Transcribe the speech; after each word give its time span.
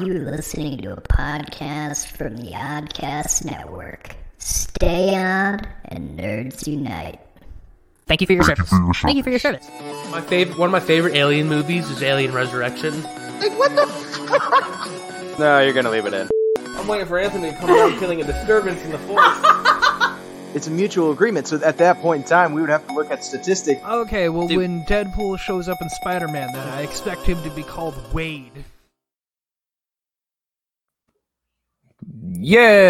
You're 0.00 0.30
listening 0.30 0.78
to 0.78 0.94
a 0.94 1.00
podcast 1.02 2.06
from 2.06 2.38
the 2.38 2.52
Oddcast 2.52 3.44
Network. 3.44 4.16
Stay 4.38 5.14
on 5.14 5.60
and 5.84 6.18
nerds 6.18 6.66
unite. 6.66 7.20
Thank 8.06 8.22
you 8.22 8.26
for 8.26 8.32
your 8.32 8.42
service. 8.44 8.70
Thank 9.02 9.18
you 9.18 9.22
for 9.22 9.28
your 9.28 9.38
service. 9.38 9.68
My 10.10 10.22
favorite, 10.22 10.56
one 10.56 10.68
of 10.68 10.72
my 10.72 10.80
favorite 10.80 11.14
Alien 11.14 11.48
movies 11.48 11.90
is 11.90 12.02
Alien 12.02 12.32
Resurrection. 12.32 13.02
Like 13.02 13.58
what 13.58 13.76
the? 13.76 13.86
Fuck? 13.86 15.38
no, 15.38 15.60
you're 15.60 15.74
gonna 15.74 15.90
leave 15.90 16.06
it 16.06 16.14
in. 16.14 16.30
I'm 16.78 16.88
waiting 16.88 17.06
for 17.06 17.18
Anthony 17.18 17.50
to 17.50 17.56
come 17.58 17.70
around 17.70 17.98
killing 17.98 18.22
a 18.22 18.24
disturbance 18.24 18.82
in 18.82 18.92
the 18.92 18.98
forest. 18.98 19.44
It's 20.52 20.66
a 20.66 20.70
mutual 20.72 21.12
agreement, 21.12 21.46
so 21.46 21.60
at 21.62 21.78
that 21.78 21.98
point 22.00 22.22
in 22.24 22.28
time, 22.28 22.54
we 22.54 22.60
would 22.60 22.70
have 22.70 22.84
to 22.88 22.92
look 22.92 23.12
at 23.12 23.24
statistics. 23.24 23.80
Okay, 23.84 24.28
well, 24.28 24.48
Dude. 24.48 24.56
when 24.58 24.82
Deadpool 24.86 25.38
shows 25.38 25.68
up 25.68 25.78
in 25.80 25.88
Spider 25.90 26.26
Man, 26.26 26.50
then 26.52 26.68
I 26.70 26.82
expect 26.82 27.22
him 27.22 27.40
to 27.44 27.50
be 27.50 27.62
called 27.62 27.94
Wade. 28.12 28.64
Yeah. 32.42 32.80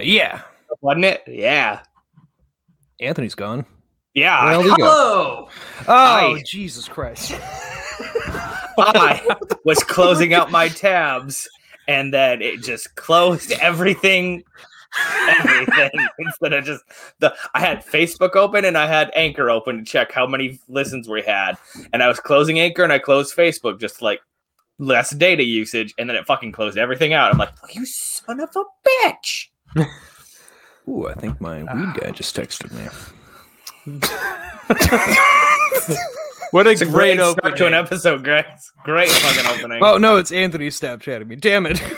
yeah. 0.00 0.40
Wasn't 0.80 1.04
it? 1.04 1.22
Yeah. 1.26 1.80
Anthony's 3.00 3.34
gone. 3.34 3.66
Yeah. 4.14 4.42
Where 4.44 4.56
the 4.56 4.62
he 4.62 4.68
go? 4.70 4.74
Hello. 4.76 5.48
Oh, 5.80 5.84
Hi. 5.86 6.42
Jesus 6.46 6.88
Christ. 6.88 7.32
I 8.78 9.22
was 9.64 9.84
closing 9.84 10.32
out 10.32 10.50
my 10.50 10.68
tabs, 10.68 11.46
and 11.86 12.14
then 12.14 12.40
it 12.40 12.62
just 12.62 12.94
closed 12.94 13.52
everything. 13.52 14.42
Everything 15.28 15.90
instead 16.18 16.52
of 16.54 16.64
just 16.64 16.82
the 17.20 17.32
I 17.54 17.60
had 17.60 17.84
Facebook 17.84 18.34
open 18.34 18.64
and 18.64 18.76
I 18.76 18.88
had 18.88 19.12
Anchor 19.14 19.48
open 19.48 19.78
to 19.78 19.84
check 19.84 20.10
how 20.10 20.26
many 20.26 20.58
listens 20.66 21.08
we 21.08 21.22
had, 21.22 21.58
and 21.92 22.02
I 22.02 22.08
was 22.08 22.18
closing 22.18 22.58
Anchor 22.58 22.82
and 22.82 22.92
I 22.92 22.98
closed 22.98 23.36
Facebook 23.36 23.78
just 23.78 24.02
like 24.02 24.20
less 24.80 25.10
data 25.10 25.44
usage, 25.44 25.94
and 25.98 26.08
then 26.08 26.16
it 26.16 26.26
fucking 26.26 26.52
closed 26.52 26.78
everything 26.78 27.12
out. 27.12 27.30
I'm 27.30 27.38
like, 27.38 27.50
you 27.72 27.86
son 27.86 28.40
of 28.40 28.50
a 28.56 28.64
bitch! 29.06 29.48
Ooh, 30.88 31.06
I 31.06 31.14
think 31.14 31.40
my 31.40 31.58
weed 31.58 31.68
ah. 31.68 31.94
guy 32.00 32.10
just 32.10 32.36
texted 32.36 32.72
me. 32.72 34.00
What 36.50 36.66
a 36.66 36.70
It's 36.70 36.80
a 36.80 36.86
great, 36.86 37.16
great 37.16 37.30
start 37.30 37.56
to 37.58 37.66
an 37.66 37.74
episode, 37.74 38.24
Grace. 38.24 38.72
Great 38.82 39.08
fucking 39.08 39.56
opening. 39.56 39.80
Oh 39.82 39.98
no, 39.98 40.16
it's 40.16 40.32
Anthony 40.32 40.68
Snapchatting 40.68 41.28
me. 41.28 41.36
Damn 41.36 41.66
it. 41.66 41.80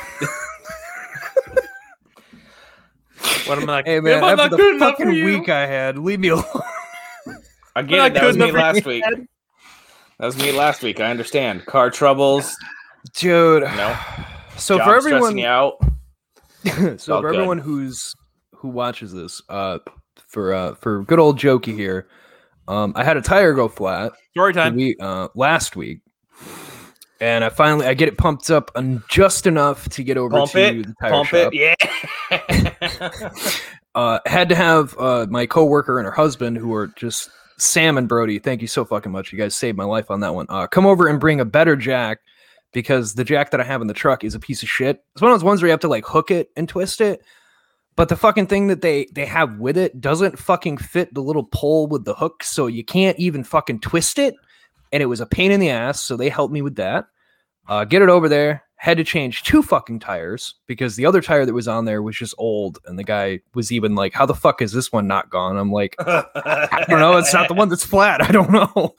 What 3.46 3.58
am 3.58 3.68
I 3.68 3.72
like? 3.72 3.86
hey 3.86 3.98
man, 3.98 4.18
am 4.18 4.24
I 4.24 4.34
not 4.34 4.40
after 4.40 4.56
good 4.56 4.74
the 4.74 4.76
enough 4.76 4.96
for 4.96 5.04
fucking 5.04 5.24
week 5.24 5.48
I 5.48 5.66
had, 5.66 5.98
leave 5.98 6.20
me 6.20 6.28
alone. 6.28 6.44
I 7.74 7.82
get 7.82 8.06
it. 8.06 8.14
That 8.14 8.24
was 8.24 8.36
me 8.36 8.48
enough 8.48 8.52
for 8.52 8.58
you, 8.58 8.62
last 8.62 8.86
week. 8.86 9.02
Ed? 9.04 9.28
That 10.22 10.26
was 10.26 10.36
me 10.36 10.52
last 10.52 10.84
week. 10.84 11.00
I 11.00 11.10
understand. 11.10 11.66
Car 11.66 11.90
troubles. 11.90 12.56
Dude. 13.16 13.64
No. 13.64 13.98
So 14.56 14.76
job 14.76 14.86
for 14.86 15.00
stressing 15.00 15.16
everyone 15.16 15.38
you 15.38 15.46
out. 15.46 15.78
so 17.00 17.20
for 17.20 17.22
good. 17.22 17.34
everyone 17.34 17.58
who's 17.58 18.14
who 18.54 18.68
watches 18.68 19.12
this, 19.12 19.40
uh 19.48 19.78
for 20.28 20.52
uh 20.52 20.74
for 20.74 21.02
good 21.04 21.18
old 21.18 21.38
jokey 21.38 21.74
here, 21.74 22.06
um 22.68 22.92
I 22.94 23.02
had 23.02 23.16
a 23.16 23.22
tire 23.22 23.54
go 23.54 23.66
flat 23.66 24.12
Story 24.32 24.52
time. 24.52 24.76
We, 24.76 24.94
uh 25.00 25.28
last 25.34 25.74
week. 25.74 26.00
And 27.18 27.42
I 27.42 27.48
finally 27.48 27.86
I 27.86 27.94
get 27.94 28.08
it 28.08 28.18
pumped 28.18 28.50
up 28.50 28.70
and 28.76 29.02
just 29.08 29.46
enough 29.46 29.88
to 29.88 30.04
get 30.04 30.18
over 30.18 30.36
Pump 30.36 30.52
to 30.52 30.60
it. 30.60 30.86
the 30.86 30.94
tire 31.00 31.10
Pump 31.10 31.28
shop. 31.30 31.52
it. 31.52 31.76
Yeah. 32.30 33.50
uh, 33.94 34.20
had 34.26 34.50
to 34.50 34.54
have 34.54 34.94
uh, 34.98 35.26
my 35.30 35.46
coworker 35.46 35.98
and 35.98 36.04
her 36.04 36.12
husband, 36.12 36.58
who 36.58 36.74
are 36.74 36.88
just 36.88 37.30
Sam 37.62 37.96
and 37.96 38.08
Brody. 38.08 38.38
Thank 38.38 38.60
you 38.60 38.68
so 38.68 38.84
fucking 38.84 39.12
much. 39.12 39.32
You 39.32 39.38
guys 39.38 39.54
saved 39.54 39.78
my 39.78 39.84
life 39.84 40.10
on 40.10 40.20
that 40.20 40.34
one. 40.34 40.46
Uh, 40.48 40.66
come 40.66 40.86
over 40.86 41.06
and 41.06 41.20
bring 41.20 41.40
a 41.40 41.44
better 41.44 41.76
jack 41.76 42.18
because 42.72 43.14
the 43.14 43.24
jack 43.24 43.50
that 43.50 43.60
I 43.60 43.64
have 43.64 43.80
in 43.80 43.86
the 43.86 43.94
truck 43.94 44.24
is 44.24 44.34
a 44.34 44.40
piece 44.40 44.62
of 44.62 44.68
shit. 44.68 45.04
It's 45.12 45.22
one 45.22 45.30
of 45.30 45.38
those 45.38 45.44
ones 45.44 45.62
where 45.62 45.68
you 45.68 45.72
have 45.72 45.80
to 45.80 45.88
like 45.88 46.04
hook 46.04 46.30
it 46.30 46.50
and 46.56 46.68
twist 46.68 47.00
it. 47.00 47.22
But 47.94 48.08
the 48.08 48.16
fucking 48.16 48.46
thing 48.46 48.68
that 48.68 48.80
they 48.80 49.06
they 49.12 49.26
have 49.26 49.58
with 49.58 49.76
it 49.76 50.00
doesn't 50.00 50.38
fucking 50.38 50.78
fit 50.78 51.12
the 51.12 51.20
little 51.20 51.44
pole 51.44 51.86
with 51.86 52.04
the 52.04 52.14
hook, 52.14 52.42
so 52.42 52.66
you 52.66 52.84
can't 52.84 53.18
even 53.18 53.44
fucking 53.44 53.80
twist 53.80 54.18
it. 54.18 54.34
And 54.90 55.02
it 55.02 55.06
was 55.06 55.20
a 55.20 55.26
pain 55.26 55.52
in 55.52 55.60
the 55.60 55.70
ass, 55.70 56.00
so 56.00 56.16
they 56.16 56.30
helped 56.30 56.52
me 56.52 56.62
with 56.62 56.76
that. 56.76 57.06
Uh, 57.68 57.84
get 57.84 58.02
it 58.02 58.08
over 58.08 58.28
there. 58.28 58.64
Had 58.82 58.96
to 58.96 59.04
change 59.04 59.44
two 59.44 59.62
fucking 59.62 60.00
tires 60.00 60.56
because 60.66 60.96
the 60.96 61.06
other 61.06 61.22
tire 61.22 61.46
that 61.46 61.54
was 61.54 61.68
on 61.68 61.84
there 61.84 62.02
was 62.02 62.16
just 62.16 62.34
old, 62.36 62.80
and 62.84 62.98
the 62.98 63.04
guy 63.04 63.38
was 63.54 63.70
even 63.70 63.94
like, 63.94 64.12
"How 64.12 64.26
the 64.26 64.34
fuck 64.34 64.60
is 64.60 64.72
this 64.72 64.90
one 64.90 65.06
not 65.06 65.30
gone?" 65.30 65.56
I'm 65.56 65.70
like, 65.70 65.94
I 66.00 66.84
don't 66.88 66.98
know. 66.98 67.16
It's 67.16 67.32
not 67.32 67.46
the 67.46 67.54
one 67.54 67.68
that's 67.68 67.84
flat. 67.84 68.20
I 68.20 68.32
don't 68.32 68.50
know. 68.50 68.96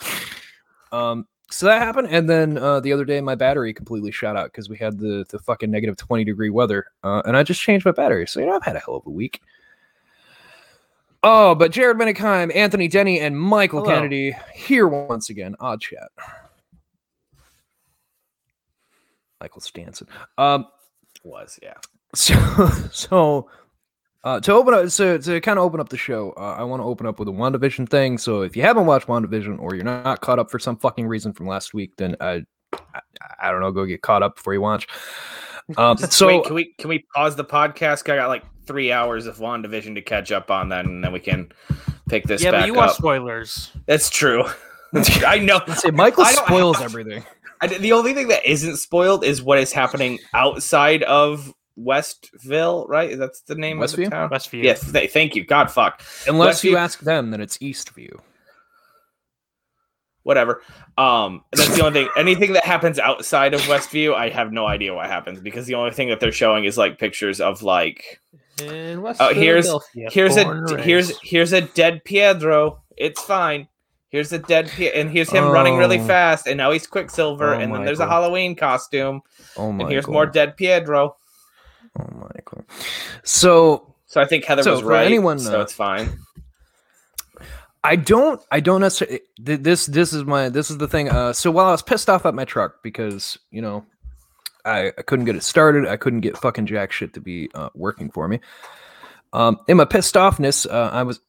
Um, 0.93 1.27
so 1.51 1.65
that 1.65 1.81
happened, 1.81 2.07
and 2.11 2.29
then 2.29 2.57
uh, 2.57 2.79
the 2.79 2.93
other 2.93 3.03
day 3.03 3.19
my 3.19 3.35
battery 3.35 3.73
completely 3.73 4.11
shot 4.13 4.37
out 4.37 4.53
because 4.53 4.69
we 4.69 4.77
had 4.77 4.99
the 4.99 5.25
the 5.27 5.39
fucking 5.39 5.69
negative 5.69 5.97
twenty 5.97 6.23
degree 6.23 6.49
weather, 6.49 6.85
uh, 7.03 7.21
and 7.25 7.35
I 7.35 7.43
just 7.43 7.59
changed 7.59 7.85
my 7.85 7.91
battery. 7.91 8.25
So 8.25 8.39
you 8.39 8.45
know 8.45 8.55
I've 8.55 8.63
had 8.63 8.77
a 8.77 8.79
hell 8.79 8.95
of 8.95 9.05
a 9.05 9.09
week. 9.09 9.41
Oh, 11.23 11.55
but 11.55 11.71
Jared 11.71 11.97
Minikheim, 11.97 12.55
Anthony 12.55 12.87
Denny, 12.87 13.19
and 13.19 13.37
Michael 13.37 13.81
Hello. 13.81 13.95
Kennedy 13.95 14.33
here 14.53 14.87
once 14.87 15.29
again. 15.29 15.57
Odd 15.59 15.81
chat. 15.81 16.09
Michael 19.43 19.59
Stanson. 19.59 20.07
Um, 20.37 20.67
Was 21.25 21.59
yeah. 21.61 21.73
so 22.15 22.33
so 22.91 23.49
uh, 24.23 24.39
to 24.39 24.53
open 24.53 24.73
up 24.73 24.89
so 24.89 25.17
to 25.17 25.41
kind 25.41 25.59
of 25.59 25.65
open 25.65 25.81
up 25.81 25.89
the 25.89 25.97
show 25.97 26.31
uh, 26.37 26.55
i 26.57 26.63
want 26.63 26.79
to 26.81 26.85
open 26.85 27.05
up 27.05 27.19
with 27.19 27.27
a 27.27 27.31
WandaVision 27.31 27.89
thing 27.89 28.17
so 28.17 28.41
if 28.41 28.55
you 28.55 28.61
haven't 28.61 28.85
watched 28.85 29.07
WandaVision 29.07 29.59
or 29.59 29.75
you're 29.75 29.83
not 29.83 30.21
caught 30.21 30.39
up 30.39 30.49
for 30.49 30.59
some 30.59 30.77
fucking 30.77 31.05
reason 31.07 31.33
from 31.33 31.45
last 31.45 31.73
week 31.73 31.91
then 31.97 32.15
i 32.21 32.41
i, 32.71 33.01
I 33.41 33.51
don't 33.51 33.59
know 33.59 33.71
go 33.71 33.85
get 33.85 34.01
caught 34.01 34.23
up 34.23 34.35
before 34.37 34.53
you 34.53 34.61
watch 34.61 34.87
um, 35.77 35.97
so 35.97 36.27
Wait, 36.27 36.45
can 36.45 36.55
we 36.55 36.73
can 36.77 36.89
we 36.89 37.05
pause 37.15 37.37
the 37.37 37.45
podcast? 37.45 38.09
I 38.09 38.17
got 38.17 38.27
like 38.27 38.43
three 38.65 38.91
hours 38.91 39.27
of 39.27 39.37
WandaVision 39.37 39.95
to 39.95 40.01
catch 40.01 40.29
up 40.33 40.51
on 40.51 40.67
that, 40.69 40.83
and 40.83 41.01
then 41.01 41.13
we 41.13 41.21
can 41.21 41.53
pick 42.09 42.25
this 42.25 42.43
Yeah, 42.43 42.51
back 42.51 42.63
but 42.63 42.67
you 42.67 42.73
want 42.73 42.91
spoilers. 42.91 43.71
That's 43.85 44.09
true. 44.09 44.43
I 45.25 45.39
know. 45.39 45.61
say 45.77 45.89
michael 45.91 46.25
spoils 46.25 46.79
have- 46.79 46.87
everything 46.87 47.23
I, 47.63 47.67
the 47.67 47.93
only 47.93 48.13
thing 48.13 48.27
that 48.27 48.45
isn't 48.45 48.77
spoiled 48.77 49.23
is 49.23 49.41
what 49.41 49.57
is 49.57 49.71
happening 49.71 50.19
outside 50.33 51.03
of 51.03 51.53
Westville, 51.77 52.85
right? 52.87 53.17
That's 53.17 53.41
the 53.41 53.55
name 53.55 53.81
of 53.81 53.89
Westview? 53.89 54.05
the 54.05 54.09
town. 54.09 54.29
Westview. 54.29 54.63
Yes, 54.63 54.91
th- 54.91 55.11
thank 55.11 55.35
you. 55.35 55.45
God, 55.45 55.71
fuck. 55.71 56.01
unless 56.27 56.63
you 56.63 56.77
ask 56.77 56.99
them 56.99 57.31
then 57.31 57.41
it's 57.41 57.57
eastview 57.59 58.19
Whatever. 60.23 60.61
Um, 60.97 61.43
that's 61.51 61.75
the 61.75 61.83
only 61.85 62.03
thing. 62.03 62.09
Anything 62.15 62.53
that 62.53 62.63
happens 62.63 62.97
outside 62.97 63.53
of 63.53 63.59
Westview, 63.61 64.13
I 64.15 64.29
have 64.29 64.53
no 64.53 64.65
idea 64.65 64.93
what 64.93 65.07
happens 65.07 65.41
because 65.41 65.65
the 65.65 65.75
only 65.75 65.91
thing 65.91 66.07
that 66.09 66.21
they're 66.21 66.31
showing 66.31 66.63
is 66.63 66.77
like 66.77 66.97
pictures 66.97 67.41
of 67.41 67.61
like 67.61 68.21
In 68.61 69.01
West 69.01 69.19
Oh, 69.21 69.33
here's- 69.33 69.67
here's 69.93 70.37
a 70.37 70.47
and 70.47 70.79
here's 70.79 71.19
here's 71.21 71.51
a 71.51 71.61
dead 71.61 72.05
Pietro. 72.05 72.81
It's 72.95 73.21
fine. 73.21 73.67
Here's 74.13 74.31
a 74.31 74.37
dead 74.37 74.69
Pie- 74.69 74.91
and 74.93 75.09
here's 75.09 75.31
him 75.31 75.45
running 75.49 75.75
really 75.75 75.99
Oh. 75.99 76.05
fast, 76.05 76.45
and 76.47 76.55
now 76.55 76.69
he's 76.71 76.85
Quicksilver, 76.85 77.55
Oh, 77.55 77.59
and 77.59 77.73
then 77.73 77.83
there's 77.83 77.99
a 77.99 78.05
Halloween 78.07 78.55
costume, 78.55 79.23
oh 79.57 79.71
my 79.71 79.83
and 79.85 79.91
here's 79.91 80.07
more 80.07 80.27
dead 80.27 80.55
Pietro. 80.55 81.15
oh 81.99 82.07
michael 82.33 82.63
so 83.23 83.95
So 84.05 84.21
I 84.21 84.25
think 84.25 84.45
Heather 84.45 84.61
So 84.61 84.73
was 84.73 84.83
right. 84.83 85.05
anyone, 85.07 85.39
so 85.39 85.59
uh, 85.59 85.63
it's 85.63 85.73
fine. 85.73 86.19
I 87.83 87.95
don't 87.97 88.39
I 88.51 88.59
don't 88.59 88.81
necessarily 88.81 89.21
this 89.39 89.87
this 89.87 90.13
is 90.13 90.23
my 90.23 90.47
this 90.49 90.69
is 90.71 90.77
the 90.77 90.87
thing. 90.87 91.09
Uh 91.09 91.33
so 91.33 91.51
while 91.51 91.65
I 91.67 91.71
was 91.71 91.81
pissed 91.81 92.09
off 92.09 92.25
at 92.25 92.33
my 92.33 92.45
truck 92.45 92.81
because, 92.83 93.37
you 93.51 93.61
know, 93.61 93.83
I, 94.63 94.93
I 94.97 95.01
couldn't 95.01 95.25
get 95.25 95.35
it 95.35 95.43
started, 95.43 95.87
I 95.87 95.97
couldn't 95.97 96.21
get 96.21 96.37
fucking 96.37 96.67
jack 96.67 96.91
shit 96.93 97.13
to 97.15 97.19
be 97.19 97.49
uh, 97.53 97.69
working 97.73 98.09
for 98.09 98.27
me. 98.27 98.39
Um 99.33 99.59
in 99.67 99.75
my 99.77 99.85
pissed 99.85 100.15
offness, 100.15 100.65
uh, 100.71 100.91
I 100.93 101.03
was 101.03 101.19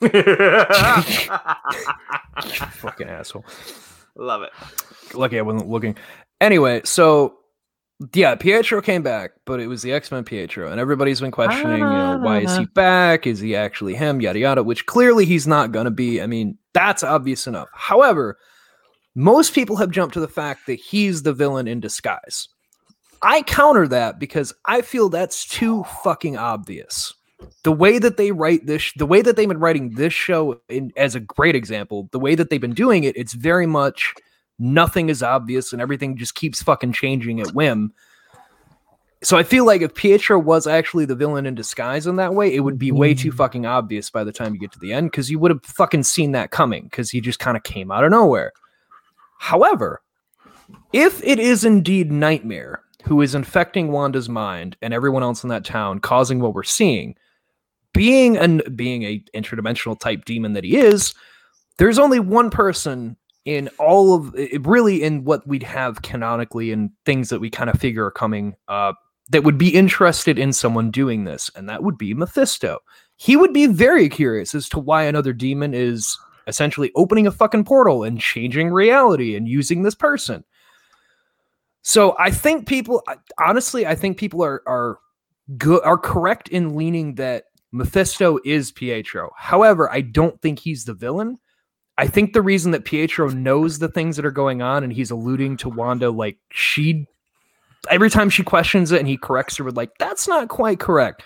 fucking 2.72 3.08
asshole. 3.08 3.44
Love 4.16 4.42
it. 4.42 4.50
Lucky 5.14 5.38
I 5.38 5.42
wasn't 5.42 5.68
looking. 5.68 5.96
Anyway, 6.40 6.82
so 6.84 7.38
yeah, 8.14 8.34
Pietro 8.34 8.82
came 8.82 9.02
back, 9.02 9.32
but 9.44 9.60
it 9.60 9.66
was 9.66 9.82
the 9.82 9.92
X 9.92 10.10
Men 10.10 10.24
Pietro, 10.24 10.70
and 10.70 10.80
everybody's 10.80 11.20
been 11.20 11.30
questioning, 11.30 11.78
you 11.78 11.84
know, 11.84 12.18
ah. 12.20 12.22
why 12.22 12.40
is 12.40 12.56
he 12.56 12.66
back? 12.66 13.26
Is 13.26 13.40
he 13.40 13.54
actually 13.54 13.94
him? 13.94 14.20
Yada 14.20 14.38
yada. 14.38 14.62
Which 14.62 14.86
clearly 14.86 15.24
he's 15.24 15.46
not 15.46 15.72
gonna 15.72 15.90
be. 15.90 16.20
I 16.20 16.26
mean, 16.26 16.58
that's 16.72 17.02
obvious 17.02 17.46
enough. 17.46 17.68
However, 17.72 18.38
most 19.14 19.54
people 19.54 19.76
have 19.76 19.90
jumped 19.90 20.14
to 20.14 20.20
the 20.20 20.28
fact 20.28 20.66
that 20.66 20.74
he's 20.74 21.22
the 21.22 21.32
villain 21.32 21.68
in 21.68 21.80
disguise. 21.80 22.48
I 23.22 23.42
counter 23.42 23.86
that 23.88 24.18
because 24.18 24.52
I 24.66 24.82
feel 24.82 25.08
that's 25.08 25.46
too 25.46 25.84
fucking 26.02 26.36
obvious. 26.36 27.14
The 27.62 27.72
way 27.72 27.98
that 27.98 28.16
they 28.16 28.32
write 28.32 28.66
this, 28.66 28.92
the 28.96 29.06
way 29.06 29.22
that 29.22 29.36
they've 29.36 29.48
been 29.48 29.58
writing 29.58 29.90
this 29.90 30.12
show 30.12 30.60
in, 30.68 30.92
as 30.96 31.14
a 31.14 31.20
great 31.20 31.54
example, 31.54 32.08
the 32.12 32.18
way 32.18 32.34
that 32.34 32.50
they've 32.50 32.60
been 32.60 32.74
doing 32.74 33.04
it, 33.04 33.16
it's 33.16 33.34
very 33.34 33.66
much 33.66 34.14
nothing 34.58 35.08
is 35.08 35.22
obvious 35.22 35.72
and 35.72 35.80
everything 35.80 36.16
just 36.16 36.34
keeps 36.34 36.62
fucking 36.62 36.92
changing 36.92 37.40
at 37.40 37.54
whim. 37.54 37.92
so 39.22 39.36
I 39.36 39.42
feel 39.42 39.64
like 39.64 39.82
if 39.82 39.94
Pietro 39.94 40.38
was 40.38 40.66
actually 40.66 41.04
the 41.04 41.14
villain 41.14 41.46
in 41.46 41.54
disguise 41.54 42.06
in 42.06 42.16
that 42.16 42.34
way, 42.34 42.52
it 42.52 42.60
would 42.60 42.78
be 42.78 42.92
way 42.92 43.14
too 43.14 43.30
mm. 43.30 43.36
fucking 43.36 43.66
obvious 43.66 44.10
by 44.10 44.24
the 44.24 44.32
time 44.32 44.54
you 44.54 44.60
get 44.60 44.72
to 44.72 44.78
the 44.78 44.92
end 44.92 45.10
because 45.10 45.30
you 45.30 45.38
would 45.38 45.50
have 45.50 45.64
fucking 45.64 46.02
seen 46.02 46.32
that 46.32 46.50
coming 46.50 46.84
because 46.84 47.10
he 47.10 47.20
just 47.20 47.38
kind 47.38 47.56
of 47.56 47.62
came 47.62 47.90
out 47.90 48.04
of 48.04 48.10
nowhere. 48.10 48.52
However, 49.38 50.02
if 50.92 51.22
it 51.24 51.38
is 51.38 51.64
indeed 51.64 52.10
Nightmare 52.10 52.82
who 53.04 53.20
is 53.20 53.34
infecting 53.34 53.90
Wanda's 53.90 54.28
mind 54.28 54.76
and 54.80 54.94
everyone 54.94 55.22
else 55.22 55.42
in 55.42 55.48
that 55.50 55.64
town, 55.64 55.98
causing 55.98 56.40
what 56.40 56.54
we're 56.54 56.62
seeing, 56.62 57.16
being 57.92 58.36
an 58.36 58.62
being 58.74 59.02
a 59.02 59.22
interdimensional 59.34 59.98
type 59.98 60.24
demon 60.24 60.52
that 60.54 60.64
he 60.64 60.76
is, 60.76 61.14
there's 61.78 61.98
only 61.98 62.20
one 62.20 62.50
person 62.50 63.16
in 63.44 63.68
all 63.78 64.14
of 64.14 64.34
really 64.60 65.02
in 65.02 65.24
what 65.24 65.46
we'd 65.46 65.62
have 65.62 66.02
canonically 66.02 66.70
and 66.70 66.90
things 67.04 67.28
that 67.28 67.40
we 67.40 67.50
kind 67.50 67.68
of 67.68 67.78
figure 67.78 68.04
are 68.04 68.10
coming 68.10 68.54
uh 68.68 68.92
that 69.30 69.44
would 69.44 69.58
be 69.58 69.74
interested 69.74 70.38
in 70.38 70.52
someone 70.52 70.90
doing 70.90 71.24
this 71.24 71.50
and 71.56 71.68
that 71.68 71.82
would 71.82 71.96
be 71.96 72.12
Mephisto. 72.12 72.78
He 73.16 73.36
would 73.36 73.52
be 73.52 73.66
very 73.66 74.08
curious 74.08 74.54
as 74.54 74.68
to 74.70 74.78
why 74.78 75.04
another 75.04 75.32
demon 75.32 75.74
is 75.74 76.18
essentially 76.46 76.90
opening 76.96 77.26
a 77.26 77.30
fucking 77.30 77.64
portal 77.64 78.04
and 78.04 78.20
changing 78.20 78.70
reality 78.70 79.36
and 79.36 79.48
using 79.48 79.82
this 79.82 79.94
person. 79.94 80.44
So 81.82 82.14
I 82.18 82.30
think 82.30 82.66
people 82.66 83.02
honestly 83.40 83.86
I 83.86 83.94
think 83.94 84.18
people 84.18 84.44
are 84.44 84.62
are 84.66 84.98
good 85.56 85.82
are 85.82 85.98
correct 85.98 86.48
in 86.48 86.76
leaning 86.76 87.16
that 87.16 87.44
Mephisto 87.72 88.38
is 88.44 88.70
Pietro. 88.70 89.30
However, 89.36 89.90
I 89.90 90.02
don't 90.02 90.40
think 90.40 90.58
he's 90.58 90.84
the 90.84 90.94
villain. 90.94 91.38
I 91.98 92.06
think 92.06 92.32
the 92.32 92.42
reason 92.42 92.72
that 92.72 92.84
Pietro 92.84 93.28
knows 93.28 93.78
the 93.78 93.88
things 93.88 94.16
that 94.16 94.26
are 94.26 94.30
going 94.30 94.62
on 94.62 94.84
and 94.84 94.92
he's 94.92 95.10
alluding 95.10 95.56
to 95.58 95.68
Wanda 95.68 96.10
like 96.10 96.38
she 96.50 97.06
every 97.90 98.10
time 98.10 98.30
she 98.30 98.42
questions 98.42 98.92
it 98.92 98.98
and 98.98 99.08
he 99.08 99.16
corrects 99.16 99.56
her 99.56 99.64
with 99.64 99.76
like 99.76 99.90
that's 99.98 100.28
not 100.28 100.48
quite 100.48 100.80
correct. 100.80 101.22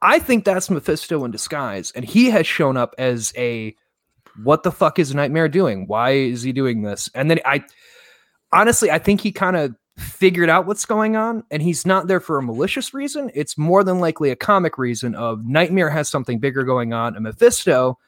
I 0.00 0.18
think 0.18 0.44
that's 0.44 0.70
Mephisto 0.70 1.24
in 1.24 1.30
disguise 1.30 1.90
and 1.92 2.04
he 2.04 2.30
has 2.30 2.46
shown 2.46 2.76
up 2.76 2.94
as 2.98 3.32
a 3.36 3.74
what 4.42 4.62
the 4.62 4.72
fuck 4.72 4.98
is 4.98 5.14
Nightmare 5.14 5.48
doing? 5.48 5.86
Why 5.86 6.10
is 6.12 6.42
he 6.42 6.52
doing 6.52 6.82
this? 6.82 7.10
And 7.14 7.30
then 7.30 7.40
I 7.44 7.64
honestly 8.52 8.90
I 8.90 8.98
think 8.98 9.20
he 9.20 9.32
kind 9.32 9.56
of 9.56 9.74
figured 9.98 10.48
out 10.48 10.66
what's 10.66 10.84
going 10.84 11.16
on 11.16 11.42
and 11.50 11.60
he's 11.60 11.84
not 11.84 12.06
there 12.06 12.20
for 12.20 12.38
a 12.38 12.42
malicious 12.42 12.94
reason. 12.94 13.30
It's 13.34 13.58
more 13.58 13.82
than 13.82 13.98
likely 13.98 14.30
a 14.30 14.36
comic 14.36 14.78
reason 14.78 15.14
of 15.14 15.44
Nightmare 15.44 15.90
has 15.90 16.08
something 16.08 16.38
bigger 16.38 16.62
going 16.62 16.92
on 16.92 17.14
and 17.14 17.24
Mephisto 17.24 17.98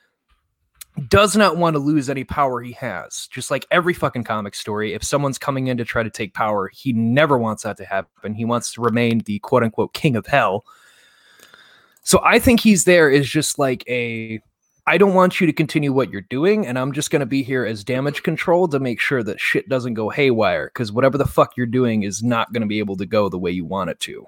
does 1.08 1.36
not 1.36 1.56
want 1.56 1.74
to 1.74 1.80
lose 1.80 2.10
any 2.10 2.24
power 2.24 2.60
he 2.60 2.72
has. 2.72 3.28
Just 3.28 3.50
like 3.50 3.66
every 3.70 3.94
fucking 3.94 4.24
comic 4.24 4.54
story, 4.54 4.92
if 4.92 5.02
someone's 5.02 5.38
coming 5.38 5.66
in 5.66 5.76
to 5.78 5.84
try 5.84 6.02
to 6.02 6.10
take 6.10 6.34
power, 6.34 6.70
he 6.72 6.92
never 6.92 7.38
wants 7.38 7.62
that 7.62 7.76
to 7.78 7.84
happen. 7.84 8.34
He 8.34 8.44
wants 8.44 8.72
to 8.74 8.80
remain 8.80 9.20
the 9.20 9.38
quote 9.40 9.62
unquote 9.62 9.94
king 9.94 10.16
of 10.16 10.26
hell. 10.26 10.64
So 12.02 12.20
I 12.24 12.38
think 12.38 12.60
he's 12.60 12.84
there 12.84 13.10
is 13.10 13.28
just 13.28 13.58
like 13.58 13.84
a 13.88 14.40
I 14.90 14.98
don't 14.98 15.14
want 15.14 15.40
you 15.40 15.46
to 15.46 15.52
continue 15.52 15.92
what 15.92 16.10
you're 16.10 16.22
doing, 16.22 16.66
and 16.66 16.76
I'm 16.76 16.90
just 16.90 17.12
going 17.12 17.20
to 17.20 17.26
be 17.26 17.44
here 17.44 17.64
as 17.64 17.84
damage 17.84 18.24
control 18.24 18.66
to 18.66 18.80
make 18.80 18.98
sure 18.98 19.22
that 19.22 19.38
shit 19.38 19.68
doesn't 19.68 19.94
go 19.94 20.10
haywire. 20.10 20.66
Because 20.66 20.90
whatever 20.90 21.16
the 21.16 21.28
fuck 21.28 21.56
you're 21.56 21.66
doing 21.66 22.02
is 22.02 22.24
not 22.24 22.52
going 22.52 22.62
to 22.62 22.66
be 22.66 22.80
able 22.80 22.96
to 22.96 23.06
go 23.06 23.28
the 23.28 23.38
way 23.38 23.52
you 23.52 23.64
want 23.64 23.90
it 23.90 24.00
to. 24.00 24.26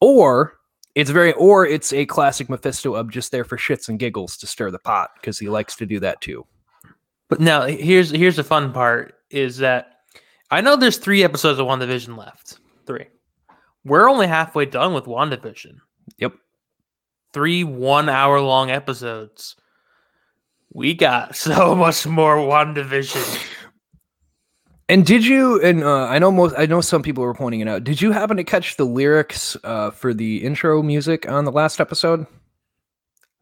Or 0.00 0.52
it's 0.94 1.10
very, 1.10 1.32
or 1.32 1.66
it's 1.66 1.92
a 1.92 2.06
classic 2.06 2.48
Mephisto 2.48 2.94
of 2.94 3.10
just 3.10 3.32
there 3.32 3.42
for 3.42 3.56
shits 3.56 3.88
and 3.88 3.98
giggles 3.98 4.36
to 4.36 4.46
stir 4.46 4.70
the 4.70 4.78
pot 4.78 5.10
because 5.16 5.36
he 5.36 5.48
likes 5.48 5.74
to 5.74 5.84
do 5.84 5.98
that 5.98 6.20
too. 6.20 6.46
But 7.28 7.40
now 7.40 7.62
here's 7.62 8.10
here's 8.10 8.36
the 8.36 8.44
fun 8.44 8.72
part 8.72 9.16
is 9.30 9.56
that 9.58 10.02
I 10.48 10.60
know 10.60 10.76
there's 10.76 10.98
three 10.98 11.24
episodes 11.24 11.58
of 11.58 11.66
WandaVision 11.66 12.16
left. 12.16 12.60
Three. 12.86 13.06
We're 13.84 14.08
only 14.08 14.28
halfway 14.28 14.66
done 14.66 14.94
with 14.94 15.06
WandaVision. 15.06 15.78
Yep. 16.18 16.34
Three 17.32 17.64
one 17.64 18.08
hour 18.08 18.40
long 18.40 18.70
episodes. 18.70 19.56
We 20.74 20.92
got 20.92 21.34
so 21.36 21.74
much 21.74 22.06
more 22.06 22.36
WandaVision. 22.36 23.50
And 24.90 25.06
did 25.06 25.24
you? 25.24 25.62
And 25.62 25.82
uh, 25.82 26.04
I 26.04 26.18
know 26.18 26.30
most. 26.30 26.54
I 26.58 26.66
know 26.66 26.82
some 26.82 27.02
people 27.02 27.24
were 27.24 27.32
pointing 27.32 27.60
it 27.60 27.68
out. 27.68 27.84
Did 27.84 28.02
you 28.02 28.12
happen 28.12 28.36
to 28.36 28.44
catch 28.44 28.76
the 28.76 28.84
lyrics 28.84 29.56
uh, 29.64 29.90
for 29.90 30.12
the 30.12 30.44
intro 30.44 30.82
music 30.82 31.26
on 31.26 31.46
the 31.46 31.52
last 31.52 31.80
episode? 31.80 32.26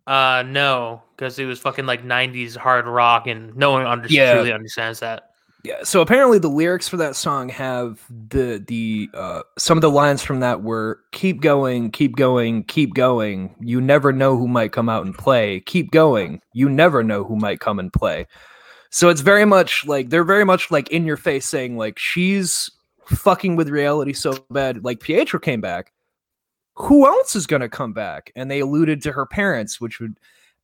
Uh 0.07 0.43
no, 0.47 1.03
because 1.17 1.39
it 1.39 1.45
was 1.45 1.59
fucking 1.61 1.87
like 1.87 2.05
'90s 2.05 2.57
hard 2.57 2.87
rock, 2.87 3.27
and 3.27 3.55
no 3.57 3.71
one 3.73 3.87
under- 3.87 4.09
Yeah. 4.09 4.35
truly 4.35 4.53
understands 4.53 5.01
that. 5.01 5.31
Yeah. 5.65 5.85
So 5.85 6.01
apparently, 6.01 6.41
the 6.41 6.49
lyrics 6.49 6.89
for 6.89 6.97
that 6.97 7.15
song 7.15 7.49
have 7.51 8.05
the 8.11 8.63
the 8.67 9.09
uh, 9.15 9.43
some 9.59 9.79
of 9.79 9.83
the 9.83 9.91
lines 9.91 10.21
from 10.23 10.41
that 10.41 10.63
were 10.63 11.01
"Keep 11.13 11.41
going, 11.41 11.93
keep 11.93 12.17
going, 12.17 12.65
keep 12.65 12.95
going. 12.95 13.55
You 13.61 13.81
never 13.81 14.13
know 14.13 14.37
who 14.37 14.49
might 14.49 14.73
come 14.73 14.89
out 14.89 15.07
and 15.07 15.17
play. 15.17 15.61
Keep 15.61 15.93
going. 15.93 16.41
You 16.53 16.69
never 16.69 17.05
know 17.05 17.23
who 17.23 17.37
might 17.37 17.61
come 17.61 17.79
and 17.79 17.93
play." 17.93 18.27
So 18.91 19.09
it's 19.09 19.21
very 19.21 19.45
much 19.45 19.87
like 19.87 20.11
they're 20.11 20.25
very 20.25 20.45
much 20.45 20.71
like 20.71 20.91
in 20.91 21.07
your 21.07 21.17
face 21.17 21.47
saying 21.47 21.77
like 21.77 21.99
she's 21.99 22.69
fucking 23.07 23.55
with 23.55 23.69
reality 23.69 24.13
so 24.13 24.45
bad. 24.51 24.85
Like 24.85 25.01
Pietro 25.01 25.39
came 25.39 25.61
back. 25.61 25.93
Who 26.75 27.07
else 27.07 27.37
is 27.37 27.47
gonna 27.47 27.69
come 27.69 27.93
back? 27.93 28.33
And 28.35 28.51
they 28.51 28.61
alluded 28.61 29.01
to 29.03 29.13
her 29.13 29.27
parents, 29.27 29.81
which 29.81 30.01
would 30.01 30.19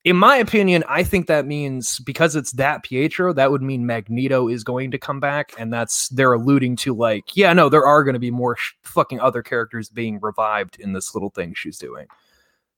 in 0.05 0.17
my 0.17 0.37
opinion, 0.37 0.85
I 0.89 1.03
think 1.03 1.27
that 1.27 1.47
means 1.47 1.99
because 2.01 2.37
it's 2.37 2.53
that 2.53 2.83
Pietro, 2.83 3.33
that 3.33 3.51
would 3.51 3.63
mean 3.63 3.87
Magneto 3.87 4.49
is 4.49 4.65
going 4.65 4.91
to 4.93 4.99
come 4.99 5.21
back, 5.21 5.53
and 5.59 5.73
that's 5.73 6.09
they're 6.11 6.33
alluding 6.33 6.77
to 6.77 6.95
like, 6.95 7.37
yeah, 7.37 7.53
no, 7.53 7.69
there 7.69 7.87
are 7.87 8.05
going 8.05 8.15
to 8.15 8.21
be 8.21 8.31
more 8.31 8.57
sh- 8.57 8.75
fucking 8.83 9.21
other 9.21 9.43
characters 9.43 9.89
being 9.89 10.19
revived 10.21 10.79
in 10.79 10.93
this 10.93 11.15
little 11.15 11.31
thing 11.31 11.53
she's 11.55 11.79
doing. 11.79 12.07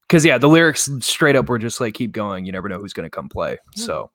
Because 0.02 0.24
yeah, 0.24 0.38
the 0.38 0.48
lyrics 0.48 0.90
straight 1.00 1.36
up 1.36 1.48
were 1.48 1.58
just 1.58 1.80
like, 1.80 1.94
keep 1.94 2.12
going, 2.12 2.46
you 2.46 2.52
never 2.52 2.68
know 2.68 2.78
who's 2.78 2.94
going 2.94 3.06
to 3.06 3.14
come 3.14 3.28
play. 3.28 3.58
Hmm. 3.74 3.80
So 3.80 4.10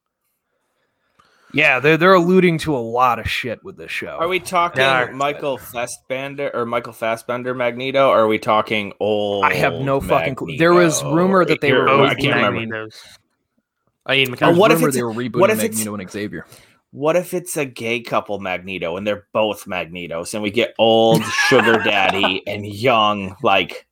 yeah, 1.53 1.79
they're 1.79 1.97
they're 1.97 2.13
alluding 2.13 2.57
to 2.59 2.75
a 2.75 2.79
lot 2.79 3.19
of 3.19 3.29
shit 3.29 3.63
with 3.63 3.77
this 3.77 3.91
show. 3.91 4.17
Are 4.19 4.27
we 4.27 4.39
talking 4.39 4.81
Yeah. 4.81 5.09
Michael 5.13 5.57
Fassbender 5.57 6.51
or 6.53 6.65
Michael 6.65 6.93
Fassbender 6.93 7.53
Magneto? 7.53 8.09
Or 8.09 8.19
are 8.19 8.27
we 8.27 8.39
talking 8.39 8.93
old? 8.99 9.45
I 9.45 9.53
have 9.53 9.73
no 9.75 10.01
fucking 10.01 10.35
clue. 10.35 10.57
There 10.57 10.73
was 10.73 11.03
rumor 11.03 11.45
that 11.45 11.61
they 11.61 11.71
were 11.73 11.87
oh, 11.87 12.03
I 12.05 12.13
rebooting 12.15 12.21
can't 12.21 12.35
remember. 12.35 12.59
Magneto's. 12.59 13.01
Oh, 14.07 14.13
Ian 14.13 14.31
There 14.31 14.37
McKellen. 14.37 14.49
was 14.49 14.57
what 14.59 14.71
if 14.71 14.81
it's 14.83 14.95
they 14.95 15.01
a- 15.01 15.05
were 15.05 15.13
rebooting 15.13 15.39
what 15.39 15.49
if 15.49 15.57
it's- 15.63 15.77
Magneto 15.79 15.95
and 15.95 16.11
Xavier? 16.11 16.45
What 16.91 17.15
if 17.17 17.33
it's 17.33 17.57
a 17.57 17.65
gay 17.65 17.99
couple 18.01 18.39
Magneto 18.39 18.95
and 18.95 19.05
they're 19.05 19.27
both 19.33 19.65
Magnetos 19.65 20.33
and 20.33 20.41
we 20.43 20.49
get 20.51 20.73
old 20.79 21.23
sugar 21.49 21.77
daddy 21.79 22.41
and 22.47 22.65
young 22.65 23.35
like 23.43 23.85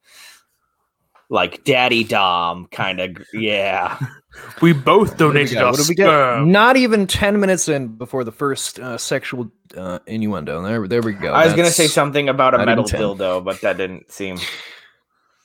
like 1.30 1.64
daddy 1.66 2.04
Dom 2.06 2.68
kind 2.72 3.00
of 3.02 3.18
yeah. 3.34 3.98
We 4.62 4.74
both 4.74 5.10
What 5.10 5.20
we 5.20 5.26
donated 5.28 5.54
got? 5.56 5.64
our 5.66 5.72
What 5.72 5.78
do 5.80 5.86
we 5.90 5.96
get? 5.96 6.06
sperm. 6.06 6.52
Not 6.52 6.76
even 6.78 7.06
ten 7.08 7.40
minutes 7.40 7.68
in 7.70 7.90
before 7.90 8.24
the 8.24 8.32
first 8.32 8.80
uh, 8.80 8.98
sexual 8.98 9.52
uh, 9.78 10.00
innuendo. 10.08 10.62
There, 10.64 10.88
there 10.88 11.02
we 11.02 11.14
go. 11.14 11.32
I 11.34 11.44
was 11.46 11.54
gonna 11.54 11.64
That's- 11.64 11.76
say 11.76 11.88
something 11.88 12.30
about 12.30 12.54
a 12.54 12.58
not 12.58 12.64
even 12.64 12.72
metal 12.84 12.86
10. 12.86 13.00
dildo, 13.02 13.44
but 13.44 13.62
that 13.62 13.78
didn't 13.78 14.12
seem 14.12 14.38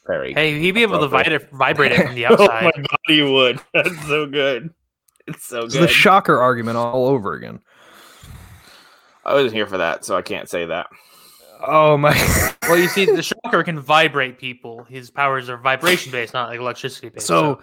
very 0.07 0.33
Hey, 0.33 0.59
he'd 0.59 0.73
be 0.73 0.83
able 0.83 0.99
to 1.07 1.15
Okay. 1.17 1.31
vibra- 1.37 1.51
vibrate 1.51 1.93
it 1.93 2.07
from 2.07 2.15
the 2.15 2.27
Oh 2.31 2.37
my 2.37 2.45
outside. 2.45 2.75
god, 2.77 2.99
he 3.07 3.23
would. 3.23 3.61
That's 3.75 4.07
so 4.07 4.27
good. 4.27 4.71
It's 5.27 5.45
so 5.47 5.65
It's 5.65 5.75
good. 5.75 5.83
the 5.83 5.89
shocker 5.89 6.39
argument 6.39 6.79
all 6.79 7.07
over 7.07 7.35
again. 7.35 7.61
I 9.25 9.35
wasn't 9.35 9.53
here 9.53 9.67
for 9.67 9.79
that, 9.79 10.05
so 10.07 10.17
I 10.17 10.23
can't 10.23 10.49
say 10.49 10.65
that. 10.67 10.87
Oh 11.67 11.97
my! 11.99 12.15
well, 12.63 12.79
you 12.79 12.89
see, 12.89 13.05
the 13.05 13.23
shocker 13.23 13.63
can 13.65 13.79
vibrate 13.81 14.39
people. 14.39 14.85
His 14.85 15.11
powers 15.11 15.51
are 15.51 15.57
vibration 15.59 16.13
based, 16.13 16.33
not 16.33 16.49
like 16.49 16.61
electricity 16.61 17.09
based. 17.11 17.27
so, 17.27 17.61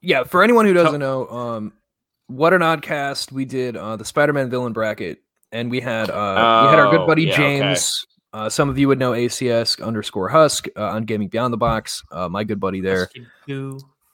yeah, 0.00 0.24
for 0.24 0.42
anyone 0.42 0.64
who 0.66 0.72
doesn't 0.72 1.00
know, 1.00 1.28
um, 1.28 1.72
what 2.26 2.52
an 2.52 2.62
odd 2.62 2.82
cast 2.82 3.32
we 3.32 3.44
did 3.44 3.76
uh, 3.76 3.96
the 3.96 4.04
Spider-Man 4.04 4.50
villain 4.50 4.72
bracket, 4.72 5.22
and 5.52 5.70
we 5.70 5.80
had 5.80 6.10
uh, 6.10 6.64
we 6.64 6.70
had 6.70 6.78
our 6.78 6.90
good 6.90 7.00
Oh, 7.00 7.06
buddy 7.06 7.24
yeah, 7.24 7.32
okay. 7.32 7.58
James. 7.58 8.06
Uh, 8.34 8.48
some 8.48 8.68
of 8.68 8.78
you 8.78 8.86
would 8.88 8.98
know 8.98 9.12
ACS 9.12 9.82
underscore 9.82 10.28
Husk 10.28 10.66
uh, 10.76 10.90
on 10.90 11.04
Gaming 11.04 11.28
Beyond 11.28 11.52
the 11.52 11.56
Box. 11.56 12.02
Uh, 12.12 12.28
my 12.28 12.44
good 12.44 12.60
buddy 12.60 12.80
there. 12.82 13.08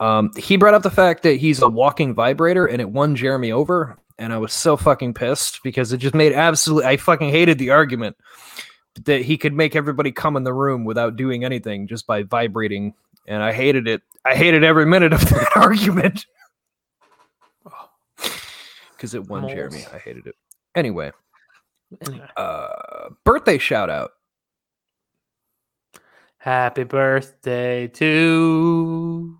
Um, 0.00 0.30
he 0.36 0.56
brought 0.56 0.74
up 0.74 0.82
the 0.82 0.90
fact 0.90 1.24
that 1.24 1.36
he's 1.36 1.60
a 1.60 1.68
walking 1.68 2.14
vibrator 2.14 2.66
and 2.66 2.80
it 2.80 2.90
won 2.90 3.16
Jeremy 3.16 3.50
over. 3.50 3.96
And 4.18 4.32
I 4.32 4.38
was 4.38 4.52
so 4.52 4.76
fucking 4.76 5.14
pissed 5.14 5.62
because 5.64 5.92
it 5.92 5.98
just 5.98 6.14
made 6.14 6.32
absolutely, 6.32 6.86
I 6.86 6.96
fucking 6.96 7.30
hated 7.30 7.58
the 7.58 7.70
argument 7.70 8.16
that 9.04 9.22
he 9.22 9.36
could 9.36 9.52
make 9.52 9.74
everybody 9.74 10.12
come 10.12 10.36
in 10.36 10.44
the 10.44 10.52
room 10.52 10.84
without 10.84 11.16
doing 11.16 11.44
anything 11.44 11.88
just 11.88 12.06
by 12.06 12.22
vibrating. 12.22 12.94
And 13.26 13.42
I 13.42 13.52
hated 13.52 13.88
it. 13.88 14.02
I 14.24 14.34
hated 14.34 14.64
every 14.64 14.86
minute 14.86 15.12
of 15.12 15.20
that 15.20 15.48
argument 15.56 16.26
because 18.92 19.14
it 19.14 19.26
won 19.28 19.42
Moles. 19.42 19.52
Jeremy. 19.52 19.84
I 19.92 19.98
hated 19.98 20.26
it. 20.26 20.34
Anyway, 20.74 21.12
Anyway. 22.06 22.26
uh, 22.36 23.08
birthday 23.24 23.58
shout 23.58 23.90
out. 23.90 24.10
Happy 26.38 26.84
birthday 26.84 27.86
to 27.88 29.38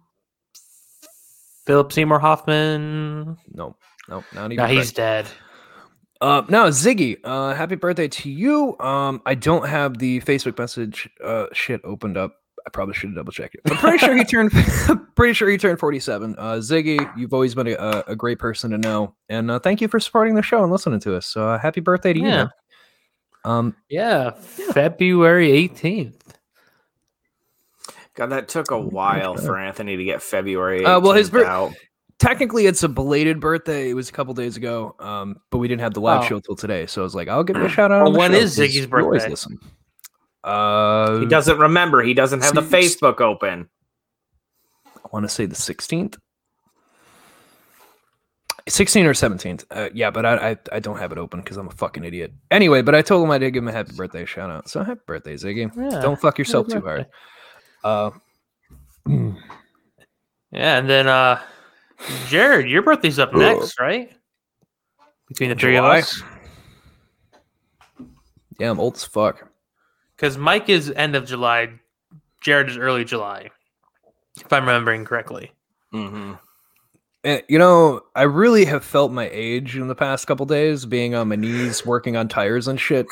Philip 1.66 1.92
Seymour 1.92 2.18
Hoffman. 2.18 3.36
No, 3.52 3.76
no, 4.08 4.24
not 4.34 4.52
even. 4.52 4.56
No, 4.56 4.66
he's 4.66 4.92
dead. 4.92 5.26
Uh, 6.20 6.42
now 6.48 6.68
Ziggy, 6.68 7.18
uh, 7.24 7.52
happy 7.54 7.74
birthday 7.74 8.08
to 8.08 8.30
you. 8.30 8.78
Um, 8.80 9.20
I 9.26 9.34
don't 9.34 9.68
have 9.68 9.98
the 9.98 10.20
Facebook 10.20 10.56
message 10.58 11.10
uh 11.22 11.46
shit 11.52 11.80
opened 11.84 12.16
up. 12.16 12.36
I 12.66 12.70
probably 12.70 12.94
should 12.94 13.10
have 13.10 13.16
double 13.16 13.32
checked 13.32 13.54
it. 13.56 13.60
I'm 13.70 13.76
pretty 13.76 13.98
sure 13.98 14.16
he 14.16 14.24
turned. 14.24 14.50
pretty 15.16 15.34
sure 15.34 15.48
he 15.50 15.58
turned 15.58 15.78
47. 15.78 16.34
Uh, 16.38 16.52
Ziggy, 16.54 17.10
you've 17.16 17.34
always 17.34 17.54
been 17.54 17.66
a, 17.68 17.72
a- 17.74 18.04
a 18.08 18.16
great 18.16 18.38
person 18.38 18.70
to 18.70 18.78
know, 18.78 19.14
and 19.28 19.50
uh, 19.50 19.58
thank 19.58 19.80
you 19.80 19.88
for 19.88 20.00
supporting 20.00 20.34
the 20.34 20.42
show 20.42 20.62
and 20.62 20.72
listening 20.72 21.00
to 21.00 21.14
us. 21.16 21.26
So 21.26 21.48
uh, 21.48 21.58
happy 21.58 21.80
birthday 21.80 22.12
to 22.14 22.18
you. 22.18 22.26
Yeah. 22.26 22.36
man. 22.36 22.50
Um, 23.44 23.76
Yeah, 23.90 24.30
February 24.30 25.48
18th. 25.68 26.14
God, 28.14 28.26
that 28.26 28.48
took 28.48 28.70
a 28.70 28.78
while 28.80 29.36
for 29.36 29.58
Anthony 29.58 29.96
to 29.96 30.04
get 30.04 30.22
February. 30.22 30.84
Uh, 30.84 31.00
well, 31.00 31.12
his 31.12 31.28
18th 31.30 31.32
bir- 31.32 31.44
out. 31.46 31.72
technically 32.18 32.66
it's 32.66 32.82
a 32.84 32.88
belated 32.88 33.40
birthday. 33.40 33.90
It 33.90 33.94
was 33.94 34.08
a 34.08 34.12
couple 34.12 34.32
days 34.34 34.56
ago, 34.56 34.94
um, 35.00 35.36
but 35.50 35.58
we 35.58 35.66
didn't 35.68 35.82
have 35.82 35.94
the 35.94 36.00
live 36.00 36.22
Oh. 36.22 36.26
show 36.26 36.40
till 36.40 36.54
today. 36.56 36.86
So 36.86 37.02
I 37.02 37.04
was 37.04 37.14
like, 37.14 37.28
I'll 37.28 37.42
give 37.44 37.56
it 37.56 37.62
a 37.64 37.68
shout 37.68 37.90
out. 37.92 37.98
Well, 38.04 38.06
on 38.06 38.12
the 38.14 38.18
when 38.20 38.30
show, 38.32 38.36
is 38.38 38.56
'cause 38.56 38.64
Ziggy's 38.68 38.76
you 38.76 38.88
always 38.92 39.22
birthday? 39.22 39.30
listen. 39.30 39.58
Uh, 40.44 41.20
He 41.20 41.26
doesn't 41.26 41.58
remember. 41.58 42.02
He 42.02 42.12
doesn't 42.14 42.42
have 42.42 42.54
the 42.54 42.60
Facebook 42.60 43.20
open. 43.20 43.68
I 44.96 45.08
want 45.12 45.24
to 45.24 45.28
say 45.28 45.46
the 45.46 45.54
16th. 45.56 46.18
16 48.68 49.06
or 49.06 49.12
17th. 49.12 49.64
Uh, 49.70 49.88
yeah, 49.92 50.10
but 50.10 50.24
I, 50.24 50.50
I 50.52 50.56
I 50.72 50.80
don't 50.80 50.96
have 50.98 51.12
it 51.12 51.18
open 51.18 51.40
because 51.40 51.56
I'm 51.58 51.66
a 51.68 51.70
fucking 51.72 52.02
idiot. 52.04 52.32
Anyway, 52.50 52.80
but 52.80 52.94
I 52.94 53.02
told 53.02 53.22
him 53.24 53.30
I 53.30 53.36
did 53.38 53.50
give 53.52 53.62
him 53.62 53.68
a 53.68 53.72
happy 53.72 53.92
birthday 53.94 54.24
shout 54.24 54.50
out. 54.50 54.68
So 54.70 54.82
happy 54.82 55.00
birthday, 55.06 55.34
Ziggy. 55.34 55.70
Yeah, 55.76 56.00
Don't 56.00 56.18
fuck 56.18 56.38
yourself 56.38 56.68
too 56.68 56.80
hard. 56.80 57.06
birthday. 57.06 57.10
Uh, 57.84 58.10
Yeah, 60.50 60.78
and 60.78 60.88
then 60.88 61.08
uh 61.08 61.40
Jared, 62.28 62.68
your 62.70 62.82
birthday's 62.82 63.18
up 63.18 63.34
next, 63.34 63.78
right? 63.78 64.10
Between 65.28 65.50
the 65.50 65.56
three 65.56 65.74
July. 65.74 65.98
of 65.98 66.04
us. 66.04 66.22
yeah, 68.58 68.70
I'm 68.70 68.80
old 68.80 68.96
as 68.96 69.04
fuck. 69.04 69.50
Because 70.16 70.38
Mike 70.38 70.68
is 70.68 70.92
end 70.94 71.16
of 71.16 71.26
July, 71.26 71.68
Jared 72.40 72.70
is 72.70 72.76
early 72.76 73.04
July. 73.04 73.50
If 74.36 74.52
I'm 74.52 74.66
remembering 74.66 75.04
correctly. 75.04 75.52
Mm-hmm. 75.92 76.34
And, 77.24 77.42
you 77.48 77.58
know, 77.58 78.02
I 78.14 78.22
really 78.22 78.66
have 78.66 78.84
felt 78.84 79.10
my 79.10 79.30
age 79.32 79.76
in 79.76 79.88
the 79.88 79.94
past 79.94 80.26
couple 80.26 80.44
days, 80.44 80.84
being 80.84 81.14
on 81.14 81.28
my 81.28 81.36
knees, 81.36 81.86
working 81.86 82.16
on 82.16 82.28
tires 82.28 82.68
and 82.68 82.78
shit. 82.78 83.06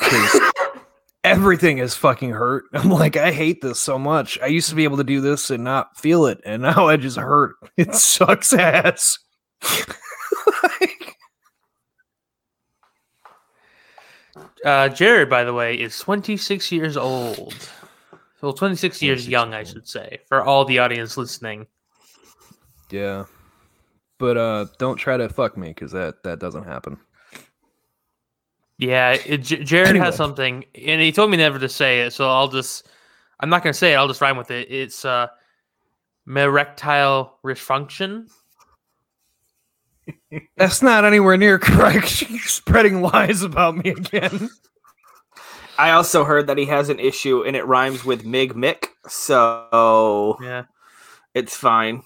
Everything 1.23 1.79
is 1.79 1.95
fucking 1.95 2.31
hurt. 2.31 2.65
I'm 2.73 2.89
like, 2.89 3.17
I 3.17 3.31
hate 3.31 3.61
this 3.61 3.79
so 3.79 3.97
much. 3.97 4.37
I 4.41 4.47
used 4.47 4.69
to 4.69 4.75
be 4.75 4.83
able 4.83 4.97
to 4.97 5.03
do 5.03 5.19
this 5.19 5.49
and 5.49 5.63
not 5.63 5.97
feel 5.97 6.25
it, 6.25 6.41
and 6.45 6.61
now 6.61 6.87
I 6.87 6.97
just 6.97 7.17
hurt. 7.17 7.55
It 7.77 7.95
sucks 7.95 8.53
ass. 8.53 9.17
Uh 14.63 14.89
Jared, 14.89 15.29
by 15.29 15.43
the 15.43 15.53
way, 15.53 15.75
is 15.75 15.97
26 15.99 16.71
years 16.71 16.95
old. 16.97 17.53
Well, 18.41 18.53
26 18.53 19.01
years 19.01 19.25
26 19.25 19.31
young, 19.31 19.53
I 19.53 19.63
should 19.63 19.87
say, 19.87 20.19
for 20.27 20.43
all 20.43 20.65
the 20.65 20.79
audience 20.79 21.15
listening. 21.17 21.67
yeah, 22.91 23.25
but 24.19 24.37
uh, 24.37 24.65
don't 24.79 24.97
try 24.97 25.17
to 25.17 25.29
fuck 25.29 25.57
me 25.57 25.69
because 25.69 25.91
that 25.93 26.23
that 26.23 26.39
doesn't 26.39 26.65
happen. 26.65 26.97
Yeah, 28.79 29.11
it, 29.25 29.37
J- 29.43 29.63
Jared 29.63 29.89
Anyway. 29.89 30.05
has 30.05 30.15
something, 30.15 30.65
and 30.75 30.99
he 31.01 31.11
told 31.11 31.31
me 31.31 31.37
never 31.37 31.59
to 31.59 31.69
say 31.69 32.01
it, 32.01 32.11
so 32.11 32.29
I'll 32.29 32.47
just, 32.49 32.87
I'm 33.39 33.49
not 33.49 33.63
going 33.63 33.71
to 33.71 33.77
say 33.77 33.93
it, 33.93 33.95
I'll 33.95 34.07
just 34.07 34.19
rhyme 34.19 34.35
with 34.35 34.51
it. 34.51 34.69
It's 34.69 35.05
uh, 35.05 35.27
erectile 36.27 37.37
dysfunction. 37.45 38.29
That's 40.57 40.81
not 40.81 41.05
anywhere 41.05 41.37
near 41.37 41.59
correct. 41.59 42.21
You're 42.29 42.39
spreading 42.41 43.01
lies 43.01 43.41
about 43.41 43.75
me 43.77 43.91
again. 43.91 44.49
I 45.77 45.91
also 45.91 46.23
heard 46.23 46.47
that 46.47 46.57
he 46.57 46.65
has 46.65 46.89
an 46.89 46.99
issue 46.99 47.43
and 47.43 47.55
it 47.55 47.65
rhymes 47.65 48.05
with 48.05 48.25
Mig 48.25 48.53
Mick, 48.53 48.87
so 49.07 50.37
Yeah. 50.41 50.63
it's 51.33 51.55
fine. 51.57 52.03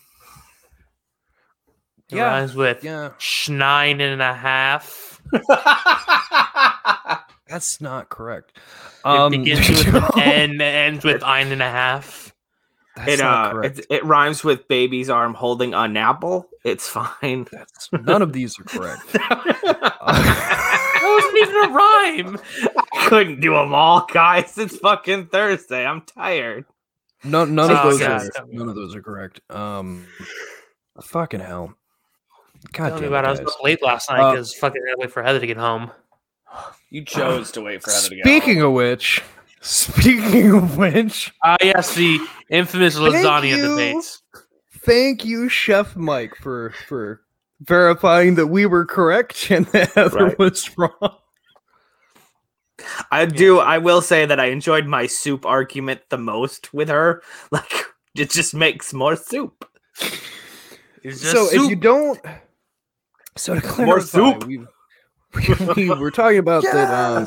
It 2.10 2.16
Yeah, 2.16 2.28
rhymes 2.28 2.56
with 2.56 2.84
Yeah, 2.84 3.12
nine 3.50 4.00
and 4.00 4.22
a 4.22 4.34
half. 4.34 5.22
that's 7.48 7.82
not 7.82 8.08
correct. 8.10 8.54
It 8.56 9.06
Um, 9.06 9.32
begins 9.32 9.68
with 9.70 9.96
an 9.96 10.22
N 10.22 10.50
and 10.52 10.62
ends 10.62 11.04
with 11.04 11.22
nine 11.22 11.52
and 11.52 11.62
a 11.62 11.70
half. 11.70 12.34
That's 12.98 13.14
it 13.14 13.20
not 13.24 13.48
uh, 13.48 13.52
correct. 13.54 13.80
it, 13.80 13.86
it 13.90 14.06
rhymes 14.06 14.44
with 14.44 14.68
baby's 14.68 15.10
arm 15.10 15.34
holding 15.34 15.74
an 15.74 15.96
apple. 15.96 16.50
It's 16.66 16.90
fine. 16.90 17.48
That's, 17.52 17.90
none 17.94 18.22
of 18.22 18.34
these 18.34 18.60
are 18.60 18.64
correct. 18.64 19.04
That 21.00 21.04
wasn't 21.04 21.38
even 21.42 21.56
a 21.64 21.74
rhyme. 21.74 23.08
Couldn't 23.08 23.40
do 23.40 23.54
them 23.54 23.74
all, 23.74 24.06
guys. 24.12 24.58
It's 24.58 24.78
fucking 24.78 25.28
Thursday. 25.28 25.86
I'm 25.86 26.02
tired. 26.02 26.66
No, 27.24 27.46
none 27.46 27.72
Oh, 27.72 27.76
of 27.76 27.84
those 27.84 28.00
God. 28.00 28.22
are 28.38 28.46
none 28.52 28.68
of 28.70 28.76
those 28.76 28.96
are 28.96 29.02
correct. 29.02 29.40
Um, 29.50 30.06
fucking 31.02 31.40
hell. 31.40 31.76
God 32.74 32.90
Tell 32.90 33.02
me 33.02 33.08
about 33.08 33.26
it. 33.26 33.28
I 33.40 33.44
was 33.44 33.56
late 33.64 33.82
last 33.84 34.10
night 34.10 34.20
Uh, 34.22 34.32
because 34.32 34.54
fucking 34.56 34.82
had 34.88 34.96
to 34.96 35.00
wait 35.00 35.12
for 35.12 35.22
Heather 35.24 35.40
to 35.40 35.48
get 35.48 35.58
home. 35.58 35.92
You 36.90 37.06
chose 37.06 37.52
to 37.52 37.62
wait 37.62 37.84
for 37.84 37.92
Heather 37.92 38.10
to 38.10 38.16
get 38.16 38.26
Speaking 38.26 38.62
of 38.62 38.72
which, 38.74 39.22
speaking 39.68 40.56
of 40.56 40.78
which, 40.78 41.34
Ah, 41.44 41.58
yes, 41.62 41.94
the 41.96 42.20
infamous 42.50 42.98
lasagna 42.98 43.58
you. 43.58 43.62
debates. 43.70 44.22
thank 44.80 45.26
you, 45.26 45.50
Chef 45.50 45.96
Mike, 45.96 46.36
for 46.36 46.74
for 46.88 47.22
verifying 47.62 48.36
that 48.36 48.48
we 48.48 48.66
were 48.66 48.86
correct 48.86 49.50
and 49.52 49.66
that 49.74 49.92
Heather 49.94 50.26
Right. 50.28 50.40
was 50.40 50.78
wrong. 50.78 51.18
I 53.12 53.26
do. 53.26 53.58
I 53.60 53.80
will 53.80 54.02
say 54.02 54.26
that 54.26 54.40
I 54.40 54.46
enjoyed 54.46 54.86
my 54.86 55.08
soup 55.08 55.46
argument 55.46 56.02
the 56.10 56.18
most 56.18 56.74
with 56.74 56.90
her. 56.90 57.22
Like, 57.52 57.74
it 58.16 58.30
just 58.30 58.54
makes 58.54 58.94
more 58.94 59.16
soup. 59.16 59.68
It's 61.04 61.22
just 61.22 61.32
So 61.32 61.50
if 61.52 61.70
you 61.70 61.76
don't, 61.76 62.20
so 63.36 63.56
to 63.56 63.62
clarify, 63.62 63.86
More 63.86 64.02
soup. 64.02 64.46
We, 64.48 64.60
we, 65.76 65.76
we 65.76 65.90
were 65.90 66.12
talking 66.12 66.40
about 66.40 66.64
that 66.64 66.92
um, 66.94 67.26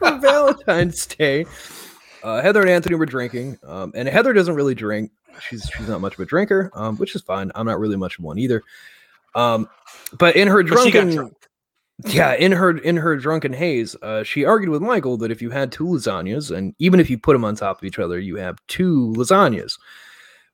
for 0.12 0.18
Valentine's 0.18 1.06
Day. 1.06 1.44
Uh, 2.22 2.42
Heather 2.42 2.60
and 2.60 2.70
Anthony 2.70 2.96
were 2.96 3.06
drinking, 3.06 3.58
um, 3.62 3.92
and 3.94 4.08
Heather 4.08 4.32
doesn't 4.32 4.54
really 4.54 4.74
drink. 4.74 5.10
She's 5.48 5.70
she's 5.76 5.88
not 5.88 6.00
much 6.00 6.14
of 6.14 6.20
a 6.20 6.26
drinker, 6.26 6.70
um, 6.74 6.96
which 6.96 7.14
is 7.14 7.22
fine. 7.22 7.50
I'm 7.54 7.64
not 7.66 7.78
really 7.78 7.96
much 7.96 8.18
of 8.18 8.24
one 8.24 8.38
either. 8.38 8.62
Um, 9.34 9.68
but 10.18 10.36
in 10.36 10.48
her 10.48 10.62
But 10.62 10.80
she 10.82 10.90
got 10.90 11.00
drunken, 11.04 11.14
drunk. 11.16 11.34
yeah, 12.08 12.34
in 12.34 12.52
her 12.52 12.76
in 12.76 12.96
her 12.96 13.16
drunken 13.16 13.52
haze, 13.54 13.96
uh, 14.02 14.22
she 14.24 14.44
argued 14.44 14.70
with 14.70 14.82
Michael 14.82 15.16
that 15.18 15.30
if 15.30 15.40
you 15.40 15.48
had 15.50 15.72
two 15.72 15.84
lasagnas, 15.86 16.54
and 16.54 16.74
even 16.78 17.00
if 17.00 17.08
you 17.08 17.16
put 17.16 17.32
them 17.32 17.44
on 17.44 17.54
top 17.54 17.78
of 17.78 17.84
each 17.84 17.98
other, 17.98 18.18
you 18.18 18.36
have 18.36 18.58
two 18.66 19.14
lasagnas. 19.16 19.78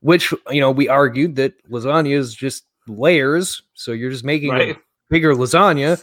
Which 0.00 0.32
you 0.50 0.60
know, 0.60 0.70
we 0.70 0.88
argued 0.88 1.34
that 1.36 1.54
lasagna 1.68 2.12
is 2.16 2.32
just 2.34 2.64
layers, 2.86 3.62
so 3.74 3.90
you're 3.92 4.10
just 4.10 4.24
making 4.24 4.50
Right. 4.50 4.76
a 4.76 4.80
bigger 5.10 5.34
lasagna. 5.34 6.00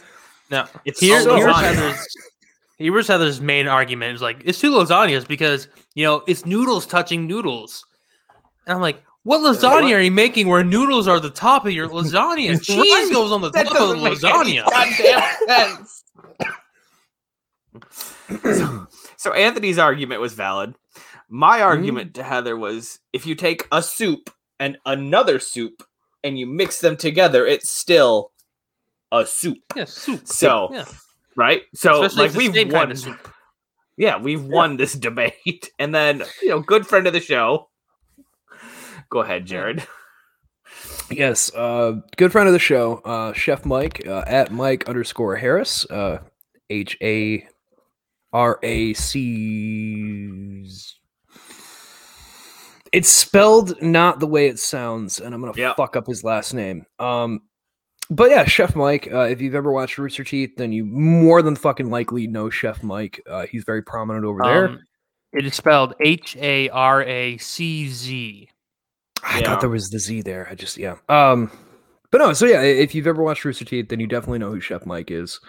No, 0.50 0.66
It's 0.84 1.00
Here, 1.00 1.22
so 1.22 1.36
here's 1.36 1.54
lasagna. 1.54 1.98
Heather's. 2.78 2.94
Here's 2.94 3.08
Heather's 3.08 3.40
main 3.40 3.68
argument 3.68 4.14
is 4.14 4.22
like 4.22 4.42
it's 4.44 4.60
two 4.60 4.72
lasagnas 4.72 5.26
because 5.26 5.68
you 5.94 6.04
know 6.04 6.22
it's 6.26 6.46
noodles 6.46 6.86
touching 6.86 7.26
noodles, 7.26 7.86
and 8.66 8.74
I'm 8.74 8.80
like, 8.80 9.02
what 9.24 9.40
lasagna 9.40 9.94
are 9.94 10.00
you 10.00 10.10
making 10.10 10.48
where 10.48 10.64
noodles 10.64 11.08
are 11.08 11.20
the 11.20 11.30
top 11.30 11.66
of 11.66 11.72
your 11.72 11.88
lasagna? 11.88 12.62
Cheese 12.62 13.10
Right. 13.10 13.12
goes 13.12 13.32
on 13.32 13.40
the 13.40 13.50
That 13.50 13.66
top 13.66 13.80
of 13.80 13.88
the 13.88 13.94
doesn't 13.94 14.02
make 14.02 14.24
any 14.26 14.54
lasagna. 14.54 14.64
goddamn 14.64 15.86
so, 17.90 18.86
so 19.16 19.32
Anthony's 19.32 19.78
argument 19.78 20.20
was 20.20 20.34
valid. 20.34 20.74
My 21.28 21.60
hmm? 21.60 21.62
argument 21.62 22.14
to 22.14 22.22
Heather 22.22 22.56
was 22.56 23.00
if 23.12 23.26
you 23.26 23.34
take 23.34 23.66
a 23.72 23.82
soup 23.82 24.30
and 24.60 24.78
another 24.86 25.38
soup 25.38 25.82
and 26.22 26.38
you 26.38 26.46
mix 26.46 26.80
them 26.80 26.96
together, 26.96 27.46
it's 27.46 27.70
still 27.70 28.32
a 29.12 29.26
soup, 29.26 29.58
Yeah, 29.74 29.86
soup. 29.86 30.26
So, 30.26 30.68
yeah, 30.72 30.84
right? 31.36 31.62
So, 31.74 32.02
especially 32.04 32.18
like 32.18 32.30
if 32.30 32.36
it's 32.36 32.54
the 32.54 32.64
we've 32.64 32.72
won. 32.72 32.88
kind 32.88 32.92
of. 32.92 33.32
Yeah, 33.96 34.18
we've 34.18 34.42
won 34.44 34.76
this 34.76 34.92
debate. 34.94 35.70
And 35.78 35.94
then, 35.94 36.22
you 36.42 36.48
know, 36.48 36.60
good 36.60 36.86
friend 36.86 37.06
of 37.06 37.12
the 37.12 37.20
show. 37.20 37.68
Go 39.10 39.20
ahead, 39.20 39.46
Jared. 39.46 39.86
Yes, 41.10 41.54
uh, 41.54 42.00
good 42.16 42.32
friend 42.32 42.48
of 42.48 42.52
the 42.54 42.58
show, 42.58 42.96
uh, 43.04 43.32
Chef 43.34 43.64
Mike 43.64 44.04
uh, 44.06 44.24
at 44.26 44.50
Mike 44.50 44.88
underscore 44.88 45.36
Harris, 45.36 45.84
uh, 45.90 46.18
H 46.70 46.96
A 47.02 47.46
R 48.32 48.58
A 48.62 48.94
C. 48.94 50.66
It's 52.92 53.08
spelled 53.08 53.80
not 53.82 54.20
the 54.20 54.26
way 54.26 54.46
it 54.46 54.58
sounds, 54.58 55.20
and 55.20 55.34
I'm 55.34 55.40
gonna 55.40 55.52
Yep. 55.56 55.76
fuck 55.76 55.96
up 55.96 56.06
his 56.06 56.24
last 56.24 56.54
name. 56.54 56.86
Um, 56.98 57.42
but 58.10 58.30
yeah, 58.30 58.44
Chef 58.44 58.74
Mike. 58.76 59.08
Uh, 59.12 59.20
if 59.20 59.40
you've 59.40 59.54
ever 59.54 59.72
watched 59.72 59.98
Rooster 59.98 60.24
Teeth, 60.24 60.50
then 60.56 60.72
you 60.72 60.84
more 60.84 61.42
than 61.42 61.56
fucking 61.56 61.90
likely 61.90 62.26
know 62.26 62.50
Chef 62.50 62.82
Mike. 62.82 63.20
Uh, 63.28 63.46
he's 63.46 63.64
very 63.64 63.82
prominent 63.82 64.24
over 64.24 64.40
there. 64.42 64.68
Um, 64.68 64.80
it 65.32 65.46
is 65.46 65.54
spelled 65.54 65.94
H 66.00 66.36
A 66.40 66.68
R 66.68 67.02
A 67.02 67.36
C 67.38 67.88
Z. 67.88 68.48
I 69.22 69.38
Yeah. 69.40 69.46
thought 69.46 69.60
there 69.60 69.70
was 69.70 69.88
the 69.88 69.98
Z 69.98 70.22
there. 70.22 70.46
I 70.50 70.54
just 70.54 70.76
yeah. 70.76 70.96
Um 71.08 71.50
But 72.10 72.18
no, 72.18 72.32
so 72.32 72.46
yeah, 72.46 72.60
if 72.62 72.94
you've 72.94 73.06
ever 73.08 73.22
watched 73.22 73.44
Rooster 73.44 73.64
Teeth, 73.64 73.88
then 73.88 73.98
you 74.00 74.06
definitely 74.06 74.38
know 74.38 74.50
who 74.50 74.60
Chef 74.60 74.86
Mike 74.86 75.10
is. 75.10 75.40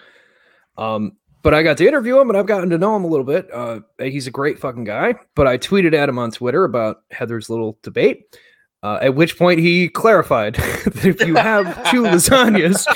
Um, 0.76 1.12
but 1.42 1.54
I 1.54 1.62
got 1.62 1.76
to 1.76 1.86
interview 1.86 2.18
him 2.18 2.28
and 2.28 2.36
I've 2.36 2.46
gotten 2.46 2.70
to 2.70 2.78
know 2.78 2.96
him 2.96 3.04
a 3.04 3.06
little 3.06 3.24
bit. 3.24 3.48
Uh, 3.52 3.80
he's 4.00 4.26
a 4.26 4.32
great 4.32 4.58
fucking 4.58 4.82
guy. 4.84 5.14
But 5.36 5.46
I 5.46 5.58
tweeted 5.58 5.94
at 5.94 6.08
him 6.08 6.18
on 6.18 6.32
Twitter 6.32 6.64
about 6.64 7.02
Heather's 7.12 7.48
little 7.48 7.78
debate. 7.82 8.24
Uh, 8.86 9.00
at 9.02 9.16
which 9.16 9.36
point 9.36 9.58
he 9.58 9.88
clarified 9.88 10.54
that 10.84 11.04
if 11.04 11.20
you 11.26 11.34
have 11.34 11.66
two 11.90 12.02
lasagnas 12.04 12.86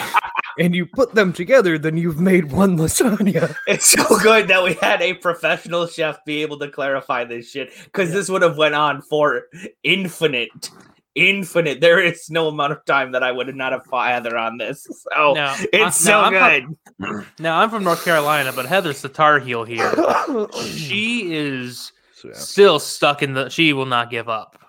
and 0.56 0.72
you 0.72 0.86
put 0.86 1.16
them 1.16 1.32
together, 1.32 1.78
then 1.78 1.96
you've 1.96 2.20
made 2.20 2.52
one 2.52 2.78
lasagna. 2.78 3.52
It's 3.66 3.88
so 3.88 4.04
good 4.20 4.46
that 4.46 4.62
we 4.62 4.74
had 4.74 5.02
a 5.02 5.14
professional 5.14 5.88
chef 5.88 6.24
be 6.24 6.42
able 6.42 6.60
to 6.60 6.70
clarify 6.70 7.24
this 7.24 7.50
shit 7.50 7.72
because 7.86 8.12
this 8.12 8.28
would 8.28 8.42
have 8.42 8.56
went 8.56 8.76
on 8.76 9.02
for 9.02 9.46
infinite, 9.82 10.70
infinite. 11.16 11.80
There 11.80 11.98
is 11.98 12.30
no 12.30 12.46
amount 12.46 12.70
of 12.70 12.84
time 12.84 13.10
that 13.10 13.24
I 13.24 13.32
would 13.32 13.52
not 13.56 13.72
have 13.72 13.84
fought 13.86 14.12
Heather 14.12 14.38
on 14.38 14.58
this. 14.58 14.84
So 14.84 15.32
No, 15.32 15.56
it's 15.72 16.06
I- 16.06 16.12
no, 16.12 16.20
so 16.20 16.20
I'm 16.20 16.76
good. 17.00 17.26
Now 17.40 17.58
I'm 17.58 17.68
from 17.68 17.82
North 17.82 18.04
Carolina, 18.04 18.52
but 18.54 18.66
Heather's 18.66 19.02
the 19.02 19.08
Tar 19.08 19.40
Heel 19.40 19.64
here. 19.64 19.92
she 20.62 21.34
is 21.34 21.90
yeah. 22.24 22.30
still 22.34 22.78
stuck 22.78 23.24
in 23.24 23.34
the. 23.34 23.48
She 23.48 23.72
will 23.72 23.86
not 23.86 24.08
give 24.08 24.28
up. 24.28 24.59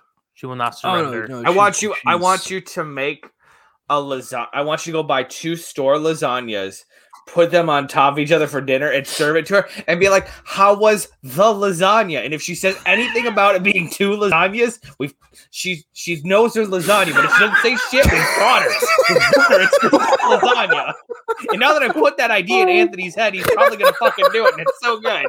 She 0.42 0.48
will 0.48 0.56
not 0.56 0.76
Oh, 0.84 0.96
no, 0.96 1.12
surrender. 1.12 1.28
no, 1.28 1.44
I 1.46 1.52
want 1.52 1.76
she's- 1.76 1.84
you. 1.84 1.96
I 2.08 2.16
want 2.16 2.50
you 2.50 2.62
to 2.62 2.84
make 2.84 3.28
a 3.92 3.96
lasagna. 3.98 4.48
I 4.54 4.64
want 4.64 4.88
you 4.88 4.92
to 4.92 4.98
go 4.98 5.04
buy 5.04 5.22
two 5.22 5.56
store 5.56 5.98
lasagnas, 5.98 6.84
put 7.28 7.52
them 7.52 7.70
on 7.70 7.88
top 7.88 8.14
of 8.14 8.20
each 8.20 8.32
other 8.32 8.48
for 8.48 8.60
dinner, 8.60 8.90
and 8.90 9.06
serve 9.06 9.36
it 9.36 9.46
to 9.48 9.56
her, 9.62 9.70
and 9.88 10.00
be 10.00 10.10
like, 10.10 10.28
"How 10.44 10.74
was 10.74 11.10
the 11.22 11.44
lasagna?" 11.44 12.26
And 12.26 12.34
if 12.34 12.42
she 12.42 12.56
says 12.56 12.76
anything 12.88 13.28
about 13.28 13.54
it 13.54 13.62
being 13.62 13.88
two 13.88 14.18
lasagnas, 14.18 14.80
we 14.98 15.12
she 15.52 15.84
she 15.94 16.20
knows 16.24 16.54
there's 16.54 16.70
lasagna, 16.70 17.14
but 17.14 17.26
if 17.26 17.32
she 17.34 17.40
doesn't 17.40 17.62
say 17.62 17.76
shit, 17.92 18.06
we 18.12 18.18
got 18.18 18.64
her. 18.64 18.70
We 19.10 19.16
got 19.20 19.52
her. 19.52 19.62
It's 19.62 19.78
lasagna. 20.24 20.94
And 21.52 21.60
now 21.60 21.74
that 21.74 21.84
I 21.84 21.90
put 21.90 22.18
that 22.18 22.32
idea 22.32 22.64
in 22.64 22.70
Anthony's 22.70 23.14
head, 23.14 23.36
he's 23.36 23.46
probably 23.52 23.78
gonna 23.78 23.94
fucking 23.94 24.26
do 24.34 24.48
it, 24.48 24.54
and 24.54 24.62
it's 24.62 24.80
so 24.82 25.00
good. 25.00 25.28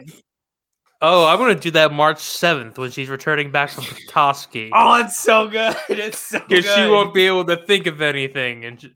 Oh, 1.05 1.27
I'm 1.27 1.37
gonna 1.39 1.57
do 1.57 1.73
that 1.73 1.93
March 1.93 2.19
7th 2.19 2.79
when 2.79 2.93
she's 2.93 3.09
returning 3.09 3.51
back 3.51 3.71
from 3.71 3.83
Petoskey. 3.85 4.71
Oh, 4.75 4.95
it's 5.01 5.19
so 5.19 5.49
good. 5.49 5.75
It's 5.89 6.19
so 6.19 6.39
good. 6.39 6.49
Because 6.49 6.75
she 6.75 6.87
won't 6.89 7.13
be 7.13 7.27
able 7.27 7.45
to 7.47 7.57
think 7.67 7.87
of 7.89 8.01
anything, 8.01 8.65
and 8.65 8.81
she- 8.81 8.95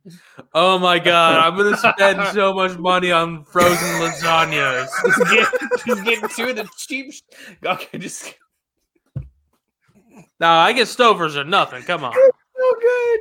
oh 0.55 0.79
my 0.79 1.01
god, 1.01 1.39
I'm 1.45 1.57
gonna 1.57 1.77
spend 1.77 2.25
so 2.33 2.55
much 2.55 2.79
money 2.79 3.11
on 3.11 3.45
frozen 3.45 3.89
lasagnas. 4.01 4.87
just 5.05 5.31
get, 5.33 5.49
just 5.87 6.05
get 6.05 6.31
two 6.31 6.45
of 6.51 6.57
the 6.57 6.69
cheap. 6.77 7.13
sh- 7.13 7.23
Okay, 7.65 7.99
just 7.99 8.35
Nah, 10.39 10.61
I 10.61 10.73
get 10.75 10.87
Stouffer's 10.87 11.37
or 11.37 11.43
nothing. 11.45 11.83
Come 11.83 12.05
on. 12.05 12.13
It's 12.15 12.37
so 12.57 12.75
good, 12.81 13.19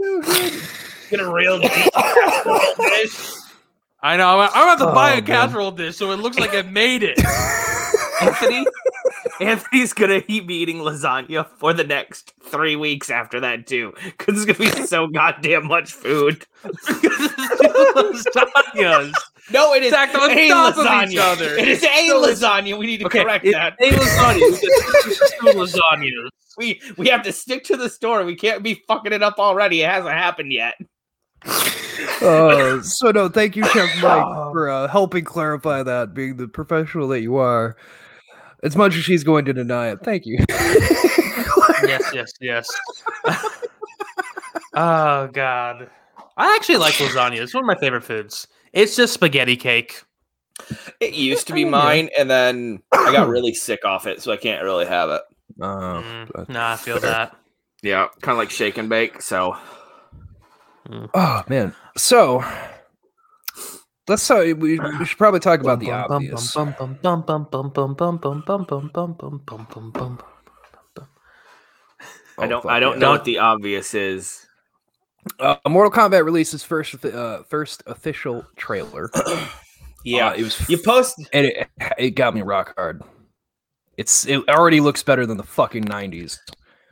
It's 0.00 0.28
so 0.28 0.60
good. 0.60 0.62
Get 1.10 1.20
a 1.20 1.32
real 1.32 1.58
dish. 1.60 1.88
I 4.02 4.16
know. 4.16 4.40
I'm 4.40 4.50
I'm 4.52 4.62
about 4.76 4.78
to 4.86 4.92
buy 4.92 5.10
Oh, 5.10 5.12
a 5.12 5.16
man. 5.16 5.24
casserole 5.24 5.70
dish 5.70 5.96
so 5.96 6.10
it 6.10 6.16
looks 6.18 6.38
like 6.38 6.54
I 6.54 6.62
made 6.62 7.02
it. 7.04 7.18
Anthony. 8.20 8.66
Anthony's 9.40 9.92
gonna 9.92 10.20
keep 10.20 10.46
me 10.46 10.54
eating 10.54 10.78
lasagna 10.78 11.46
for 11.58 11.72
the 11.72 11.84
next 11.84 12.32
three 12.42 12.76
weeks 12.76 13.10
after 13.10 13.40
that 13.40 13.66
too, 13.66 13.92
because 14.04 14.36
it's 14.46 14.58
gonna 14.58 14.70
be 14.70 14.86
so 14.86 15.06
goddamn 15.12 15.66
much 15.66 15.92
food. 15.92 16.44
lasagnas. 17.94 19.12
No, 19.50 19.74
it 19.74 19.82
is 19.82 19.90
Stacked 19.92 20.14
on 20.14 20.30
a 20.30 20.48
top 20.48 20.76
of 20.78 20.84
lasagna. 20.86 21.10
each 21.12 21.18
other. 21.18 21.56
It 21.56 21.68
is 21.68 21.82
a 21.82 22.06
So 22.08 22.22
lasagna. 22.22 22.78
We 22.78 22.86
need 22.86 22.98
to 23.00 23.06
Okay, 23.06 23.22
correct 23.22 23.44
that. 23.52 23.74
a 23.80 23.90
lasagna. 23.90 24.40
We 24.40 24.58
two 25.52 25.58
lasagnas. 25.58 26.28
We 26.58 26.82
we 26.98 27.08
have 27.08 27.22
to 27.22 27.32
stick 27.32 27.64
to 27.64 27.78
the 27.78 27.88
story. 27.88 28.26
We 28.26 28.36
can't 28.36 28.62
be 28.62 28.82
fucking 28.86 29.14
it 29.14 29.22
up 29.22 29.38
already. 29.38 29.80
It 29.80 29.88
hasn't 29.88 30.12
happened 30.12 30.52
yet. 30.52 30.74
Uh, 32.20 32.82
so 32.82 33.10
no, 33.10 33.30
thank 33.30 33.56
you, 33.56 33.64
Chef 33.64 33.88
Mike, 34.02 34.22
for 34.52 34.68
uh, 34.68 34.86
helping 34.86 35.24
clarify 35.24 35.82
that, 35.82 36.12
being 36.12 36.36
the 36.36 36.46
professional 36.48 37.08
that 37.08 37.22
you 37.22 37.36
are. 37.36 37.74
As 38.62 38.76
much 38.76 38.94
as 38.96 39.02
she's 39.04 39.24
going 39.24 39.44
to 39.46 39.52
deny 39.52 39.88
it, 39.90 40.00
thank 40.02 40.26
you. 40.26 40.38
Yes, 41.84 42.10
yes, 42.14 42.32
yes. 42.40 42.68
oh 44.74 45.26
god. 45.32 45.90
I 46.36 46.54
actually 46.56 46.76
like 46.78 46.94
lasagna. 46.94 47.40
It's 47.40 47.52
one 47.54 47.64
of 47.64 47.66
my 47.66 47.76
favorite 47.76 48.04
foods. 48.04 48.46
It's 48.72 48.94
just 48.96 49.12
spaghetti 49.14 49.56
cake. 49.56 50.02
It 51.00 51.14
used 51.14 51.46
to 51.48 51.52
be 51.52 51.64
mine, 51.64 52.08
and 52.16 52.30
then 52.30 52.82
I 52.92 53.12
got 53.12 53.28
really 53.36 53.52
sick 53.52 53.84
off 53.84 54.06
it, 54.06 54.22
so 54.22 54.30
I 54.32 54.36
can't 54.36 54.62
really 54.62 54.86
have 54.86 55.10
it. 55.10 55.22
Oh, 55.60 55.64
Mm, 56.04 56.30
but- 56.32 56.48
nah, 56.48 56.72
I 56.72 56.76
feel 56.76 57.00
that. 57.00 57.36
Yeah, 57.82 58.06
kind 58.20 58.32
of 58.32 58.38
like 58.38 58.50
shake 58.50 58.78
and 58.78 58.88
bake. 58.88 59.20
So 59.22 59.56
oh 61.14 61.42
man. 61.48 61.74
So 61.96 62.44
let's 64.12 64.26
talk. 64.26 64.44
We, 64.44 64.78
we 64.78 65.04
should 65.04 65.18
probably 65.18 65.40
talk 65.40 65.60
about 65.60 65.80
the 65.80 65.90
obvious. 65.92 66.56
I 72.38 72.44
Oh, 72.44 72.46
don't. 72.48 72.66
I 72.66 72.80
don't 72.80 72.98
know 72.98 73.10
what 73.10 73.24
the 73.24 73.38
obvious 73.38 73.94
is. 73.94 74.46
Uh, 75.38 75.56
Mortal 75.68 75.92
Kombat 75.92 76.24
releases 76.24 76.64
first 76.64 77.04
uh, 77.04 77.42
first 77.44 77.82
official 77.86 78.44
trailer. 78.56 79.10
Yeah, 80.04 80.28
Uh, 80.28 80.34
it 80.34 80.42
was 80.42 80.68
you 80.68 80.78
post. 80.78 81.14
and 81.32 81.46
it, 81.46 81.68
it 81.98 82.10
got 82.12 82.34
me 82.34 82.42
rock 82.42 82.74
hard. 82.76 83.02
It's 83.96 84.26
it 84.26 84.48
already 84.48 84.80
looks 84.80 85.02
better 85.02 85.26
than 85.26 85.36
the 85.36 85.44
fucking 85.44 85.84
nineties. 85.84 86.40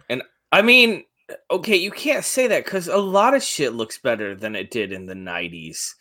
And 0.08 0.22
I 0.52 0.62
mean, 0.62 1.04
okay, 1.50 1.76
you 1.76 1.90
can't 1.90 2.24
say 2.24 2.46
that 2.46 2.64
because 2.64 2.86
a 2.86 2.98
lot 2.98 3.34
of 3.34 3.42
shit 3.42 3.72
looks 3.72 3.98
better 3.98 4.34
than 4.36 4.54
it 4.54 4.70
did 4.70 4.92
in 4.92 5.06
the 5.06 5.14
'90s. 5.14 5.94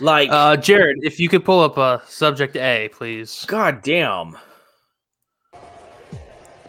Like, 0.00 0.28
Uh, 0.30 0.56
Jared, 0.56 0.98
if 1.02 1.20
you 1.20 1.28
could 1.28 1.44
pull 1.44 1.60
up 1.60 1.78
uh, 1.78 1.98
subject 2.06 2.56
A, 2.56 2.88
please. 2.92 3.44
god 3.46 3.82
damn. 3.82 4.36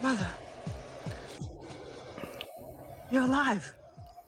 Mother. 0.02 0.28
You're 3.10 3.22
alive. 3.22 3.72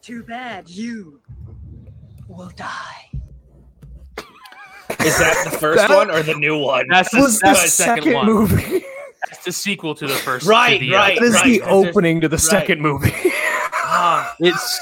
Too 0.03 0.23
bad 0.23 0.69
you 0.69 1.21
will 2.29 2.51
die. 2.57 3.11
Is 5.05 5.19
that 5.19 5.43
the 5.45 5.51
first 5.61 5.77
That 5.87 5.91
one 5.95 6.11
or 6.11 6.23
the 6.23 6.35
new 6.35 6.59
one? 6.59 6.87
That's 6.89 7.11
the, 7.11 7.21
Was 7.21 7.39
the 7.39 7.47
that's 7.49 7.63
the 7.63 7.69
second, 7.69 8.05
second, 8.05 8.15
one. 8.15 8.27
movie? 8.27 8.85
That's 9.29 9.45
the 9.45 9.53
sequel 9.53 9.95
to 9.97 10.07
the 10.07 10.15
first. 10.15 10.47
to 10.47 10.51
Right, 10.51 10.81
the, 10.81 10.95
uh, 10.95 10.99
right. 10.99 11.19
That 11.19 11.25
is 11.25 11.33
the 11.43 11.61
right, 11.61 11.71
opening 11.71 12.21
to 12.23 12.29
the 12.29 12.37
right. 12.37 12.41
second 12.41 12.81
movie. 12.81 13.13
Ah, 13.91 14.35
It's 14.41 14.81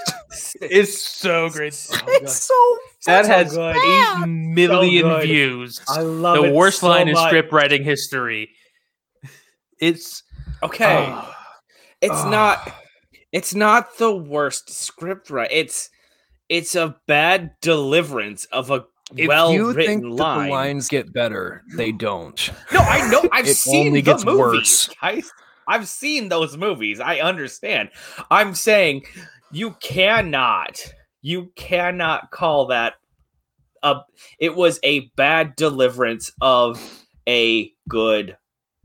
it's 0.61 1.01
so 1.01 1.49
great. 1.51 1.69
it's 1.69 2.35
so 2.45 2.79
That 3.07 3.25
so 3.27 3.33
has 3.33 3.55
good. 3.55 3.77
eight 3.77 4.27
million 4.27 5.03
good. 5.09 5.23
views. 5.25 5.81
I 5.89 6.01
love 6.03 6.37
the 6.43 6.45
it 6.51 6.55
worst 6.55 6.81
so 6.81 6.89
line 6.89 7.09
in 7.09 7.17
script 7.17 7.53
writing 7.53 7.83
history. 7.85 8.51
It's 9.81 10.23
Okay, 10.63 11.07
oh, 11.11 11.35
it's 12.01 12.15
Oh. 12.15 12.31
not. 12.31 12.73
It's 13.33 13.55
not 13.55 13.99
the 13.99 14.15
worst 14.15 14.71
script, 14.71 15.29
right? 15.31 15.51
It's 15.53 15.91
it's 16.49 16.75
a 16.75 16.97
bad 17.07 17.51
deliverance 17.61 18.47
of 18.47 18.71
a 18.71 18.85
if 19.17 19.29
well 19.29 19.53
you 19.53 19.73
written 19.73 20.01
think 20.01 20.03
that 20.17 20.23
line. 20.23 20.47
the 20.49 20.53
lines 20.55 20.89
get 20.89 21.13
better, 21.13 21.63
they 21.77 21.93
don't. 21.93 22.51
No, 22.73 22.81
I 22.81 23.09
know. 23.11 23.29
I've 23.33 23.47
It 23.47 23.55
seen 23.57 23.89
only 23.89 24.01
the 24.01 24.13
gets 24.13 24.25
movies. 24.25 24.39
worse. 24.39 24.89
guys. 25.03 25.31
I've 25.69 25.89
seen 25.89 26.29
those 26.29 26.57
movies. 26.57 27.01
I 27.01 27.19
understand. 27.19 27.91
I'm 28.31 28.55
saying 28.55 29.03
you 29.51 29.73
cannot, 29.81 30.81
you 31.27 31.51
cannot 31.57 32.31
call 32.31 32.67
that 32.67 32.95
a. 33.83 33.97
It 34.39 34.55
was 34.55 34.79
a 34.85 35.01
bad 35.17 35.57
deliverance 35.57 36.31
of 36.41 36.81
a 37.29 37.73
good 37.89 38.37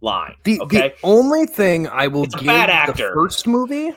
line. 0.02 0.34
The 0.44 0.60
okay, 0.62 0.90
the 0.90 0.94
only 1.04 1.46
thing 1.46 1.88
I 1.88 2.08
will 2.08 2.24
It's 2.24 2.34
give 2.34 2.46
the 2.48 3.12
first 3.14 3.46
movie 3.46 3.92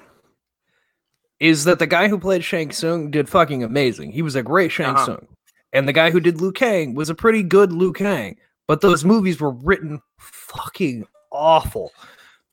is 1.41 1.65
that 1.65 1.79
the 1.79 1.87
guy 1.87 2.09
who 2.09 2.19
played 2.19 2.45
Shang 2.45 2.71
Tsung 2.71 3.11
did 3.11 3.31
fucking 3.31 3.63
amazing. 3.65 4.13
He 4.13 4.21
was 4.21 4.35
a 4.37 4.43
great 4.43 4.71
Shang 4.71 4.95
Uh-huh. 4.95 5.05
Tsung, 5.07 5.27
and 5.73 5.89
the 5.89 5.95
guy 5.95 6.11
who 6.11 6.21
did 6.21 6.39
Liu 6.41 6.53
Kang 6.53 6.95
was 6.95 7.09
a 7.09 7.15
pretty 7.15 7.43
good 7.43 7.73
Liu 7.73 7.95
Kang. 7.95 8.37
But 8.67 8.83
those 8.83 9.05
movies 9.07 9.41
were 9.41 9.53
written 9.53 10.03
fucking 10.19 11.07
awful. 11.33 11.93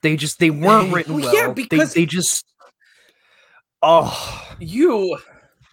They 0.04 0.16
just 0.16 0.40
they 0.40 0.50
weren't 0.52 0.94
written 0.94 1.16
Well, 1.16 1.26
well. 1.26 1.36
yeah, 1.36 1.48
They- 1.48 1.64
because- 1.64 1.94
they, 1.94 2.06
just 2.06 2.46
oh 3.82 4.48
you 4.60 5.18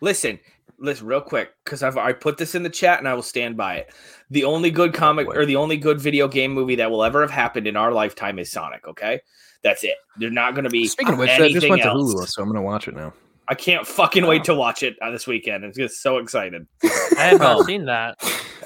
listen. 0.01 0.39
Listen, 0.81 1.07
real 1.09 1.21
quick, 1.21 1.51
because 1.65 1.83
I've 1.83 1.97
I 1.97 2.13
put 2.13 2.39
this 2.39 2.55
in 2.55 2.63
the 2.63 2.71
chat 2.71 3.01
and 3.01 3.09
I 3.09 3.15
will 3.15 3.23
stand 3.23 3.57
by 3.57 3.77
it. 3.79 3.93
The 4.31 4.45
only 4.45 4.71
good 4.71 4.95
comic 4.95 5.27
or 5.27 5.45
the 5.45 5.57
only 5.57 5.77
good 5.77 6.01
video 6.01 6.29
game 6.29 6.53
movie 6.53 6.77
that 6.77 6.89
will 6.89 7.03
ever 7.03 7.21
have 7.21 7.33
happened 7.33 7.67
in 7.67 7.77
our 7.77 7.91
lifetime 7.91 8.39
is 8.39 8.53
Sonic. 8.53 8.87
Okay, 8.87 9.21
that's 9.65 9.83
it. 9.83 9.97
They're 10.19 10.31
not 10.31 10.55
going 10.55 10.63
to 10.65 10.71
be. 10.71 10.87
speaking 10.87 11.15
of 11.15 11.19
which, 11.19 11.31
that 11.31 11.39
just 11.39 11.51
anything 11.51 11.71
went 11.71 11.83
to 11.83 11.89
else. 11.89 12.15
Hulu, 12.15 12.29
so 12.29 12.43
I'm 12.43 12.49
gonna 12.49 12.63
watch 12.63 12.87
it 12.87 12.95
now. 12.95 13.13
I 13.49 13.55
can't 13.55 13.85
fucking 13.85 14.25
wait 14.27 14.45
to 14.45 14.55
watch 14.55 14.85
it 14.85 14.97
uh, 15.03 15.11
this 15.11 15.27
weekend. 15.27 15.65
I'm 15.65 15.73
just 15.73 16.01
so 16.01 16.19
excited. 16.19 16.65
I 16.85 17.23
have 17.23 17.41
not 17.41 17.61
Um, 17.61 17.65
seen 17.65 17.85
that. 17.87 18.17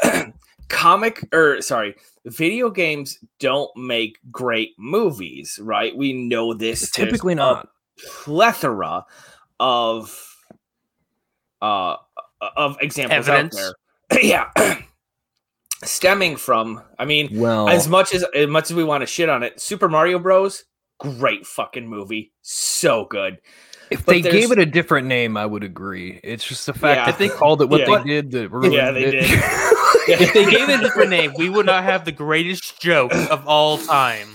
Comic 0.68 1.26
or 1.32 1.62
sorry, 1.62 1.94
video 2.26 2.68
games 2.68 3.18
don't 3.38 3.70
make 3.76 4.18
great 4.30 4.72
movies, 4.78 5.58
right? 5.62 5.96
We 5.96 6.12
know 6.12 6.52
this. 6.52 6.80
There's 6.80 6.90
Typically 6.90 7.32
a 7.34 7.36
not. 7.36 7.68
plethora 8.06 9.04
of 9.60 10.31
uh, 11.62 11.96
of 12.57 12.77
examples 12.83 13.29
Evidence. 13.29 13.59
out 13.59 13.75
there. 14.11 14.20
yeah, 14.22 14.51
stemming 15.85 16.37
from. 16.37 16.83
I 16.98 17.05
mean, 17.05 17.29
Well, 17.38 17.68
as 17.68 17.88
much 17.88 18.14
as 18.14 18.25
as 18.35 18.48
much 18.48 18.70
as 18.70 18.77
we 18.77 18.85
want 18.85 19.03
to 19.03 19.07
shit 19.07 19.29
on 19.29 19.42
it, 19.42 19.61
Super 19.61 19.88
Mario 19.88 20.18
Bros. 20.18 20.64
Great 20.98 21.44
fucking 21.46 21.88
movie, 21.88 22.33
so 22.42 23.07
good. 23.07 23.38
if 23.90 24.07
but 24.07 24.12
they 24.12 24.20
there's- 24.20 24.40
gave 24.40 24.53
it 24.53 24.59
a 24.61 24.66
different 24.66 25.09
name, 25.09 25.37
I 25.37 25.44
would 25.44 25.64
agree. 25.64 26.20
It's 26.22 26.46
just 26.46 26.64
the 26.66 26.72
fact 26.72 26.98
Yeah. 27.01 27.07
that 27.07 27.18
they 27.18 27.29
called 27.29 27.61
it 27.61 27.68
what 27.68 27.81
Yeah. 27.81 27.98
they 27.98 28.05
did 28.05 28.31
that 28.31 28.51
ruined 28.51 28.72
Yeah, 28.72 28.92
they 28.92 29.07
it. 29.07 29.11
did. 29.12 29.42
If 30.09 30.33
they 30.35 30.44
gave 30.51 30.68
it 30.68 30.81
a 30.81 30.83
different 30.83 31.11
name, 31.11 31.33
we 31.38 31.48
would 31.48 31.64
not 31.66 31.85
have 31.85 32.05
the 32.05 32.11
greatest 32.12 32.81
joke 32.81 33.12
of 33.14 33.46
all 33.46 33.79
time. 33.79 34.35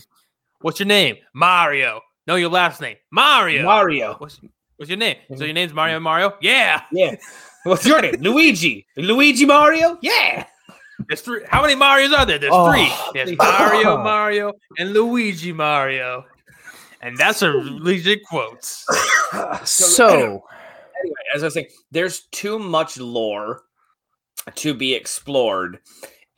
What's 0.62 0.80
your 0.80 0.88
name? 0.88 1.18
Mario. 1.34 2.00
No, 2.26 2.36
your 2.36 2.50
last 2.50 2.80
name. 2.80 2.96
Mario. 3.12 3.64
Mario, 3.64 4.16
What's, 4.18 4.40
what's 4.78 4.90
your 4.90 4.98
name? 4.98 5.18
So 5.28 5.36
mm-hmm. 5.36 5.44
your 5.44 5.54
name's 5.54 5.74
Mario 5.74 6.00
Mario? 6.00 6.36
Yeah. 6.42 6.82
yeah. 6.92 7.16
What's 7.64 7.86
your 7.86 8.02
name? 8.02 8.16
Luigi. 8.20 8.88
Luigi 8.96 9.46
Mario? 9.46 9.98
Yeah. 10.02 10.46
There's 11.08 11.22
three. 11.22 11.42
How 11.48 11.62
many 11.62 11.76
Marios 11.76 12.18
are 12.18 12.26
there? 12.26 12.40
There's 12.40 12.54
Oh, 12.54 12.72
three. 12.72 12.92
There's 13.14 13.30
please. 13.30 13.38
Mario 13.38 13.98
Mario 14.04 14.54
and 14.78 14.94
Luigi 14.94 15.52
Mario. 15.52 16.26
And 17.02 17.18
that's 17.18 17.42
a 17.44 17.50
legit 17.50 18.24
quotes. 18.26 18.86
so 19.64 20.08
anyway, 20.08 20.42
as 21.36 21.44
I 21.44 21.48
was 21.48 21.54
saying, 21.54 21.68
there's 21.92 22.22
too 22.32 22.58
much 22.58 22.98
lore 22.98 23.62
to 24.56 24.74
be 24.74 24.94
explored 24.96 25.80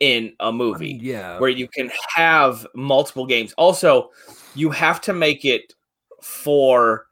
in 0.00 0.34
a 0.40 0.50
movie 0.50 0.98
yeah, 1.00 1.38
where 1.38 1.50
you 1.50 1.68
can 1.68 1.90
have 2.14 2.66
multiple 2.74 3.26
games. 3.26 3.52
Also, 3.54 4.10
you 4.54 4.70
have 4.70 5.00
to 5.02 5.12
make 5.12 5.44
it 5.44 5.74
for 6.22 7.06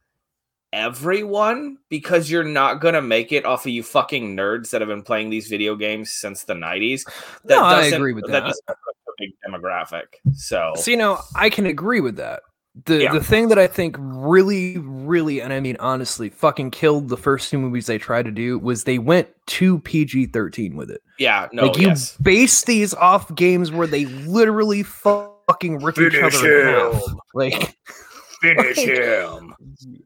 everyone 0.72 1.78
because 1.88 2.30
you're 2.30 2.44
not 2.44 2.80
gonna 2.80 3.02
make 3.02 3.32
it 3.32 3.44
off 3.44 3.64
of 3.66 3.72
you 3.72 3.82
fucking 3.82 4.36
nerds 4.36 4.70
that 4.70 4.80
have 4.80 4.88
been 4.88 5.02
playing 5.02 5.30
these 5.30 5.48
video 5.48 5.74
games 5.76 6.10
since 6.12 6.44
the 6.44 6.54
90s. 6.54 7.02
No, 7.44 7.62
I 7.64 7.84
agree 7.86 8.12
with 8.12 8.26
that. 8.28 8.40
doesn't 8.40 8.64
a 8.68 8.74
big 9.18 9.30
demographic. 9.48 10.04
So 10.34 10.72
See, 10.76 10.96
now 10.96 11.20
I 11.34 11.50
can 11.50 11.66
agree 11.66 12.00
with 12.00 12.16
that. 12.16 12.42
The 12.84 13.02
Yeah. 13.02 13.12
the 13.12 13.24
thing 13.24 13.48
that 13.48 13.58
I 13.58 13.66
think 13.66 13.96
really, 13.98 14.78
really, 14.78 15.40
and 15.40 15.52
I 15.52 15.58
mean 15.58 15.76
honestly, 15.80 16.28
fucking 16.28 16.70
killed 16.70 17.08
the 17.08 17.16
first 17.16 17.50
two 17.50 17.58
movies 17.58 17.86
they 17.86 17.98
tried 17.98 18.26
to 18.26 18.30
do 18.30 18.56
was 18.58 18.84
they 18.84 18.98
went 18.98 19.28
to 19.46 19.80
PG 19.80 20.26
thirteen 20.26 20.76
with 20.76 20.90
it. 20.90 21.02
yeah, 21.18 21.48
no, 21.52 21.64
like 21.66 21.78
you 21.78 21.88
yes. 21.88 22.16
base 22.18 22.62
these 22.62 22.94
off 22.94 23.34
games 23.34 23.72
where 23.72 23.88
they 23.88 24.04
literally 24.04 24.84
fucking 24.84 25.78
rip 25.82 25.98
each 25.98 26.14
other 26.22 26.60
in 26.60 26.92
half. 26.92 27.02
Like 27.34 27.76
Finish 28.40 28.76
him. 28.78 29.54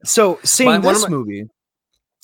so, 0.05 0.39
seeing 0.45 0.71
My- 0.71 0.79
this 0.79 1.03
my- 1.03 1.09
movie, 1.09 1.45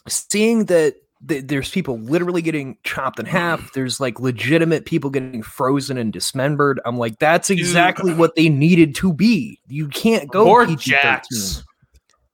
seeing 0.07 0.64
that 0.66 0.94
th- 1.27 1.44
there's 1.47 1.71
people 1.71 1.99
literally 1.99 2.40
getting 2.42 2.77
chopped 2.85 3.18
in 3.18 3.27
half. 3.27 3.73
There's 3.73 4.01
like 4.01 4.21
legitimate 4.21 4.87
people 4.87 5.11
getting 5.11 5.42
frozen 5.42 5.99
and 5.99 6.12
dismembered. 6.12 6.81
I'm 6.85 6.97
like, 6.97 7.18
that's 7.18 7.51
exactly 7.51 8.14
what 8.14 8.35
they 8.37 8.49
needed 8.49 8.94
to 8.97 9.12
be. 9.12 9.61
You 9.68 9.88
can't 9.88 10.31
go 10.31 10.44
Poor 10.44 10.66
PG-13. 10.66 10.85
Jax. 11.03 11.64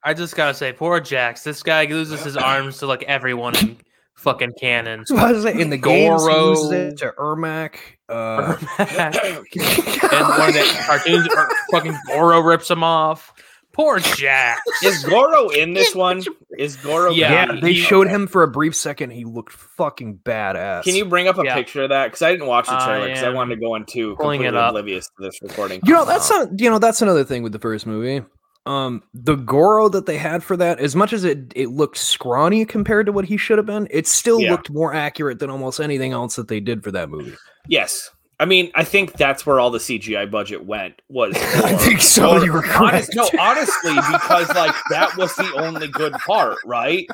I 0.04 0.12
just 0.14 0.36
gotta 0.36 0.52
say, 0.54 0.72
poor 0.72 1.00
Jax. 1.00 1.42
This 1.44 1.62
guy 1.62 1.86
loses 1.86 2.22
his 2.22 2.36
arms 2.36 2.78
to 2.78 2.86
like 2.86 3.02
everyone 3.04 3.56
in 3.56 3.78
fucking 4.16 4.52
canon. 4.60 5.06
So 5.06 5.16
I 5.16 5.32
was 5.32 5.44
like, 5.44 5.56
in 5.56 5.70
the 5.70 5.78
games, 5.78 6.22
Goro. 6.22 6.48
loses 6.50 6.70
it 6.72 6.96
to 6.98 7.12
Ermac. 7.18 7.76
Uh, 8.10 8.54
and 8.78 9.14
one 9.16 10.48
of 10.48 10.54
the 10.54 10.82
cartoons, 10.86 11.26
fucking 11.70 11.96
Goro 12.06 12.40
rips 12.40 12.70
him 12.70 12.84
off. 12.84 13.32
Poor 13.74 13.98
Jack. 13.98 14.60
Is 14.82 15.02
Goro 15.04 15.48
in 15.48 15.74
this 15.74 15.94
one? 15.96 16.22
Is 16.58 16.76
Goro? 16.76 17.10
Yeah, 17.10 17.52
yeah, 17.52 17.60
they 17.60 17.74
showed 17.74 18.08
him 18.08 18.26
for 18.26 18.42
a 18.42 18.48
brief 18.48 18.74
second. 18.74 19.10
He 19.10 19.24
looked 19.24 19.52
fucking 19.52 20.20
badass. 20.24 20.84
Can 20.84 20.94
you 20.94 21.04
bring 21.04 21.26
up 21.28 21.38
a 21.38 21.44
Yeah. 21.44 21.54
picture 21.54 21.82
of 21.82 21.88
that? 21.90 22.06
Because 22.06 22.22
I 22.22 22.30
didn't 22.32 22.46
watch 22.46 22.66
the 22.68 22.78
trailer 22.78 23.08
because 23.08 23.22
I, 23.24 23.28
am 23.28 23.34
wanted 23.34 23.56
to 23.56 23.60
go 23.60 23.74
into 23.74 24.14
pulling 24.16 24.40
it 24.42 24.44
completely 24.44 24.58
up. 24.58 24.70
oblivious 24.70 25.06
to 25.08 25.12
this 25.18 25.42
recording. 25.42 25.80
You 25.84 25.92
know, 25.92 26.04
that's 26.04 26.30
not. 26.30 26.58
You 26.60 26.70
know, 26.70 26.78
that's 26.78 27.02
another 27.02 27.24
thing 27.24 27.42
with 27.42 27.52
the 27.52 27.58
first 27.58 27.86
movie. 27.86 28.24
Um, 28.66 29.02
the 29.12 29.34
Goro 29.34 29.90
that 29.90 30.06
they 30.06 30.16
had 30.16 30.42
for 30.42 30.56
that, 30.56 30.78
as 30.80 30.96
much 30.96 31.12
as 31.12 31.24
it 31.24 31.52
it 31.54 31.68
looked 31.68 31.98
scrawny 31.98 32.64
compared 32.64 33.04
to 33.06 33.12
what 33.12 33.26
he 33.26 33.36
should 33.36 33.58
have 33.58 33.66
been, 33.66 33.86
it 33.90 34.06
still 34.06 34.40
Yeah. 34.40 34.52
looked 34.52 34.70
more 34.70 34.94
accurate 34.94 35.38
than 35.38 35.50
almost 35.50 35.80
anything 35.80 36.12
else 36.12 36.36
that 36.36 36.48
they 36.48 36.60
did 36.60 36.82
for 36.82 36.90
that 36.92 37.10
movie. 37.10 37.34
yes. 37.68 38.10
I 38.44 38.46
mean, 38.46 38.70
I 38.74 38.84
think 38.84 39.14
that's 39.14 39.46
where 39.46 39.58
all 39.58 39.70
the 39.70 39.78
CGI 39.78 40.30
budget 40.30 40.66
went. 40.66 41.00
Was 41.08 41.34
I 41.64 41.74
think 41.76 42.02
so, 42.02 42.38
for- 42.38 42.44
you 42.44 42.52
were 42.52 42.66
honest- 42.74 43.14
no, 43.14 43.26
honestly, 43.40 43.94
because 43.94 44.48
like 44.54 44.74
that 44.90 45.16
was 45.16 45.34
the 45.36 45.50
only 45.56 45.88
good 45.88 46.12
part, 46.12 46.58
right? 46.66 47.06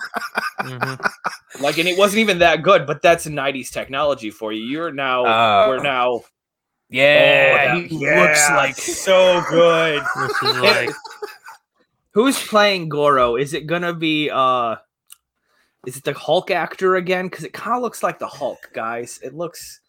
Mhm. 0.59 1.11
Like, 1.61 1.79
and 1.79 1.87
it 1.89 1.97
wasn't 1.97 2.19
even 2.19 2.41
that 2.41 2.63
good. 2.65 2.85
But 2.85 3.01
that's 3.01 3.27
'90s 3.27 3.71
technology 3.71 4.31
for 4.31 4.53
you. 4.53 4.65
You're 4.65 4.91
now. 4.91 5.25
Uh, 5.25 5.67
we're 5.69 5.83
now. 5.85 6.23
Yeah, 6.89 7.75
Oh, 7.77 7.81
he 7.83 7.97
yeah, 7.99 8.21
looks 8.23 8.51
like 8.51 8.75
so 8.77 9.41
good. 9.49 10.03
Like 10.43 10.91
Who's 12.15 12.45
playing 12.45 12.89
Goro? 12.89 13.37
Is 13.37 13.55
it 13.55 13.69
gonna 13.69 13.95
be 13.95 14.31
uh 14.31 14.75
is 15.87 15.97
it 15.97 16.03
the 16.03 16.13
Hulk 16.13 16.51
actor 16.51 16.97
again? 16.97 17.27
Because 17.29 17.45
it 17.45 17.53
kind 17.53 17.77
of 17.77 17.83
looks 17.83 18.03
like 18.03 18.19
the 18.19 18.27
Hulk, 18.27 18.71
guys. 18.75 19.21
It 19.23 19.33
looks 19.35 19.81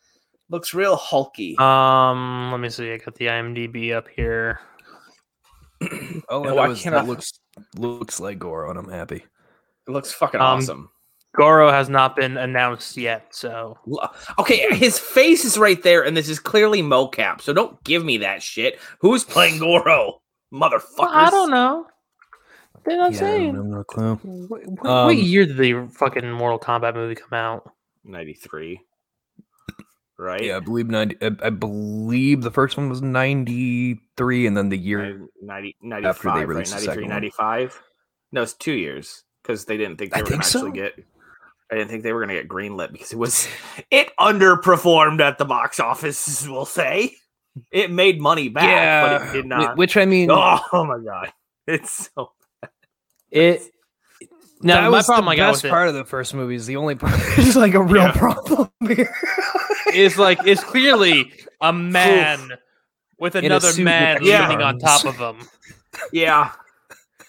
looks 0.51 0.73
real 0.75 0.95
hulky. 0.95 1.55
um. 1.57 2.49
Let 2.51 2.59
me 2.59 2.69
see. 2.69 2.91
I 2.93 2.97
got 2.97 3.15
the 3.15 3.25
IMDb 3.27 3.93
up 3.93 4.07
here. 4.07 4.59
Oh, 6.29 6.43
Yeah, 6.43 6.49
that, 6.51 6.55
why 6.55 6.67
was- 6.67 6.81
can't 6.81 6.93
that 6.93 7.05
I- 7.05 7.07
looks 7.07 7.31
looks 7.75 8.19
like 8.19 8.37
Goro, 8.39 8.69
and 8.69 8.77
I'm 8.79 8.89
happy. 8.89 9.23
It 9.87 9.91
looks 9.91 10.11
fucking 10.13 10.39
Um, 10.39 10.59
awesome. 10.59 10.89
Goro 11.35 11.71
has 11.71 11.89
not 11.89 12.15
been 12.15 12.37
announced 12.37 12.97
yet, 12.97 13.27
so 13.31 13.77
Okay, 14.37 14.75
his 14.75 14.99
face 14.99 15.43
is 15.45 15.57
right 15.57 15.81
there, 15.81 16.03
and 16.03 16.15
this 16.15 16.29
is 16.29 16.39
clearly 16.39 16.81
mocap. 16.83 17.41
So 17.41 17.51
don't 17.53 17.81
give 17.83 18.03
me 18.05 18.17
that 18.17 18.43
shit. 18.43 18.79
Who's 18.99 19.23
playing 19.23 19.59
Goro, 19.59 20.21
motherfuckers? 20.53 20.81
Well, 20.99 21.09
I 21.09 21.29
don't 21.29 21.49
know. 21.51 21.87
They're 22.85 22.97
not 22.97 23.11
Yeah, 23.13 23.17
I 23.17 23.19
saying. 23.21 23.55
have 23.55 23.65
no 23.65 23.83
clue. 23.83 24.15
What, 24.23 24.61
what, 24.67 24.85
Um, 24.89 25.05
what 25.07 25.15
year 25.17 25.45
did 25.45 25.57
the 25.57 25.87
fucking 25.93 26.29
Mortal 26.31 26.59
Kombat 26.59 26.95
movie 26.95 27.15
come 27.15 27.33
out? 27.33 27.71
Ninety 28.03 28.33
three, 28.33 28.81
right? 30.21 30.43
Yeah, 30.43 30.57
I 30.57 30.60
believe 30.60 30.88
ninety. 30.89 31.17
I, 31.21 31.31
I 31.43 31.49
believe 31.49 32.41
the 32.41 32.51
first 32.51 32.77
one 32.77 32.88
was 32.89 33.01
ninety 33.01 33.99
three, 34.17 34.47
and 34.47 34.55
then 34.55 34.69
the 34.69 34.77
year. 34.77 35.01
Nin- 35.03 35.27
90, 35.41 35.75
After 36.07 36.29
they 36.29 36.29
95, 36.29 36.36
right? 36.36 36.47
released 36.47 36.71
the 36.71 36.75
93, 36.75 36.93
second 37.10 37.10
one. 37.10 37.69
No, 38.31 38.41
it's 38.43 38.53
two 38.53 38.71
years 38.73 39.23
because 39.43 39.65
they 39.65 39.75
didn't 39.77 39.97
think 39.97 40.13
they 40.13 40.19
I 40.19 40.23
were 40.23 40.29
going 40.29 40.41
think 40.41 40.51
to 40.51 40.57
actually 40.57 40.71
get. 40.71 41.05
I 41.71 41.75
didn't 41.75 41.89
think 41.89 42.03
they 42.03 42.12
were 42.13 42.19
going 42.25 42.36
to 42.36 42.41
get 42.41 42.49
greenlit 42.49 42.91
because 42.91 43.12
it 43.13 43.17
was 43.17 43.47
it 43.91 44.10
underperformed 44.19 45.19
at 45.21 45.38
the 45.38 45.45
box 45.45 45.79
office. 45.79 46.45
We'll 46.47 46.65
say 46.65 47.15
it 47.71 47.91
made 47.91 48.21
money 48.21 48.49
back, 48.49 48.63
yeah, 48.63 49.17
but 49.19 49.27
it 49.29 49.34
did 49.34 49.45
not. 49.45 49.77
Which 49.77 49.97
I 49.97 50.05
mean, 50.05 50.29
oh, 50.31 50.60
my 50.73 50.99
god, 51.03 51.31
it's 51.67 52.10
so 52.15 52.31
It. 53.29 53.62
No, 54.63 54.75
that 54.75 54.81
my 54.84 54.89
was 54.89 55.05
problem 55.07 55.25
the 55.25 55.31
I 55.31 55.36
got 55.38 55.51
best 55.53 55.63
with 55.63 55.71
part 55.71 55.88
of 55.88 55.95
the 55.95 56.05
first 56.05 56.36
movie. 56.36 56.53
Is 56.55 56.67
the 56.67 56.75
only 56.75 56.93
part 56.95 57.19
is 57.39 57.55
like 57.55 57.73
a 57.73 57.81
real 57.81 58.03
Yeah. 58.03 58.12
problem 58.12 58.69
here. 58.88 59.15
it 59.91 59.99
is 59.99 60.17
like 60.17 60.45
is 60.45 60.60
clearly 60.63 61.32
a 61.62 61.71
man 61.73 62.49
with 63.19 63.36
another 63.36 63.71
suit 63.71 63.84
man 63.84 64.15
with 64.21 64.23
leaning 64.30 64.62
on 64.62 64.80
top 64.80 65.06
of 65.06 65.15
him. 65.17 65.47
yeah. 66.12 66.51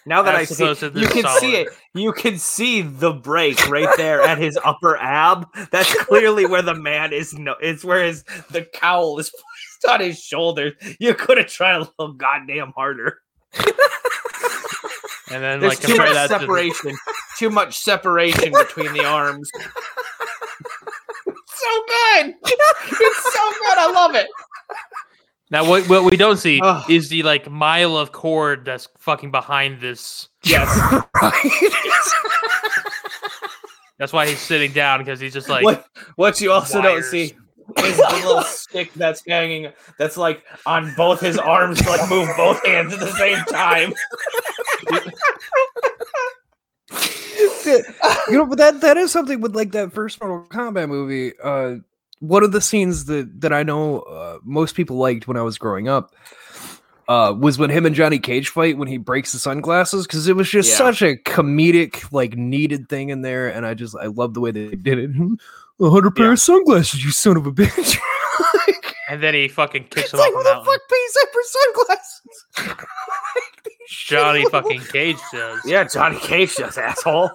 Now 0.05 0.22
that 0.22 0.35
I 0.35 0.44
see, 0.46 0.64
it, 0.64 0.83
you 0.83 0.90
this 1.07 1.12
can 1.12 1.38
see 1.38 1.55
it. 1.55 1.68
You 1.94 2.12
can 2.12 2.37
see 2.37 2.83
the 2.83 3.12
break 3.12 3.68
right 3.68 3.88
there 3.96 4.20
at 4.20 4.37
his 4.38 4.59
upper 4.64 4.96
ab. 4.96 5.46
That's 5.70 5.94
clearly 6.05 6.44
where 6.44 6.62
the 6.62 6.75
man 6.75 7.12
is. 7.12 7.33
No, 7.35 7.55
it's 7.61 7.85
where 7.85 8.03
his 8.05 8.25
the 8.51 8.66
cowl 8.75 9.20
is 9.20 9.31
placed 9.31 9.94
on 9.94 10.01
his 10.01 10.18
shoulders. 10.20 10.72
You 10.98 11.14
could 11.14 11.38
have 11.38 11.46
tried 11.46 11.77
a 11.77 11.79
little 11.81 12.14
goddamn 12.14 12.72
harder. 12.75 13.18
And 15.31 15.42
then 15.42 15.61
There's 15.61 15.81
like 15.81 15.81
too 15.81 15.96
much 15.96 16.12
that 16.12 16.27
to 16.29 16.35
the- 16.35 16.40
separation. 16.40 16.96
too 17.38 17.51
much 17.51 17.79
separation 17.79 18.53
between 18.53 18.92
the 18.92 19.05
arms. 19.05 19.51
So 21.62 21.83
good. 21.87 22.35
It's 22.44 23.35
so 23.35 23.51
good. 23.51 23.79
I 23.79 23.92
love 23.92 24.14
it. 24.14 24.29
Now 25.51 25.68
what 25.68 25.88
what 25.88 26.05
we 26.11 26.16
don't 26.16 26.38
see 26.38 26.61
Ugh. 26.62 26.90
is 26.90 27.11
the 27.11 27.22
like 27.22 27.51
mile 27.51 27.96
of 27.96 28.12
cord 28.12 28.64
that's 28.64 28.88
fucking 28.98 29.31
behind 29.31 29.81
this. 29.81 30.29
Yes. 30.44 30.68
That's 33.98 34.12
why 34.12 34.27
he's 34.27 34.40
sitting 34.40 34.72
down 34.72 34.98
because 34.98 35.20
he's 35.20 35.33
just 35.33 35.48
like 35.48 35.62
what 35.62 35.87
what 36.16 36.40
you 36.40 36.51
also 36.51 36.83
don't 36.83 37.05
see 37.05 37.35
is 37.79 37.96
the 37.96 38.20
little 38.25 38.42
stick 38.42 38.92
that's 38.94 39.22
hanging 39.29 39.70
that's 39.98 40.16
like 40.16 40.42
on 40.66 40.92
both 40.96 41.20
his 41.20 41.38
arms 41.38 41.81
to 41.81 41.88
like 41.88 42.11
move 42.11 42.29
both 42.37 42.64
hands 42.66 42.92
at 42.92 43.01
the 43.01 43.12
same 43.12 43.38
time. 43.44 43.92
you 47.66 48.37
know, 48.38 48.46
but 48.46 48.59
that 48.59 48.81
that 48.81 48.96
is 48.96 49.11
something 49.12 49.40
with 49.40 49.55
like 49.55 49.72
that 49.72 49.92
first 49.92 50.20
Mortal 50.20 50.46
Kombat 50.48 50.88
movie. 50.88 51.33
Uh, 51.42 51.77
one 52.20 52.42
of 52.44 52.53
the 52.53 52.61
scenes 52.61 53.07
that 53.07 53.40
that 53.40 53.53
I 53.53 53.62
know 53.62 54.01
uh, 54.01 54.38
most 54.44 54.75
people 54.75 54.96
liked 54.96 55.27
when 55.29 55.37
I 55.37 55.42
was 55.42 55.59
growing 55.59 55.88
up 55.88 56.14
uh, 57.09 57.35
was 57.37 57.59
when 57.59 57.70
him 57.70 57.85
and 57.87 57.94
Johnny 57.94 58.18
Cage 58.18 58.48
fight 58.48 58.79
when 58.79 58.88
he 58.88 58.96
breaks 58.96 59.33
the 59.33 59.38
sunglasses 59.38 60.07
because 60.07 60.29
it 60.29 60.37
was 60.37 60.48
just 60.48 60.70
Yeah. 60.70 60.77
such 60.77 61.03
a 61.03 61.16
comedic, 61.16 62.12
like 62.12 62.37
needed 62.37 62.88
thing 62.88 63.09
in 63.11 63.22
there, 63.22 63.48
and 63.48 63.66
I 63.66 63.75
just 63.75 63.96
I 63.96 64.07
love 64.07 64.35
the 64.35 64.40
way 64.40 64.51
they 64.51 64.70
did 64.77 64.98
it. 64.98 65.11
A 65.81 65.90
hundred 65.90 66.14
pair 66.14 66.27
Yeah. 66.27 66.33
of 66.33 66.38
sunglasses, 66.40 67.05
you 67.05 67.11
son 67.11 67.37
of 67.37 67.46
a 67.46 67.53
bitch! 67.53 67.98
Like, 68.66 68.94
And 69.11 69.22
then 69.22 69.35
he 69.35 69.46
fucking 69.48 69.85
kicks 69.85 70.05
it's 70.05 70.12
him 70.14 70.20
like 70.20 70.29
off 70.33 70.35
who 70.38 70.42
the 70.44 70.51
mountain. 70.51 70.72
fuck 70.72 70.81
pays 70.88 71.12
that 71.14 71.27
for 71.33 71.42
sunglasses? 71.44 72.87
Like, 73.35 73.68
Johnny 73.88 74.44
fucking 74.51 74.81
Cage 74.81 75.16
does. 75.33 75.61
Yeah, 75.66 75.85
Johnny 75.85 76.18
Cage 76.18 76.55
does 76.57 76.79
asshole. 76.79 77.31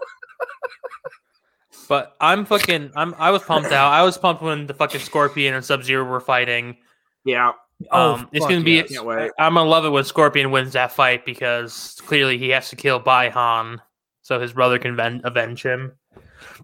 But 1.90 2.16
I'm 2.20 2.46
fucking 2.46 2.92
I'm 2.96 3.16
I 3.18 3.32
was 3.32 3.44
pumped 3.44 3.72
out. 3.72 3.92
I 3.94 4.04
was 4.04 4.18
pumped 4.18 4.42
when 4.42 4.68
the 4.68 4.74
fucking 4.74 5.00
Scorpion 5.00 5.54
and 5.54 5.64
Sub 5.64 5.84
Zero 5.84 6.04
were 6.04 6.20
fighting. 6.20 6.78
Yeah. 7.24 7.54
Oh, 7.92 8.14
Um, 8.16 8.30
it's 8.34 8.46
gonna 8.46 8.62
be. 8.62 8.74
yes. 8.74 8.92
Can't 8.92 9.06
wait. 9.06 9.32
I'm 9.40 9.54
gonna 9.54 9.70
love 9.70 9.86
it 9.86 9.90
when 9.90 10.04
Scorpion 10.04 10.52
wins 10.52 10.74
that 10.74 10.92
fight 10.92 11.26
because 11.26 11.96
clearly 12.06 12.38
he 12.38 12.50
has 12.50 12.70
to 12.72 12.76
kill 12.76 13.00
Bi-Han 13.00 13.82
so 14.22 14.40
his 14.40 14.52
brother 14.52 14.80
can 14.80 14.96
ven- 14.98 15.22
avenge 15.24 15.64
him. 15.64 15.94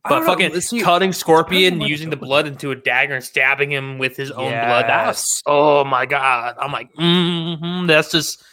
But 0.03 0.09
don't 0.09 0.19
know, 0.21 0.25
fucking 0.27 0.61
see- 0.61 0.81
cutting 0.81 1.13
Scorpion, 1.13 1.79
using 1.81 2.09
the 2.09 2.15
blood 2.17 2.45
into 2.47 2.71
a 2.71 2.75
dagger 2.75 3.13
and 3.15 3.23
stabbing 3.23 3.71
him 3.71 3.99
with 3.99 4.17
his 4.17 4.31
own 4.31 4.51
blood. 4.51 4.85
That's 4.87 5.19
Yes. 5.37 5.43
oh 5.45 5.83
my 5.85 6.05
god. 6.05 6.55
I'm 6.59 6.71
like, 6.71 6.91
mm-hmm, 6.95 7.87
that's 7.87 8.11
just. 8.11 8.43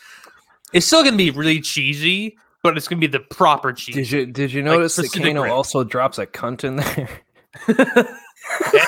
It's 0.73 0.87
still 0.87 1.03
gonna 1.03 1.17
be 1.17 1.31
really 1.31 1.61
cheesy, 1.61 2.37
but 2.63 2.77
it's 2.77 2.89
gonna 2.89 3.01
be 3.01 3.07
the 3.07 3.21
proper 3.21 3.73
cheese. 3.73 3.95
Did 3.95 4.11
you 4.11 4.27
did 4.27 4.53
you 4.53 4.63
Like 4.63 4.73
notice 4.79 4.97
that 4.97 5.03
Pacific 5.07 5.35
Kano 5.35 5.51
also 5.53 5.85
drops 5.85 6.19
a 6.19 6.27
cunt 6.27 6.65
in 6.65 6.77
there? 6.77 7.09
and 7.69 7.77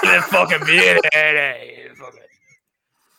then 0.03 0.23
fucking 0.23 0.67
be 0.67 0.79
it. 0.79 1.97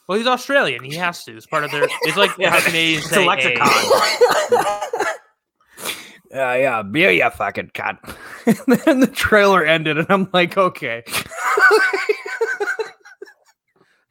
Well, 0.08 0.18
he's 0.18 0.28
Australian. 0.28 0.84
He 0.84 0.96
has 0.96 1.24
to. 1.26 1.36
It's 1.38 1.46
part 1.46 1.64
of 1.64 1.72
their. 1.72 1.88
It's 2.04 2.18
like 2.18 2.32
Yeah, 2.38 2.50
how 2.50 2.60
Canadians 2.60 3.04
it's 3.06 3.12
a 3.12 3.16
say, 3.16 3.28
lexicon. 3.28 3.68
"Hey." 3.68 4.58
Yeah, 6.34 6.56
yeah, 6.56 6.82
beer, 6.82 7.12
you 7.12 7.30
fucking 7.30 7.72
cunt. 7.76 8.00
and 8.68 8.80
then 8.82 9.00
the 9.02 9.08
trailer 9.08 9.64
ended, 9.64 10.00
and 10.00 10.08
I'm 10.10 10.28
like, 10.34 10.58
okay. 10.58 11.04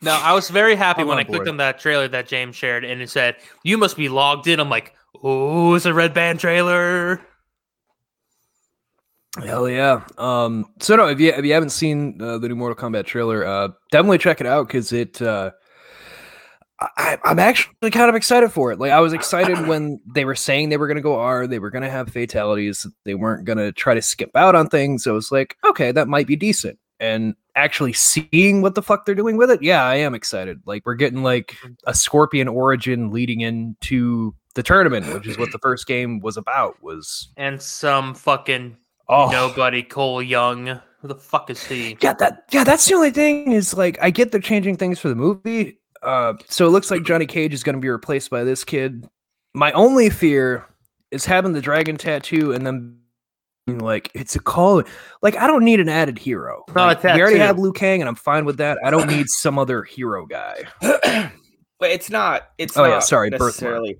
No, 0.03 0.13
I 0.13 0.33
was 0.33 0.51
very 0.51 0.75
happy 0.75 1.03
I'm 1.03 1.09
when 1.09 1.19
I 1.19 1.25
clicked 1.25 1.49
on 1.49 1.59
that 1.59 1.79
trailer 1.79 2.09
that 2.09 2.27
James 2.27 2.57
shared, 2.57 2.85
and 2.85 3.01
it 3.01 3.09
said, 3.09 3.37
"You 3.63 3.79
must 3.79 3.97
be 3.97 4.09
logged 4.09 4.49
in." 4.49 4.59
I'm 4.59 4.69
like, 4.69 4.95
"Oh, 5.23 5.75
it's 5.75 5.87
a 5.87 5.95
red 5.95 6.13
band 6.13 6.41
trailer." 6.41 7.21
Hell 9.43 9.69
yeah. 9.69 10.03
Um, 10.19 10.67
so 10.81 10.97
no, 10.97 11.09
if 11.09 11.21
you 11.21 11.33
if 11.33 11.45
you 11.45 11.55
haven't 11.55 11.71
seen 11.71 12.21
uh, 12.21 12.39
the 12.39 12.49
new 12.49 12.57
Mortal 12.57 12.77
Kombat 12.77 13.07
trailer, 13.07 13.47
uh, 13.47 13.69
definitely 13.91 14.19
check 14.19 14.41
it 14.41 14.47
out 14.47 14.67
because 14.67 14.93
it. 14.93 15.23
Uh, 15.23 15.53
I, 16.97 17.19
I'm 17.25 17.39
actually 17.39 17.91
kind 17.91 18.09
of 18.09 18.17
excited 18.17 18.51
for 18.51 18.73
it. 18.73 18.79
Like 18.79 18.91
I 18.91 19.01
was 19.01 19.13
excited 19.13 19.67
when 19.69 20.01
they 20.15 20.25
were 20.25 20.35
saying 20.35 20.69
they 20.69 20.77
were 20.77 20.89
going 20.89 20.97
to 20.97 21.03
go 21.03 21.19
R, 21.19 21.47
they 21.47 21.61
were 21.61 21.71
going 21.71 21.83
to 21.83 21.91
have 21.91 22.09
fatalities, 22.09 22.87
they 23.05 23.15
weren't 23.15 23.45
going 23.45 23.59
to 23.59 23.73
try 23.73 23.95
to 23.95 24.03
skip 24.03 24.31
out 24.35 24.55
on 24.55 24.69
things. 24.69 25.07
I 25.07 25.13
was 25.13 25.31
like, 25.31 25.57
okay, 25.65 25.93
that 25.93 26.09
might 26.09 26.27
be 26.27 26.37
decent. 26.37 26.79
And 27.03 27.35
actually 27.57 27.93
seeing 27.93 28.63
what 28.63 28.77
the 28.77 28.83
fuck 28.83 29.05
they're 29.05 29.17
doing 29.17 29.37
with 29.37 29.51
it, 29.51 29.61
yeah, 29.61 29.83
I 29.83 29.97
am 29.97 30.15
excited. 30.15 30.61
Like 30.67 30.87
we're 30.87 30.95
getting 30.95 31.25
like 31.25 31.57
a 31.85 31.95
Scorpion 31.95 32.47
origin 32.47 33.11
leading 33.11 33.41
into 33.41 34.37
the 34.55 34.63
tournament, 34.63 35.13
which 35.13 35.27
is 35.27 35.37
what 35.37 35.51
the 35.51 35.59
first 35.59 35.87
game 35.89 36.21
was 36.21 36.37
about. 36.37 36.81
Was 36.81 37.29
And 37.37 37.61
some 37.61 38.15
fucking 38.15 38.77
oh 39.09 39.31
nobody, 39.33 39.83
Cole 39.83 40.23
Young. 40.23 40.81
Who 41.01 41.09
the 41.09 41.17
fuck 41.17 41.51
is 41.51 41.65
he? 41.65 41.97
Yeah, 42.01 42.13
that 42.15 42.45
yeah, 42.53 42.63
that's 42.63 42.87
the 42.87 42.95
only 42.95 43.11
thing 43.11 43.51
is 43.51 43.75
like 43.75 43.99
I 44.01 44.11
get 44.11 44.31
they're 44.31 44.41
changing 44.41 44.77
things 44.77 45.01
for 45.01 45.09
the 45.09 45.17
movie. 45.17 45.81
Uh, 46.05 46.35
so 46.49 46.67
it 46.67 46.71
looks 46.71 46.89
like 46.89 47.03
Johnny 47.03 47.27
Cage 47.27 47.53
is 47.53 47.65
going 47.65 47.75
to 47.75 47.81
be 47.81 47.89
replaced 47.89 48.31
by 48.31 48.45
this 48.45 48.63
kid. 48.63 49.09
My 49.55 49.73
only 49.73 50.09
fear 50.09 50.65
is 51.11 51.25
having 51.25 51.53
the 51.53 51.61
dragon 51.61 51.97
tattoo 51.97 52.53
and 52.53 52.65
then 52.65 53.02
like 53.67 54.11
it's 54.15 54.35
a 54.37 54.41
call. 54.41 54.83
Like 55.23 55.37
I 55.37 55.47
don't 55.47 55.65
need 55.65 55.81
an 55.81 55.89
added 55.89 56.19
hero. 56.19 56.65
No, 56.75 56.87
Like, 56.87 57.03
we 57.03 57.11
already 57.11 57.37
tattoo. 57.39 57.39
have 57.47 57.59
Liu 57.59 57.73
Kang, 57.73 58.01
and 58.01 58.09
I'm 58.09 58.15
fine 58.15 58.45
with 58.45 58.57
that. 58.59 58.79
I 58.85 58.91
don't 58.91 59.09
need 59.09 59.27
some 59.29 59.59
other 59.59 59.83
hero 59.83 60.27
guy. 60.27 60.65
but 60.81 61.91
it's 61.91 62.11
not. 62.11 62.49
It's 62.59 62.77
Oh, 62.77 62.83
not 62.83 62.89
yeah, 62.89 62.99
sorry, 63.01 63.31
birthmark. 63.31 63.49
necessarily. 63.51 63.99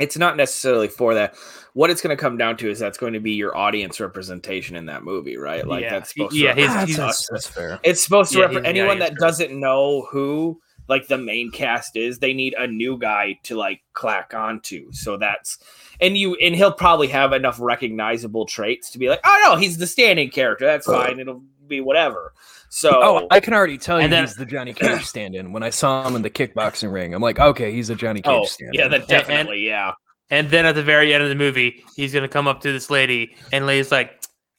It's 0.00 0.18
not 0.18 0.36
necessarily 0.36 0.88
for 0.88 1.14
that. 1.14 1.36
What 1.74 1.88
it's 1.90 2.02
going 2.02 2.16
to 2.16 2.20
come 2.20 2.36
down 2.36 2.56
to 2.58 2.68
is 2.70 2.78
that's 2.80 2.98
going 2.98 3.12
to 3.12 3.20
be 3.20 3.32
your 3.32 3.56
audience 3.56 4.00
representation 4.00 4.74
in 4.76 4.86
that 4.86 5.04
movie, 5.04 5.36
right? 5.36 5.64
Like 5.66 5.82
Yeah, 5.82 5.90
that's 5.98 6.12
supposed 6.12 6.34
yeah, 6.34 6.52
to 6.52 6.60
his- 6.60 6.70
Ah, 6.70 6.84
he's- 6.86 6.96
that's, 6.98 7.28
that's 7.30 7.46
fair. 7.46 7.78
It's 7.84 8.02
supposed 8.02 8.32
to 8.32 8.38
Yeah, 8.38 8.44
represent 8.46 8.66
anyone 8.66 8.98
that 8.98 9.12
person. 9.14 9.26
doesn't 9.48 9.60
know 9.60 10.06
who 10.10 10.60
like 10.88 11.06
the 11.08 11.18
main 11.18 11.50
cast 11.50 11.96
is. 11.96 12.18
They 12.18 12.34
need 12.34 12.54
a 12.58 12.66
new 12.66 12.98
guy 12.98 13.38
to 13.44 13.56
like 13.56 13.80
clack 13.92 14.34
onto. 14.34 14.92
So 14.92 15.16
that's 15.16 15.58
and 16.00 16.16
you 16.16 16.34
and 16.36 16.54
he'll 16.54 16.72
probably 16.72 17.08
have 17.08 17.32
enough 17.32 17.58
recognizable 17.60 18.46
traits 18.46 18.90
to 18.92 18.98
be 18.98 19.08
like, 19.08 19.20
oh 19.24 19.42
no, 19.44 19.56
he's 19.56 19.78
the 19.78 19.86
standing 19.86 20.30
character. 20.30 20.66
That's 20.66 20.86
fine. 20.86 21.18
It'll 21.20 21.42
be 21.66 21.80
whatever. 21.80 22.34
So 22.68 22.90
Oh, 22.92 23.26
I 23.30 23.40
can 23.40 23.54
already 23.54 23.78
tell 23.78 23.98
you 23.98 24.04
And 24.04 24.12
then- 24.12 24.24
he's 24.24 24.34
the 24.34 24.44
Johnny 24.46 24.74
Cage 24.74 25.04
stand-in. 25.06 25.52
When 25.52 25.62
I 25.62 25.70
saw 25.70 26.06
him 26.06 26.16
in 26.16 26.22
the 26.22 26.30
kickboxing 26.30 26.92
ring, 26.92 27.14
I'm 27.14 27.22
like, 27.22 27.38
okay, 27.38 27.72
he's 27.72 27.88
a 27.88 27.94
Johnny 27.94 28.20
Cage 28.20 28.32
oh 28.34 28.44
stand-in. 28.44 28.80
yeah, 28.80 28.88
then 28.88 29.00
and- 29.00 29.08
definitely 29.08 29.66
yeah. 29.66 29.92
And 30.30 30.50
then 30.50 30.66
at 30.66 30.74
the 30.74 30.82
very 30.82 31.12
end 31.14 31.22
of 31.22 31.28
the 31.28 31.34
movie, 31.34 31.84
he's 31.96 32.12
gonna 32.12 32.28
come 32.28 32.46
up 32.48 32.62
to 32.62 32.72
this 32.72 32.88
lady, 32.90 33.36
and 33.52 33.66
lady's 33.66 33.92
like, 33.92 34.10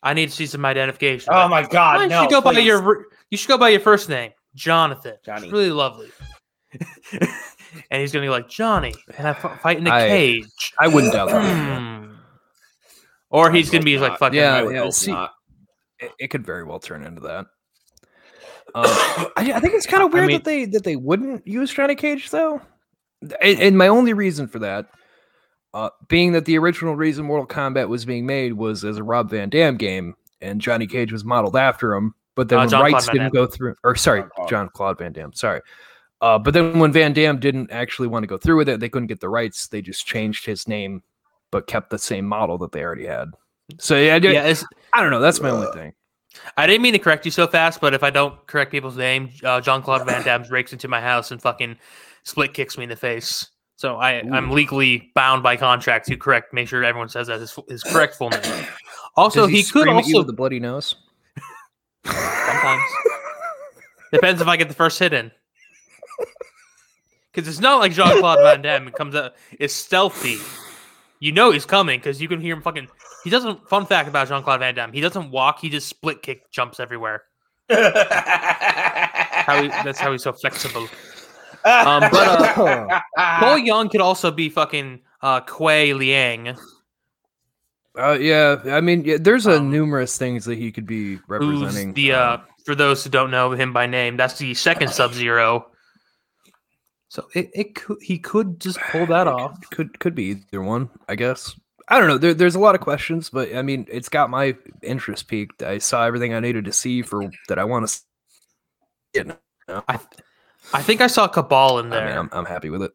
"I 0.04 0.14
need 0.14 0.30
to 0.30 0.36
see 0.36 0.46
some 0.46 0.64
identification." 0.64 1.34
Oh 1.34 1.48
my 1.48 1.64
god, 1.64 1.98
don't 1.98 2.10
no! 2.10 2.22
you 2.24 2.30
go 2.30 2.40
by 2.40 2.52
your 2.52 3.06
you 3.32 3.38
should 3.38 3.48
go 3.48 3.58
by 3.58 3.70
your 3.70 3.80
first 3.80 4.08
name, 4.08 4.32
Jonathan. 4.56 5.16
Johnny. 5.26 5.44
It's 5.44 5.54
really 5.54 5.70
lovely. 5.72 6.10
and 7.92 8.02
he's 8.02 8.12
gonna 8.12 8.26
be 8.26 8.30
like 8.30 8.50
Johnny, 8.50 8.94
and 9.18 9.28
I 9.28 9.32
f- 9.32 9.62
fight 9.62 9.78
in 9.78 9.88
a 9.88 9.92
I- 9.92 10.08
cage. 10.08 10.74
I 10.80 10.88
wouldn't 10.88 11.14
doubt 11.14 11.30
that. 11.30 11.42
Hmm. 12.02 12.16
Or 13.30 13.52
he's 13.52 13.70
gonna 13.70 13.84
be 13.84 13.96
hope 13.96 14.10
like 14.12 14.20
fucking. 14.20 14.38
Yeah, 14.40 14.56
I 14.56 14.70
yeah, 14.72 14.90
see- 14.90 15.12
not. 15.12 15.32
it, 16.00 16.12
it 16.20 16.28
could 16.30 16.46
very 16.46 16.64
well 16.64 16.80
turn 16.80 17.04
into 17.04 17.22
that. 17.22 17.46
Um, 18.74 18.84
I, 19.38 19.54
I 19.54 19.60
think 19.60 19.74
it's 19.74 19.86
kind 19.86 20.04
of 20.04 20.10
I 20.14 20.18
weird 20.20 20.28
mean- 20.28 20.38
that 20.38 20.44
they 20.46 20.66
that 20.66 20.84
they 20.84 20.96
wouldn't 20.96 21.46
use 21.48 21.74
Johnny 21.74 21.96
Cage 21.96 22.30
though, 22.30 22.62
and, 23.22 23.60
and 23.60 23.78
my 23.78 23.88
only 23.88 24.14
reason 24.14 24.48
for 24.48 24.60
that, 24.60 24.88
uh, 25.74 25.90
being 26.08 26.32
that 26.34 26.46
the 26.46 26.58
original 26.58 26.96
reason 26.96 27.26
Mortal 27.26 27.48
Kombat 27.48 27.88
was 27.90 28.06
being 28.06 28.26
made 28.26 28.54
was 28.54 28.84
as 28.84 28.98
a 28.98 29.04
Rob 29.04 29.30
Van 29.30 29.50
Dam 29.50 29.78
game, 29.78 30.16
and 30.42 30.60
Johnny 30.62 30.88
Cage 30.88 31.12
was 31.12 31.24
modeled 31.26 31.56
after 31.56 31.94
him. 31.94 32.16
But 32.36 32.50
then 32.50 32.60
Uh, 32.60 32.62
when 32.64 32.70
Jean-Claude 32.70 32.94
rights 32.94 33.06
Van 33.08 33.14
didn't 33.16 33.34
Damme. 33.34 33.46
go 33.46 33.48
through, 33.52 33.76
or 33.84 33.96
sorry, 33.96 34.24
John 34.50 34.70
Claude 34.74 34.98
Van 34.98 35.14
Damme, 35.14 35.34
sorry. 35.34 35.62
Uh, 36.22 36.38
but 36.40 36.54
then 36.54 36.80
when 36.80 36.92
Van 36.92 37.14
Damme 37.14 37.40
didn't 37.40 37.72
actually 37.72 38.08
want 38.08 38.24
to 38.24 38.28
go 38.28 38.38
through 38.38 38.58
with 38.58 38.70
it, 38.70 38.80
they 38.80 38.90
couldn't 38.90 39.08
get 39.08 39.20
the 39.20 39.30
rights. 39.30 39.68
They 39.68 39.82
just 39.82 40.06
changed 40.06 40.46
his 40.46 40.68
name, 40.68 41.04
but 41.52 41.68
kept 41.68 41.90
the 41.90 41.98
same 42.00 42.26
model 42.26 42.58
that 42.60 42.72
they 42.72 42.84
already 42.84 43.06
had. 43.06 43.30
So 43.80 43.98
yeah, 43.98 44.16
I, 44.16 44.20
do- 44.20 44.32
Yeah, 44.32 44.44
it's, 44.44 44.64
I 44.94 45.02
don't 45.02 45.12
know. 45.12 45.20
That's 45.20 45.42
my 45.42 45.50
only 45.50 45.68
thing. 45.74 45.94
I 46.58 46.68
didn't 46.68 46.82
mean 46.82 46.94
to 46.94 47.00
correct 47.00 47.24
you 47.26 47.32
so 47.32 47.48
fast, 47.48 47.80
but 47.80 47.94
if 47.94 48.04
I 48.04 48.10
don't 48.10 48.46
correct 48.48 48.70
people's 48.72 48.98
name, 48.98 49.30
uh, 49.44 49.62
John 49.62 49.82
Claude 49.82 50.06
Van 50.06 50.24
Damme 50.24 50.44
breaks 50.50 50.74
into 50.74 50.88
my 50.90 51.00
house 51.00 51.32
and 51.32 51.42
fucking 51.42 51.78
split 52.24 52.54
kicks 52.54 52.78
me 52.78 52.84
in 52.84 52.90
the 52.90 52.96
face. 52.96 53.48
So 53.78 53.98
I, 53.98 54.22
I'm 54.32 54.52
legally 54.52 55.12
bound 55.16 55.44
by 55.44 55.58
contract 55.58 56.08
to 56.08 56.16
correct, 56.18 56.54
make 56.54 56.68
sure 56.70 56.84
everyone 56.84 57.10
says 57.10 57.28
that 57.28 57.40
his, 57.42 57.58
his 57.68 57.84
correct 57.84 58.16
full 58.16 58.30
name. 58.30 58.66
Also, 59.18 59.42
Does 59.42 59.50
he, 59.52 59.58
could 59.58 59.66
scream 59.68 59.88
at 59.98 60.06
you 60.08 60.16
also 60.16 60.18
with 60.20 60.28
the 60.28 60.34
bloody 60.34 60.60
nose. 60.60 60.96
Sometimes 62.06 62.84
depends 64.12 64.42
if 64.42 64.48
I 64.48 64.58
get 64.58 64.68
the 64.68 64.76
first 64.76 65.00
hit 65.00 65.14
in. 65.14 65.32
Because 67.32 67.50
it's 67.50 67.60
not 67.60 67.80
like 67.80 67.92
Jean 67.92 68.20
Claude 68.20 68.40
Van 68.42 68.62
Damme. 68.62 68.92
Comes 68.92 69.16
out, 69.16 69.34
it's 69.60 69.74
stealthy. 69.74 70.38
You 71.20 71.32
know 71.32 71.52
he's 71.52 71.66
coming 71.66 72.00
because 72.00 72.22
you 72.22 72.28
can 72.28 72.40
hear 72.40 72.56
him 72.56 72.62
fucking. 72.62 72.88
He 73.24 73.30
doesn't. 73.30 73.68
Fun 73.68 73.86
fact 73.86 74.08
about 74.08 74.28
Jean 74.28 74.44
Claude 74.44 74.60
Van 74.62 74.74
Damme: 74.76 74.94
he 74.94 75.02
doesn't 75.02 75.32
walk. 75.32 75.60
He 75.60 75.70
just 75.70 75.88
split 75.88 76.22
kick 76.22 76.50
jumps 76.52 76.80
everywhere. 76.80 77.24
How 77.70 79.62
he, 79.62 79.68
that's 79.68 80.00
how 80.00 80.12
he's 80.12 80.24
so 80.24 80.34
flexible. 80.34 80.88
Um, 81.64 82.02
but 82.12 82.58
uh, 82.58 83.02
Cole 83.40 83.58
Young 83.58 83.90
could 83.90 84.02
also 84.02 84.32
be 84.32 84.50
fucking 84.50 85.02
uh, 85.22 85.42
Kuai 85.42 85.98
Liang, 85.98 86.56
Uh, 87.98 88.18
yeah, 88.20 88.58
I 88.66 88.82
mean, 88.82 89.04
yeah, 89.06 89.18
there's 89.20 89.48
a 89.48 89.58
Um, 89.58 89.72
numerous 89.72 90.18
things 90.18 90.46
that 90.46 90.58
he 90.58 90.72
could 90.72 90.86
be 90.86 91.20
representing. 91.28 91.94
the 91.94 92.14
uh, 92.14 92.34
um, 92.36 92.42
for 92.66 92.76
those 92.76 93.04
who 93.04 93.10
don't 93.10 93.32
know 93.32 93.52
him 93.52 93.74
by 93.74 93.86
name, 93.86 94.18
that's 94.18 94.38
the 94.38 94.54
second 94.54 94.90
Sub 94.92 95.14
Zero. 95.14 95.68
So 97.10 97.28
it, 97.34 97.50
it 97.54 97.76
could 97.76 97.98
he 98.02 98.20
could 98.20 98.60
just 98.60 98.80
pull 98.92 99.06
that 99.08 99.28
off. 99.28 99.60
Could, 99.70 99.72
could 99.72 100.00
could 100.00 100.16
be 100.16 100.26
either 100.52 100.62
one, 100.62 100.90
I 101.08 101.16
guess. 101.16 101.56
I 101.88 102.00
don't 102.00 102.08
know. 102.08 102.18
There, 102.18 102.34
there's 102.34 102.56
a 102.56 102.60
lot 102.60 102.76
of 102.76 102.82
questions, 102.82 103.30
but 103.30 103.56
I 103.56 103.62
mean, 103.62 103.86
it's 103.92 104.10
got 104.10 104.30
my 104.30 104.56
interest 104.82 105.28
peaked. 105.28 105.62
I 105.64 105.78
saw 105.78 106.04
everything 106.06 106.34
I 106.34 106.40
needed 106.40 106.66
to 106.66 106.74
see 106.74 107.04
for 107.04 107.30
that 107.48 107.60
I 107.60 107.64
want 107.64 107.88
to. 107.88 108.00
You 109.14 109.24
know, 109.26 109.84
I 109.88 110.00
I 110.74 110.82
think 110.82 111.02
I 111.02 111.08
saw 111.08 111.28
Kabal 111.28 111.80
in 111.80 111.92
I 111.92 112.00
there. 112.00 112.06
mean, 112.08 112.18
I'm, 112.18 112.30
I'm 112.34 112.46
happy 112.46 112.70
with 112.70 112.82
it. 112.84 112.92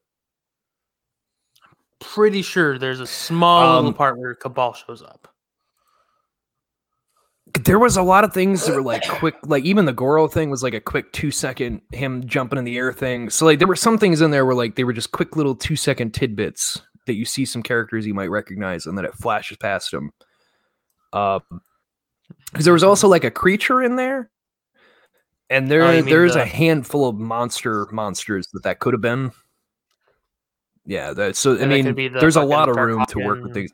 Pretty 2.14 2.42
sure 2.42 2.76
there's 2.78 3.00
a 3.00 3.06
small 3.06 3.74
little 3.76 3.88
Um, 3.90 3.94
part 3.94 4.18
where 4.18 4.34
Kabal 4.34 4.72
shows 4.74 5.00
up. 5.02 5.28
there 7.64 7.78
was 7.78 7.96
a 7.96 8.02
lot 8.02 8.22
of 8.24 8.32
things 8.32 8.64
that 8.66 8.74
were 8.74 8.82
like 8.82 9.06
quick, 9.08 9.34
like 9.44 9.64
even 9.64 9.84
the 9.84 9.92
Goro 9.92 10.26
thing 10.28 10.50
was 10.50 10.62
like 10.62 10.74
a 10.74 10.80
quick 10.80 11.12
two 11.12 11.30
second 11.30 11.80
him 11.92 12.24
jumping 12.26 12.58
in 12.58 12.64
the 12.64 12.76
air 12.78 12.92
thing. 12.92 13.28
So 13.30 13.44
like 13.44 13.58
there 13.58 13.66
were 13.68 13.76
some 13.76 13.98
things 13.98 14.20
in 14.20 14.30
there 14.30 14.46
where 14.46 14.54
like 14.54 14.76
they 14.76 14.84
were 14.84 14.92
just 14.92 15.10
quick 15.12 15.36
little 15.36 15.54
two 15.56 15.74
second 15.76 16.12
tidbits 16.14 16.80
that 17.06 17.14
you 17.14 17.24
see 17.24 17.44
some 17.44 17.62
characters 17.62 18.06
you 18.06 18.14
might 18.14 18.30
recognize 18.30 18.86
and 18.86 18.96
then 18.96 19.04
it 19.04 19.14
flashes 19.14 19.56
past 19.56 19.90
them. 19.90 20.10
Uh, 21.12 21.40
because 22.52 22.64
there 22.64 22.74
was 22.74 22.84
also 22.84 23.08
like 23.08 23.24
a 23.24 23.30
creature 23.32 23.82
in 23.82 23.96
there, 23.96 24.30
and 25.48 25.68
there 25.70 25.82
Oh, 25.82 26.02
there's 26.02 26.34
the- 26.34 26.42
a 26.42 26.46
handful 26.46 27.08
of 27.08 27.16
monster 27.16 27.86
monsters 27.92 28.46
that 28.52 28.62
that 28.64 28.78
could 28.80 28.94
have 28.94 29.00
been. 29.00 29.32
Yeah, 30.90 31.12
that 31.12 31.36
so 31.36 31.52
I 31.52 31.60
And 31.60 31.70
that 31.70 31.84
mean, 31.84 31.94
the 31.94 32.18
there's 32.18 32.34
a 32.34 32.42
lot 32.42 32.68
of 32.68 32.74
room 32.74 33.06
to 33.10 33.20
work 33.20 33.44
with 33.44 33.54
things. 33.54 33.70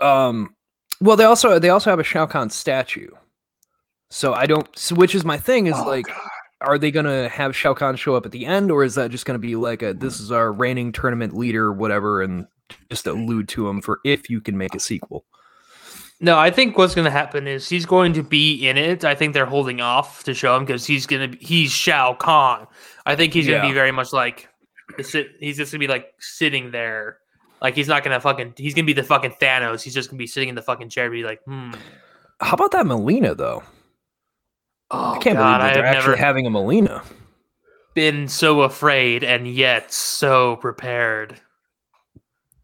Um, 0.00 0.56
well, 1.00 1.14
they 1.14 1.22
also 1.22 1.60
they 1.60 1.68
also 1.68 1.90
have 1.90 2.00
a 2.00 2.04
Shao 2.04 2.26
Kahn 2.26 2.50
statue, 2.50 3.10
so 4.10 4.34
I 4.34 4.46
don't. 4.46 4.66
So 4.76 4.96
which 4.96 5.14
is 5.14 5.24
my 5.24 5.38
thing 5.38 5.68
is 5.68 5.76
Oh, 5.78 5.86
like, 5.86 6.08
are 6.60 6.78
they 6.78 6.90
gonna 6.90 7.28
have 7.28 7.54
Shao 7.54 7.74
Kahn 7.74 7.94
show 7.94 8.16
up 8.16 8.26
at 8.26 8.32
the 8.32 8.44
end, 8.44 8.72
or 8.72 8.82
is 8.82 8.96
that 8.96 9.12
just 9.12 9.24
gonna 9.24 9.38
be 9.38 9.54
like 9.54 9.82
a 9.82 9.94
this 9.94 10.18
is 10.18 10.32
our 10.32 10.50
reigning 10.50 10.90
tournament 10.90 11.36
leader, 11.36 11.72
whatever, 11.72 12.20
and 12.20 12.48
just 12.90 13.06
allude 13.06 13.48
to 13.50 13.68
him 13.68 13.80
for 13.80 14.00
if 14.04 14.28
you 14.28 14.40
can 14.40 14.58
make 14.58 14.74
a 14.74 14.80
sequel? 14.80 15.26
No, 16.20 16.36
I 16.36 16.50
think 16.50 16.76
what's 16.76 16.96
going 16.96 17.04
to 17.04 17.12
happen 17.12 17.46
is 17.46 17.68
he's 17.68 17.86
going 17.86 18.12
to 18.14 18.24
be 18.24 18.68
in 18.68 18.76
it. 18.76 19.04
I 19.04 19.14
think 19.14 19.34
they're 19.34 19.46
holding 19.46 19.80
off 19.80 20.24
to 20.24 20.34
show 20.34 20.56
him 20.56 20.64
because 20.64 20.84
he's 20.84 21.06
going 21.06 21.30
to 21.30 21.38
he's 21.38 21.70
Shao 21.70 22.14
Kahn. 22.14 22.66
I 23.08 23.16
think 23.16 23.32
he's 23.32 23.46
going 23.46 23.60
to 23.60 23.66
Yeah. 23.66 23.70
be 23.72 23.74
very 23.74 23.90
much 23.92 24.12
like. 24.12 24.48
He's 24.96 25.56
just 25.56 25.72
going 25.72 25.72
to 25.72 25.78
be 25.78 25.86
like 25.88 26.06
sitting 26.18 26.70
there, 26.70 27.18
like 27.60 27.74
he's 27.74 27.88
not 27.88 28.04
going 28.04 28.14
to 28.14 28.20
fucking. 28.20 28.54
He's 28.56 28.74
going 28.74 28.84
to 28.84 28.94
be 28.94 28.98
the 28.98 29.02
fucking 29.06 29.32
Thanos. 29.40 29.82
He's 29.82 29.92
just 29.94 30.08
going 30.10 30.18
to 30.18 30.22
be 30.22 30.26
sitting 30.26 30.48
in 30.48 30.54
the 30.54 30.62
fucking 30.62 30.88
chair, 30.88 31.04
and 31.06 31.12
be 31.12 31.24
like, 31.24 31.42
hmm. 31.44 31.72
How 32.40 32.52
about 32.54 32.70
that 32.72 32.86
Melina 32.86 33.34
though? 33.34 33.62
Oh 34.90 35.14
I 35.14 35.18
can't 35.18 35.36
God, 35.36 35.58
believe 35.58 35.74
that 35.74 35.74
they're 35.74 35.84
actually 35.86 36.10
never 36.12 36.16
having 36.16 36.46
a 36.46 36.50
Melina. 36.50 37.02
been 37.94 38.28
so 38.28 38.62
afraid 38.62 39.22
and 39.24 39.46
yet 39.48 39.92
so 39.92 40.56
prepared. 40.56 41.38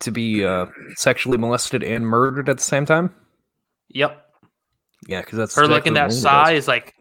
to 0.00 0.10
be 0.10 0.44
uh, 0.44 0.66
sexually 0.96 1.36
molested 1.38 1.82
and 1.82 2.06
murdered 2.06 2.48
at 2.48 2.56
the 2.58 2.62
same 2.62 2.86
time. 2.86 3.14
Yep, 3.90 4.24
Yeah, 5.06 5.20
because 5.20 5.36
that's 5.38 5.54
her 5.56 5.64
exactly 5.64 5.74
looking 5.90 5.94
that 5.94 6.12
sigh 6.12 6.52
is 6.52 6.66
like. 6.68 6.94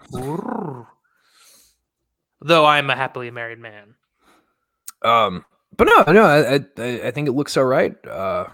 Though 2.44 2.66
I'm 2.66 2.90
a 2.90 2.96
happily 2.96 3.32
married 3.32 3.60
man. 3.60 3.96
Um, 5.02 5.46
but 5.76 5.86
no, 5.86 6.12
no, 6.14 6.24
I, 6.26 6.56
I, 6.82 7.08
I 7.08 7.12
think 7.12 7.28
it 7.28 7.32
looks 7.34 7.58
all 7.58 7.66
right. 7.66 7.96
Uh, 8.08 8.46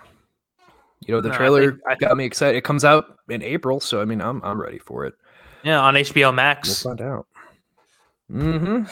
you 1.05 1.13
know, 1.13 1.21
the 1.21 1.29
No, 1.29 1.33
I 1.33 1.37
trailer 1.37 1.71
think- 1.71 1.81
I 1.87 1.95
got 1.95 2.15
me 2.17 2.25
excited. 2.25 2.57
It 2.57 2.63
comes 2.63 2.83
out 2.85 3.17
in 3.29 3.41
April, 3.43 3.79
so 3.79 4.01
I 4.01 4.05
mean, 4.05 4.21
I'm 4.21 4.41
I'm 4.43 4.59
ready 4.61 4.79
for 4.79 5.05
it. 5.05 5.13
Yeah, 5.63 5.79
on 5.81 5.95
HBO 5.95 6.33
Max. 6.33 6.83
We'll 6.85 6.95
find 6.95 7.01
out. 7.07 7.27
Mm-hmm. 8.31 8.83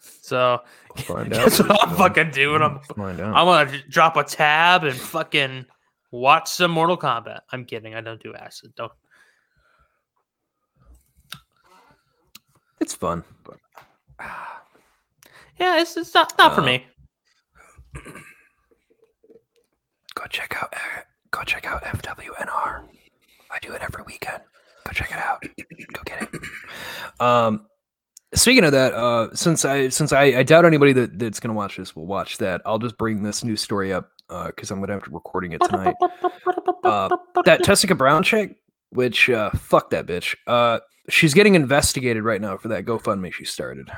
So 0.00 0.60
We'll 0.96 1.04
find 1.04 1.34
out. 1.34 1.50
what 1.52 1.60
I'm 1.82 1.88
We'll 1.90 1.98
fucking 1.98 2.30
doing. 2.30 2.62
I'm 2.62 2.80
find 2.80 3.20
out. 3.20 3.34
I'm 3.36 3.46
gonna 3.68 3.78
drop 3.88 4.16
a 4.16 4.24
tab 4.24 4.84
and 4.84 4.96
fucking 4.96 5.66
watch 6.10 6.48
some 6.50 6.70
Mortal 6.70 6.96
Kombat. 6.96 7.40
I'm 7.52 7.64
kidding. 7.64 7.94
I 7.94 8.00
don't 8.00 8.22
do 8.22 8.34
acid. 8.34 8.74
Don't. 8.76 8.92
It's 12.84 12.94
fun. 12.94 13.24
but 13.44 13.56
Yeah, 15.58 15.80
it's 15.80 15.96
it's 15.96 16.12
not 16.12 16.34
not 16.36 16.54
for 16.54 16.60
Uh, 16.60 16.66
me. 16.66 16.86
Go 20.14 20.24
check 20.28 20.54
out. 20.62 20.72
uh, 20.74 21.00
Go 21.30 21.42
check 21.44 21.66
out 21.66 21.82
FWNR. 21.82 22.84
I 23.50 23.58
do 23.62 23.72
it 23.72 23.80
every 23.82 24.02
weekend. 24.06 24.42
Go 24.86 24.92
check 24.92 25.10
it 25.10 25.16
out. 25.16 25.42
Go 25.92 26.02
get 26.04 26.22
it. 26.22 26.30
Um, 27.20 27.66
speaking 28.34 28.64
of 28.64 28.72
that, 28.72 28.92
uh, 28.92 29.34
since 29.34 29.64
I 29.64 29.88
since 29.88 30.12
I, 30.12 30.24
I 30.24 30.42
doubt 30.42 30.64
anybody 30.66 30.92
that, 30.92 31.18
that's 31.18 31.40
gonna 31.40 31.54
watch 31.54 31.76
this 31.78 31.96
will 31.96 32.06
watch 32.06 32.36
that, 32.38 32.60
I'll 32.66 32.78
just 32.78 32.98
bring 32.98 33.22
this 33.22 33.42
new 33.42 33.56
story 33.56 33.92
up 33.94 34.10
because 34.28 34.70
I'm 34.70 34.80
gonna 34.80 34.92
have 34.92 35.04
to 35.04 35.10
recording 35.10 35.52
it 35.52 35.62
tonight. 35.62 35.94
Uh, 36.84 37.16
that 37.46 37.64
Tessica 37.64 37.94
Brown 37.94 38.22
chick, 38.22 38.56
which 38.90 39.30
uh, 39.30 39.50
fuck 39.52 39.88
that 39.90 40.06
bitch. 40.06 40.34
She's 41.10 41.34
getting 41.34 41.54
investigated 41.54 42.22
right 42.24 42.40
now 42.40 42.56
for 42.56 42.68
that 42.68 42.84
GoFundMe 42.84 43.32
she 43.32 43.44
started. 43.44 43.90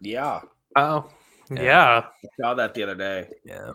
Yeah, 0.00 0.40
Oh, 0.76 1.10
Yeah. 1.50 1.62
yeah. 1.62 2.02
I 2.06 2.28
saw 2.40 2.54
that 2.54 2.74
the 2.74 2.82
other 2.84 2.94
day. 2.94 3.28
Yeah. 3.44 3.72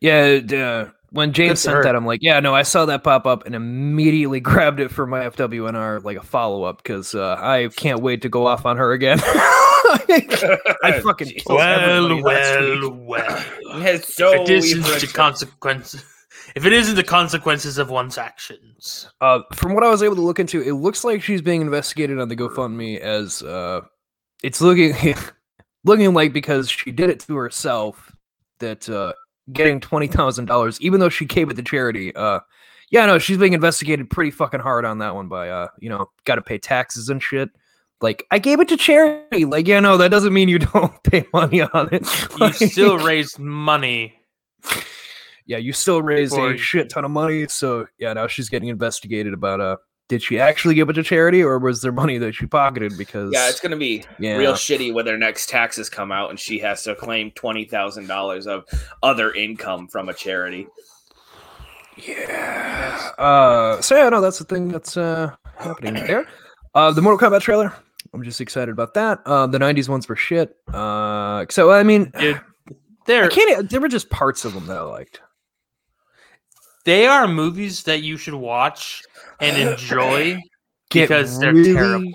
Yeah. 0.00 0.38
d- 0.40 0.56
Uh, 0.62 0.86
when 1.10 1.32
James 1.32 1.62
Good 1.62 1.70
sent 1.70 1.82
that, 1.84 1.94
I'm 1.94 2.04
like, 2.06 2.20
yeah, 2.22 2.40
no, 2.40 2.54
I 2.54 2.62
saw 2.62 2.84
that 2.86 3.04
pop 3.04 3.26
up 3.26 3.46
and 3.46 3.54
immediately 3.54 4.40
grabbed 4.50 4.80
it 4.80 4.90
for 4.90 5.06
my 5.06 5.20
FWNR 5.28 6.02
like 6.04 6.16
a 6.16 6.22
follow 6.22 6.64
up 6.64 6.78
because 6.82 7.14
uh, 7.14 7.36
I 7.38 7.68
can't 7.76 8.00
wait 8.02 8.22
to 8.22 8.28
go 8.28 8.46
off 8.46 8.66
on 8.66 8.76
her 8.78 8.92
again. 8.92 9.20
I 9.24 11.00
fucking 11.04 11.28
killed 11.46 11.60
everybody 11.60 12.22
Well, 12.22 12.34
last 12.34 12.80
well, 12.82 12.90
well. 12.90 13.44
It's 13.86 14.14
so 14.14 14.32
if 14.32 14.48
it 14.50 14.50
isn't 14.50 14.82
the 14.82 15.06
consequences, 15.12 16.02
if 16.54 16.64
it 16.64 16.72
isn't 16.72 16.94
the 16.96 17.02
consequences 17.04 17.78
of 17.78 17.90
one's 17.90 18.18
actions, 18.18 19.08
Uh, 19.20 19.40
from 19.54 19.74
what 19.74 19.84
I 19.84 19.90
was 19.90 20.02
able 20.02 20.16
to 20.16 20.22
look 20.22 20.38
into, 20.38 20.60
it 20.62 20.74
looks 20.74 21.04
like 21.04 21.22
she's 21.22 21.42
being 21.42 21.60
investigated 21.60 22.18
on 22.20 22.28
the 22.28 22.36
GoFundMe 22.36 22.98
as 22.98 23.42
uh, 23.42 23.80
it's 24.42 24.60
looking 24.60 24.94
looking 25.84 26.14
like 26.14 26.32
because 26.32 26.70
she 26.70 26.90
did 26.92 27.10
it 27.10 27.20
to 27.20 27.36
herself 27.36 28.14
that 28.60 28.88
uh, 28.88 29.12
getting 29.52 29.80
twenty 29.80 30.06
thousand 30.06 30.46
dollars, 30.46 30.80
even 30.80 31.00
though 31.00 31.08
she 31.08 31.24
gave 31.24 31.50
it 31.50 31.54
to 31.54 31.62
charity. 31.62 32.14
Uh, 32.14 32.40
yeah, 32.90 33.04
no, 33.06 33.18
she's 33.18 33.38
being 33.38 33.52
investigated 33.52 34.08
pretty 34.10 34.30
fucking 34.30 34.60
hard 34.60 34.84
on 34.84 34.98
that 34.98 35.14
one 35.14 35.28
by 35.28 35.48
uh, 35.50 35.68
you 35.78 35.88
know, 35.88 36.10
got 36.24 36.36
to 36.36 36.42
pay 36.42 36.58
taxes 36.58 37.08
and 37.08 37.22
shit. 37.22 37.50
Like 38.00 38.26
I 38.30 38.38
gave 38.38 38.60
it 38.60 38.68
to 38.68 38.76
charity. 38.76 39.44
Like 39.44 39.66
yeah, 39.66 39.80
no, 39.80 39.96
that 39.96 40.10
doesn't 40.10 40.32
mean 40.32 40.48
you 40.48 40.58
don't 40.72 41.02
pay 41.02 41.24
money 41.32 41.62
on 41.62 41.88
it. 41.92 42.06
you 42.38 42.68
still 42.68 42.98
raised 42.98 43.38
money. 43.38 44.14
Yeah, 45.46 45.58
you 45.58 45.72
still 45.72 46.02
raised 46.02 46.36
a 46.36 46.56
shit 46.56 46.90
ton 46.90 47.04
of 47.04 47.10
money. 47.10 47.46
So 47.48 47.86
yeah, 47.98 48.12
now 48.12 48.26
she's 48.26 48.48
getting 48.48 48.68
investigated 48.68 49.32
about 49.32 49.60
uh, 49.60 49.76
did 50.08 50.22
she 50.22 50.38
actually 50.38 50.74
give 50.76 50.88
it 50.88 50.92
to 50.94 51.02
charity 51.02 51.42
or 51.42 51.58
was 51.58 51.82
there 51.82 51.90
money 51.92 52.18
that 52.18 52.34
she 52.34 52.46
pocketed? 52.46 52.96
Because 52.96 53.30
Yeah, 53.32 53.48
it's 53.48 53.58
gonna 53.60 53.76
be 53.76 54.04
Yeah. 54.18 54.36
real 54.36 54.52
shitty 54.54 54.92
when 54.94 55.04
their 55.04 55.18
next 55.18 55.48
taxes 55.48 55.88
come 55.90 56.12
out 56.12 56.30
and 56.30 56.38
she 56.38 56.58
has 56.60 56.82
to 56.84 56.94
claim 56.94 57.30
twenty 57.32 57.64
thousand 57.64 58.06
dollars 58.06 58.46
of 58.46 58.64
other 59.02 59.32
income 59.32 59.88
from 59.88 60.08
a 60.08 60.14
charity. 60.14 60.66
yeah. 61.96 63.10
Uh, 63.18 63.80
so 63.80 63.96
yeah, 63.96 64.08
no, 64.08 64.20
that's 64.20 64.38
the 64.38 64.44
thing 64.44 64.68
that's 64.68 64.96
uh 64.96 65.34
happening 65.58 65.94
there. 65.94 66.26
Uh, 66.74 66.90
the 66.92 67.00
Mortal 67.02 67.30
Kombat 67.30 67.40
trailer. 67.40 67.72
I'm 68.12 68.22
just 68.22 68.40
excited 68.40 68.70
about 68.70 68.94
that. 68.94 69.20
Uh, 69.26 69.46
the 69.46 69.58
'90s 69.58 69.88
ones 69.88 70.08
were 70.08 70.16
shit. 70.16 70.56
Uh, 70.72 71.44
so 71.50 71.70
I 71.72 71.82
mean, 71.82 72.12
Dude, 72.18 72.36
I 72.36 72.40
There, 73.06 73.28
can't. 73.28 73.68
There 73.70 73.80
were 73.80 73.88
just 73.88 74.10
parts 74.10 74.44
of 74.44 74.54
them 74.54 74.66
that 74.66 74.76
I 74.78 74.82
liked. 74.82 75.20
They 76.86 77.06
are 77.06 77.28
movies 77.28 77.82
that 77.82 78.00
you 78.02 78.16
should 78.16 78.34
watch 78.34 79.02
and 79.40 79.56
enjoy 79.70 80.40
because 80.90 81.38
they're 81.38 81.52
really, 81.52 81.74
terrible. 81.74 82.12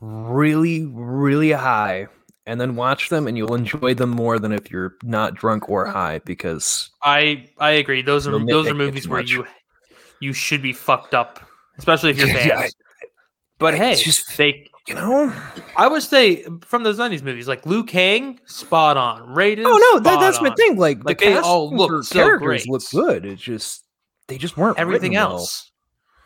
really, 0.00 0.86
really 0.86 1.50
high, 1.52 2.06
and 2.46 2.60
then 2.60 2.76
watch 2.76 3.08
them, 3.08 3.26
and 3.26 3.36
you'll 3.36 3.54
enjoy 3.54 3.94
them 3.94 4.10
more 4.10 4.38
than 4.38 4.52
if 4.52 4.70
you're 4.70 4.94
not 5.02 5.34
drunk 5.34 5.68
or 5.68 5.86
high. 5.86 6.20
Because 6.24 6.90
I 7.02 7.48
I 7.58 7.70
agree. 7.72 8.02
Those 8.02 8.26
are 8.28 8.38
those 8.46 8.68
are 8.68 8.74
movies 8.74 9.08
where 9.08 9.22
you 9.22 9.46
you 10.20 10.32
should 10.32 10.62
be 10.62 10.72
fucked 10.72 11.14
up, 11.14 11.40
especially 11.78 12.10
if 12.10 12.18
you're 12.18 12.28
fans. 12.34 12.46
Yeah, 12.46 12.58
I- 12.60 12.70
but 13.58 13.74
hey, 13.74 13.94
just- 13.96 14.36
they 14.36 14.69
you 14.90 14.96
know, 14.96 15.32
I 15.76 15.86
would 15.88 16.02
say 16.02 16.44
from 16.62 16.82
those 16.82 16.98
'90s 16.98 17.22
movies, 17.22 17.46
like 17.48 17.64
Liu 17.64 17.84
Kang, 17.84 18.40
spot 18.44 18.96
on. 18.96 19.22
Raiden. 19.28 19.62
oh 19.64 19.78
no, 19.92 20.00
that, 20.00 20.18
that's 20.20 20.40
my 20.42 20.50
on. 20.50 20.56
thing. 20.56 20.76
Like, 20.76 21.04
Like, 21.04 21.18
the 21.18 21.26
they 21.26 21.36
all 21.38 21.74
look 21.74 22.02
so 22.04 22.12
characters 22.14 22.66
great. 22.66 22.68
look 22.68 22.82
good. 22.90 23.24
It's 23.24 23.40
just 23.40 23.84
they 24.26 24.36
just 24.36 24.56
weren't 24.56 24.78
Everything 24.78 25.12
written 25.12 25.22
well. 25.24 25.38
else. 25.38 25.70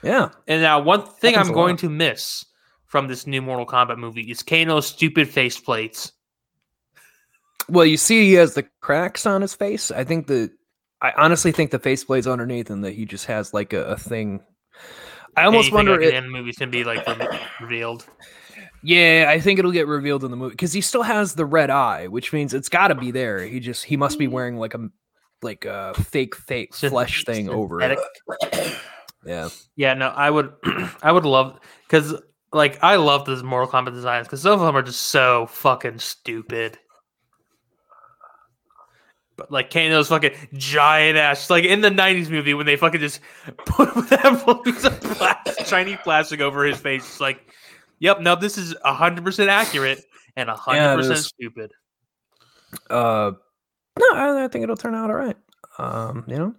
Yeah, 0.03 0.31
And 0.47 0.61
now, 0.61 0.81
one 0.81 1.07
thing 1.07 1.33
Happens 1.35 1.49
I'm 1.49 1.55
going 1.55 1.73
lot. 1.75 1.79
to 1.81 1.89
miss 1.89 2.45
from 2.85 3.07
this 3.09 3.27
new 3.27 3.41
Mortal 3.41 3.65
Kombat 3.67 3.97
movie 3.97 4.31
is 4.31 4.43
Kano's 4.43 4.87
stupid 4.87 5.29
face 5.29 5.59
plates. 5.59 6.13
Well, 7.71 7.87
you 7.87 7.97
see, 7.97 8.27
he 8.27 8.35
has 8.35 8.53
the 8.55 8.67
cracks 8.83 9.25
on 9.25 9.41
his 9.41 9.55
face. 9.55 9.91
I 9.91 10.05
think 10.05 10.27
the, 10.27 10.51
I 11.01 11.13
honestly 11.17 11.53
think 11.53 11.71
the 11.71 11.79
face 11.79 12.01
faceplate's 12.03 12.27
underneath, 12.27 12.69
and 12.69 12.85
that 12.85 12.93
he 12.93 13.07
just 13.07 13.25
has 13.27 13.55
like 13.55 13.73
a, 13.73 13.85
a 13.85 13.97
thing. 13.97 14.41
I 15.37 15.45
almost 15.45 15.73
Anything 15.73 15.75
wonder. 15.75 15.93
like 15.93 16.03
It, 16.03 16.15
in 16.15 16.31
movies 16.31 16.57
can 16.57 16.71
be 16.71 16.85
like 16.85 17.07
revealed. 17.61 18.07
Yeah, 18.85 19.27
I 19.29 19.41
think 19.41 19.59
it'll 19.59 19.73
get 19.73 19.87
revealed 19.87 20.25
in 20.25 20.31
the 20.31 20.37
movie 20.37 20.51
because 20.53 20.73
he 20.73 20.83
still 20.83 21.03
has 21.03 21.35
the 21.35 21.47
red 21.47 21.71
eye, 21.71 22.07
which 22.07 22.33
means 22.33 22.53
it's 22.53 22.69
got 22.69 22.89
to 22.89 22.95
be 22.95 23.11
there. 23.11 23.41
He 23.41 23.59
just 23.59 23.85
he 23.85 23.97
must 23.97 24.19
be 24.19 24.29
wearing 24.29 24.57
like 24.57 24.75
a 24.75 24.91
like 25.43 25.65
a 25.65 25.95
fake 25.95 26.37
fake 26.37 26.73
Synth- 26.73 26.91
flesh 26.91 27.25
thing 27.25 27.49
over 27.49 27.81
it. 27.81 27.99
Yeah, 29.25 29.49
Yeah, 29.75 29.95
no, 29.95 30.09
I 30.09 30.29
would, 30.29 30.53
I 31.03 31.11
would 31.11 31.25
love 31.25 31.59
because 31.89 32.15
like 32.53 32.83
I 32.85 32.97
love 32.97 33.25
those 33.25 33.43
Mortal 33.43 33.71
Kombat 33.71 33.95
designs 33.95 34.27
because 34.27 34.43
some 34.43 34.53
of 34.53 34.61
them 34.61 34.77
are 34.77 34.83
just 34.83 35.01
so 35.01 35.47
fucking 35.47 35.99
stupid. 35.99 36.79
But 39.37 39.51
like 39.51 39.71
Kano's 39.71 40.09
fucking 40.09 40.35
giant 40.53 41.17
ass, 41.17 41.49
like 41.49 41.65
in 41.65 41.81
the 41.81 41.91
'90s 41.91 42.29
movie 42.29 42.53
when 42.55 42.67
they 42.67 42.77
fucking 42.77 43.01
just 43.01 43.21
put 43.65 43.93
that 44.11 44.63
piece 44.63 44.85
of 44.85 45.01
plastic, 45.01 45.67
shiny 45.67 45.97
plastic 45.97 46.41
over 46.41 46.65
his 46.65 46.79
face. 46.79 47.03
It's 47.05 47.21
like, 47.21 47.41
yep, 48.05 48.21
no, 48.21 48.37
this 48.37 48.59
is 48.59 48.75
hundred 48.85 49.25
percent 49.25 49.49
accurate 49.49 50.05
and 50.37 50.49
hundred 50.51 50.79
yeah, 50.79 50.97
percent 50.97 51.19
stupid. 51.19 51.73
Uh, 52.91 53.33
no, 53.99 54.07
I, 54.15 54.45
I 54.45 54.49
think 54.49 54.63
it'll 54.63 54.77
turn 54.77 54.95
out 54.95 55.11
all 55.11 55.17
right. 55.17 55.37
Um, 55.79 56.25
you 56.29 56.37
know, 56.37 56.55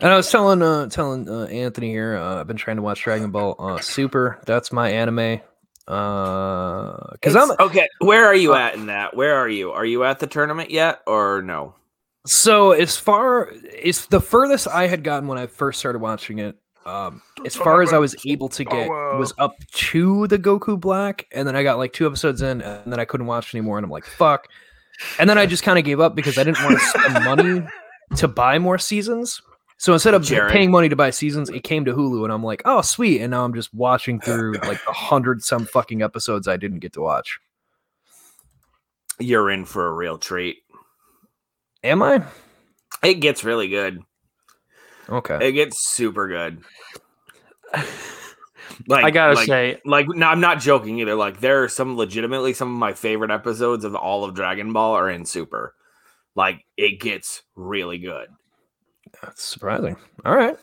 and 0.00 0.12
I 0.12 0.16
was 0.16 0.30
telling 0.30 0.62
uh 0.62 0.88
telling 0.88 1.28
uh, 1.28 1.44
Anthony 1.44 1.90
here. 1.90 2.16
Uh, 2.16 2.40
I've 2.40 2.46
been 2.46 2.56
trying 2.56 2.76
to 2.76 2.82
watch 2.82 3.04
Dragon 3.04 3.30
Ball 3.30 3.54
uh, 3.58 3.78
Super. 3.78 4.40
That's 4.46 4.72
my 4.72 4.90
anime. 4.90 5.40
Uh, 5.86 7.12
because 7.12 7.36
I'm 7.36 7.52
okay. 7.60 7.86
Where 8.00 8.26
are 8.26 8.34
you 8.34 8.54
at 8.54 8.74
in 8.74 8.86
that? 8.86 9.14
Where 9.14 9.36
are 9.36 9.48
you? 9.48 9.70
Are 9.70 9.84
you 9.84 10.02
at 10.02 10.18
the 10.18 10.26
tournament 10.26 10.70
yet, 10.70 11.02
or 11.06 11.42
no? 11.42 11.74
so 12.26 12.72
as 12.72 12.96
far 12.96 13.52
as 13.84 14.06
the 14.06 14.20
furthest 14.20 14.68
I 14.68 14.88
had 14.88 15.04
gotten 15.04 15.28
when 15.28 15.38
I 15.38 15.46
first 15.46 15.78
started 15.78 16.00
watching 16.00 16.38
it. 16.38 16.56
Um, 16.86 17.20
as 17.44 17.56
far 17.56 17.82
as 17.82 17.92
I 17.92 17.98
was 17.98 18.14
able 18.24 18.48
to 18.50 18.64
get 18.64 18.88
was 18.88 19.34
up 19.38 19.56
to 19.72 20.28
the 20.28 20.38
Goku 20.38 20.78
Black, 20.78 21.26
and 21.32 21.46
then 21.46 21.56
I 21.56 21.64
got 21.64 21.78
like 21.78 21.92
two 21.92 22.06
episodes 22.06 22.42
in, 22.42 22.62
and 22.62 22.92
then 22.92 23.00
I 23.00 23.04
couldn't 23.04 23.26
watch 23.26 23.52
anymore, 23.52 23.76
and 23.76 23.84
I'm 23.84 23.90
like, 23.90 24.06
fuck. 24.06 24.46
And 25.18 25.28
then 25.28 25.36
I 25.36 25.46
just 25.46 25.64
kind 25.64 25.80
of 25.80 25.84
gave 25.84 25.98
up 25.98 26.14
because 26.14 26.38
I 26.38 26.44
didn't 26.44 26.62
want 26.62 26.78
to 26.78 26.86
spend 26.86 27.24
money 27.24 27.66
to 28.16 28.28
buy 28.28 28.60
more 28.60 28.78
seasons. 28.78 29.42
So 29.78 29.92
instead 29.92 30.14
of 30.14 30.22
Jared. 30.22 30.52
paying 30.52 30.70
money 30.70 30.88
to 30.88 30.96
buy 30.96 31.10
seasons, 31.10 31.50
it 31.50 31.64
came 31.64 31.84
to 31.86 31.92
Hulu, 31.92 32.22
and 32.22 32.32
I'm 32.32 32.44
like, 32.44 32.62
oh 32.64 32.82
sweet, 32.82 33.20
and 33.20 33.32
now 33.32 33.44
I'm 33.44 33.52
just 33.52 33.74
watching 33.74 34.20
through 34.20 34.52
like 34.62 34.80
a 34.86 34.92
hundred 34.92 35.42
some 35.42 35.66
fucking 35.66 36.02
episodes 36.02 36.46
I 36.46 36.56
didn't 36.56 36.78
get 36.78 36.92
to 36.92 37.00
watch. 37.00 37.40
You're 39.18 39.50
in 39.50 39.64
for 39.64 39.88
a 39.88 39.92
real 39.92 40.18
treat. 40.18 40.58
Am 41.82 42.00
I? 42.00 42.22
It 43.02 43.14
gets 43.14 43.42
really 43.42 43.68
good. 43.68 44.02
Okay. 45.08 45.48
It 45.48 45.52
gets 45.52 45.88
super 45.88 46.28
good. 46.28 46.62
Like 48.88 49.04
I 49.04 49.10
gotta 49.10 49.34
like, 49.34 49.46
say, 49.46 49.80
like 49.84 50.06
no, 50.08 50.26
I'm 50.26 50.40
not 50.40 50.60
joking 50.60 50.98
either. 51.00 51.14
Like 51.14 51.40
there 51.40 51.62
are 51.62 51.68
some 51.68 51.96
legitimately 51.96 52.52
some 52.52 52.72
of 52.72 52.78
my 52.78 52.92
favorite 52.92 53.30
episodes 53.30 53.84
of 53.84 53.94
all 53.94 54.24
of 54.24 54.34
Dragon 54.34 54.72
Ball 54.72 54.94
are 54.94 55.10
in 55.10 55.24
Super. 55.24 55.74
Like 56.34 56.64
it 56.76 57.00
gets 57.00 57.42
really 57.54 57.98
good. 57.98 58.28
That's 59.22 59.42
surprising. 59.42 59.96
All 60.24 60.36
right. 60.36 60.56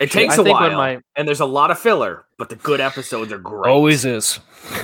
It 0.00 0.10
takes 0.10 0.38
I 0.38 0.42
a 0.42 0.44
think 0.44 0.60
while, 0.60 0.76
my 0.76 0.98
and 1.16 1.26
there's 1.26 1.40
a 1.40 1.46
lot 1.46 1.70
of 1.70 1.78
filler, 1.78 2.24
but 2.36 2.48
the 2.48 2.56
good 2.56 2.80
episodes 2.80 3.32
are 3.32 3.38
great. 3.38 3.70
Always 3.70 4.04
is. 4.04 4.40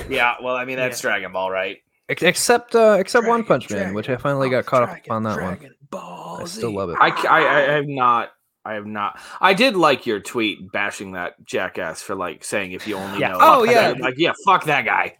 yeah. 0.09 0.35
Well, 0.41 0.55
I 0.55 0.65
mean 0.65 0.77
that's 0.77 1.01
Dragon 1.01 1.31
Ball, 1.31 1.51
right? 1.51 1.77
Except 2.07 2.75
uh, 2.75 2.97
except 2.99 3.27
One 3.27 3.43
Punch 3.43 3.69
Man, 3.69 3.93
which 3.93 4.09
I 4.09 4.15
finally 4.15 4.49
got 4.49 4.65
caught 4.65 4.83
up 4.83 4.97
on 5.09 5.23
that 5.23 5.41
one. 5.41 5.71
Ball 5.89 6.39
I 6.41 6.45
still 6.45 6.73
love 6.73 6.89
it. 6.89 6.97
I, 6.99 7.09
I 7.09 7.39
I 7.39 7.73
have 7.73 7.87
not. 7.87 8.31
I 8.65 8.73
have 8.73 8.85
not. 8.87 9.19
I 9.41 9.53
did 9.53 9.75
like 9.75 10.05
your 10.05 10.19
tweet 10.19 10.71
bashing 10.71 11.11
that 11.11 11.43
jackass 11.45 12.01
for 12.01 12.15
like 12.15 12.43
saying 12.43 12.71
if 12.71 12.87
you 12.87 12.95
only 12.95 13.19
Yeah. 13.19 13.29
know. 13.29 13.37
Oh, 13.39 13.63
yeah. 13.63 13.89
that- 13.93 13.99
like 14.01 14.15
yeah, 14.17 14.33
fuck 14.45 14.65
that 14.65 14.85
guy. 14.85 15.15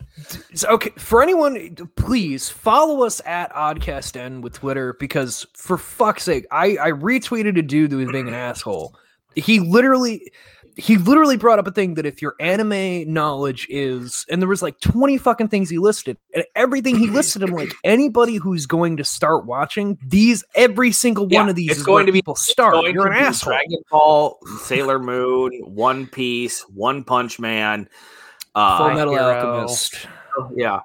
So, 0.53 0.69
okay, 0.69 0.91
for 0.97 1.21
anyone, 1.21 1.75
please 1.95 2.49
follow 2.49 3.03
us 3.05 3.21
at 3.25 3.53
OddcastN 3.53 4.41
with 4.41 4.53
Twitter 4.53 4.93
because, 4.99 5.45
for 5.53 5.77
fuck's 5.77 6.23
sake, 6.23 6.45
I 6.51 6.77
I 6.81 6.91
retweeted 6.91 7.57
a 7.59 7.61
dude 7.61 7.91
that 7.91 7.97
was 7.97 8.11
being 8.11 8.27
an 8.27 8.33
asshole. 8.33 8.95
He 9.35 9.59
literally, 9.59 10.31
he 10.77 10.97
literally 10.97 11.37
brought 11.37 11.57
up 11.59 11.67
a 11.67 11.71
thing 11.71 11.93
that 11.95 12.05
if 12.05 12.21
your 12.21 12.35
anime 12.39 13.11
knowledge 13.11 13.65
is, 13.69 14.25
and 14.29 14.41
there 14.41 14.49
was 14.49 14.61
like 14.61 14.79
twenty 14.81 15.17
fucking 15.17 15.47
things 15.47 15.69
he 15.69 15.77
listed, 15.77 16.17
and 16.33 16.43
everything 16.55 16.97
he 16.97 17.07
listed, 17.07 17.43
I'm 17.43 17.51
like, 17.51 17.71
anybody 17.83 18.35
who's 18.35 18.65
going 18.65 18.97
to 18.97 19.03
start 19.03 19.45
watching 19.45 19.97
these, 20.05 20.43
every 20.55 20.91
single 20.91 21.27
Yeah, 21.29 21.41
one 21.41 21.49
of 21.49 21.55
these 21.55 21.71
it's 21.71 21.79
is 21.79 21.85
going 21.85 21.95
where 21.95 22.05
to 22.07 22.11
be- 22.11 22.17
people 22.19 22.35
start. 22.35 22.85
You're 22.91 23.07
an 23.07 23.13
asshole. 23.17 23.51
Dragon 23.53 23.79
Ball, 23.89 24.37
Sailor 24.61 24.99
Moon, 24.99 25.51
One 25.63 26.07
Piece, 26.07 26.61
One 26.73 27.03
Punch 27.03 27.39
Man. 27.39 27.87
Uh, 28.53 28.77
Full 28.77 28.93
Metal 28.95 29.13
Hero. 29.13 29.33
Alchemist. 29.59 30.07
yeah. 30.55 30.79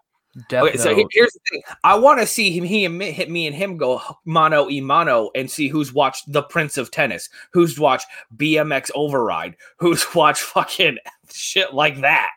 Death 0.49 0.63
Okay, 0.65 0.77
so 0.77 0.95
he- 0.95 1.07
here's 1.11 1.33
the 1.33 1.41
thing. 1.51 1.63
I 1.83 1.97
want 1.97 2.21
to 2.21 2.27
see 2.27 2.51
him, 2.57 2.65
he 2.65 2.85
and 2.85 2.97
me, 2.97 3.11
hit 3.11 3.29
me 3.31 3.47
and 3.47 3.57
him 3.57 3.77
go 3.77 4.01
mano 4.25 4.69
e 4.71 4.81
mano 4.81 5.31
and 5.35 5.51
see 5.51 5.67
who's 5.69 5.93
watched 5.93 6.33
The 6.33 6.43
Prince 6.43 6.79
of 6.79 6.91
Tennis, 6.91 7.29
who's 7.53 7.81
watched 7.81 8.07
BMX 8.37 8.91
Override, 8.95 9.57
who's 9.79 10.07
watched 10.15 10.43
fucking 10.43 10.99
shit 11.33 11.75
like 11.75 12.01
that. 12.03 12.31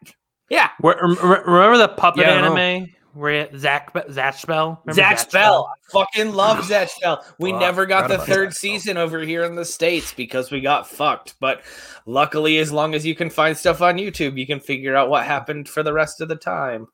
Yeah, 0.49 0.69
Where- 0.79 0.97
rem- 1.01 1.17
rem- 1.21 1.43
remember 1.49 1.77
the 1.77 1.87
puppet 1.89 2.25
Yeah, 2.25 2.31
anime 2.47 2.87
where 3.13 3.47
Zach 3.55 3.93
Zatch 3.93 4.47
Bell? 4.47 4.81
Zatch 4.87 5.31
Bell. 5.31 5.71
Fucking 5.91 6.33
love 6.33 6.57
Zatch 6.67 6.99
Bell. 6.99 7.23
We 7.37 7.51
never 7.51 7.85
got 7.85 8.07
the 8.09 8.17
third 8.17 8.55
season 8.55 8.97
over 8.97 9.19
here 9.19 9.43
in 9.43 9.53
the 9.53 9.65
States 9.65 10.11
because 10.11 10.49
we 10.49 10.61
got 10.61 10.89
fucked. 10.89 11.35
But 11.39 11.61
luckily, 12.07 12.57
as 12.57 12.71
long 12.71 12.95
as 12.95 13.05
you 13.05 13.13
can 13.13 13.29
find 13.29 13.55
stuff 13.55 13.83
on 13.83 13.97
YouTube, 13.97 14.35
you 14.39 14.47
can 14.47 14.59
figure 14.59 14.95
out 14.95 15.09
what 15.11 15.25
happened 15.25 15.69
for 15.69 15.83
the 15.83 15.93
rest 15.93 16.21
of 16.21 16.27
the 16.27 16.35
time. 16.35 16.87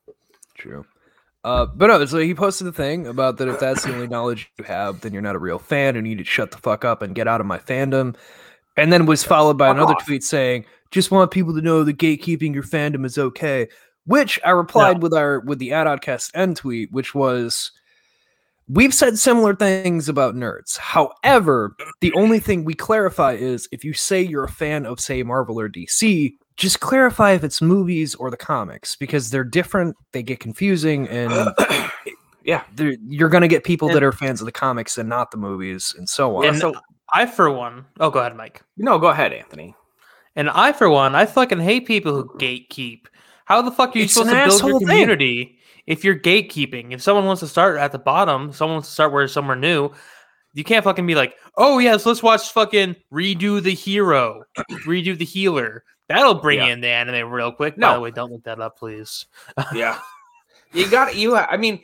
True. 0.59 0.85
Uh, 1.43 1.65
but 1.65 1.87
no, 1.87 2.05
so 2.05 2.19
he 2.19 2.35
posted 2.35 2.67
a 2.67 2.71
thing 2.71 3.07
about 3.07 3.37
that 3.37 3.47
if 3.47 3.59
that's 3.59 3.83
the 3.83 3.93
only 3.93 4.07
knowledge 4.07 4.51
you 4.59 4.65
have, 4.65 5.01
then 5.01 5.13
you're 5.13 5.21
not 5.21 5.35
a 5.35 5.39
real 5.39 5.57
fan 5.57 5.95
and 5.95 6.05
you 6.05 6.15
need 6.15 6.23
to 6.23 6.29
shut 6.29 6.51
the 6.51 6.57
fuck 6.57 6.83
up 6.83 7.01
and 7.01 7.15
get 7.15 7.27
out 7.27 7.39
of 7.39 7.47
my 7.47 7.57
fandom. 7.57 8.15
And 8.75 8.91
then 8.91 9.05
was 9.05 9.23
followed 9.23 9.57
by 9.57 9.69
another 9.69 9.95
tweet 10.05 10.23
saying, 10.23 10.65
just 10.91 11.11
want 11.11 11.31
people 11.31 11.55
to 11.55 11.61
know 11.61 11.83
that 11.83 11.97
gatekeeping 11.97 12.53
your 12.53 12.63
fandom 12.63 13.05
is 13.05 13.17
okay. 13.17 13.69
Which 14.05 14.39
I 14.43 14.51
replied 14.51 15.01
with 15.01 15.13
our 15.13 15.39
with 15.39 15.59
the 15.59 15.71
ad 15.71 15.87
oddcast 15.87 16.31
end 16.33 16.57
tweet, 16.57 16.91
which 16.91 17.13
was 17.13 17.71
we've 18.67 18.93
said 18.93 19.17
similar 19.17 19.55
things 19.55 20.09
about 20.09 20.35
nerds. 20.35 20.77
However, 20.77 21.75
the 22.01 22.13
only 22.13 22.39
thing 22.39 22.63
we 22.63 22.73
clarify 22.73 23.33
is 23.33 23.67
if 23.71 23.83
you 23.83 23.93
say 23.93 24.21
you're 24.21 24.45
a 24.45 24.49
fan 24.49 24.85
of, 24.85 24.99
say, 24.99 25.21
Marvel 25.23 25.59
or 25.59 25.69
DC, 25.69 26.33
just 26.59 26.81
clarify 26.81 27.31
if 27.31 27.43
it's 27.43 27.61
movies 27.61 28.13
or 28.15 28.29
the 28.29 28.37
comics 28.37 28.95
because 28.95 29.29
they're 29.31 29.43
different. 29.45 29.95
They 30.11 30.21
get 30.21 30.39
confusing, 30.39 31.07
and 31.07 31.31
Yeah. 32.43 32.63
you're 32.77 33.29
going 33.29 33.41
to 33.41 33.47
get 33.47 33.63
people 33.63 33.87
that 33.89 34.03
are 34.03 34.11
fans 34.11 34.41
of 34.41 34.45
the 34.45 34.51
comics 34.51 34.97
and 34.97 35.07
not 35.07 35.31
the 35.31 35.37
movies, 35.37 35.95
and 35.97 36.07
so 36.07 36.35
on. 36.37 36.45
And 36.45 36.57
so- 36.57 36.73
I, 37.11 37.25
for 37.25 37.49
one, 37.49 37.85
oh, 37.99 38.11
go 38.11 38.19
ahead, 38.19 38.35
Mike. 38.35 38.61
No, 38.77 38.99
go 38.99 39.07
ahead, 39.07 39.33
Anthony. 39.33 39.73
And 40.35 40.47
I, 40.49 40.73
for 40.73 40.89
one, 40.89 41.15
I 41.15 41.25
fucking 41.25 41.59
hate 41.59 41.87
people 41.87 42.13
who 42.13 42.37
gatekeep. 42.37 43.05
How 43.45 43.63
the 43.63 43.71
fuck 43.71 43.95
are 43.95 43.97
you 43.99 44.03
It's 44.05 44.13
supposed 44.13 44.29
to 44.29 44.35
build 44.35 44.45
your 44.45 44.53
asshole 44.55 44.79
thing. 44.79 44.87
community 44.87 45.57
if 45.87 46.03
you're 46.03 46.19
gatekeeping? 46.19 46.91
If 46.93 47.01
someone 47.01 47.25
wants 47.25 47.39
to 47.39 47.47
start 47.47 47.77
at 47.77 47.91
the 47.91 47.97
bottom, 47.99 48.51
someone 48.53 48.75
wants 48.75 48.89
to 48.89 48.93
start 48.93 49.11
where 49.11 49.27
somewhere 49.27 49.55
new, 49.55 49.89
you 50.53 50.63
can't 50.63 50.83
fucking 50.83 51.07
be 51.07 51.15
like, 51.15 51.33
oh 51.57 51.79
yes, 51.79 52.05
let's 52.05 52.21
watch 52.21 52.51
fucking 52.51 52.95
redo 53.11 53.61
the 53.61 53.73
hero, 53.73 54.43
redo 54.85 55.17
the 55.17 55.25
healer. 55.25 55.83
That'll 56.09 56.33
bring 56.35 56.57
Yeah. 56.59 56.67
in 56.67 56.81
the 56.81 56.87
anime 56.89 57.29
real 57.31 57.51
quick. 57.51 57.77
By 57.77 57.87
No. 57.87 57.93
the 57.95 57.99
way, 58.01 58.11
don't 58.11 58.31
look 58.31 58.43
that 58.43 58.59
up, 58.59 58.77
please. 58.77 59.27
Yeah. 59.73 59.99
you 60.73 60.89
got 60.89 61.15
you 61.15 61.35
I 61.35 61.55
mean 61.57 61.81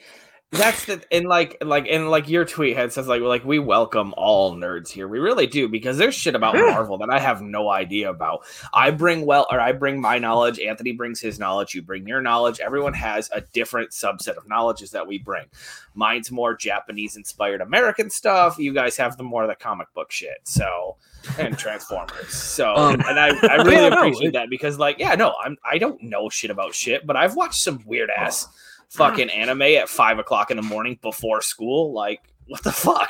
that's 0.55 0.85
the 0.85 1.01
and 1.11 1.27
like 1.27 1.57
like 1.61 1.87
and 1.89 2.09
like 2.09 2.27
your 2.27 2.45
tweet 2.45 2.75
had 2.75 2.91
says 2.91 3.07
like 3.07 3.21
like 3.21 3.45
we 3.45 3.59
welcome 3.59 4.13
all 4.17 4.55
nerds 4.55 4.89
here. 4.89 5.07
We 5.07 5.19
really 5.19 5.47
do 5.47 5.67
because 5.67 5.97
there's 5.97 6.15
shit 6.15 6.35
about 6.35 6.55
Marvel 6.55 6.97
that 6.99 7.09
I 7.09 7.19
have 7.19 7.41
no 7.41 7.69
idea 7.69 8.09
about. 8.09 8.41
I 8.73 8.91
bring 8.91 9.25
well 9.25 9.45
or 9.51 9.59
I 9.59 9.71
bring 9.71 10.01
my 10.01 10.17
knowledge, 10.19 10.59
Anthony 10.59 10.91
brings 10.93 11.19
his 11.19 11.39
knowledge, 11.39 11.73
you 11.73 11.81
bring 11.81 12.07
your 12.07 12.21
knowledge. 12.21 12.59
Everyone 12.59 12.93
has 12.93 13.29
a 13.33 13.41
different 13.41 13.91
subset 13.91 14.35
of 14.37 14.47
knowledges 14.47 14.91
that 14.91 15.07
we 15.07 15.17
bring. 15.19 15.45
Mine's 15.93 16.31
more 16.31 16.55
Japanese 16.55 17.15
inspired 17.15 17.61
American 17.61 18.09
stuff. 18.09 18.57
You 18.57 18.73
guys 18.73 18.97
have 18.97 19.17
the 19.17 19.23
more 19.23 19.43
of 19.43 19.49
the 19.49 19.55
comic 19.55 19.93
book 19.93 20.11
shit. 20.11 20.37
So 20.43 20.97
and 21.39 21.57
Transformers. 21.57 22.29
So 22.33 22.75
Um, 22.85 22.95
and 23.07 23.19
I, 23.19 23.29
I 23.47 23.55
really 23.63 23.75
yeah, 23.83 23.89
no, 23.89 23.97
appreciate 23.97 24.27
it- 24.27 24.33
that 24.33 24.49
because 24.49 24.77
like 24.77 24.99
yeah, 24.99 25.15
no, 25.15 25.33
I'm 25.43 25.57
I 25.69 25.77
don't 25.77 26.01
know 26.03 26.29
shit 26.29 26.51
about 26.51 26.75
shit, 26.75 27.05
but 27.07 27.15
I've 27.15 27.35
watched 27.35 27.61
some 27.61 27.81
weird 27.85 28.09
ass 28.09 28.47
fucking 28.89 29.29
anime 29.31 29.61
at 29.63 29.89
five 29.89 30.19
o'clock 30.19 30.51
in 30.51 30.57
the 30.57 30.63
morning 30.63 30.97
before 31.01 31.41
school. 31.41 31.93
Like, 31.93 32.21
what 32.47 32.63
the 32.63 32.71
fuck? 32.71 33.09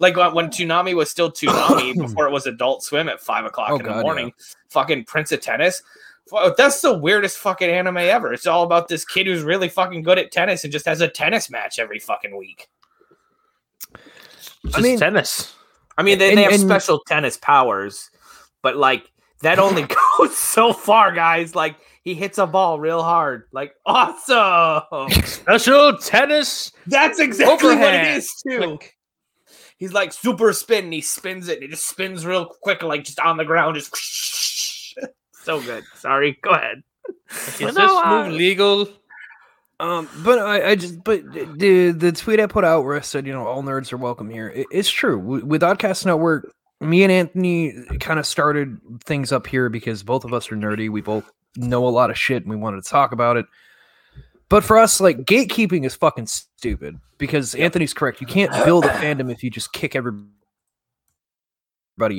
Like 0.00 0.16
when, 0.16 0.34
when 0.34 0.46
Toonami 0.48 0.94
was 0.94 1.10
still 1.10 1.30
Toonami 1.30 1.94
before 1.98 2.26
it 2.26 2.32
was 2.32 2.46
Adult 2.46 2.82
Swim 2.82 3.08
at 3.08 3.20
five 3.20 3.44
o'clock 3.44 3.70
Oh, 3.70 3.76
in 3.76 3.82
the 3.82 3.88
God, 3.88 4.02
morning. 4.02 4.32
Fucking 4.70 5.04
Prince 5.04 5.32
of 5.32 5.40
Tennis. 5.40 5.82
That's 6.56 6.80
the 6.80 6.96
weirdest 6.98 7.36
fucking 7.38 7.68
anime 7.68 7.98
ever. 7.98 8.32
It's 8.32 8.46
all 8.46 8.62
about 8.64 8.88
this 8.88 9.04
kid 9.04 9.26
who's 9.26 9.42
really 9.42 9.68
fucking 9.68 10.02
good 10.02 10.18
at 10.18 10.32
tennis 10.32 10.64
and 10.64 10.72
just 10.72 10.86
has 10.86 11.00
a 11.02 11.08
tennis 11.08 11.50
match 11.50 11.78
every 11.78 11.98
fucking 11.98 12.36
week. 12.36 12.68
Just 14.66 14.80
mean- 14.80 14.98
tennis. 14.98 15.54
I 15.96 16.02
mean, 16.02 16.18
they, 16.18 16.30
And- 16.30 16.38
they 16.38 16.42
have 16.42 16.52
and- 16.52 16.62
special 16.62 17.00
tennis 17.06 17.36
powers, 17.36 18.10
but 18.62 18.76
like 18.76 19.10
that 19.42 19.58
only 19.58 19.86
goes 20.18 20.36
so 20.36 20.72
far, 20.72 21.12
guys. 21.12 21.54
Like 21.54 21.76
he 22.04 22.14
hits 22.14 22.38
a 22.38 22.46
ball 22.46 22.78
real 22.78 23.02
hard. 23.02 23.44
Like 23.52 23.74
awesome. 23.86 25.10
Special 25.24 25.96
tennis. 25.98 26.70
That's 26.86 27.18
exactly 27.18 27.74
what 27.76 27.94
it 27.94 28.16
is, 28.16 28.30
Overhand. 28.46 28.72
is 28.78 28.78
too. 28.80 28.88
He's 29.78 29.92
like 29.92 30.12
super 30.12 30.52
spin. 30.52 30.84
And 30.84 30.92
he 30.92 31.00
spins 31.00 31.48
it. 31.48 31.54
And 31.58 31.64
it 31.64 31.70
just 31.70 31.88
spins 31.88 32.24
real 32.24 32.46
quick, 32.46 32.82
like 32.82 33.04
just 33.04 33.18
on 33.20 33.36
the 33.38 33.44
ground. 33.44 33.74
Just 33.76 34.94
so 35.32 35.60
good. 35.60 35.84
Sorry, 35.96 36.38
go 36.42 36.50
ahead. 36.50 36.82
Is 37.30 37.60
Well, 37.60 37.72
this 37.72 37.76
move 37.76 38.26
uh, 38.26 38.28
legal? 38.28 38.88
Um, 39.80 40.08
but 40.24 40.38
I, 40.38 40.70
I 40.70 40.74
just 40.76 41.02
but 41.02 41.20
the 41.32 41.90
the 41.90 42.12
tweet 42.12 42.38
I 42.38 42.46
put 42.46 42.64
out 42.64 42.84
where 42.84 42.96
I 42.96 43.00
said 43.00 43.26
you 43.26 43.32
know 43.32 43.44
all 43.46 43.62
nerds 43.62 43.92
are 43.92 43.96
welcome 43.96 44.30
here. 44.30 44.48
It, 44.48 44.68
it's 44.70 44.88
true 44.88 45.18
with 45.18 45.62
Oddcast 45.62 46.06
Network. 46.06 46.54
Me 46.80 47.02
and 47.02 47.10
Anthony 47.10 47.72
kind 47.98 48.18
of 48.20 48.26
started 48.26 48.78
things 49.04 49.32
up 49.32 49.46
here 49.46 49.68
because 49.68 50.02
both 50.02 50.24
of 50.24 50.32
us 50.32 50.50
are 50.52 50.56
nerdy. 50.56 50.88
We 50.90 51.00
both 51.00 51.30
know 51.56 51.86
a 51.86 51.90
lot 51.90 52.10
of 52.10 52.18
shit 52.18 52.42
and 52.42 52.50
we 52.50 52.56
wanted 52.56 52.82
to 52.82 52.90
talk 52.90 53.12
about 53.12 53.36
it. 53.36 53.46
But 54.48 54.64
for 54.64 54.78
us, 54.78 55.00
like 55.00 55.18
gatekeeping 55.18 55.84
is 55.84 55.94
fucking 55.94 56.26
stupid 56.26 56.98
because 57.18 57.54
Anthony's 57.54 57.94
correct. 57.94 58.20
You 58.20 58.26
can't 58.26 58.52
build 58.64 58.84
a 58.84 58.88
fandom 58.88 59.32
if 59.32 59.42
you 59.42 59.50
just 59.50 59.72
kick 59.72 59.96
everybody 59.96 60.24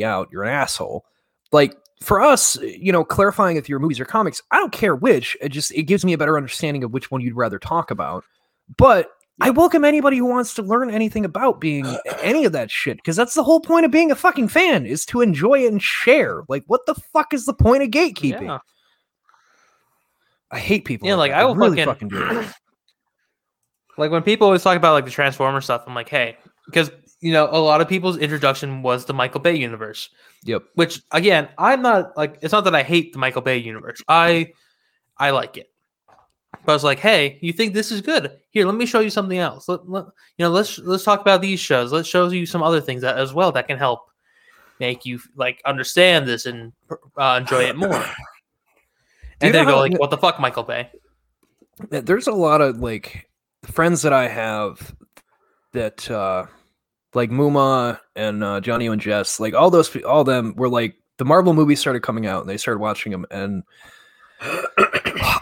out. 0.04 0.30
You're 0.32 0.44
an 0.44 0.50
asshole. 0.50 1.06
Like 1.52 1.76
for 2.02 2.22
us, 2.22 2.58
you 2.62 2.92
know, 2.92 3.04
clarifying 3.04 3.58
if 3.58 3.70
your 3.70 3.80
movies 3.80 4.00
or 4.00 4.06
comics, 4.06 4.42
I 4.52 4.58
don't 4.58 4.72
care 4.72 4.96
which. 4.96 5.38
It 5.42 5.50
just 5.50 5.72
it 5.72 5.84
gives 5.84 6.04
me 6.04 6.14
a 6.14 6.18
better 6.18 6.38
understanding 6.38 6.84
of 6.84 6.92
which 6.92 7.12
one 7.12 7.22
you'd 7.22 7.36
rather 7.36 7.60
talk 7.60 7.92
about. 7.92 8.24
But 8.78 9.12
I 9.42 9.50
welcome 9.50 9.84
anybody 9.84 10.18
who 10.18 10.26
wants 10.26 10.54
to 10.56 10.62
learn 10.62 10.90
anything 10.90 11.26
about 11.26 11.60
being 11.60 11.86
any 12.22 12.46
of 12.46 12.54
that 12.54 12.72
shit 12.72 12.98
because 12.98 13.16
that's 13.16 13.34
the 13.34 13.44
whole 13.44 13.60
point 13.60 13.86
of 13.86 13.92
being 13.92 14.12
a 14.12 14.16
fucking 14.16 14.48
fan 14.48 14.86
is 14.86 15.06
to 15.08 15.22
enjoy 15.22 15.64
it 15.64 15.72
and 15.72 15.82
share. 15.82 16.44
Like, 16.48 16.64
what 16.68 16.86
the 16.86 16.96
fuck 16.96 17.34
is 17.34 17.46
the 17.46 17.54
point 17.54 17.84
of 17.84 17.90
gatekeeping? 17.90 18.42
Yeah. 18.42 18.60
I 20.56 20.60
hate 20.60 20.86
people. 20.86 21.08
Yeah, 21.08 21.16
like, 21.16 21.32
that. 21.32 21.42
I 21.42 21.46
will 21.46 21.56
really 21.56 21.84
fucking- 21.84 22.08
do 22.08 22.40
it. 22.40 22.48
Like 23.98 24.12
when 24.12 24.24
people 24.24 24.46
always 24.46 24.62
talk 24.62 24.76
about 24.76 24.92
like 24.94 25.06
the 25.06 25.12
Transformer 25.12 25.62
stuff, 25.62 25.84
I'm 25.88 25.96
like, 25.96 26.10
hey, 26.10 26.38
because 26.66 26.92
you 27.22 27.32
know 27.32 27.48
a 27.50 27.58
lot 27.60 27.80
of 27.80 27.88
people's 27.88 28.18
introduction 28.18 28.82
was 28.82 29.06
the 29.06 29.14
Michael 29.14 29.40
Bay 29.40 29.56
universe. 29.56 30.10
Yep. 30.44 30.64
Which 30.74 31.02
again, 31.12 31.48
I'm 31.58 31.82
not 31.82 32.16
like 32.18 32.38
it's 32.42 32.52
not 32.52 32.66
that 32.66 32.76
I 32.76 32.84
hate 32.84 33.14
the 33.14 33.20
Michael 33.20 33.42
Bay 33.42 33.58
universe. 33.58 34.02
I 34.10 34.52
I 35.18 35.30
like 35.30 35.56
it. 35.56 35.70
But 36.66 36.74
I 36.74 36.76
was 36.76 36.84
like, 36.84 37.00
hey, 37.00 37.40
you 37.42 37.54
think 37.54 37.74
this 37.74 37.90
is 37.90 38.02
good? 38.02 38.32
Here, 38.50 38.66
let 38.66 38.76
me 38.76 38.86
show 38.86 39.00
you 39.00 39.10
something 39.10 39.38
else. 39.38 39.70
Let, 39.70 39.88
let- 39.90 40.06
you 40.38 40.44
know, 40.44 40.50
let's 40.50 40.78
let's 40.80 41.06
talk 41.06 41.22
about 41.22 41.42
these 41.42 41.62
shows. 41.62 41.94
Let's 41.94 42.10
show 42.10 42.28
you 42.28 42.46
some 42.46 42.64
other 42.64 42.82
things 42.82 43.02
that, 43.02 43.18
as 43.18 43.34
well 43.34 43.54
that 43.54 43.68
can 43.68 43.78
help 43.78 44.02
make 44.82 45.06
you 45.06 45.22
like 45.38 45.62
understand 45.64 46.28
this 46.28 46.46
and 46.46 46.74
uh, 47.18 47.40
enjoy 47.42 47.64
it 47.64 47.78
more. 47.78 48.04
And 49.42 49.54
then 49.54 49.66
go 49.66 49.80
like, 49.80 50.00
what 50.00 50.10
the 50.10 50.18
fuck, 50.18 50.40
Michael 50.40 50.64
Bay? 50.64 50.90
There's 51.90 52.28
a 52.28 52.32
lot 52.32 52.62
of 52.62 52.80
like 52.80 53.30
friends 53.64 54.02
that 54.04 54.14
I 54.14 54.28
have 54.28 54.96
that 55.74 56.10
uh 56.10 56.46
like 57.16 57.30
Muma 57.30 58.00
and 58.16 58.44
uh, 58.44 58.60
Johnny 58.60 58.88
and 58.88 59.02
Jess, 59.02 59.40
like 59.40 59.54
all 59.54 59.72
those, 59.72 59.96
all 60.04 60.24
them 60.24 60.54
were 60.56 60.70
like 60.70 60.96
the 61.18 61.26
Marvel 61.26 61.54
movies 61.54 61.80
started 61.80 62.02
coming 62.02 62.28
out 62.28 62.42
and 62.42 62.50
they 62.50 62.58
started 62.58 62.80
watching 62.80 63.12
them, 63.12 63.26
and 63.32 63.64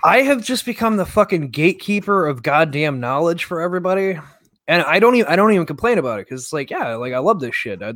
I 0.03 0.23
have 0.25 0.43
just 0.43 0.65
become 0.65 0.97
the 0.97 1.05
fucking 1.05 1.49
gatekeeper 1.49 2.27
of 2.27 2.43
goddamn 2.43 2.99
knowledge 2.99 3.45
for 3.45 3.59
everybody, 3.59 4.19
and 4.67 4.83
I 4.83 4.99
don't 4.99 5.15
even 5.15 5.31
I 5.31 5.35
don't 5.35 5.51
even 5.51 5.65
complain 5.65 5.97
about 5.97 6.19
it 6.19 6.27
because 6.27 6.43
it's 6.43 6.53
like 6.53 6.69
yeah, 6.69 6.95
like 6.95 7.13
I 7.13 7.19
love 7.19 7.39
this 7.39 7.55
shit. 7.55 7.81
I 7.81 7.93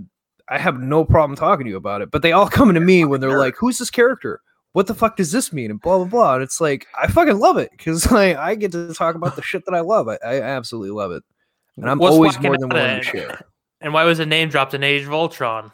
I 0.50 0.58
have 0.58 0.80
no 0.80 1.06
problem 1.06 1.38
talking 1.38 1.66
to 1.66 1.70
you 1.70 1.78
about 1.78 2.02
it, 2.02 2.10
but 2.10 2.24
they 2.24 2.32
all 2.32 2.50
come 2.50 2.74
to 2.74 2.80
me 2.80 3.06
when 3.06 3.22
they're 3.22 3.40
like, 3.40 3.56
"Who's 3.58 3.78
this 3.78 3.92
character?" 3.92 4.42
What 4.78 4.86
the 4.86 4.94
fuck 4.94 5.18
does 5.18 5.32
this 5.32 5.52
mean? 5.52 5.72
And 5.72 5.82
blah 5.82 5.98
blah 5.98 6.06
blah. 6.06 6.34
And 6.36 6.44
it's 6.44 6.62
like 6.62 6.86
I 6.96 7.08
fucking 7.08 7.40
love 7.40 7.58
it 7.58 7.72
because 7.72 8.12
like 8.12 8.38
I 8.38 8.54
get 8.54 8.72
to 8.74 8.94
talk 8.94 9.16
about 9.16 9.36
the 9.36 9.42
shit 9.42 9.66
that 9.66 9.74
I 9.74 9.80
love. 9.80 10.08
I, 10.08 10.20
I 10.24 10.40
absolutely 10.40 10.92
love 10.92 11.12
it, 11.12 11.24
and 11.78 11.90
I'm 11.90 11.98
What's 11.98 12.14
always 12.14 12.40
more 12.40 12.56
than 12.60 12.70
willing 12.70 12.98
to 12.98 13.04
share. 13.04 13.42
And 13.82 13.92
why 13.92 14.04
was 14.04 14.20
the 14.20 14.28
name 14.28 14.50
dropped 14.50 14.76
in 14.76 14.84
Age 14.84 15.04
of 15.04 15.12
Ultron? 15.12 15.72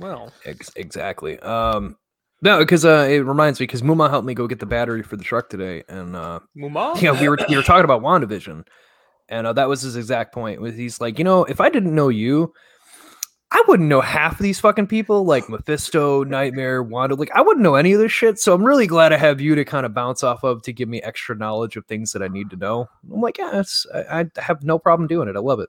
Well, 0.00 0.32
Ex- 0.46 0.72
exactly. 0.74 1.38
Um, 1.40 1.98
no, 2.40 2.60
because 2.60 2.86
uh, 2.86 3.06
it 3.10 3.18
reminds 3.18 3.60
me 3.60 3.64
because 3.64 3.82
Muma 3.82 4.08
helped 4.08 4.26
me 4.26 4.32
go 4.32 4.46
get 4.46 4.58
the 4.58 4.66
battery 4.66 5.02
for 5.02 5.18
the 5.18 5.24
truck 5.24 5.50
today, 5.50 5.84
and 5.90 6.16
uh, 6.16 6.40
Muma? 6.56 6.98
yeah, 7.02 7.20
we 7.20 7.28
were 7.28 7.36
we 7.50 7.56
were 7.56 7.62
talking 7.62 7.84
about 7.84 8.00
Wandavision, 8.00 8.66
and 9.28 9.46
uh, 9.46 9.52
that 9.52 9.68
was 9.68 9.82
his 9.82 9.96
exact 9.96 10.32
point. 10.32 10.62
Was 10.62 10.74
he's 10.74 10.98
like, 10.98 11.18
you 11.18 11.24
know, 11.24 11.44
if 11.44 11.60
I 11.60 11.68
didn't 11.68 11.94
know 11.94 12.08
you, 12.08 12.54
I 13.54 13.62
wouldn't 13.68 13.88
know 13.88 14.00
half 14.00 14.32
of 14.32 14.38
these 14.40 14.58
fucking 14.58 14.88
people, 14.88 15.24
like 15.24 15.48
Mephisto, 15.48 16.24
Nightmare, 16.24 16.82
Wanda. 16.82 17.14
Like, 17.14 17.30
I 17.36 17.40
wouldn't 17.40 17.62
know 17.62 17.76
any 17.76 17.92
of 17.92 18.00
this 18.00 18.10
shit. 18.10 18.40
So 18.40 18.52
I'm 18.52 18.64
really 18.64 18.88
glad 18.88 19.12
I 19.12 19.16
have 19.16 19.40
you 19.40 19.54
to 19.54 19.64
kind 19.64 19.86
of 19.86 19.94
bounce 19.94 20.24
off 20.24 20.42
of 20.42 20.60
to 20.62 20.72
give 20.72 20.88
me 20.88 21.00
extra 21.02 21.36
knowledge 21.36 21.76
of 21.76 21.86
things 21.86 22.10
that 22.12 22.22
I 22.22 22.26
need 22.26 22.50
to 22.50 22.56
know. 22.56 22.88
I'm 23.12 23.20
like, 23.20 23.38
yeah, 23.38 23.60
it's, 23.60 23.86
I, 23.94 24.22
I 24.22 24.40
have 24.40 24.64
no 24.64 24.76
problem 24.76 25.06
doing 25.06 25.28
it. 25.28 25.36
I 25.36 25.38
love 25.38 25.60
it. 25.60 25.68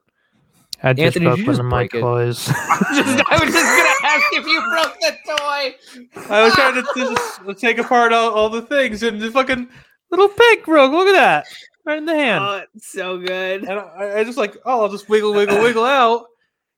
I 0.82 0.94
just 0.94 1.18
Anthony, 1.18 1.26
did 1.26 1.30
broke 1.30 1.38
you 1.38 1.46
one 1.46 1.52
just 1.54 1.60
of 1.60 1.66
my 1.68 1.78
break 1.82 1.94
it? 1.94 2.02
toys. 2.02 2.50
I 2.50 3.40
was 3.40 3.54
just 3.54 3.78
gonna 3.78 4.14
ask 4.14 4.26
if 4.34 4.46
you 4.48 4.62
broke 4.72 5.00
the 5.00 5.18
toy. 5.28 6.34
I 6.34 6.44
was 6.44 6.54
trying 6.56 6.74
to 6.74 6.86
just 6.96 7.60
take 7.62 7.78
apart 7.78 8.14
all, 8.14 8.32
all 8.32 8.50
the 8.50 8.64
things, 8.64 9.04
and 9.04 9.22
the 9.22 9.32
fucking 9.32 9.70
little 10.10 10.30
pig 10.30 10.66
broke. 10.66 10.92
Look 10.92 11.08
at 11.08 11.14
that, 11.14 11.46
right 11.86 11.98
in 12.00 12.06
the 12.06 12.16
hand. 12.16 12.44
Oh, 12.44 12.62
it's 12.74 12.92
so 12.92 13.20
good. 13.20 13.64
and 13.64 13.80
I, 13.80 14.20
I 14.20 14.24
just 14.24 14.38
like, 14.38 14.58
oh, 14.66 14.82
I'll 14.82 14.90
just 14.90 15.08
wiggle, 15.08 15.34
wiggle, 15.34 15.62
wiggle 15.62 15.86
out. 15.86 16.26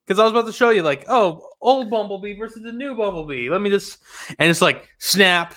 Because 0.08 0.18
I 0.18 0.24
was 0.24 0.32
about 0.32 0.46
to 0.46 0.54
show 0.54 0.70
you, 0.70 0.80
like, 0.82 1.04
oh, 1.08 1.46
old 1.60 1.90
Bumblebee 1.90 2.32
versus 2.38 2.62
the 2.62 2.72
new 2.72 2.94
Bumblebee. 2.96 3.50
Let 3.50 3.60
me 3.60 3.68
just, 3.68 3.98
and 4.38 4.48
it's 4.48 4.62
like, 4.62 4.88
snap. 4.96 5.54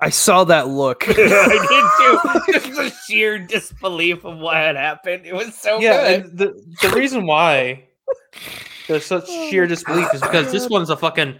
I 0.00 0.10
saw 0.10 0.42
that 0.42 0.66
look. 0.66 1.04
I 1.08 1.12
did 1.12 2.52
too. 2.52 2.52
Just 2.52 2.76
the 2.76 2.90
sheer 3.06 3.38
disbelief 3.38 4.24
of 4.24 4.38
what 4.38 4.56
had 4.56 4.74
happened. 4.74 5.24
It 5.24 5.32
was 5.34 5.54
so 5.54 5.78
yeah, 5.78 6.18
good. 6.18 6.24
and 6.26 6.38
the 6.38 6.76
the 6.82 6.88
reason 6.96 7.24
why 7.26 7.84
there's 8.88 9.04
such 9.06 9.26
oh 9.28 9.48
sheer 9.50 9.68
disbelief 9.68 10.08
is 10.12 10.20
because 10.20 10.50
this 10.50 10.68
one's 10.68 10.90
a 10.90 10.96
fucking 10.96 11.38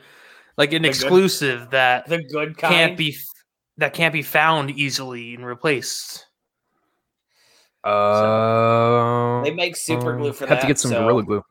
like 0.56 0.72
an 0.72 0.82
The 0.82 0.88
good- 0.90 0.94
exclusive 0.94 1.70
that 1.70 2.06
The 2.06 2.22
good 2.22 2.56
kind. 2.56 2.72
can't 2.72 2.96
be 2.96 3.16
that 3.78 3.94
can't 3.94 4.12
be 4.12 4.22
found 4.22 4.70
easily 4.70 5.34
and 5.34 5.44
replaced. 5.44 6.26
Uh, 7.84 9.42
They 9.42 9.50
make 9.50 9.76
super 9.76 10.16
glue 10.16 10.32
for 10.32 10.46
have 10.46 10.56
that. 10.56 10.60
to 10.62 10.66
get 10.66 10.78
some 10.78 10.90
so- 10.92 11.02
Gorilla 11.02 11.22
Glue. 11.22 11.44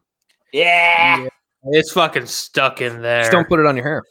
Yeah. 0.54 1.28
It's 1.64 1.92
fucking 1.94 2.26
stuck 2.26 2.82
in 2.82 3.02
there. 3.02 3.22
Just 3.22 3.32
don't 3.32 3.48
put 3.48 3.60
it 3.60 3.66
on 3.66 3.76
your 3.76 3.86
hair. 3.86 4.04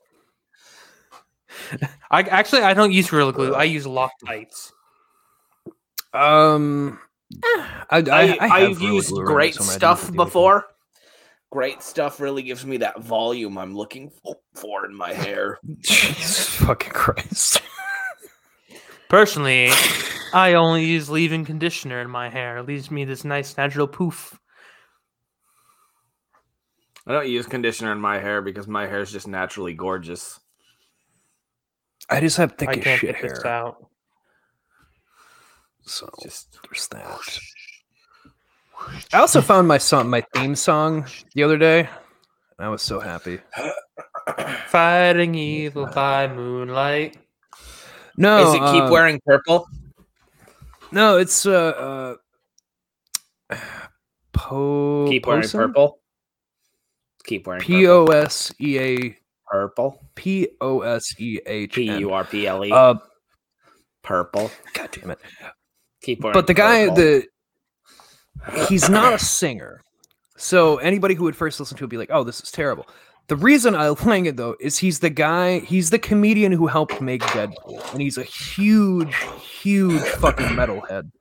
I 2.10 2.22
actually 2.22 2.62
I 2.62 2.74
don't 2.74 2.92
use 2.92 3.10
Gorilla 3.10 3.32
Glue. 3.32 3.54
I 3.54 3.64
use 3.64 3.86
Loctites. 3.86 4.72
Um, 6.12 6.98
I, 7.44 7.76
I, 7.90 7.98
I, 7.98 8.00
I, 8.00 8.38
I, 8.40 8.60
have 8.60 8.68
have 8.70 8.80
used 8.80 9.12
great 9.12 9.54
so 9.54 9.62
I 9.62 9.66
don't 9.66 9.66
have 9.66 9.74
to 9.74 9.78
stuff 9.78 10.00
deal 10.00 10.06
with 10.10 10.14
it. 10.14 10.16
before. 10.16 10.66
Great 11.50 11.82
stuff 11.82 12.20
really 12.20 12.42
gives 12.42 12.64
me 12.64 12.76
that 12.78 13.00
volume 13.00 13.58
I'm 13.58 13.76
looking 13.76 14.10
for 14.54 14.86
in 14.86 14.94
my 14.94 15.12
hair. 15.12 15.58
Jesus 15.80 16.46
fucking 16.56 16.92
Christ. 16.92 17.62
Personally, 19.10 19.70
I 20.32 20.54
only 20.54 20.84
use 20.84 21.10
leave-in 21.10 21.44
conditioner 21.44 22.00
in 22.00 22.08
my 22.08 22.28
hair. 22.30 22.58
It 22.58 22.66
leaves 22.66 22.92
me 22.92 23.04
this 23.04 23.24
nice 23.24 23.56
natural 23.56 23.88
poof. 23.88 24.38
I 27.08 27.12
don't 27.12 27.26
use 27.28 27.46
conditioner 27.46 27.90
in 27.90 27.98
my 28.00 28.20
hair 28.20 28.40
because 28.40 28.68
my 28.68 28.86
hair 28.86 29.00
is 29.00 29.10
just 29.10 29.26
naturally 29.26 29.74
gorgeous. 29.74 30.38
I 32.08 32.20
just 32.20 32.36
have 32.36 32.52
thick 32.52 32.68
I 32.68 32.72
as 32.74 32.84
can't 32.84 33.00
shit 33.00 33.14
get 33.16 33.22
this 33.30 33.42
hair. 33.42 33.52
out. 33.52 33.86
So 35.82 36.08
Just 36.22 36.56
there's 36.62 36.86
that. 36.88 37.38
I 39.12 39.18
also 39.18 39.40
found 39.40 39.66
my 39.66 39.78
song, 39.78 40.08
my 40.08 40.20
theme 40.34 40.54
song, 40.54 41.04
the 41.34 41.42
other 41.42 41.58
day. 41.58 41.80
and 41.80 41.88
I 42.60 42.68
was 42.68 42.82
so 42.82 43.00
happy. 43.00 43.40
Fighting 44.68 45.34
evil 45.34 45.86
by 45.86 46.28
moonlight. 46.28 47.16
No, 48.16 48.48
Is 48.48 48.54
it 48.54 48.58
keep 48.72 48.84
uh, 48.84 48.88
wearing 48.90 49.20
purple? 49.24 49.66
No, 50.92 51.16
it's 51.18 51.46
uh, 51.46 52.16
uh 53.50 53.56
po 54.32 55.06
Keep 55.08 55.26
wearing 55.26 55.42
Posehn? 55.42 55.52
purple. 55.52 56.00
Keep 57.24 57.46
wearing 57.46 57.62
P 57.62 57.86
O 57.86 58.06
S 58.06 58.52
E 58.60 58.78
A 58.78 59.16
purple. 59.46 60.00
P 60.14 60.48
O 60.60 60.80
S 60.80 61.14
E 61.18 61.38
H 61.46 61.74
P. 61.74 61.98
U 61.98 62.12
R 62.12 62.24
P 62.24 62.46
L 62.46 62.64
E. 62.64 62.72
Uh, 62.72 62.94
Purple. 64.02 64.50
God 64.72 64.88
damn 64.92 65.10
it! 65.10 65.18
Keep 66.02 66.22
wearing. 66.22 66.32
But 66.32 66.46
the 66.46 66.54
guy, 66.54 66.88
purple. 66.88 66.96
the 66.96 67.26
he's 68.68 68.88
not 68.88 69.12
a 69.12 69.18
singer, 69.18 69.82
so 70.36 70.78
anybody 70.78 71.14
who 71.14 71.24
would 71.24 71.36
first 71.36 71.60
listen 71.60 71.76
to 71.76 71.82
it 71.82 71.84
would 71.84 71.90
be 71.90 71.98
like, 71.98 72.10
"Oh, 72.10 72.24
this 72.24 72.40
is 72.40 72.50
terrible." 72.50 72.86
The 73.30 73.36
reason 73.36 73.76
I 73.76 73.88
like 74.06 74.24
it 74.24 74.36
though 74.36 74.56
is 74.58 74.76
he's 74.76 74.98
the 74.98 75.08
guy, 75.08 75.60
he's 75.60 75.90
the 75.90 76.00
comedian 76.00 76.50
who 76.50 76.66
helped 76.66 77.00
make 77.00 77.22
Deadpool, 77.22 77.92
and 77.92 78.02
he's 78.02 78.18
a 78.18 78.24
huge, 78.24 79.14
huge 79.40 80.02
fucking 80.02 80.46
metalhead. 80.48 81.12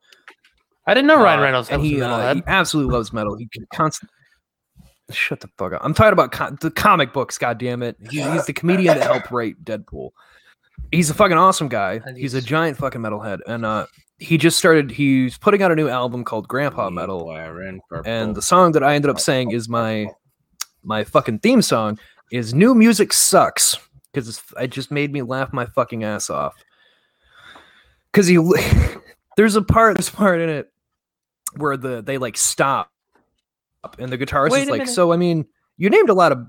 I 0.87 0.95
didn't 0.95 1.05
know 1.05 1.21
Ryan 1.21 1.39
Uh, 1.39 1.43
Reynolds 1.43 1.69
and 1.69 1.83
he, 1.83 2.01
uh, 2.01 2.09
metalhead. 2.09 2.35
he 2.37 2.43
absolutely 2.47 2.93
loves 2.93 3.13
metal. 3.13 3.37
He 3.37 3.47
can 3.53 3.67
constantly 3.71 4.11
shut 5.11 5.39
the 5.41 5.49
fuck 5.59 5.73
up. 5.73 5.81
I'm 5.83 5.93
talking 5.93 6.13
about 6.13 6.59
the 6.61 6.71
comic 6.71 7.13
books. 7.13 7.37
God 7.37 7.59
damn 7.59 7.83
it, 7.83 7.95
he's, 8.09 8.25
he's 8.25 8.45
the 8.47 8.53
comedian 8.53 8.97
that 8.97 9.03
helped 9.03 9.29
write 9.29 9.63
Deadpool. 9.63 10.09
He's 10.91 11.11
a 11.11 11.13
fucking 11.13 11.37
awesome 11.37 11.67
guy. 11.67 12.01
He's 12.17 12.33
a 12.33 12.41
giant 12.41 12.77
fucking 12.77 13.01
metalhead, 13.01 13.41
and 13.45 13.63
uh, 13.67 13.85
he 14.17 14.39
just 14.39 14.57
started. 14.57 14.89
He's 14.89 15.37
putting 15.37 15.61
out 15.61 15.71
a 15.71 15.75
new 15.75 15.89
album 15.89 16.23
called 16.23 16.47
Grandpa 16.47 16.89
Metal, 16.89 17.29
and 18.03 18.35
the 18.35 18.41
song 18.41 18.71
that 18.71 18.83
I 18.83 18.95
ended 18.95 19.11
up 19.11 19.19
saying 19.19 19.51
is 19.51 19.69
my 19.69 20.07
my 20.83 21.03
fucking 21.03 21.39
theme 21.39 21.61
song 21.61 21.99
is 22.31 22.53
"New 22.53 22.75
Music 22.75 23.13
Sucks" 23.13 23.77
because 24.11 24.41
it 24.59 24.67
just 24.67 24.91
made 24.91 25.11
me 25.11 25.21
laugh 25.21 25.53
my 25.53 25.65
fucking 25.65 26.03
ass 26.03 26.29
off. 26.29 26.55
because 28.11 28.27
he 28.27 28.37
there's 29.37 29.55
a 29.55 29.61
part 29.61 29.97
there's 29.97 30.09
a 30.09 30.13
part 30.13 30.41
in 30.41 30.49
it 30.49 30.71
where 31.55 31.77
the 31.77 32.01
they 32.01 32.17
like 32.17 32.37
stop 32.37 32.91
and 33.97 34.11
the 34.11 34.17
guitarist 34.17 34.51
Wait 34.51 34.63
is 34.63 34.69
like 34.69 34.79
minute. 34.81 34.93
so 34.93 35.11
i 35.13 35.17
mean 35.17 35.45
you 35.77 35.89
named 35.89 36.09
a 36.09 36.13
lot 36.13 36.31
of 36.31 36.45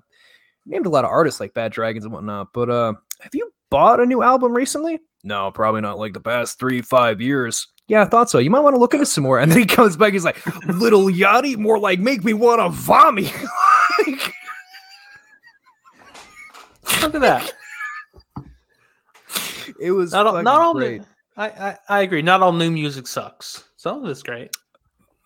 named 0.67 0.85
a 0.87 0.91
lot 0.91 1.05
of 1.05 1.11
artists 1.11 1.41
like 1.41 1.55
bad 1.55 1.73
dragons 1.73 2.05
and 2.05 2.13
whatnot 2.13 2.49
but 2.53 2.69
uh 2.69 2.93
have 3.21 3.35
you 3.35 3.53
bought 3.71 4.01
a 4.01 4.07
new 4.07 4.23
album 4.23 4.53
recently? 4.53 4.99
No 5.23 5.51
probably 5.53 5.81
not 5.81 5.99
like 5.99 6.13
the 6.15 6.21
past 6.21 6.59
three 6.59 6.81
five 6.83 7.21
years. 7.21 7.69
Yeah 7.87 8.03
i 8.03 8.05
thought 8.07 8.31
so. 8.31 8.39
You 8.39 8.51
might 8.51 8.61
want 8.61 8.75
to 8.75 8.81
look 8.81 8.95
into 8.95 9.07
some 9.07 9.25
more. 9.25 9.39
And 9.39 9.51
then 9.53 9.59
he 9.59 9.67
comes 9.67 9.97
back 9.97 10.13
he's 10.13 10.25
like 10.25 10.45
Lil 10.67 11.07
Yachty 11.07 11.57
more 11.57 11.79
like 11.79 12.01
make 12.01 12.25
me 12.25 12.33
want 12.33 12.61
to 12.61 12.69
vomit 12.71 13.33
Look 17.03 17.15
at 17.15 17.21
that. 17.21 17.53
it 19.81 19.93
was 19.93 20.13
Not 20.13 20.27
all, 20.27 20.43
not 20.43 20.61
all 20.61 20.75
great. 20.75 21.01
new, 21.01 21.07
I, 21.37 21.49
I 21.49 21.79
I 21.89 22.01
agree. 22.03 22.23
Not 22.23 22.43
all 22.43 22.53
new 22.53 22.71
music 22.71 23.07
sucks. 23.07 23.65
Some 23.77 24.05
of 24.05 24.11
it's 24.11 24.23
great. 24.23 24.55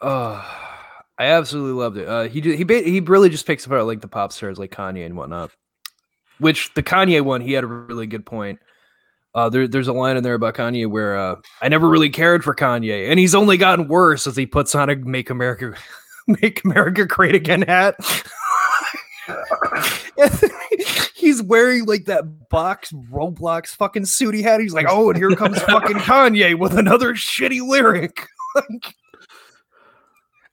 Uh, 0.01 0.43
I 1.19 1.27
absolutely 1.27 1.73
loved 1.81 1.97
it. 1.97 2.09
Uh, 2.09 2.25
he 2.25 2.41
did, 2.41 2.59
he 2.59 2.65
he 2.91 3.01
really 3.01 3.29
just 3.29 3.47
picks 3.47 3.65
apart 3.67 3.85
like 3.87 4.01
the 4.01 4.09
pop 4.09 4.33
stars 4.33 4.59
like 4.59 4.71
Kanye 4.73 5.07
and 5.07 5.17
whatnot. 5.17 5.51
Which 6.39 6.75
the 6.75 6.83
Kanye 6.83 7.21
one, 7.23 7.41
he 7.41 7.53
had 7.53 7.63
a 7.65 7.69
really 7.69 8.07
good 8.09 8.27
point. 8.27 8.59
Uh, 9.35 9.49
there, 9.49 9.67
there's 9.67 9.89
a 9.89 9.93
line 9.93 10.17
in 10.17 10.23
there 10.23 10.35
about 10.35 10.55
Kanye 10.55 10.89
where 10.89 11.17
uh, 11.17 11.37
I 11.63 11.69
never 11.69 11.89
really 11.89 12.11
cared 12.11 12.45
for 12.45 12.55
Kanye, 12.55 13.09
and 13.11 13.19
he's 13.19 13.35
only 13.35 13.57
gotten 13.57 13.89
worse 13.89 14.27
as 14.27 14.37
he 14.37 14.47
puts 14.47 14.75
on 14.75 14.91
a 14.91 14.97
"Make 14.97 15.31
America, 15.31 15.75
Make 16.27 16.65
America 16.65 17.05
Great 17.07 17.35
Again" 17.37 17.63
hat. 17.63 17.97
And 19.29 20.41
he's 21.15 21.43
wearing 21.43 21.85
like 21.87 22.05
that 22.07 22.49
box 22.51 22.93
Roblox 22.93 23.69
fucking 23.69 24.05
suit 24.07 24.35
he 24.35 24.43
had. 24.43 24.61
He's 24.61 24.75
like, 24.75 24.87
"Oh, 24.89 25.09
and 25.11 25.17
here 25.17 25.31
comes 25.35 25.61
fucking 25.63 25.97
Kanye 26.01 26.59
with 26.59 26.77
another 26.79 27.15
shitty 27.15 27.67
lyric." 27.67 28.27
Like, 28.55 28.95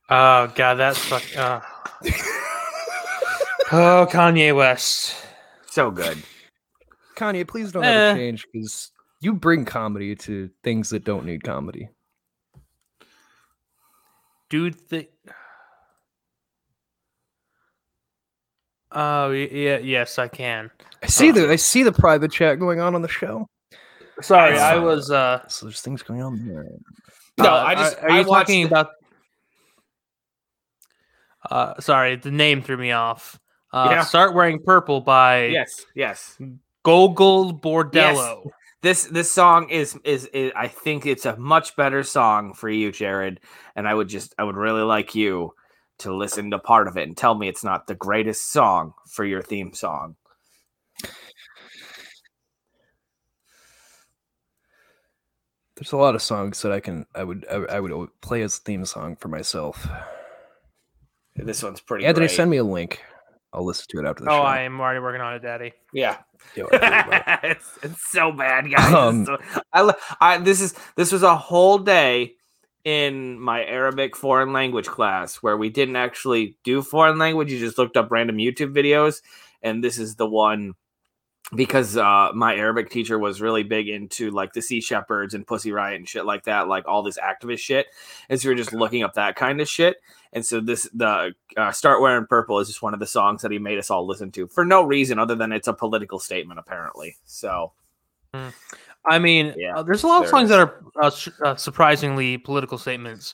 Oh 0.10 0.52
god, 0.56 0.74
that's 0.76 0.98
fuck. 0.98 1.24
Uh. 1.38 1.62
oh, 3.72 4.08
Kanye 4.10 4.56
West. 4.56 5.16
So 5.68 5.92
good. 5.92 6.18
Kanye, 7.16 7.48
please 7.48 7.72
don't 7.72 7.84
Eh. 7.84 7.88
ever 7.88 8.18
change 8.18 8.46
because 8.52 8.92
you 9.20 9.34
bring 9.34 9.66
comedy 9.66 10.16
to 10.16 10.50
things 10.64 10.90
that 10.90 11.04
don't 11.06 11.26
need 11.26 11.44
comedy. 11.44 11.90
Dude, 14.50 14.76
the. 14.90 15.08
Oh 18.92 19.30
y- 19.30 19.50
yeah, 19.52 19.78
yes, 19.78 20.20
I 20.20 20.28
can. 20.28 20.70
I 21.02 21.08
see 21.08 21.32
the 21.32 21.50
I 21.50 21.56
see 21.56 21.84
the 21.84 21.92
private 21.92 22.32
chat 22.32 22.60
going 22.60 22.80
on 22.80 22.94
on 22.96 23.02
the 23.02 23.08
show. 23.08 23.48
Sorry, 24.22 24.58
I 24.58 24.76
I 24.76 24.78
was. 24.80 25.10
uh 25.12 25.48
So 25.48 25.66
there's 25.66 25.82
things 25.82 26.04
going 26.04 26.22
on 26.22 26.46
there. 26.48 26.66
No, 27.38 27.46
uh, 27.54 27.64
I 27.66 27.76
just 27.76 27.98
Are, 27.98 28.04
are 28.04 28.12
I 28.12 28.20
you 28.20 28.26
talking 28.26 28.62
it- 28.62 28.66
about? 28.66 28.90
Uh, 31.50 31.80
sorry, 31.80 32.16
the 32.18 32.32
name 32.32 32.62
threw 32.62 32.78
me 32.78 32.92
off. 32.92 33.40
Uh, 33.74 33.88
Yeah. 33.92 34.04
Start 34.04 34.34
wearing 34.36 34.60
purple 34.64 35.02
by 35.02 35.46
Yes, 35.46 35.86
yes. 35.96 36.38
Gogol 36.84 37.54
Bordello. 37.60 38.50
This 38.82 39.06
this 39.06 39.32
song 39.32 39.70
is, 39.70 39.98
is 40.04 40.26
is 40.34 40.52
I 40.56 40.68
think 40.68 41.06
it's 41.06 41.26
a 41.26 41.38
much 41.38 41.76
better 41.76 42.04
song 42.04 42.54
for 42.54 42.68
you, 42.70 42.92
Jared. 42.92 43.40
And 43.76 43.88
I 43.88 43.94
would 43.94 44.08
just 44.08 44.34
I 44.40 44.44
would 44.44 44.56
really 44.58 44.82
like 44.82 45.14
you 45.16 45.54
to 46.02 46.14
listen 46.16 46.52
to 46.52 46.60
part 46.60 46.88
of 46.88 46.98
it 46.98 47.08
and 47.08 47.16
tell 47.18 47.36
me 47.36 47.48
it's 47.48 47.64
not 47.64 47.88
the 47.88 47.96
greatest 47.96 48.52
song 48.52 48.94
for 49.10 49.26
your 49.26 49.42
theme 49.42 49.74
song. 49.74 50.16
There's 55.76 55.94
a 55.94 55.98
lot 55.98 56.16
of 56.16 56.22
songs 56.22 56.62
that 56.62 56.72
I 56.72 56.80
can 56.80 57.06
I 57.16 57.24
would 57.24 57.46
I, 57.50 57.56
I 57.56 57.80
would 57.80 58.10
play 58.22 58.42
as 58.44 58.58
a 58.58 58.62
theme 58.62 58.86
song 58.86 59.16
for 59.16 59.30
myself. 59.30 59.88
This 61.36 61.64
one's 61.64 61.80
pretty. 61.82 62.06
Anthony, 62.06 62.28
great. 62.28 62.36
send 62.36 62.52
me 62.52 62.58
a 62.58 62.64
link. 62.64 63.02
I'll 63.54 63.66
listen 63.66 63.86
to 63.90 64.00
it 64.00 64.06
after 64.06 64.24
the 64.24 64.30
show. 64.30 64.36
Oh, 64.38 64.42
show. 64.42 64.46
I 64.46 64.62
am 64.62 64.80
already 64.80 65.00
working 65.00 65.22
on 65.22 65.34
it, 65.34 65.40
Daddy. 65.42 65.74
Yeah, 65.94 66.18
Yo, 66.56 66.68
I 66.68 66.70
feel 66.70 66.78
about 66.78 67.44
it. 67.44 67.52
it's, 67.52 67.80
it's 67.84 68.10
so 68.12 68.32
bad, 68.32 68.70
guys. 68.72 68.94
Um, 68.94 69.26
So- 69.26 69.38
I, 69.74 69.94
I 70.22 70.38
this 70.38 70.62
is 70.62 70.74
this 70.96 71.12
was 71.12 71.24
a 71.24 71.36
whole 71.36 71.78
day 71.80 72.36
in 72.84 73.40
my 73.40 73.64
Arabic 73.64 74.16
foreign 74.16 74.54
language 74.54 74.88
class 74.88 75.36
where 75.38 75.58
we 75.58 75.70
didn't 75.70 75.96
actually 75.96 76.56
do 76.64 76.82
foreign 76.82 77.18
language. 77.18 77.52
You 77.52 77.60
just 77.60 77.78
looked 77.78 77.98
up 77.98 78.12
random 78.12 78.38
YouTube 78.38 78.74
videos, 78.74 79.22
and 79.62 79.84
this 79.84 79.98
is 79.98 80.16
the 80.16 80.28
one 80.28 80.74
because 81.54 81.98
uh, 81.98 82.30
my 82.34 82.56
Arabic 82.56 82.90
teacher 82.90 83.20
was 83.20 83.42
really 83.42 83.64
big 83.64 83.90
into 83.90 84.32
like 84.32 84.54
the 84.54 84.62
Sea 84.62 84.80
Shepherds 84.80 85.34
and 85.34 85.46
Pussy 85.46 85.72
Riot 85.72 85.98
and 85.98 86.08
shit 86.08 86.26
like 86.26 86.46
that, 86.46 86.68
like 86.68 86.88
all 86.88 87.04
this 87.04 87.18
activist 87.18 87.60
shit. 87.60 87.88
And 88.30 88.40
so 88.40 88.48
we 88.48 88.54
are 88.54 88.58
just 88.58 88.74
looking 88.74 89.04
up 89.04 89.16
that 89.16 89.36
kind 89.36 89.60
of 89.60 89.68
shit. 89.68 89.98
And 90.34 90.46
so 90.46 90.62
this 90.62 90.90
the 90.94 91.34
uh, 91.58 91.72
start 91.72 92.02
wearing 92.02 92.26
purple 92.26 92.60
is 92.60 92.68
just 92.70 92.82
one 92.82 92.94
of 92.94 93.00
the 93.02 93.08
songs 93.08 93.42
that 93.42 93.52
he 93.52 93.60
made 93.60 93.80
us 93.80 93.90
all 93.90 94.08
listen 94.08 94.32
to 94.32 94.48
for 94.48 94.64
no 94.64 94.82
reason 94.84 95.20
other 95.20 95.36
than 95.36 95.52
it's 95.52 95.68
a 95.68 95.74
political 95.74 96.20
statement 96.20 96.60
apparently. 96.60 97.18
So 97.26 97.74
I 99.06 99.18
mean, 99.20 99.54
Yeah, 99.58 99.78
uh, 99.78 99.84
there's 99.84 100.04
a 100.04 100.08
lot 100.08 100.24
of 100.24 100.30
songs 100.30 100.46
is. 100.46 100.50
that 100.52 100.60
are 100.60 100.84
uh, 101.02 101.08
s- 101.08 101.30
uh, 101.44 101.56
surprisingly 101.56 102.38
political 102.38 102.78
statements, 102.78 103.34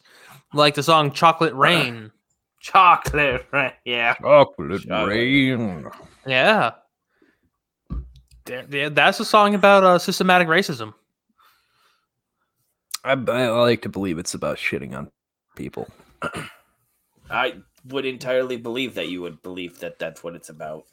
like 0.53 0.76
the 0.76 0.84
song 0.84 1.11
"Chocolate 1.11 1.53
Rain." 1.53 2.11
chocolate, 2.59 3.45
right? 3.53 3.74
Yeah. 3.86 4.15
Chocolate 4.15 4.82
Chocolate. 4.82 5.07
rain. 5.09 5.89
yeah, 6.26 6.72
There- 8.45 8.63
there- 8.68 8.89
that's 8.89 9.20
a 9.20 9.26
song 9.26 9.55
about 9.55 9.84
uh, 9.84 9.99
systematic 9.99 10.47
racism. 10.47 10.93
I, 13.03 13.11
I 13.13 13.47
like 13.49 13.82
to 13.84 13.89
believe 13.89 14.18
it's 14.18 14.34
about 14.34 14.57
shitting 14.57 14.97
on 14.97 15.11
people. 15.55 15.88
I 17.30 17.55
would 17.86 18.05
entirely 18.05 18.57
believe 18.57 18.95
that 18.95 19.07
you 19.09 19.22
would 19.22 19.41
believe 19.43 19.80
that 19.80 19.99
that's 19.99 20.24
what 20.24 20.36
it's 20.36 20.49
about. 20.49 20.86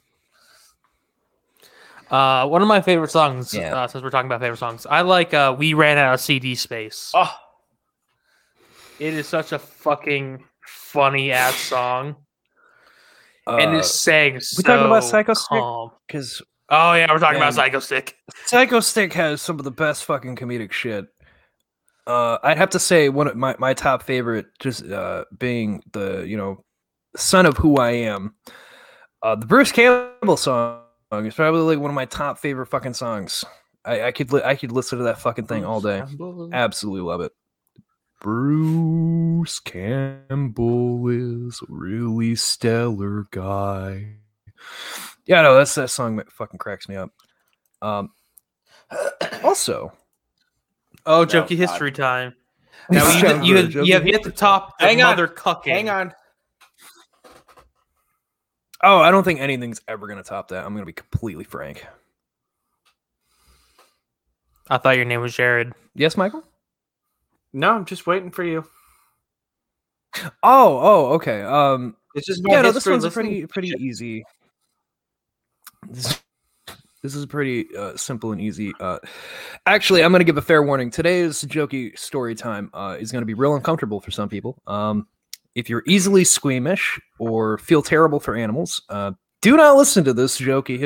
Uh, 2.10 2.46
one 2.46 2.62
of 2.62 2.68
my 2.68 2.80
favorite 2.80 3.10
songs, 3.10 3.52
Yeah. 3.54 3.74
uh, 3.74 3.86
since 3.88 4.02
we're 4.04 4.10
talking 4.10 4.26
about 4.28 4.40
favorite 4.40 4.58
songs, 4.58 4.86
I 4.86 5.00
like 5.02 5.32
uh, 5.34 5.54
"We 5.58 5.74
Ran 5.74 5.98
Out 5.98 6.14
of 6.14 6.20
CD 6.20 6.54
Space." 6.54 7.10
Oh, 7.14 7.32
It 8.98 9.14
is 9.14 9.26
such 9.26 9.52
a 9.52 9.58
fucking 9.58 10.44
funny 10.66 11.32
ass 11.32 11.56
song, 11.56 12.16
and 13.46 13.74
Uh, 13.74 13.78
it's 13.78 13.90
sang 14.00 14.40
so 14.40 14.58
we 14.58 14.62
talking 14.62 14.86
about 14.86 15.02
Psychostick? 15.02 15.90
because 16.06 16.42
Oh 16.70 16.94
yeah, 16.94 17.10
we're 17.12 17.18
talking 17.18 17.36
about 17.36 17.52
Psychostick. 17.54 18.12
Psycho 18.46 18.80
Stick 18.80 19.12
has 19.14 19.42
some 19.42 19.58
of 19.58 19.64
the 19.64 19.70
best 19.70 20.04
fucking 20.04 20.36
comedic 20.36 20.72
shit. 20.72 21.06
Uh, 22.06 22.38
I'd 22.42 22.58
have 22.58 22.70
to 22.70 22.78
say 22.78 23.08
one 23.08 23.28
of 23.28 23.36
my, 23.36 23.54
my 23.58 23.72
top 23.74 24.02
favorite, 24.02 24.46
just 24.60 24.84
uh, 24.90 25.24
being 25.38 25.82
the 25.92 26.24
you 26.26 26.36
know, 26.36 26.64
son 27.16 27.46
of 27.46 27.56
who 27.56 27.76
I 27.76 27.90
am. 27.92 28.34
Uh, 29.22 29.34
the 29.36 29.46
Bruce 29.46 29.72
Campbell 29.72 30.36
song 30.36 30.80
is 31.20 31.34
probably 31.34 31.60
like 31.62 31.78
one 31.78 31.90
of 31.90 31.94
my 31.94 32.04
top 32.06 32.38
favorite 32.38 32.66
fucking 32.66 32.94
songs. 32.94 33.44
I, 33.84 34.04
I 34.04 34.12
could 34.12 34.32
li- 34.32 34.42
I 34.44 34.54
could 34.56 34.72
listen 34.72 34.98
to 34.98 35.04
that 35.04 35.20
fucking 35.20 35.46
thing 35.46 35.64
all 35.64 35.80
day. 35.80 36.02
Absolutely 36.52 37.02
love 37.02 37.20
it. 37.20 37.32
Bruce 38.20 39.58
Campbell 39.60 41.08
is 41.08 41.60
a 41.62 41.66
really 41.68 42.34
stellar 42.34 43.26
guy. 43.30 44.14
Yeah, 45.26 45.42
no, 45.42 45.54
that's 45.56 45.74
that 45.74 45.90
song 45.90 46.16
that 46.16 46.32
fucking 46.32 46.58
cracks 46.58 46.88
me 46.88 46.96
up. 46.96 47.10
Um, 47.82 48.10
also, 49.42 49.92
Oh, 51.06 51.20
No, 51.20 51.26
jokey 51.26 51.50
God. 51.50 51.68
history 51.68 51.92
time. 51.92 52.34
Now 52.90 53.06
It's 53.06 53.16
you, 53.16 53.22
time 53.28 53.42
you, 53.42 53.56
have, 53.56 53.66
jokey 53.66 53.86
you 53.86 53.92
have 53.94 54.06
yet 54.06 54.22
to 54.22 54.30
top 54.30 54.78
the 54.78 54.86
Hang 54.86 55.02
on, 55.02 55.10
mother 55.10 55.28
cucking. 55.28 55.72
hang 55.72 55.88
on. 55.90 56.12
Oh, 58.84 59.00
I 59.00 59.10
don't 59.10 59.24
think 59.24 59.40
anything's 59.40 59.80
ever 59.88 60.06
gonna 60.06 60.22
top 60.22 60.48
that. 60.48 60.64
I'm 60.64 60.74
gonna 60.74 60.86
be 60.86 60.92
completely 60.92 61.44
frank. 61.44 61.86
I 64.70 64.78
thought 64.78 64.96
your 64.96 65.04
name 65.04 65.20
was 65.20 65.34
Jared. 65.34 65.72
Yes, 65.94 66.16
Michael. 66.16 66.44
No, 67.52 67.72
I'm 67.72 67.84
just 67.84 68.06
waiting 68.06 68.30
for 68.30 68.44
you. 68.44 68.64
Oh, 70.42 70.78
oh, 70.78 71.06
okay. 71.14 71.42
Um, 71.42 71.96
It's 72.14 72.26
just 72.26 72.42
yeah, 72.46 72.62
no, 72.62 72.72
this 72.72 72.86
one's 72.86 73.08
pretty 73.08 73.46
pretty 73.46 73.72
easy. 73.78 74.24
This, 75.88 76.20
this 77.02 77.14
is 77.14 77.26
pretty 77.26 77.66
uh, 77.76 77.96
simple 77.96 78.32
and 78.32 78.40
easy. 78.40 78.72
Uh, 78.80 78.98
actually, 79.66 80.02
I'm 80.02 80.12
gonna 80.12 80.24
give 80.24 80.38
a 80.38 80.42
fair 80.42 80.62
warning. 80.62 80.90
Today's 80.90 81.44
jokey 81.44 81.98
story 81.98 82.34
time 82.34 82.70
uh, 82.72 82.96
is 82.98 83.12
gonna 83.12 83.26
be 83.26 83.34
real 83.34 83.54
uncomfortable 83.54 84.00
for 84.00 84.10
some 84.10 84.28
people. 84.28 84.62
Um, 84.66 85.06
if 85.54 85.68
you're 85.68 85.82
easily 85.86 86.24
squeamish 86.24 87.00
or 87.18 87.58
feel 87.58 87.82
terrible 87.82 88.20
for 88.20 88.34
animals, 88.36 88.82
uh, 88.88 89.12
do 89.42 89.56
not 89.56 89.76
listen 89.76 90.04
to 90.04 90.12
this 90.12 90.40
jokey 90.40 90.78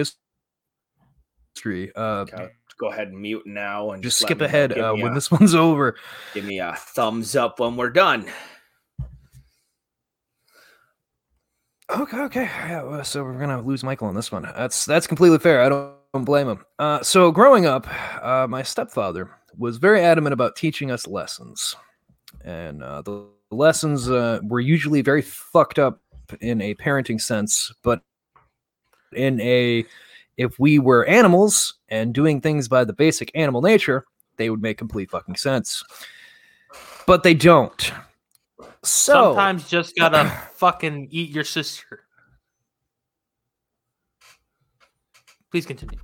history. 1.54 1.92
Uh, 1.96 2.24
Okay, 2.32 2.48
Go 2.78 2.90
ahead 2.90 3.08
and 3.08 3.20
mute 3.20 3.44
now 3.44 3.90
and 3.90 4.02
just 4.02 4.20
let 4.22 4.28
skip 4.28 4.38
me 4.38 4.44
ahead 4.46 4.78
uh, 4.78 4.92
when 4.94 5.10
a- 5.12 5.14
this 5.14 5.30
one's 5.32 5.54
over. 5.54 5.96
Give 6.34 6.44
me 6.44 6.60
a 6.60 6.74
thumbs 6.76 7.34
up 7.34 7.58
when 7.58 7.76
we're 7.76 7.90
done. 7.90 8.26
Okay, 11.90 12.20
okay. 12.20 12.42
Yeah, 12.44 13.02
so 13.02 13.24
we're 13.24 13.38
gonna 13.38 13.62
lose 13.62 13.82
Michael 13.82 14.08
on 14.08 14.14
this 14.14 14.30
one. 14.30 14.42
That's 14.42 14.84
that's 14.84 15.06
completely 15.06 15.38
fair. 15.38 15.62
I 15.62 15.68
don't, 15.70 15.94
don't 16.12 16.24
blame 16.24 16.48
him. 16.48 16.64
Uh, 16.78 17.02
so 17.02 17.32
growing 17.32 17.64
up, 17.66 17.86
uh, 18.22 18.46
my 18.48 18.62
stepfather 18.62 19.30
was 19.56 19.78
very 19.78 20.02
adamant 20.02 20.34
about 20.34 20.54
teaching 20.54 20.90
us 20.90 21.06
lessons, 21.06 21.74
and 22.44 22.82
uh, 22.82 23.00
the 23.02 23.26
lessons 23.50 24.10
uh, 24.10 24.40
were 24.42 24.60
usually 24.60 25.02
very 25.02 25.22
fucked 25.22 25.78
up 25.78 26.00
in 26.40 26.60
a 26.60 26.74
parenting 26.74 27.20
sense, 27.20 27.72
but 27.82 28.02
in 29.12 29.40
a 29.40 29.84
if 30.36 30.58
we 30.58 30.78
were 30.78 31.04
animals 31.06 31.74
and 31.88 32.14
doing 32.14 32.40
things 32.40 32.68
by 32.68 32.84
the 32.84 32.92
basic 32.92 33.30
animal 33.34 33.60
nature, 33.60 34.04
they 34.36 34.50
would 34.50 34.62
make 34.62 34.78
complete 34.78 35.10
fucking 35.10 35.36
sense. 35.36 35.82
But 37.06 37.22
they 37.22 37.34
don't. 37.34 37.92
So 38.84 39.12
Sometimes 39.34 39.68
just 39.68 39.96
gotta 39.96 40.30
fucking 40.54 41.08
eat 41.10 41.30
your 41.30 41.44
sister. 41.44 42.04
Please 45.50 45.66
continue. 45.66 45.98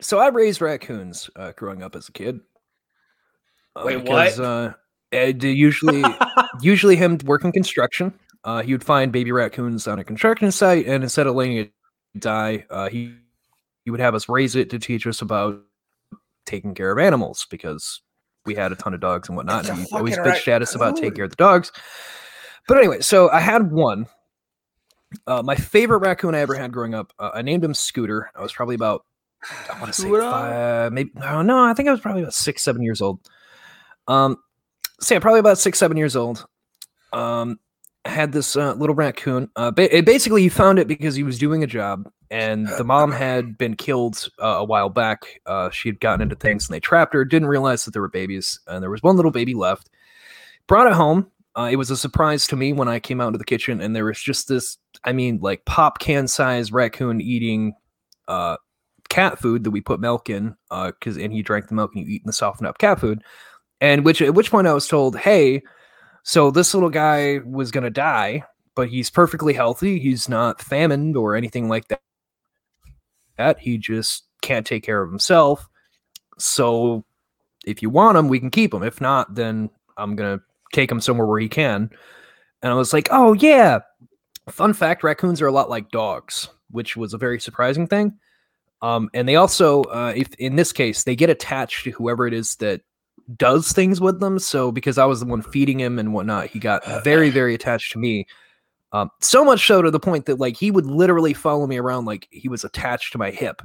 so 0.00 0.18
I 0.18 0.28
raised 0.28 0.60
raccoons 0.60 1.30
uh, 1.34 1.52
growing 1.56 1.82
up 1.82 1.96
as 1.96 2.08
a 2.08 2.12
kid. 2.12 2.40
Uh, 3.74 3.82
Wait, 3.86 4.02
because, 4.02 4.38
what? 4.38 4.46
Uh, 4.46 4.66
Ed 4.66 4.81
usually, 5.12 6.02
usually 6.60 6.96
him 6.96 7.18
working 7.24 7.52
construction. 7.52 8.12
Uh, 8.44 8.62
he 8.62 8.72
would 8.72 8.84
find 8.84 9.12
baby 9.12 9.30
raccoons 9.30 9.86
on 9.86 9.98
a 9.98 10.04
construction 10.04 10.50
site, 10.50 10.86
and 10.86 11.02
instead 11.02 11.26
of 11.26 11.34
letting 11.34 11.58
it 11.58 11.72
die, 12.18 12.64
uh, 12.70 12.88
he 12.88 13.14
he 13.84 13.90
would 13.90 14.00
have 14.00 14.14
us 14.14 14.28
raise 14.28 14.56
it 14.56 14.70
to 14.70 14.78
teach 14.78 15.06
us 15.06 15.22
about 15.22 15.60
taking 16.46 16.74
care 16.74 16.92
of 16.92 16.98
animals 16.98 17.46
because 17.50 18.00
we 18.44 18.54
had 18.54 18.72
a 18.72 18.76
ton 18.76 18.94
of 18.94 19.00
dogs 19.00 19.28
and 19.28 19.36
whatnot. 19.36 19.68
And 19.68 19.78
he 19.78 19.86
always 19.92 20.16
bitched 20.16 20.48
at 20.48 20.62
us 20.62 20.74
about 20.74 20.96
taking 20.96 21.14
care 21.14 21.24
of 21.24 21.30
the 21.30 21.36
dogs. 21.36 21.72
But 22.68 22.78
anyway, 22.78 23.00
so 23.00 23.28
I 23.30 23.40
had 23.40 23.72
one. 23.72 24.06
Uh, 25.26 25.42
my 25.42 25.54
favorite 25.56 25.98
raccoon 25.98 26.34
I 26.34 26.38
ever 26.38 26.54
had 26.54 26.72
growing 26.72 26.94
up, 26.94 27.12
uh, 27.18 27.30
I 27.34 27.42
named 27.42 27.62
him 27.62 27.74
Scooter. 27.74 28.30
I 28.34 28.40
was 28.40 28.52
probably 28.52 28.74
about, 28.74 29.04
I 29.70 29.78
want 29.78 29.92
to 29.92 30.00
say 30.00 30.08
five, 30.08 30.92
maybe, 30.92 31.10
no, 31.16 31.42
no, 31.42 31.62
I 31.62 31.74
think 31.74 31.88
I 31.88 31.92
was 31.92 32.00
probably 32.00 32.22
about 32.22 32.32
six, 32.32 32.62
seven 32.62 32.82
years 32.82 33.02
old. 33.02 33.20
Um, 34.08 34.38
yeah, 35.10 35.18
probably 35.18 35.40
about 35.40 35.58
six, 35.58 35.78
seven 35.78 35.96
years 35.96 36.16
old. 36.16 36.46
Um, 37.12 37.58
had 38.04 38.32
this 38.32 38.56
uh, 38.56 38.74
little 38.74 38.94
raccoon. 38.94 39.50
Uh, 39.56 39.70
ba- 39.70 40.02
basically, 40.04 40.42
he 40.42 40.48
found 40.48 40.78
it 40.78 40.88
because 40.88 41.14
he 41.14 41.22
was 41.22 41.38
doing 41.38 41.62
a 41.62 41.66
job, 41.66 42.10
and 42.30 42.66
the 42.66 42.84
mom 42.84 43.12
had 43.12 43.56
been 43.56 43.76
killed 43.76 44.28
uh, 44.42 44.46
a 44.58 44.64
while 44.64 44.88
back. 44.88 45.40
Uh, 45.46 45.70
she 45.70 45.88
had 45.88 46.00
gotten 46.00 46.22
into 46.22 46.34
things, 46.34 46.68
and 46.68 46.74
they 46.74 46.80
trapped 46.80 47.14
her. 47.14 47.24
Didn't 47.24 47.48
realize 47.48 47.84
that 47.84 47.92
there 47.92 48.02
were 48.02 48.08
babies, 48.08 48.58
and 48.66 48.82
there 48.82 48.90
was 48.90 49.02
one 49.02 49.16
little 49.16 49.30
baby 49.30 49.54
left. 49.54 49.88
Brought 50.66 50.86
it 50.86 50.94
home. 50.94 51.30
Uh, 51.54 51.68
it 51.70 51.76
was 51.76 51.90
a 51.90 51.96
surprise 51.96 52.46
to 52.46 52.56
me 52.56 52.72
when 52.72 52.88
I 52.88 52.98
came 52.98 53.20
out 53.20 53.28
into 53.28 53.38
the 53.38 53.44
kitchen, 53.44 53.80
and 53.80 53.94
there 53.94 54.06
was 54.06 54.20
just 54.20 54.48
this. 54.48 54.78
I 55.04 55.12
mean, 55.12 55.38
like 55.40 55.64
pop 55.64 55.98
can 55.98 56.26
size 56.26 56.72
raccoon 56.72 57.20
eating 57.20 57.74
uh, 58.26 58.56
cat 59.10 59.38
food 59.38 59.64
that 59.64 59.70
we 59.70 59.80
put 59.80 60.00
milk 60.00 60.30
in, 60.30 60.56
because 60.70 61.16
and 61.18 61.32
he 61.32 61.42
drank 61.42 61.68
the 61.68 61.74
milk, 61.74 61.92
and 61.94 62.04
you 62.04 62.14
eat 62.14 62.22
the 62.24 62.32
softened 62.32 62.66
up 62.66 62.78
cat 62.78 62.98
food. 62.98 63.22
And 63.82 64.04
which 64.04 64.22
at 64.22 64.34
which 64.34 64.52
point 64.52 64.68
I 64.68 64.72
was 64.72 64.86
told, 64.86 65.18
hey, 65.18 65.60
so 66.22 66.52
this 66.52 66.72
little 66.72 66.88
guy 66.88 67.40
was 67.44 67.72
gonna 67.72 67.90
die, 67.90 68.44
but 68.76 68.88
he's 68.88 69.10
perfectly 69.10 69.54
healthy. 69.54 69.98
He's 69.98 70.28
not 70.28 70.60
famined 70.60 71.16
or 71.16 71.34
anything 71.34 71.68
like 71.68 71.88
that. 71.88 72.00
That 73.36 73.58
he 73.58 73.78
just 73.78 74.22
can't 74.40 74.64
take 74.64 74.84
care 74.84 75.02
of 75.02 75.10
himself. 75.10 75.68
So 76.38 77.04
if 77.66 77.82
you 77.82 77.90
want 77.90 78.16
him, 78.16 78.28
we 78.28 78.38
can 78.38 78.52
keep 78.52 78.72
him. 78.72 78.84
If 78.84 79.00
not, 79.00 79.34
then 79.34 79.68
I'm 79.96 80.14
gonna 80.14 80.40
take 80.72 80.90
him 80.90 81.00
somewhere 81.00 81.26
where 81.26 81.40
he 81.40 81.48
can. 81.48 81.90
And 82.62 82.72
I 82.72 82.76
was 82.76 82.92
like, 82.92 83.08
oh 83.10 83.32
yeah. 83.32 83.80
Fun 84.48 84.74
fact: 84.74 85.02
raccoons 85.02 85.42
are 85.42 85.48
a 85.48 85.52
lot 85.52 85.70
like 85.70 85.90
dogs, 85.90 86.48
which 86.70 86.96
was 86.96 87.14
a 87.14 87.18
very 87.18 87.40
surprising 87.40 87.88
thing. 87.88 88.12
Um, 88.80 89.10
and 89.12 89.28
they 89.28 89.34
also, 89.34 89.82
uh, 89.84 90.12
if 90.14 90.32
in 90.34 90.54
this 90.54 90.72
case, 90.72 91.02
they 91.02 91.16
get 91.16 91.30
attached 91.30 91.82
to 91.82 91.90
whoever 91.90 92.28
it 92.28 92.34
is 92.34 92.54
that 92.56 92.82
does 93.36 93.72
things 93.72 94.00
with 94.00 94.20
them. 94.20 94.38
So 94.38 94.72
because 94.72 94.98
I 94.98 95.04
was 95.04 95.20
the 95.20 95.26
one 95.26 95.42
feeding 95.42 95.80
him 95.80 95.98
and 95.98 96.12
whatnot, 96.12 96.46
he 96.48 96.58
got 96.58 96.84
very, 97.04 97.30
very 97.30 97.54
attached 97.54 97.92
to 97.92 97.98
me. 97.98 98.26
Um, 98.92 99.10
so 99.20 99.44
much 99.44 99.66
so 99.66 99.80
to 99.80 99.90
the 99.90 100.00
point 100.00 100.26
that 100.26 100.38
like 100.38 100.56
he 100.56 100.70
would 100.70 100.86
literally 100.86 101.32
follow 101.32 101.66
me 101.66 101.78
around 101.78 102.04
like 102.04 102.28
he 102.30 102.48
was 102.48 102.64
attached 102.64 103.12
to 103.12 103.18
my 103.18 103.30
hip. 103.30 103.62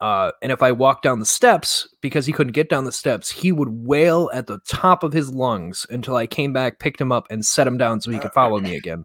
Uh, 0.00 0.30
and 0.42 0.52
if 0.52 0.62
I 0.62 0.70
walked 0.70 1.02
down 1.02 1.18
the 1.18 1.26
steps, 1.26 1.88
because 2.02 2.24
he 2.24 2.32
couldn't 2.32 2.52
get 2.52 2.68
down 2.68 2.84
the 2.84 2.92
steps, 2.92 3.30
he 3.30 3.50
would 3.50 3.68
wail 3.70 4.30
at 4.32 4.46
the 4.46 4.60
top 4.68 5.02
of 5.02 5.12
his 5.12 5.30
lungs 5.30 5.86
until 5.90 6.14
I 6.14 6.26
came 6.26 6.52
back, 6.52 6.78
picked 6.78 7.00
him 7.00 7.10
up, 7.10 7.26
and 7.30 7.44
set 7.44 7.66
him 7.66 7.78
down 7.78 8.00
so 8.00 8.12
he 8.12 8.20
could 8.20 8.32
follow 8.32 8.60
me 8.60 8.76
again. 8.76 9.04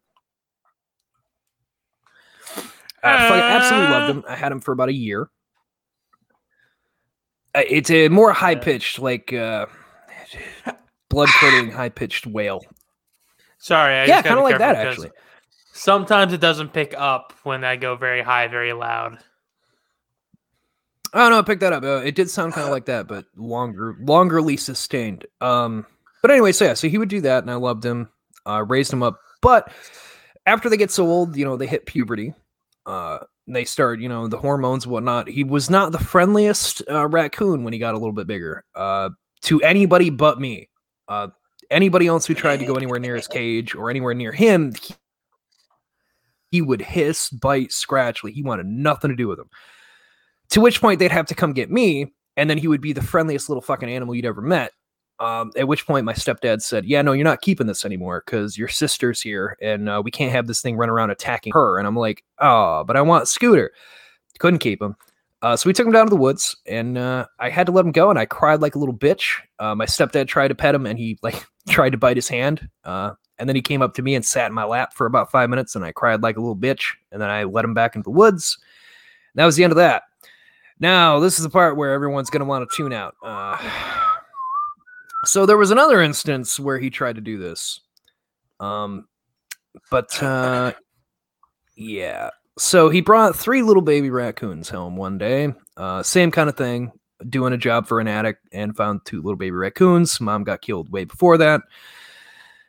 I 3.03 3.39
absolutely 3.39 3.89
loved 3.89 4.09
him. 4.11 4.23
I 4.29 4.35
had 4.35 4.51
him 4.51 4.59
for 4.59 4.71
about 4.71 4.89
a 4.89 4.93
year. 4.93 5.29
Uh, 7.55 7.63
It's 7.67 7.89
a 7.89 8.09
more 8.09 8.31
high 8.31 8.55
pitched, 8.55 8.99
like 8.99 9.33
uh, 9.33 9.65
blood 11.09 11.29
curdling, 11.39 11.71
high 11.71 11.89
pitched 11.89 12.27
wail. 12.27 12.61
Sorry, 13.57 13.95
I 13.95 14.05
yeah, 14.05 14.15
just 14.17 14.25
kind 14.25 14.39
of 14.39 14.43
like 14.43 14.57
that 14.57 14.75
actually. 14.75 15.11
Sometimes 15.73 16.33
it 16.33 16.41
doesn't 16.41 16.73
pick 16.73 16.93
up 16.97 17.33
when 17.43 17.63
I 17.63 17.75
go 17.75 17.95
very 17.95 18.21
high, 18.21 18.47
very 18.47 18.73
loud. 18.73 19.19
Oh 21.13 21.29
no, 21.29 21.39
I 21.39 21.41
picked 21.43 21.61
that 21.61 21.73
up. 21.73 21.83
Uh, 21.83 22.01
it 22.03 22.15
did 22.15 22.29
sound 22.29 22.53
kind 22.53 22.65
of 22.65 22.71
like 22.71 22.85
that, 22.85 23.07
but 23.07 23.25
longer, 23.35 23.95
longerly 24.01 24.57
sustained. 24.57 25.25
Um, 25.41 25.85
but 26.21 26.31
anyway, 26.31 26.51
so 26.51 26.65
yeah, 26.65 26.73
so 26.73 26.89
he 26.89 26.97
would 26.97 27.09
do 27.09 27.21
that, 27.21 27.43
and 27.43 27.51
I 27.51 27.55
loved 27.55 27.85
him. 27.85 28.09
Uh, 28.45 28.63
raised 28.67 28.91
him 28.91 29.03
up, 29.03 29.19
but 29.41 29.71
after 30.45 30.69
they 30.69 30.77
get 30.77 30.91
so 30.91 31.07
old, 31.07 31.37
you 31.37 31.45
know, 31.45 31.55
they 31.55 31.67
hit 31.67 31.85
puberty. 31.85 32.33
Uh, 32.85 33.19
they 33.47 33.65
start, 33.65 33.99
you 33.99 34.09
know, 34.09 34.27
the 34.27 34.37
hormones 34.37 34.87
whatnot. 34.87 35.29
He 35.29 35.43
was 35.43 35.69
not 35.69 35.91
the 35.91 35.99
friendliest 35.99 36.81
uh, 36.89 37.07
raccoon 37.07 37.63
when 37.63 37.73
he 37.73 37.79
got 37.79 37.93
a 37.93 37.97
little 37.97 38.13
bit 38.13 38.27
bigger. 38.27 38.63
Uh, 38.75 39.09
to 39.43 39.61
anybody 39.61 40.09
but 40.09 40.39
me. 40.39 40.69
Uh, 41.07 41.27
anybody 41.69 42.07
else 42.07 42.25
who 42.25 42.33
tried 42.33 42.59
to 42.59 42.65
go 42.65 42.75
anywhere 42.75 42.99
near 42.99 43.15
his 43.15 43.27
cage 43.29 43.75
or 43.75 43.89
anywhere 43.89 44.13
near 44.13 44.31
him, 44.31 44.73
he, 44.81 44.95
he 46.49 46.61
would 46.61 46.81
hiss, 46.81 47.29
bite, 47.29 47.71
scratch. 47.71 48.23
Like 48.23 48.33
he 48.33 48.43
wanted 48.43 48.65
nothing 48.65 49.09
to 49.09 49.15
do 49.15 49.27
with 49.27 49.39
him. 49.39 49.49
To 50.51 50.61
which 50.61 50.81
point 50.81 50.99
they'd 50.99 51.11
have 51.11 51.25
to 51.27 51.35
come 51.35 51.53
get 51.53 51.71
me, 51.71 52.13
and 52.37 52.49
then 52.49 52.57
he 52.57 52.67
would 52.67 52.81
be 52.81 52.93
the 52.93 53.01
friendliest 53.01 53.49
little 53.49 53.61
fucking 53.61 53.89
animal 53.89 54.15
you'd 54.15 54.25
ever 54.25 54.41
met. 54.41 54.71
Um, 55.19 55.51
at 55.55 55.67
which 55.67 55.85
point 55.85 56.05
my 56.05 56.13
stepdad 56.13 56.61
said, 56.61 56.85
"Yeah, 56.85 57.01
no, 57.01 57.13
you're 57.13 57.23
not 57.23 57.41
keeping 57.41 57.67
this 57.67 57.85
anymore 57.85 58.23
because 58.25 58.57
your 58.57 58.67
sister's 58.67 59.21
here, 59.21 59.57
and 59.61 59.87
uh, 59.87 60.01
we 60.03 60.11
can't 60.11 60.31
have 60.31 60.47
this 60.47 60.61
thing 60.61 60.75
run 60.75 60.89
around 60.89 61.11
attacking 61.11 61.53
her." 61.53 61.77
And 61.77 61.87
I'm 61.87 61.95
like, 61.95 62.23
"Oh, 62.39 62.83
but 62.83 62.97
I 62.97 63.01
want 63.01 63.27
Scooter." 63.27 63.71
Couldn't 64.39 64.59
keep 64.59 64.81
him. 64.81 64.95
Uh, 65.43 65.57
so 65.57 65.69
we 65.69 65.73
took 65.73 65.85
him 65.85 65.91
down 65.91 66.05
to 66.05 66.09
the 66.09 66.15
woods, 66.15 66.55
and 66.65 66.97
uh, 66.97 67.25
I 67.37 67.49
had 67.49 67.65
to 67.65 67.73
let 67.73 67.83
him 67.83 67.91
go, 67.91 68.09
and 68.09 68.17
I 68.17 68.25
cried 68.25 68.61
like 68.61 68.75
a 68.75 68.79
little 68.79 68.95
bitch. 68.95 69.41
Uh, 69.59 69.75
my 69.75 69.85
stepdad 69.85 70.29
tried 70.29 70.47
to 70.47 70.55
pet 70.55 70.73
him, 70.73 70.85
and 70.85 70.97
he 70.97 71.19
like 71.21 71.45
tried 71.69 71.89
to 71.89 71.97
bite 71.97 72.15
his 72.15 72.29
hand. 72.29 72.69
Uh, 72.85 73.11
and 73.37 73.49
then 73.49 73.55
he 73.57 73.61
came 73.61 73.81
up 73.81 73.93
to 73.95 74.01
me 74.01 74.15
and 74.15 74.25
sat 74.25 74.47
in 74.47 74.53
my 74.53 74.63
lap 74.63 74.93
for 74.93 75.05
about 75.05 75.31
five 75.31 75.49
minutes, 75.49 75.75
and 75.75 75.83
I 75.83 75.91
cried 75.91 76.23
like 76.23 76.37
a 76.37 76.39
little 76.39 76.55
bitch. 76.55 76.93
And 77.11 77.21
then 77.21 77.29
I 77.29 77.43
let 77.43 77.65
him 77.65 77.73
back 77.73 77.95
into 77.95 78.05
the 78.05 78.11
woods. 78.11 78.57
That 79.35 79.45
was 79.45 79.57
the 79.57 79.65
end 79.65 79.73
of 79.73 79.77
that. 79.77 80.03
Now 80.79 81.19
this 81.19 81.37
is 81.37 81.43
the 81.43 81.49
part 81.49 81.75
where 81.75 81.91
everyone's 81.91 82.29
gonna 82.29 82.45
want 82.45 82.69
to 82.69 82.77
tune 82.77 82.93
out. 82.93 83.15
Uh, 83.21 83.57
so 85.25 85.45
there 85.45 85.57
was 85.57 85.71
another 85.71 86.01
instance 86.01 86.57
where 86.57 86.79
he 86.79 86.89
tried 86.89 87.15
to 87.15 87.21
do 87.21 87.37
this, 87.37 87.81
um, 88.61 89.09
but 89.91 90.23
uh, 90.23 90.71
yeah. 91.75 92.29
So 92.57 92.89
he 92.89 93.01
brought 93.01 93.35
three 93.35 93.63
little 93.63 93.81
baby 93.81 94.09
raccoons 94.09 94.69
home 94.69 94.95
one 94.95 95.17
day. 95.17 95.53
Uh, 95.75 96.03
same 96.03 96.29
kind 96.29 96.49
of 96.49 96.55
thing, 96.55 96.91
doing 97.27 97.53
a 97.53 97.57
job 97.57 97.87
for 97.87 97.99
an 97.99 98.07
addict, 98.07 98.47
and 98.51 98.75
found 98.75 99.01
two 99.05 99.21
little 99.21 99.37
baby 99.37 99.51
raccoons. 99.51 100.21
Mom 100.21 100.43
got 100.43 100.61
killed 100.61 100.91
way 100.91 101.03
before 101.03 101.37
that. 101.37 101.61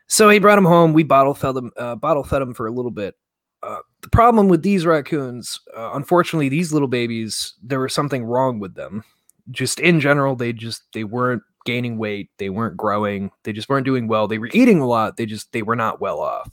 So 0.07 0.29
he 0.29 0.39
brought 0.39 0.55
them 0.55 0.65
home. 0.65 0.93
We 0.93 1.03
bottle 1.03 1.33
fed 1.33 1.55
them, 1.55 1.71
uh, 1.77 1.95
bottle 1.95 2.23
fed 2.23 2.41
them 2.41 2.53
for 2.53 2.67
a 2.67 2.71
little 2.71 2.91
bit. 2.91 3.15
Uh, 3.63 3.79
the 4.01 4.09
problem 4.09 4.47
with 4.47 4.61
these 4.61 4.85
raccoons, 4.85 5.59
uh, 5.75 5.91
unfortunately, 5.93 6.49
these 6.49 6.71
little 6.71 6.87
babies, 6.87 7.55
there 7.63 7.79
was 7.79 7.93
something 7.93 8.23
wrong 8.23 8.59
with 8.59 8.75
them. 8.75 9.03
Just 9.51 9.79
in 9.79 9.99
general, 9.99 10.35
they 10.35 10.53
just 10.53 10.83
they 10.93 11.03
weren't 11.03 11.43
gaining 11.65 11.97
weight, 11.97 12.29
they 12.37 12.49
weren't 12.49 12.77
growing, 12.77 13.31
they 13.43 13.53
just 13.53 13.69
weren't 13.69 13.85
doing 13.85 14.07
well. 14.07 14.27
They 14.27 14.37
were 14.37 14.49
eating 14.53 14.81
a 14.81 14.87
lot, 14.87 15.17
they 15.17 15.25
just 15.25 15.51
they 15.51 15.63
were 15.63 15.75
not 15.75 15.99
well 16.01 16.19
off. 16.19 16.51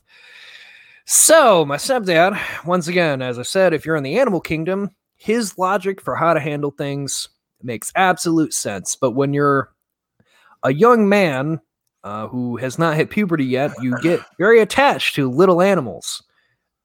So 1.15 1.67
my 1.67 1.77
stepdad, 1.77 2.41
once 2.65 2.89
again, 2.89 3.21
as 3.21 3.39
I 3.39 3.43
said, 3.43 3.75
if 3.75 3.85
you're 3.85 3.97
in 3.97 4.03
the 4.03 4.19
animal 4.19 4.41
kingdom, 4.41 4.89
his 5.15 5.59
logic 5.59 6.01
for 6.01 6.17
how 6.17 6.33
to 6.33 6.41
handle 6.41 6.71
things 6.71 7.29
makes 7.63 7.93
absolute 7.95 8.55
sense. 8.55 8.97
But 8.97 9.11
when 9.11 9.35
you're 9.35 9.75
a 10.63 10.73
young 10.73 11.11
man 11.11 11.61
uh, 12.03 12.29
who 12.29 12.57
has 12.57 12.79
not 12.79 12.97
hit 12.97 13.11
puberty 13.11 13.45
yet, 13.45 13.73
you 13.83 13.95
get 14.01 14.21
very 14.39 14.61
attached 14.61 15.15
to 15.17 15.31
little 15.31 15.61
animals. 15.61 16.23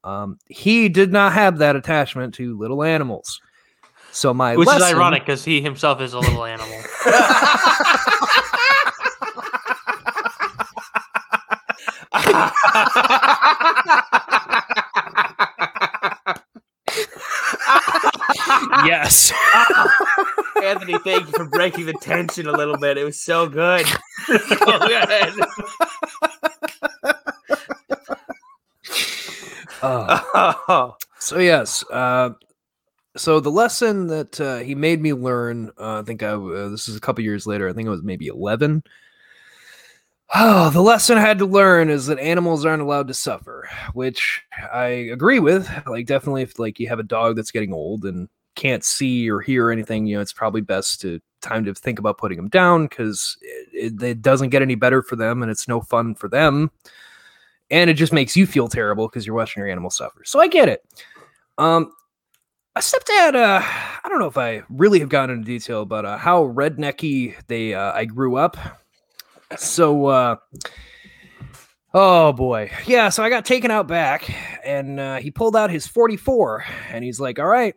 Um, 0.04 0.38
he 0.44 0.90
did 0.90 1.10
not 1.10 1.32
have 1.32 1.56
that 1.56 1.74
attachment 1.74 2.34
to 2.34 2.54
little 2.58 2.84
animals. 2.84 3.40
So 4.12 4.34
my 4.34 4.56
Which 4.56 4.66
lesson, 4.66 4.88
is 4.88 4.94
ironic 4.94 5.22
because 5.22 5.42
he 5.42 5.62
himself 5.62 6.02
is 6.02 6.12
a 6.12 6.18
little 6.18 6.44
animal. 6.44 6.68
yes. 18.86 19.32
Anthony, 20.62 20.98
Thank 21.04 21.26
you 21.26 21.32
for 21.32 21.44
breaking 21.46 21.86
the 21.86 21.94
tension 22.00 22.46
a 22.48 22.52
little 22.52 22.76
bit. 22.76 22.98
It 22.98 23.04
was 23.04 23.20
so 23.20 23.48
good. 23.48 23.86
Go 24.26 24.36
ahead. 24.36 25.32
Uh, 29.80 30.20
Oh, 30.70 30.96
so 31.18 31.38
yes, 31.38 31.84
uh, 31.90 32.30
so 33.16 33.40
the 33.40 33.50
lesson 33.50 34.08
that 34.08 34.40
uh, 34.40 34.58
he 34.58 34.74
made 34.74 35.00
me 35.00 35.12
learn, 35.12 35.70
uh, 35.78 36.00
I 36.00 36.02
think 36.02 36.22
I 36.22 36.30
uh, 36.30 36.68
this 36.68 36.88
is 36.88 36.96
a 36.96 37.00
couple 37.00 37.22
years 37.24 37.46
later. 37.46 37.68
I 37.68 37.72
think 37.72 37.86
it 37.86 37.90
was 37.90 38.02
maybe 38.02 38.26
eleven. 38.26 38.82
Oh, 40.34 40.68
the 40.70 40.82
lesson 40.82 41.16
I 41.16 41.22
had 41.22 41.38
to 41.38 41.46
learn 41.46 41.88
is 41.88 42.06
that 42.06 42.18
animals 42.18 42.66
aren't 42.66 42.82
allowed 42.82 43.08
to 43.08 43.14
suffer, 43.14 43.66
which 43.94 44.42
I 44.72 44.86
agree 44.86 45.38
with. 45.38 45.68
Like, 45.86 46.06
definitely, 46.06 46.42
if 46.42 46.58
like 46.58 46.78
you 46.78 46.88
have 46.88 46.98
a 46.98 47.02
dog 47.04 47.36
that's 47.36 47.50
getting 47.50 47.72
old 47.72 48.04
and 48.04 48.28
can't 48.54 48.84
see 48.84 49.30
or 49.30 49.40
hear 49.40 49.70
anything, 49.70 50.06
you 50.06 50.16
know, 50.16 50.20
it's 50.20 50.32
probably 50.32 50.60
best 50.60 51.00
to 51.00 51.20
time 51.40 51.64
to 51.64 51.72
think 51.74 51.98
about 51.98 52.18
putting 52.18 52.36
them 52.36 52.48
down 52.48 52.86
because 52.86 53.38
it, 53.40 53.94
it, 53.94 54.02
it 54.02 54.22
doesn't 54.22 54.50
get 54.50 54.60
any 54.60 54.74
better 54.74 55.02
for 55.02 55.16
them 55.16 55.42
and 55.42 55.50
it's 55.50 55.66
no 55.68 55.80
fun 55.80 56.14
for 56.14 56.28
them, 56.28 56.70
and 57.70 57.88
it 57.88 57.94
just 57.94 58.12
makes 58.12 58.36
you 58.36 58.46
feel 58.46 58.68
terrible 58.68 59.08
because 59.08 59.26
you're 59.26 59.36
watching 59.36 59.60
your 59.62 59.70
animal 59.70 59.90
suffer. 59.90 60.24
So 60.24 60.40
I 60.40 60.48
get 60.48 60.68
it. 60.68 60.84
Um, 61.56 61.92
a 62.76 62.80
stepdad, 62.80 63.34
uh, 63.34 63.60
I 63.62 64.08
don't 64.08 64.20
know 64.20 64.26
if 64.26 64.38
I 64.38 64.62
really 64.68 65.00
have 65.00 65.08
gone 65.08 65.30
into 65.30 65.44
detail 65.44 65.82
about 65.82 66.04
uh, 66.04 66.18
how 66.18 66.44
rednecky 66.44 67.34
they 67.48 67.74
uh, 67.74 67.92
I 67.92 68.04
grew 68.04 68.36
up. 68.36 68.56
So, 69.56 70.06
uh, 70.06 70.36
oh 71.94 72.32
boy, 72.32 72.70
yeah. 72.86 73.08
So 73.08 73.22
I 73.22 73.30
got 73.30 73.44
taken 73.44 73.70
out 73.70 73.88
back, 73.88 74.30
and 74.64 75.00
uh, 75.00 75.16
he 75.16 75.30
pulled 75.30 75.56
out 75.56 75.70
his 75.70 75.86
44, 75.86 76.64
and 76.90 77.02
he's 77.04 77.18
like, 77.20 77.38
"All 77.38 77.46
right, 77.46 77.74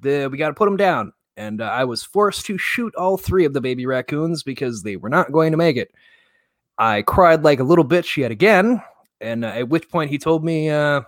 the, 0.00 0.28
we 0.30 0.38
got 0.38 0.48
to 0.48 0.54
put 0.54 0.68
him 0.68 0.76
down." 0.76 1.12
And 1.36 1.60
uh, 1.60 1.66
I 1.66 1.84
was 1.84 2.02
forced 2.02 2.46
to 2.46 2.58
shoot 2.58 2.92
all 2.96 3.16
three 3.16 3.44
of 3.44 3.52
the 3.52 3.60
baby 3.60 3.86
raccoons 3.86 4.42
because 4.42 4.82
they 4.82 4.96
were 4.96 5.08
not 5.08 5.30
going 5.30 5.52
to 5.52 5.56
make 5.56 5.76
it. 5.76 5.92
I 6.78 7.02
cried 7.02 7.44
like 7.44 7.60
a 7.60 7.64
little 7.64 7.84
bitch 7.84 8.16
yet 8.16 8.32
again, 8.32 8.82
and 9.20 9.44
uh, 9.44 9.48
at 9.48 9.68
which 9.68 9.88
point 9.88 10.10
he 10.10 10.18
told 10.18 10.44
me, 10.44 10.68
uh, 10.68 11.02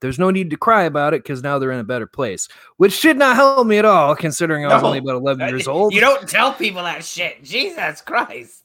"There's 0.00 0.18
no 0.18 0.30
need 0.30 0.48
to 0.50 0.56
cry 0.56 0.84
about 0.84 1.12
it 1.12 1.22
because 1.22 1.42
now 1.42 1.58
they're 1.58 1.70
in 1.70 1.80
a 1.80 1.84
better 1.84 2.06
place," 2.06 2.48
which 2.78 2.98
did 3.02 3.18
not 3.18 3.36
help 3.36 3.66
me 3.66 3.76
at 3.76 3.84
all, 3.84 4.16
considering 4.16 4.64
I 4.64 4.72
was 4.72 4.80
No. 4.82 4.86
only 4.88 5.00
about 5.00 5.16
11 5.16 5.48
years 5.50 5.68
old. 5.68 5.92
You 5.92 6.00
don't 6.00 6.26
tell 6.26 6.54
people 6.54 6.82
that 6.82 7.04
shit. 7.04 7.44
Jesus 7.44 8.00
Christ. 8.00 8.62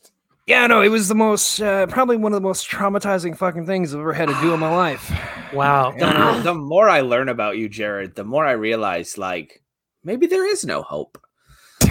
Yeah, 0.50 0.66
no, 0.66 0.82
it 0.82 0.90
was 0.90 1.08
the 1.08 1.14
most, 1.14 1.62
uh, 1.62 1.86
probably 1.86 2.18
one 2.18 2.34
of 2.34 2.38
the 2.38 2.42
most 2.48 2.68
traumatizing 2.68 3.38
fucking 3.38 3.68
things 3.68 3.94
I've 3.94 4.00
ever 4.00 4.14
had 4.14 4.30
to 4.30 4.42
do 4.42 4.52
in 4.52 4.60
my 4.60 4.76
life. 4.76 5.12
Wow. 5.54 5.94
The, 5.98 6.06
more- 6.06 6.42
the 6.42 6.54
more 6.54 6.88
I 6.90 7.02
learn 7.02 7.28
about 7.28 7.58
you, 7.58 7.68
Jared, 7.70 8.14
the 8.14 8.24
more 8.24 8.46
I 8.46 8.52
realize, 8.52 9.18
like, 9.18 9.64
maybe 10.04 10.28
there 10.28 10.46
is 10.46 10.64
no 10.64 10.84
hope. 10.84 11.18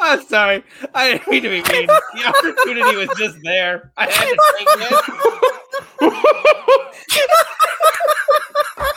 I'm 0.00 0.22
sorry. 0.26 0.64
I 0.94 1.12
didn't 1.12 1.28
mean 1.28 1.42
to 1.42 1.48
be 1.50 1.60
mean. 1.70 1.86
The 1.86 2.24
opportunity 2.26 2.96
was 2.96 3.10
just 3.18 3.36
there. 3.42 3.92
I 3.98 4.06
had 4.10 4.24
to 4.24 4.36
take 4.58 4.68
it. 6.00 6.12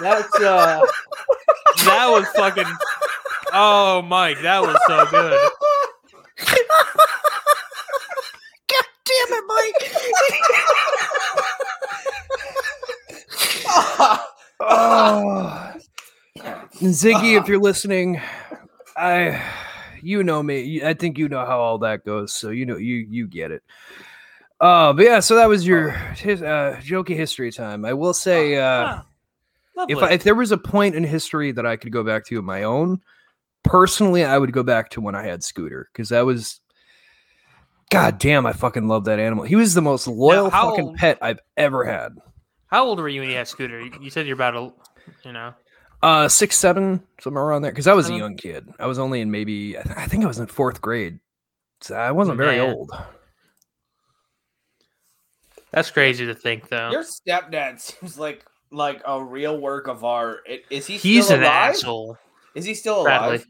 That's 0.00 0.34
uh 0.40 0.80
that 1.84 2.06
was 2.08 2.26
fucking 2.34 2.66
Oh 3.52 4.02
Mike, 4.02 4.40
that 4.42 4.62
was 4.62 4.76
so 4.86 5.06
good. 5.06 5.50
God 8.68 8.84
damn 9.04 9.28
it, 9.30 9.44
Mike! 9.46 9.74
oh. 14.60 15.72
Ziggy, 16.80 17.40
if 17.40 17.48
you're 17.48 17.58
listening, 17.60 18.20
I, 18.96 19.42
you 20.02 20.22
know 20.22 20.42
me. 20.42 20.82
I 20.84 20.94
think 20.94 21.18
you 21.18 21.28
know 21.28 21.44
how 21.46 21.58
all 21.58 21.78
that 21.78 22.04
goes, 22.04 22.34
so 22.34 22.50
you 22.50 22.66
know 22.66 22.76
you 22.76 23.06
you 23.08 23.26
get 23.26 23.50
it. 23.50 23.62
Uh, 24.60 24.92
but 24.92 25.04
yeah, 25.04 25.20
so 25.20 25.36
that 25.36 25.48
was 25.48 25.66
your 25.66 25.90
his, 25.90 26.42
uh, 26.42 26.78
jokey 26.82 27.16
history 27.16 27.52
time. 27.52 27.84
I 27.84 27.94
will 27.94 28.14
say, 28.14 28.56
uh, 28.56 29.00
if 29.88 29.98
I, 29.98 30.12
if 30.12 30.24
there 30.24 30.34
was 30.34 30.52
a 30.52 30.58
point 30.58 30.94
in 30.94 31.04
history 31.04 31.52
that 31.52 31.66
I 31.66 31.76
could 31.76 31.92
go 31.92 32.02
back 32.02 32.24
to 32.26 32.38
of 32.38 32.44
my 32.44 32.62
own, 32.62 33.00
personally, 33.62 34.24
I 34.24 34.38
would 34.38 34.52
go 34.52 34.62
back 34.62 34.90
to 34.90 35.00
when 35.00 35.14
I 35.14 35.24
had 35.24 35.42
Scooter 35.42 35.88
because 35.92 36.08
that 36.10 36.24
was, 36.24 36.60
god 37.90 38.18
damn, 38.18 38.46
I 38.46 38.52
fucking 38.52 38.88
love 38.88 39.04
that 39.04 39.18
animal. 39.18 39.44
He 39.44 39.56
was 39.56 39.74
the 39.74 39.82
most 39.82 40.06
loyal 40.06 40.50
how 40.50 40.70
fucking 40.70 40.86
old- 40.86 40.96
pet 40.96 41.18
I've 41.20 41.40
ever 41.56 41.84
had. 41.84 42.12
How 42.68 42.84
old 42.84 42.98
were 42.98 43.08
you 43.08 43.20
when 43.20 43.30
you 43.30 43.36
had 43.36 43.48
Scooter? 43.48 43.80
You, 43.80 43.92
you 44.00 44.10
said 44.10 44.26
you're 44.26 44.34
about 44.34 44.56
a 44.56 44.72
you 45.24 45.32
know. 45.32 45.54
Uh, 46.02 46.28
six, 46.28 46.56
seven, 46.56 47.02
somewhere 47.20 47.44
around 47.44 47.62
there. 47.62 47.72
Because 47.72 47.86
I 47.86 47.94
was 47.94 48.10
a 48.10 48.14
young 48.14 48.36
kid. 48.36 48.68
I 48.78 48.86
was 48.86 48.98
only 48.98 49.20
in 49.22 49.30
maybe, 49.30 49.78
I, 49.78 49.82
th- 49.82 49.96
I 49.96 50.06
think 50.06 50.24
I 50.24 50.26
was 50.26 50.38
in 50.38 50.46
fourth 50.46 50.80
grade. 50.80 51.20
So 51.80 51.96
I 51.96 52.12
wasn't 52.12 52.36
very 52.36 52.60
old. 52.60 52.90
That's 55.72 55.90
crazy 55.90 56.26
to 56.26 56.34
think 56.34 56.68
though. 56.68 56.90
Your 56.90 57.02
stepdad 57.02 57.80
seems 57.80 58.18
like 58.18 58.44
like 58.70 59.02
a 59.06 59.22
real 59.22 59.58
work 59.58 59.88
of 59.88 60.04
art. 60.04 60.40
Is 60.70 60.86
he 60.86 60.96
He's 60.96 61.26
still 61.26 61.36
an 61.38 61.42
alive? 61.44 61.70
asshole. 61.70 62.18
Is 62.54 62.64
he 62.64 62.74
still 62.74 63.04
Bradley. 63.04 63.28
alive? 63.36 63.46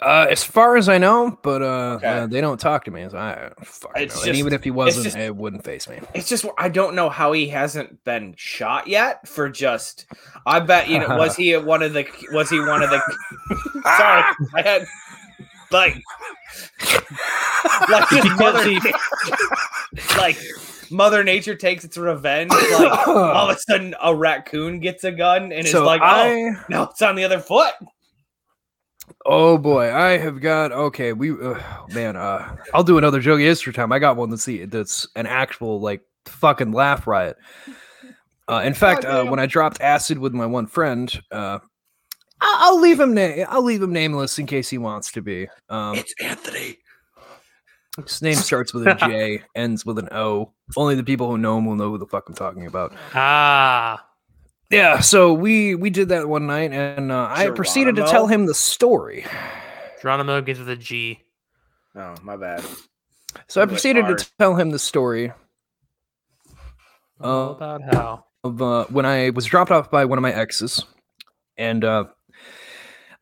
Uh, 0.00 0.26
as 0.30 0.42
far 0.42 0.76
as 0.78 0.88
I 0.88 0.96
know, 0.96 1.38
but 1.42 1.60
uh, 1.60 1.96
Okay. 1.96 2.06
uh, 2.06 2.26
they 2.26 2.40
don't 2.40 2.58
talk 2.58 2.84
to 2.86 2.90
me. 2.90 3.06
So 3.10 3.18
I 3.18 3.50
fucking 3.62 4.02
know. 4.02 4.06
just- 4.08 4.26
and 4.26 4.34
even 4.36 4.54
if 4.54 4.64
he 4.64 4.70
wasn't, 4.70 5.04
just- 5.04 5.16
it 5.18 5.36
wouldn't 5.36 5.64
face 5.64 5.86
me. 5.86 6.00
It's 6.14 6.28
just 6.30 6.46
I 6.56 6.70
don't 6.70 6.94
know 6.94 7.10
how 7.10 7.32
he 7.32 7.48
hasn't 7.48 8.02
been 8.02 8.34
shot 8.38 8.88
yet 8.88 9.28
for 9.28 9.50
just 9.50 10.06
I 10.46 10.60
bet 10.60 10.88
you 10.88 10.98
know 10.98 11.16
was 11.18 11.36
he 11.40 11.54
one 11.58 11.82
of 11.82 11.92
the 11.92 12.06
was 12.32 12.48
he 12.48 12.58
one 12.58 12.82
of 12.82 12.88
the 12.88 13.02
sorry 13.96 14.22
I 14.54 14.62
had 14.62 14.86
like 15.70 16.00
like 17.90 18.08
just 18.08 18.38
mother, 18.40 18.64
like 20.16 20.38
mother 20.90 21.24
nature 21.24 21.54
takes 21.54 21.84
its 21.84 21.96
revenge 21.96 22.50
like 22.50 23.08
all 23.08 23.50
of 23.50 23.56
a 23.56 23.58
sudden 23.58 23.94
a 24.02 24.14
raccoon 24.14 24.80
gets 24.80 25.04
a 25.04 25.12
gun 25.12 25.52
and 25.52 25.66
so 25.66 25.78
it's 25.78 25.86
like 25.86 26.00
oh 26.00 26.04
I, 26.04 26.52
no 26.68 26.84
it's 26.84 27.02
on 27.02 27.16
the 27.16 27.24
other 27.24 27.40
foot 27.40 27.74
oh 29.24 29.58
boy, 29.58 29.94
I 29.94 30.18
have 30.18 30.40
got 30.40 30.72
okay. 30.72 31.12
We 31.12 31.30
uh, 31.30 31.60
man, 31.92 32.16
uh, 32.16 32.56
I'll 32.74 32.84
do 32.84 32.98
another 32.98 33.20
jokey 33.20 33.42
history 33.42 33.72
time. 33.72 33.92
I 33.92 33.98
got 33.98 34.16
one 34.16 34.30
that's 34.30 34.44
the 34.44 34.64
that's 34.66 35.06
an 35.16 35.26
actual 35.26 35.80
like 35.80 36.02
fucking 36.26 36.72
laugh 36.72 37.06
riot. 37.06 37.36
Uh, 38.48 38.62
in 38.64 38.74
fact, 38.74 39.04
uh, 39.04 39.24
when 39.24 39.40
I 39.40 39.46
dropped 39.46 39.80
acid 39.80 40.18
with 40.18 40.32
my 40.32 40.46
one 40.46 40.66
friend, 40.66 41.12
uh, 41.32 41.58
I- 42.40 42.56
I'll 42.60 42.80
leave 42.80 43.00
him 43.00 43.14
na- 43.14 43.44
I'll 43.48 43.62
leave 43.62 43.82
him 43.82 43.92
nameless 43.92 44.38
in 44.38 44.46
case 44.46 44.68
he 44.68 44.78
wants 44.78 45.12
to 45.12 45.22
be. 45.22 45.48
Um, 45.68 45.96
it's 45.96 46.14
Anthony 46.20 46.78
his 48.04 48.22
name 48.22 48.34
starts 48.34 48.72
with 48.74 48.86
a 48.86 48.94
J, 48.94 49.42
ends 49.54 49.84
with 49.86 49.98
an 49.98 50.08
O. 50.12 50.52
Only 50.76 50.94
the 50.94 51.04
people 51.04 51.28
who 51.30 51.38
know 51.38 51.58
him 51.58 51.66
will 51.66 51.76
know 51.76 51.90
who 51.90 51.98
the 51.98 52.06
fuck 52.06 52.28
I'm 52.28 52.34
talking 52.34 52.66
about. 52.66 52.92
Ah. 53.14 54.04
Yeah, 54.70 54.98
so 55.00 55.32
we 55.32 55.74
we 55.76 55.90
did 55.90 56.08
that 56.08 56.28
one 56.28 56.46
night, 56.48 56.72
and 56.72 57.12
uh, 57.12 57.28
I 57.30 57.50
proceeded 57.50 57.94
to 57.96 58.02
Geronimo? 58.02 58.10
tell 58.12 58.26
him 58.26 58.46
the 58.46 58.54
story. 58.54 59.24
Geronimo 60.02 60.40
begins 60.40 60.58
with 60.58 60.68
a 60.70 60.76
G. 60.76 61.20
oh 61.94 62.14
my 62.22 62.36
bad 62.36 62.64
So 63.48 63.60
I 63.60 63.64
English 63.64 63.76
proceeded 63.76 64.04
hard. 64.06 64.18
to 64.18 64.26
tell 64.38 64.56
him 64.56 64.70
the 64.70 64.78
story 64.78 65.32
All 67.20 67.50
Uh, 67.50 67.52
about 67.54 67.82
how. 67.94 68.24
of 68.44 68.60
uh, 68.60 68.84
when 68.90 69.06
I 69.06 69.30
was 69.30 69.44
dropped 69.46 69.70
off 69.70 69.90
by 69.90 70.04
one 70.04 70.18
of 70.18 70.22
my 70.22 70.32
exes, 70.32 70.84
and 71.56 71.84
uh, 71.84 72.04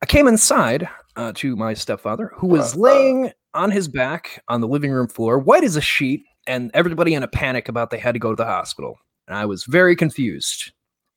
I 0.01 0.05
came 0.07 0.27
inside 0.27 0.89
uh, 1.15 1.31
to 1.35 1.55
my 1.55 1.73
stepfather, 1.75 2.31
who 2.35 2.47
was 2.47 2.75
laying 2.75 3.31
on 3.55 3.71
his 3.71 3.87
back 3.87 4.43
on 4.47 4.61
the 4.61 4.67
living 4.67 4.91
room 4.91 5.07
floor, 5.07 5.39
white 5.39 5.63
as 5.63 5.75
a 5.75 5.81
sheet, 5.81 6.23
and 6.47 6.69
everybody 6.73 7.13
in 7.13 7.23
a 7.23 7.27
panic 7.27 7.69
about 7.69 7.89
they 7.89 7.97
had 7.97 8.13
to 8.13 8.19
go 8.19 8.29
to 8.31 8.35
the 8.35 8.45
hospital. 8.45 8.99
And 9.27 9.35
I 9.35 9.45
was 9.45 9.63
very 9.63 9.95
confused. 9.95 10.71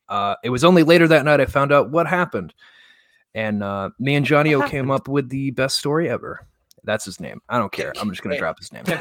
Uh, 0.09 0.34
it 0.43 0.49
was 0.51 0.64
only 0.64 0.82
later 0.82 1.07
that 1.09 1.24
night 1.26 1.41
I 1.41 1.47
found 1.47 1.70
out 1.72 1.91
what 1.91 2.07
happened, 2.07 2.55
and 3.34 3.62
uh, 3.62 3.91
me 3.99 4.14
and 4.14 4.24
Johnny 4.24 4.55
O 4.55 4.66
came 4.66 4.91
up 4.91 5.07
with 5.09 5.28
the 5.28 5.51
best 5.51 5.76
story 5.76 6.09
ever. 6.09 6.47
That's 6.84 7.05
his 7.05 7.20
name. 7.20 7.43
I 7.51 7.59
don't 7.59 7.70
care. 7.72 7.93
I'm 8.01 8.09
just 8.09 8.22
gonna 8.22 8.39
drop 8.39 8.59
his 8.59 8.72
name. 8.72 8.84
I, 8.89 8.95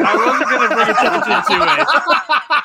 I 0.00 0.16
wasn't 0.26 0.50
gonna 0.50 0.74
bring 0.74 0.88
attention 0.90 1.56
to 1.56 1.62
it. 1.82 1.88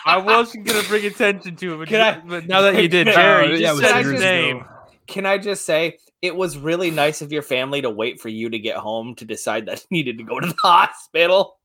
I 0.06 0.18
wasn't 0.18 0.66
gonna 0.66 0.88
bring 0.88 1.06
attention 1.06 1.56
to 1.58 1.74
it, 1.74 1.78
but, 1.78 1.88
Can 1.90 2.02
I- 2.02 2.20
but 2.28 2.48
now 2.48 2.62
that 2.62 2.82
you 2.82 2.88
did, 2.90 3.06
No, 3.08 3.14
Jerry, 3.14 3.48
you 3.52 3.58
yeah, 3.58 3.68
just 3.68 3.80
it 3.80 3.82
was 3.84 3.92
said 3.92 4.00
years 4.02 4.12
his 4.14 4.22
ago. 4.22 4.66
Name. 5.08 5.14
Can 5.14 5.26
I 5.26 5.38
just 5.38 5.66
say 5.66 5.98
it 6.22 6.36
was 6.36 6.58
really 6.58 6.92
nice 6.92 7.22
of 7.22 7.32
your 7.32 7.42
family 7.42 7.82
to 7.82 7.90
wait 7.90 8.20
for 8.20 8.30
you 8.30 8.50
to 8.50 8.60
get 8.60 8.78
home 8.78 9.16
to 9.16 9.26
decide 9.26 9.66
that 9.68 9.80
you 9.90 9.98
needed 9.98 10.18
to 10.18 10.24
go 10.24 10.40
to 10.40 10.48
the 10.48 10.56
hospital? 10.64 11.58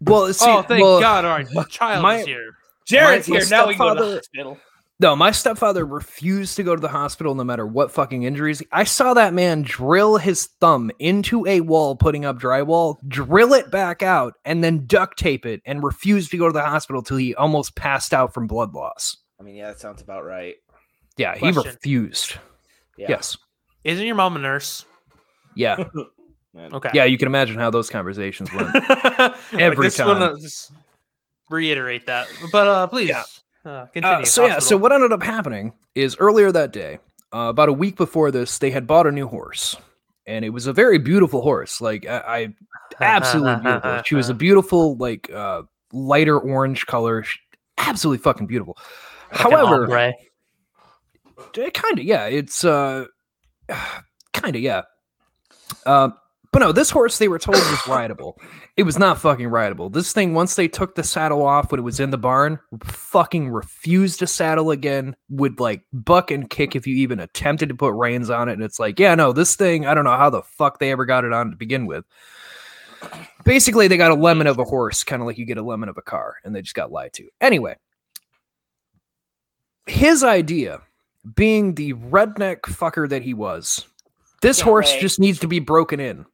Well, 0.00 0.32
see, 0.32 0.44
oh, 0.48 0.62
thank 0.62 0.82
well, 0.82 1.00
God! 1.00 1.24
All 1.24 1.36
right, 1.36 1.46
my 1.52 1.64
child 1.64 2.02
my- 2.02 2.18
is 2.18 2.26
here. 2.26 2.56
Jared's 2.86 3.28
my 3.28 3.38
here 3.38 3.46
now. 3.48 3.66
We 3.66 3.76
go 3.76 3.94
to 3.94 4.04
the 4.04 4.14
hospital. 4.16 4.58
No, 5.00 5.16
my 5.16 5.32
stepfather 5.32 5.84
refused 5.84 6.54
to 6.56 6.62
go 6.62 6.76
to 6.76 6.80
the 6.80 6.88
hospital 6.88 7.34
no 7.34 7.42
matter 7.42 7.66
what 7.66 7.90
fucking 7.90 8.22
injuries. 8.22 8.62
I 8.70 8.84
saw 8.84 9.12
that 9.14 9.34
man 9.34 9.62
drill 9.62 10.18
his 10.18 10.46
thumb 10.60 10.92
into 11.00 11.44
a 11.46 11.62
wall 11.62 11.96
putting 11.96 12.24
up 12.24 12.38
drywall, 12.38 12.96
drill 13.08 13.54
it 13.54 13.72
back 13.72 14.04
out, 14.04 14.34
and 14.44 14.62
then 14.62 14.86
duct 14.86 15.18
tape 15.18 15.46
it 15.46 15.62
and 15.66 15.82
refused 15.82 16.30
to 16.30 16.38
go 16.38 16.46
to 16.46 16.52
the 16.52 16.62
hospital 16.62 17.02
till 17.02 17.16
he 17.16 17.34
almost 17.34 17.74
passed 17.74 18.14
out 18.14 18.32
from 18.32 18.46
blood 18.46 18.72
loss. 18.72 19.16
I 19.40 19.42
mean, 19.42 19.56
yeah, 19.56 19.66
that 19.66 19.80
sounds 19.80 20.00
about 20.00 20.24
right. 20.24 20.54
Yeah, 21.16 21.34
he 21.36 21.50
refused. 21.50 22.36
Yeah. 22.96 23.06
Yes. 23.10 23.36
Isn't 23.84 24.06
your 24.06 24.14
mom 24.14 24.36
a 24.36 24.38
nurse? 24.38 24.84
Yeah. 25.54 25.84
Okay. 26.56 26.90
Yeah, 26.94 27.02
you 27.04 27.18
can 27.18 27.26
imagine 27.26 27.58
how 27.58 27.68
those 27.70 27.90
conversations 27.90 28.48
went. 28.54 28.70
Every 29.58 29.88
just 29.88 29.98
wanna 29.98 30.28
time. 30.28 30.40
just 30.40 30.70
reiterate 31.50 32.06
that. 32.06 32.28
But 32.52 32.68
uh 32.68 32.86
please 32.86 33.08
Yeah. 33.08 33.24
uh, 33.64 33.86
continue. 33.86 34.18
Uh, 34.18 34.24
so 34.24 34.46
yeah, 34.46 34.58
so 34.60 34.76
what 34.76 34.92
ended 34.92 35.10
up 35.12 35.20
happening 35.20 35.72
is 35.96 36.16
earlier 36.20 36.52
that 36.52 36.72
day, 36.72 37.00
uh, 37.34 37.48
about 37.48 37.68
a 37.70 37.72
week 37.72 37.96
before 37.96 38.30
this, 38.30 38.58
they 38.58 38.70
had 38.70 38.86
bought 38.86 39.08
a 39.08 39.10
new 39.10 39.26
horse, 39.26 39.74
and 40.28 40.44
it 40.44 40.50
was 40.50 40.68
a 40.68 40.72
very 40.72 40.98
beautiful 40.98 41.42
horse. 41.42 41.80
Like 41.80 42.06
I, 42.06 42.54
I 43.00 43.04
absolutely 43.04 43.56
beautiful. 43.62 44.02
She 44.06 44.14
was 44.14 44.28
a 44.28 44.34
beautiful, 44.34 44.96
like 44.96 45.28
uh, 45.32 45.62
lighter 45.92 46.38
orange 46.38 46.86
color, 46.86 47.24
Sh- 47.24 47.38
absolutely 47.78 48.22
fucking 48.22 48.46
beautiful. 48.46 48.78
Like 49.32 49.44
an 49.44 49.50
However, 49.50 49.82
ombre. 49.86 50.12
Kind 51.72 51.98
of 51.98 52.04
yeah, 52.04 52.26
it's 52.26 52.64
uh, 52.64 53.06
kind 54.32 54.56
of 54.56 54.62
yeah. 54.62 54.82
Uh, 55.86 56.10
but 56.54 56.60
no, 56.60 56.70
this 56.70 56.90
horse 56.90 57.18
they 57.18 57.26
were 57.26 57.40
told 57.40 57.56
was 57.56 57.88
rideable. 57.88 58.40
It 58.76 58.84
was 58.84 58.96
not 58.96 59.18
fucking 59.18 59.48
rideable. 59.48 59.90
This 59.90 60.12
thing, 60.12 60.34
once 60.34 60.54
they 60.54 60.68
took 60.68 60.94
the 60.94 61.02
saddle 61.02 61.44
off 61.44 61.72
when 61.72 61.80
it 61.80 61.82
was 61.82 61.98
in 61.98 62.10
the 62.10 62.16
barn, 62.16 62.60
fucking 62.84 63.50
refused 63.50 64.20
to 64.20 64.28
saddle 64.28 64.70
again. 64.70 65.16
Would 65.30 65.58
like 65.58 65.82
buck 65.92 66.30
and 66.30 66.48
kick 66.48 66.76
if 66.76 66.86
you 66.86 66.94
even 66.94 67.18
attempted 67.18 67.70
to 67.70 67.74
put 67.74 67.92
reins 67.94 68.30
on 68.30 68.48
it. 68.48 68.52
And 68.52 68.62
it's 68.62 68.78
like, 68.78 69.00
yeah, 69.00 69.16
no, 69.16 69.32
this 69.32 69.56
thing, 69.56 69.84
I 69.84 69.94
don't 69.94 70.04
know 70.04 70.16
how 70.16 70.30
the 70.30 70.42
fuck 70.42 70.78
they 70.78 70.92
ever 70.92 71.04
got 71.04 71.24
it 71.24 71.32
on 71.32 71.50
to 71.50 71.56
begin 71.56 71.86
with. 71.86 72.04
Basically, 73.44 73.88
they 73.88 73.96
got 73.96 74.12
a 74.12 74.14
lemon 74.14 74.46
of 74.46 74.60
a 74.60 74.64
horse, 74.64 75.02
kind 75.02 75.20
of 75.20 75.26
like 75.26 75.38
you 75.38 75.46
get 75.46 75.58
a 75.58 75.62
lemon 75.62 75.88
of 75.88 75.98
a 75.98 76.02
car, 76.02 76.36
and 76.44 76.54
they 76.54 76.62
just 76.62 76.76
got 76.76 76.92
lied 76.92 77.12
to. 77.14 77.28
Anyway, 77.40 77.74
his 79.86 80.22
idea, 80.22 80.82
being 81.34 81.74
the 81.74 81.94
redneck 81.94 82.60
fucker 82.62 83.08
that 83.08 83.22
he 83.22 83.34
was, 83.34 83.86
this 84.42 84.58
Yeah, 84.58 84.64
horse 84.64 84.92
right. 84.92 85.00
just 85.00 85.18
needs 85.20 85.38
to 85.40 85.48
be 85.48 85.58
broken 85.58 86.00
in. 86.00 86.26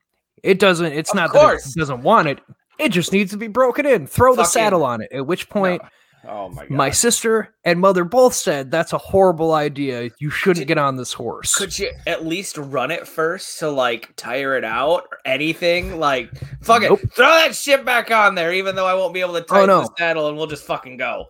It 0.42 0.58
doesn't. 0.58 0.92
It's 0.92 1.10
Of 1.10 1.16
not 1.16 1.30
course. 1.30 1.64
that 1.64 1.76
it 1.76 1.78
doesn't 1.80 2.02
want 2.02 2.28
it. 2.28 2.40
It 2.78 2.88
just 2.90 3.12
needs 3.12 3.30
to 3.32 3.36
be 3.36 3.48
broken 3.48 3.84
in. 3.86 4.06
Throw 4.06 4.32
the 4.32 4.42
Fucking- 4.44 4.50
saddle 4.50 4.84
on 4.84 5.02
it. 5.02 5.12
At 5.12 5.26
which 5.26 5.48
point, 5.50 5.82
Oh 6.26 6.48
my 6.50 6.62
god. 6.62 6.70
my 6.70 6.90
sister 6.90 7.54
and 7.64 7.78
mother 7.80 8.04
both 8.04 8.34
said 8.34 8.70
that's 8.70 8.92
a 8.92 8.98
horrible 8.98 9.52
idea. 9.52 10.10
You 10.18 10.30
shouldn't 10.30 10.66
get 10.66 10.76
on 10.78 10.96
this 10.96 11.12
horse. 11.12 11.54
Could 11.54 11.78
you 11.78 11.92
at 12.06 12.26
least 12.26 12.56
run 12.58 12.90
it 12.90 13.06
first 13.06 13.58
to 13.60 13.70
like 13.70 14.14
tire 14.16 14.56
it 14.56 14.64
out 14.64 15.04
or 15.10 15.18
anything? 15.26 15.98
Like, 15.98 16.30
fuck 16.62 16.82
Nope. 16.82 17.00
it, 17.02 17.12
throw 17.14 17.26
that 17.26 17.54
shit 17.54 17.84
back 17.84 18.10
on 18.10 18.34
there, 18.34 18.52
even 18.52 18.74
though 18.76 18.86
I 18.86 18.94
won't 18.94 19.14
be 19.14 19.20
able 19.20 19.34
to 19.34 19.40
oh, 19.40 19.44
tighten 19.44 19.66
no. 19.68 19.80
the 19.82 19.90
saddle, 19.98 20.28
and 20.28 20.36
we'll 20.36 20.46
just 20.46 20.64
fucking 20.64 20.96
go. 20.96 21.26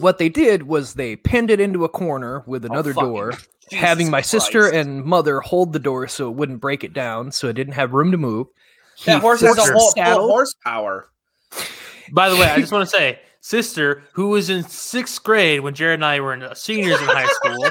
What 0.00 0.18
they 0.18 0.28
did 0.28 0.62
was 0.64 0.94
they 0.94 1.16
pinned 1.16 1.50
it 1.50 1.60
into 1.60 1.84
a 1.84 1.88
corner 1.88 2.42
with 2.46 2.64
another 2.64 2.92
Oh, 2.96 3.00
door, 3.02 3.32
Jesus 3.70 3.88
having 3.88 4.10
my 4.10 4.20
sister 4.20 4.68
and 4.68 5.04
mother 5.04 5.40
hold 5.40 5.72
the 5.72 5.78
door 5.78 6.08
so 6.08 6.28
it 6.28 6.36
wouldn't 6.36 6.60
break 6.60 6.84
it 6.84 6.92
down, 6.92 7.32
so 7.32 7.48
it 7.48 7.54
didn't 7.54 7.74
have 7.74 7.92
room 7.92 8.10
to 8.12 8.18
move. 8.18 8.46
that 9.04 9.16
He 9.16 9.20
horse 9.20 9.40
has 9.40 9.56
forced 9.56 9.68
a 9.68 9.72
the 9.72 10.12
whole 10.14 10.28
horsepower. 10.30 11.08
By 12.12 12.28
the 12.30 12.36
way, 12.36 12.46
I 12.48 12.60
just 12.60 12.72
want 12.72 12.88
to 12.88 12.90
say, 12.96 13.20
sister, 13.40 14.04
who 14.12 14.28
was 14.28 14.50
in 14.50 14.62
sixth 14.64 15.22
grade 15.22 15.60
when 15.60 15.74
Jared 15.74 15.94
and 15.94 16.04
I 16.04 16.20
were 16.20 16.34
in, 16.34 16.42
uh, 16.42 16.54
seniors 16.54 17.00
in 17.00 17.06
high 17.06 17.26
school. 17.26 17.70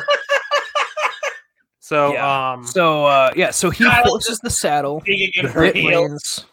So, 1.80 2.14
Yeah. 2.14 2.52
um, 2.54 2.66
So 2.66 3.06
uh, 3.06 3.32
yeah, 3.36 3.52
so 3.52 3.70
he 3.70 3.86
Kyle 3.86 4.04
forces 4.04 4.40
the 4.40 4.50
saddle, 4.50 5.02
the 5.06 5.48
her 5.48 5.62
bit 5.62 5.76
heels. 5.78 6.46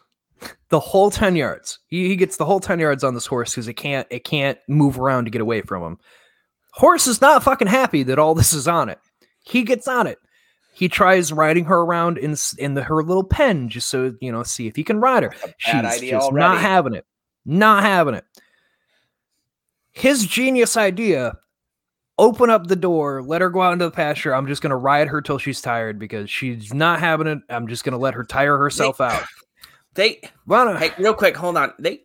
The 0.75 0.81
whole 0.81 1.09
ten 1.09 1.37
yards. 1.37 1.79
He, 1.87 2.09
he 2.09 2.17
gets 2.17 2.37
the 2.37 2.45
whole 2.45 2.59
ten 2.59 2.81
yards 2.81 3.05
on 3.05 3.15
this 3.15 3.27
horse 3.27 3.53
because 3.53 3.69
it 3.69 3.75
can't 3.75 4.09
it 4.11 4.25
can't 4.25 4.59
move 4.67 4.99
around 4.99 5.25
to 5.27 5.31
get 5.31 5.41
away 5.41 5.63
from 5.63 5.85
him. 5.85 5.99
Horse 6.73 7.07
is 7.07 7.21
not 7.21 7.45
fucking 7.45 7.69
happy 7.69 8.03
that 8.03 8.19
all 8.19 8.35
this 8.35 8.53
is 8.53 8.67
on 8.67 8.89
it. 8.89 8.99
He 9.45 9.63
gets 9.63 9.87
on 9.87 10.09
it. 10.09 10.19
He 10.73 10.89
tries 10.89 11.33
riding 11.33 11.65
her 11.67 11.83
around 11.83 12.19
in 12.19 12.35
in 12.59 12.75
the, 12.75 12.83
her 12.83 13.05
little 13.05 13.23
pen 13.23 13.69
just 13.69 13.89
so 13.89 14.17
you 14.21 14.33
know 14.33 14.43
see 14.43 14.67
if 14.67 14.75
he 14.75 14.83
can 14.83 14.99
ride 14.99 15.23
her. 15.23 15.33
She's 15.59 16.11
just 16.11 16.33
not 16.33 16.59
having 16.59 16.95
it. 16.95 17.07
Not 17.47 17.85
having 17.85 18.15
it. 18.15 18.25
His 19.93 20.27
genius 20.27 20.77
idea 20.77 21.35
open 22.19 22.51
up 22.51 22.67
the 22.67 22.75
door, 22.75 23.23
let 23.23 23.43
her 23.43 23.51
go 23.51 23.63
out 23.63 23.75
into 23.75 23.85
the 23.85 23.93
pasture. 23.93 24.35
I'm 24.35 24.49
just 24.49 24.61
going 24.61 24.71
to 24.71 24.77
ride 24.77 25.07
her 25.07 25.23
till 25.23 25.39
she's 25.39 25.61
tired 25.61 26.01
because 26.01 26.29
she's 26.29 26.75
not 26.75 26.99
having 26.99 27.29
it. 27.29 27.39
I'm 27.49 27.69
just 27.69 27.85
going 27.85 27.93
to 27.93 27.99
let 27.99 28.15
her 28.15 28.25
tire 28.25 28.59
herself 28.59 29.01
out. 29.01 29.23
They 29.95 30.21
Why 30.47 30.65
not? 30.65 30.79
hey, 30.81 30.91
real 30.99 31.15
quick, 31.15 31.37
hold 31.37 31.57
on. 31.57 31.73
They 31.79 32.01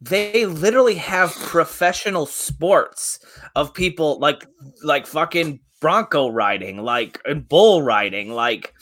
they 0.00 0.44
literally 0.46 0.96
have 0.96 1.32
professional 1.34 2.26
sports 2.26 3.18
of 3.56 3.72
people 3.74 4.18
like 4.18 4.46
like 4.82 5.06
fucking 5.06 5.60
bronco 5.80 6.28
riding, 6.28 6.78
like 6.82 7.20
and 7.24 7.48
bull 7.48 7.82
riding, 7.82 8.30
like 8.32 8.74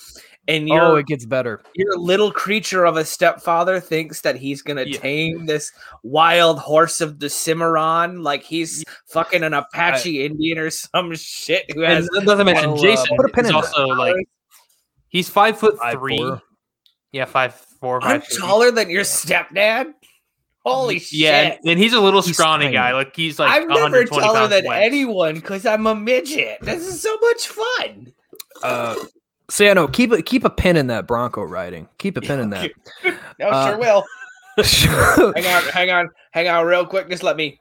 and 0.49 0.69
oh, 0.71 0.75
your 0.75 0.99
it 1.01 1.07
gets 1.07 1.25
better. 1.25 1.63
your 1.77 1.97
little 1.97 2.33
creature 2.33 2.85
of 2.85 2.97
a 2.97 3.05
stepfather 3.05 3.79
thinks 3.79 4.23
that 4.23 4.35
he's 4.37 4.61
gonna 4.61 4.83
Yeah. 4.87 4.99
tame 4.99 5.47
this 5.47 5.71
wild 6.03 6.59
horse 6.59 7.01
of 7.01 7.21
the 7.21 7.31
Cimarron, 7.31 8.23
like 8.25 8.43
he's 8.43 8.85
fucking 9.09 9.45
an 9.45 9.55
Apache 9.55 10.25
Indian 10.25 10.59
or 10.59 10.69
some 10.71 11.15
shit 11.15 11.71
who 11.73 11.85
and 11.85 11.93
has 11.95 12.09
not 12.13 12.35
to 12.37 12.45
mention, 12.45 12.71
I'll, 12.71 12.79
uh, 12.79 12.83
Jason 12.83 13.17
put 13.17 13.27
a 13.31 13.33
pin 13.33 13.45
is 13.45 13.51
in 13.51 13.55
that. 13.57 13.65
also 13.65 13.87
like 13.87 14.17
he's 15.09 15.29
five 15.31 15.59
foot 15.59 15.79
Five, 15.79 15.95
three. 15.95 16.19
four. 16.19 16.43
Yeah, 17.13 17.27
five 17.27 17.55
four, 17.83 18.03
I'm 18.03 18.21
five. 18.23 18.29
three. 18.29 18.39
taller 18.39 18.71
than 18.71 18.89
your 18.89 19.03
stepdad. 19.03 19.93
Holy 20.65 20.99
shit! 21.01 21.19
Yeah, 21.19 21.41
and, 21.41 21.59
and 21.71 21.79
he's 21.79 21.93
a 21.93 22.01
little 22.01 22.23
He's 22.23 22.37
scrawny 22.37 22.67
tiny. 22.67 22.75
guy. 22.77 22.93
Like 22.95 23.15
he's 23.15 23.39
like 23.39 23.51
I'm 23.51 23.69
never 23.69 24.05
taller 24.05 24.47
than 24.49 24.65
away. 24.65 24.85
anyone 24.85 25.35
because 25.35 25.67
I'm 25.67 25.87
a 25.87 25.95
midget. 25.95 26.59
This 26.63 26.87
is 26.87 27.03
so 27.03 27.17
much 27.21 27.49
fun. 27.49 28.13
Uh, 28.63 28.95
so 29.51 29.65
yeah, 29.65 29.73
no, 29.75 29.89
keep 29.89 30.13
a 30.13 30.23
keep 30.23 30.45
a 30.45 30.51
pin 30.51 30.77
in 30.77 30.87
that 30.87 31.07
Bronco 31.09 31.43
riding. 31.43 31.89
Keep 31.99 32.17
a 32.17 32.21
pin 32.21 32.39
in 32.41 32.51
that. 32.51 32.71
No, 33.41 33.49
Uh, 33.49 33.69
sure 33.71 33.79
will. 33.79 34.05
sure. 34.63 35.33
Hang 35.37 35.47
on, 35.47 35.63
hang 35.73 35.91
on, 35.91 36.09
hang 36.31 36.47
on, 36.49 36.65
real 36.67 36.87
quick. 36.87 37.09
Just 37.11 37.23
let 37.25 37.37
me. 37.37 37.59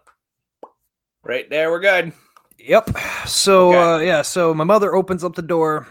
Right 1.23 1.49
there, 1.49 1.71
we're 1.71 1.79
good. 1.79 2.13
Yep. 2.59 2.91
So 3.25 3.69
Okay. 3.69 3.79
uh, 3.79 3.97
yeah, 3.99 4.21
so 4.21 4.53
my 4.53 4.63
mother 4.63 4.93
opens 4.95 5.23
up 5.23 5.33
the 5.35 5.41
door, 5.41 5.87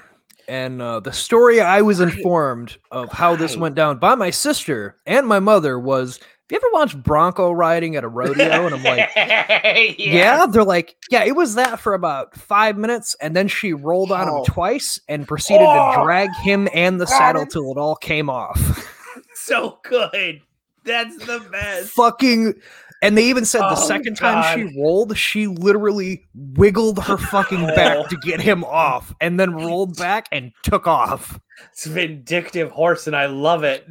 and 0.51 0.82
uh, 0.82 1.01
the 1.01 1.12
story 1.12 1.61
I 1.61 1.80
was 1.82 2.01
informed 2.01 2.76
of 2.90 3.11
how 3.12 3.36
this 3.36 3.57
went 3.57 3.74
down 3.76 3.98
by 3.98 4.14
my 4.16 4.30
sister 4.30 4.96
and 5.07 5.26
my 5.26 5.38
mother 5.38 5.78
was. 5.78 6.18
Have 6.18 6.61
you 6.62 6.68
ever 6.68 6.72
watched 6.72 7.01
Bronco 7.05 7.53
riding 7.53 7.94
at 7.94 8.03
a 8.03 8.09
rodeo? 8.09 8.66
And 8.66 8.74
I'm 8.74 8.82
like, 8.82 9.09
yeah. 10.01 10.46
They're 10.46 10.64
like, 10.64 10.96
yeah, 11.09 11.22
it 11.22 11.36
was 11.36 11.55
that 11.55 11.78
for 11.78 11.94
about 11.94 12.34
five 12.34 12.76
minutes, 12.76 13.14
and 13.20 13.36
then 13.36 13.46
she 13.46 13.72
rolled 13.72 14.11
on 14.11 14.28
Oh. 14.28 14.38
him 14.38 14.44
twice 14.46 14.98
and 15.09 15.28
proceeded 15.28 15.64
Oh. 15.64 15.94
to 15.98 16.03
drag 16.03 16.34
him 16.42 16.68
and 16.74 17.01
the 17.01 17.07
saddle 17.07 17.46
till 17.46 17.70
it 17.70 17.78
all 17.78 17.94
came 17.94 18.28
off. 18.28 18.84
so 19.34 19.78
good. 19.84 20.40
That's 20.82 21.16
the 21.24 21.38
best. 21.53 21.90
fucking 21.90 22.55
and 23.03 23.16
they 23.16 23.24
even 23.24 23.44
said 23.44 23.61
the 23.62 23.72
Oh, 23.72 23.86
second 23.86 24.16
time 24.16 24.42
she 24.59 24.78
rolled 24.78 25.16
she 25.16 25.46
literally 25.46 26.26
wiggled 26.34 26.98
her 27.05 27.16
fucking 27.16 27.62
Oh. 27.62 27.66
back 27.76 28.09
to 28.09 28.16
get 28.16 28.40
him 28.40 28.64
off 28.64 29.14
and 29.20 29.38
then 29.40 29.55
rolled 29.55 29.96
back 29.96 30.28
and 30.32 30.53
took 30.62 30.86
off. 30.86 31.38
It's 31.72 31.86
a 31.86 31.90
vindictive 31.90 32.70
horse, 32.70 33.07
and 33.07 33.14
I 33.14 33.26
love 33.26 33.64
it. 33.64 33.86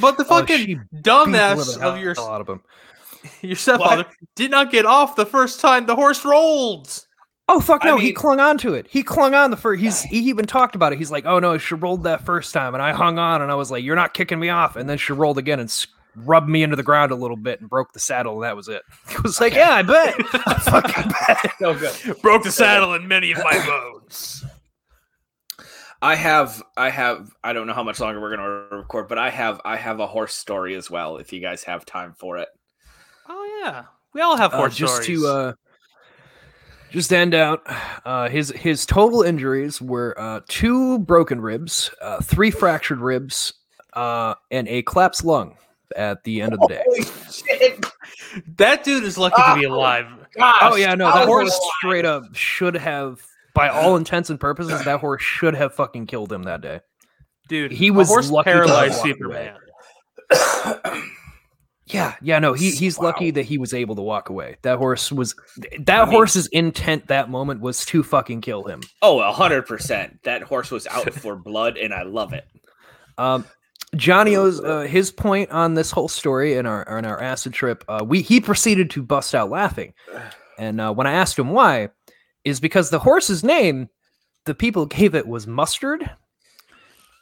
But 0.00 0.16
the 0.18 0.24
Oh, 0.24 0.28
fucking 0.28 0.58
she 0.58 0.76
dumbass 0.94 1.74
Beat 1.76 1.82
of 1.82 1.98
your 1.98 2.14
hell 2.14 2.28
out 2.28 2.40
of 2.40 2.48
him. 2.48 2.60
your 3.42 3.56
stepfather 3.56 4.04
did 4.36 4.50
not 4.50 4.70
get 4.70 4.84
off 4.86 5.16
the 5.16 5.26
first 5.26 5.60
time 5.60 5.86
the 5.86 5.96
horse 5.96 6.24
rolled. 6.24 7.06
oh 7.48 7.58
fuck 7.60 7.84
I 7.84 7.88
no 7.88 7.96
he 7.96 8.12
clung 8.12 8.38
on 8.38 8.58
to 8.58 8.74
it. 8.74 8.86
He 8.88 9.02
clung 9.02 9.34
on 9.34 9.50
the 9.50 9.56
first 9.56 9.80
he's 9.82 10.02
he 10.02 10.18
even 10.28 10.44
talked 10.46 10.74
about 10.74 10.92
it. 10.92 10.98
He's 10.98 11.10
like 11.10 11.24
oh 11.26 11.38
no 11.38 11.56
she 11.58 11.74
rolled 11.74 12.04
that 12.04 12.24
first 12.26 12.52
time. 12.52 12.74
And 12.74 12.82
i 12.82 12.92
hung 12.92 13.18
on 13.18 13.40
and 13.42 13.50
i 13.50 13.54
was 13.54 13.70
like 13.70 13.82
you're 13.82 13.96
not 13.96 14.12
kicking 14.14 14.38
me 14.38 14.50
off. 14.50 14.76
And 14.76 14.88
then 14.88 14.98
she 14.98 15.12
rolled 15.14 15.38
again 15.38 15.58
and 15.58 15.68
s- 15.70 15.86
rubbed 16.16 16.48
me 16.48 16.62
into 16.62 16.76
the 16.76 16.82
ground 16.82 17.10
a 17.12 17.14
little 17.14 17.36
bit 17.36 17.60
and 17.60 17.68
broke 17.68 17.92
the 17.92 17.98
saddle 18.00 18.34
and 18.34 18.44
that 18.44 18.56
was 18.56 18.68
it 18.68 18.82
it 19.10 19.22
was 19.22 19.40
like 19.40 19.54
yeah 19.54 19.70
i 19.72 19.82
bet 19.82 20.14
i 20.46 20.54
fucking 20.54 21.10
bet 21.10 21.52
So 21.58 21.74
good. 21.74 22.20
Broke 22.22 22.42
the 22.44 22.52
saddle 22.52 22.94
in 22.94 23.08
many 23.08 23.32
of 23.32 23.38
my 23.38 23.64
bones. 23.66 24.44
I 26.02 26.16
have, 26.16 26.62
I 26.76 26.90
have, 26.90 27.30
I 27.42 27.54
don't 27.54 27.66
know 27.66 27.72
how 27.72 27.82
much 27.82 27.98
longer 27.98 28.20
we're 28.20 28.36
gonna 28.36 28.76
record, 28.76 29.08
but 29.08 29.16
I 29.16 29.30
have, 29.30 29.60
I 29.64 29.76
have 29.76 30.00
a 30.00 30.06
horse 30.06 30.34
story 30.34 30.74
as 30.74 30.90
well. 30.90 31.16
If 31.16 31.32
you 31.32 31.40
guys 31.40 31.64
have 31.64 31.86
time 31.86 32.12
for 32.18 32.36
it. 32.36 32.48
Oh 33.26 33.60
yeah, 33.64 33.84
we 34.12 34.20
all 34.20 34.36
have 34.36 34.52
Uh, 34.52 34.58
horse 34.58 34.76
just 34.76 35.02
stories. 35.02 35.22
to 35.22 35.26
uh 35.28 35.52
just 36.90 37.08
to 37.08 37.16
end 37.16 37.34
out 37.34 37.62
uh 38.04 38.28
his 38.28 38.50
his 38.50 38.84
total 38.84 39.22
injuries 39.22 39.80
were 39.80 40.14
uh 40.20 40.40
two 40.46 40.98
broken 40.98 41.40
ribs 41.40 41.90
uh 42.02 42.20
three 42.20 42.50
fractured 42.50 42.98
ribs 43.00 43.54
uh 43.94 44.34
and 44.50 44.68
a 44.68 44.82
collapsed 44.82 45.24
lung 45.24 45.56
at 45.94 46.22
the 46.24 46.40
end 46.42 46.52
of 46.54 46.60
the 46.60 46.68
day 46.68 46.84
shit! 47.30 47.84
That 48.56 48.84
dude 48.84 49.04
is 49.04 49.16
lucky 49.18 49.40
to 49.40 49.54
be 49.54 49.64
alive. 49.64 50.06
Gosh, 50.36 50.58
Oh 50.62 50.76
yeah, 50.76 50.94
no, 50.94 51.06
that 51.06 51.20
was 51.20 51.26
horse 51.26 51.60
straight 51.78 52.04
up 52.04 52.24
should 52.34 52.74
have, 52.74 53.20
by 53.54 53.68
all 53.68 53.96
intents 53.96 54.30
and 54.30 54.38
purposes, 54.40 54.84
that 54.84 55.00
horse 55.00 55.22
should 55.22 55.54
have 55.54 55.74
fucking 55.74 56.06
killed 56.06 56.32
him 56.32 56.42
that 56.44 56.60
day. 56.60 56.80
Dude, 57.48 57.70
He 57.72 57.90
was 57.90 58.08
horse 58.08 58.30
lucky 58.30 58.50
paralyzed 58.50 58.96
walk. 58.98 59.06
Superman. 59.06 59.56
Yeah, 61.86 62.14
yeah, 62.22 62.38
no, 62.38 62.54
he 62.54 62.70
he's 62.70 62.98
lucky 62.98 63.30
that 63.32 63.42
he 63.42 63.58
was 63.58 63.74
able 63.74 63.94
to 63.96 64.02
walk 64.02 64.30
away. 64.30 64.56
That 64.62 64.78
horse 64.78 65.12
was 65.12 65.34
that 65.80 66.00
I 66.00 66.04
mean- 66.06 66.12
horse's 66.14 66.46
intent 66.46 67.08
that 67.08 67.28
moment 67.28 67.60
was 67.60 67.84
to 67.86 68.02
fucking 68.02 68.40
kill 68.40 68.64
him. 68.64 68.80
Oh, 69.02 69.20
a 69.20 69.30
hundred 69.30 69.66
percent. 69.66 70.18
That 70.24 70.42
horse 70.42 70.70
was 70.70 70.86
out 70.86 71.12
for 71.12 71.36
blood, 71.36 71.76
and 71.76 71.92
I 71.92 72.04
love 72.04 72.32
it. 72.32 72.46
Um, 73.18 73.44
Johnny 73.94 74.36
O's 74.36 74.60
uh, 74.60 74.80
his 74.80 75.10
point 75.10 75.50
on 75.50 75.74
this 75.74 75.90
whole 75.90 76.08
story 76.08 76.56
and 76.56 76.66
our 76.66 76.88
on 76.88 77.04
our 77.04 77.20
acid 77.20 77.52
trip. 77.52 77.84
Uh, 77.88 78.04
we 78.06 78.22
he 78.22 78.40
proceeded 78.40 78.90
to 78.90 79.02
bust 79.02 79.34
out 79.34 79.50
laughing, 79.50 79.94
and 80.58 80.80
uh, 80.80 80.92
when 80.92 81.06
I 81.06 81.12
asked 81.12 81.38
him 81.38 81.50
why, 81.50 81.90
is 82.44 82.60
because 82.60 82.90
the 82.90 82.98
horse's 82.98 83.44
name, 83.44 83.88
the 84.44 84.54
people 84.54 84.86
gave 84.86 85.14
it 85.14 85.26
was 85.26 85.46
mustard. 85.46 86.10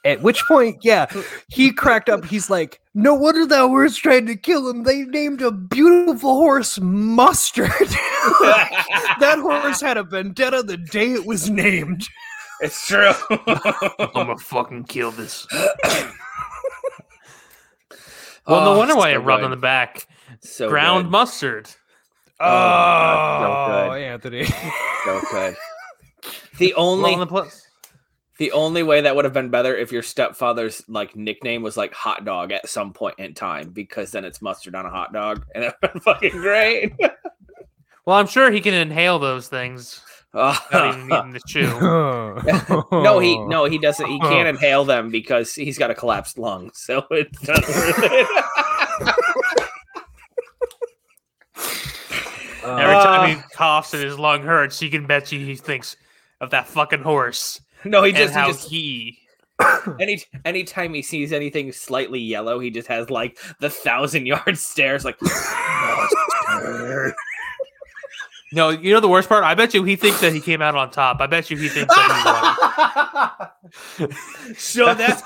At 0.05 0.21
which 0.21 0.43
point, 0.49 0.79
yeah, 0.83 1.05
he 1.47 1.71
cracked 1.71 2.09
up. 2.09 2.25
He's 2.25 2.49
like, 2.49 2.81
"No 2.93 3.13
wonder 3.13 3.45
that 3.45 3.67
horse 3.67 3.95
tried 3.95 4.27
to 4.27 4.35
kill 4.35 4.69
him. 4.69 4.83
They 4.83 5.03
named 5.03 5.41
a 5.41 5.51
beautiful 5.51 6.35
horse 6.35 6.77
Mustard. 6.81 7.69
that 7.79 9.37
horse 9.39 9.79
had 9.79 9.95
a 9.95 10.03
vendetta 10.03 10.61
the 10.61 10.75
day 10.77 11.13
it 11.13 11.25
was 11.25 11.49
named." 11.49 12.07
It's 12.63 12.87
true. 12.87 13.11
I'm 13.29 14.09
gonna 14.13 14.37
fucking 14.37 14.85
kill 14.85 15.11
this. 15.11 15.45
Well, 18.47 18.61
no 18.65 18.73
Oh, 18.73 18.77
wonder 18.77 18.95
why 18.95 19.11
so 19.13 19.19
it 19.19 19.23
rubbed 19.23 19.41
good. 19.41 19.45
on 19.45 19.51
the 19.51 19.57
back. 19.57 20.07
So 20.41 20.69
Ground 20.69 21.05
good. 21.05 21.11
mustard. 21.11 21.69
Oh, 22.39 22.45
my 22.45 22.49
God, 22.49 23.67
so 23.67 23.73
oh, 23.85 23.89
good. 23.93 24.01
Anthony. 24.03 24.45
So 25.05 25.21
good. 25.31 25.55
The 26.57 26.73
only 26.75 27.03
Well, 27.03 27.13
on 27.13 27.19
the 27.21 27.27
plus. 27.27 27.65
the 28.37 28.51
only 28.51 28.83
way 28.83 29.01
that 29.01 29.15
would 29.15 29.25
have 29.25 29.33
been 29.33 29.49
better 29.49 29.75
if 29.75 29.91
your 29.91 30.03
stepfather's 30.03 30.83
like 30.89 31.15
nickname 31.15 31.61
was 31.63 31.77
like 31.77 31.93
hot 31.93 32.25
dog 32.25 32.51
at 32.51 32.67
some 32.67 32.91
point 32.93 33.15
in 33.19 33.33
time, 33.33 33.69
because 33.69 34.11
then 34.11 34.25
it's 34.25 34.41
mustard 34.41 34.75
on 34.75 34.85
a 34.85 34.89
hot 34.89 35.13
dog, 35.13 35.45
and 35.55 35.63
that 35.63 35.75
would 35.81 35.89
have 35.89 35.93
been 35.93 36.01
fucking 36.01 36.31
great. 36.31 36.93
Well, 38.05 38.17
I'm 38.17 38.27
sure 38.27 38.51
he 38.51 38.59
can 38.61 38.73
inhale 38.73 39.19
those 39.19 39.47
things 39.47 40.01
without 40.33 40.95
even 40.95 41.11
Oh. 41.11 41.25
needing 41.25 41.33
to 41.33 41.41
chew. 41.47 41.67
no, 43.03 43.19
he 43.19 43.37
no, 43.45 43.65
he 43.65 43.77
doesn't. 43.77 44.07
He 44.07 44.19
can't 44.19 44.47
inhale 44.55 44.83
them 44.85 45.09
because 45.09 45.53
he's 45.53 45.77
got 45.77 45.91
a 45.91 45.95
collapsed 45.95 46.37
lung. 46.37 46.71
So 46.73 47.05
it's 47.11 47.47
not 47.47 47.61
worth 47.67 48.03
it. 48.03 48.27
Every 52.65 52.95
Uh, 52.95 53.03
time 53.03 53.35
he 53.35 53.41
coughs 53.53 53.93
and 53.93 54.01
his 54.03 54.17
lung 54.17 54.41
hurts, 54.43 54.81
you 54.81 54.89
can 54.89 55.05
bet 55.05 55.31
you 55.33 55.45
he 55.45 55.55
thinks 55.55 55.97
of 56.39 56.49
that 56.51 56.65
fucking 56.67 57.01
horse 57.03 57.59
no, 57.85 58.01
he 58.03 58.09
and 58.09 58.17
just, 58.17 58.33
he 58.33 58.39
how 58.39 58.47
just 58.47 58.69
he. 58.69 59.19
any 59.99 60.21
anytime 60.45 60.93
he 60.93 61.01
sees 61.01 61.33
anything 61.33 61.71
slightly 61.71 62.19
yellow, 62.19 62.59
he 62.59 62.71
just 62.71 62.87
has 62.87 63.09
like 63.09 63.37
the 63.59 63.69
thousand 63.69 64.25
yard 64.25 64.57
stares, 64.57 65.03
like. 65.05 65.17
No, 68.53 68.69
you 68.69 68.93
know 68.93 68.99
the 68.99 69.09
worst 69.09 69.29
part. 69.29 69.43
I 69.43 69.55
bet 69.55 69.73
you 69.73 69.83
he 69.83 69.95
thinks 69.95 70.21
that 70.21 70.31
he 70.31 70.39
came 70.39 70.61
out 70.61 70.75
on 70.75 70.91
top. 70.91 71.19
I 71.21 71.27
bet 71.27 71.49
you 71.49 71.57
he 71.57 71.69
thinks 71.69 71.93
that 71.93 73.47
he 73.99 73.99
won. 73.99 74.13
so 74.55 74.93
that's 74.93 75.23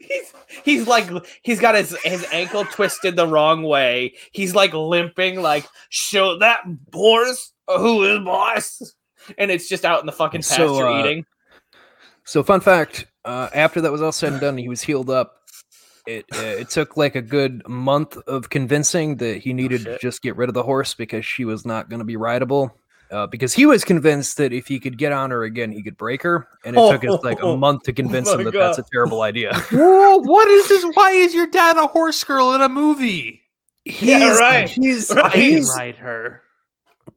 he's 0.00 0.32
he's 0.64 0.86
like 0.88 1.08
he's 1.42 1.60
got 1.60 1.76
his 1.76 1.96
his 2.02 2.26
ankle 2.32 2.64
twisted 2.64 3.14
the 3.14 3.26
wrong 3.26 3.62
way. 3.62 4.14
He's 4.32 4.54
like 4.54 4.74
limping, 4.74 5.40
like 5.40 5.66
show 5.90 6.38
that 6.40 6.62
horse 6.92 7.52
who 7.68 8.02
is 8.02 8.24
boss, 8.24 8.82
and 9.38 9.52
it's 9.52 9.68
just 9.68 9.84
out 9.84 10.00
in 10.00 10.06
the 10.06 10.12
fucking 10.12 10.42
pasture 10.42 10.66
So, 10.66 10.88
uh, 10.88 11.00
eating. 11.00 11.24
So, 12.24 12.42
fun 12.42 12.60
fact: 12.60 13.06
uh, 13.24 13.48
after 13.54 13.80
that 13.80 13.92
was 13.92 14.02
all 14.02 14.10
said 14.10 14.32
and 14.32 14.40
done, 14.40 14.58
he 14.58 14.68
was 14.68 14.82
healed 14.82 15.08
up. 15.08 15.42
It 16.06 16.24
uh, 16.34 16.38
it 16.38 16.70
took 16.70 16.96
like 16.96 17.16
a 17.16 17.22
good 17.22 17.66
month 17.68 18.16
of 18.28 18.48
convincing 18.50 19.16
that 19.16 19.38
he 19.38 19.52
needed 19.52 19.84
to 19.84 19.98
just 19.98 20.22
get 20.22 20.36
rid 20.36 20.48
of 20.48 20.54
the 20.54 20.62
horse 20.62 20.94
because 20.94 21.24
she 21.26 21.44
was 21.44 21.66
not 21.66 21.88
going 21.88 21.98
to 21.98 22.04
be 22.04 22.16
rideable. 22.16 22.76
Uh, 23.08 23.24
because 23.24 23.54
he 23.54 23.66
was 23.66 23.84
convinced 23.84 24.36
that 24.36 24.52
if 24.52 24.66
he 24.66 24.80
could 24.80 24.98
get 24.98 25.12
on 25.12 25.30
her 25.30 25.44
again, 25.44 25.70
he 25.70 25.80
could 25.80 25.96
break 25.96 26.22
her, 26.22 26.48
and 26.64 26.76
it 26.76 26.90
took 26.90 27.04
us 27.04 27.22
like 27.22 27.38
a 27.38 27.42
Oh, 27.42 27.56
month 27.56 27.84
to 27.84 27.92
convince 27.92 28.26
my 28.26 28.34
him 28.34 28.44
that 28.44 28.52
that's 28.52 28.78
a 28.78 28.84
terrible 28.92 29.22
idea. 29.22 29.54
Whoa, 29.70 30.16
what 30.18 30.48
is 30.48 30.66
this? 30.68 30.84
Why 30.94 31.12
is 31.12 31.32
your 31.32 31.46
dad 31.46 31.76
a 31.76 31.86
horse 31.86 32.24
girl 32.24 32.52
in 32.54 32.62
a 32.62 32.68
movie? 32.68 33.42
He's, 33.84 34.40
right, 34.40 34.68
He's, 34.68 35.12
right. 35.14 35.24
I 35.26 35.30
can 35.30 35.40
he's 35.40 35.72
ride 35.76 35.94
her. 35.98 36.42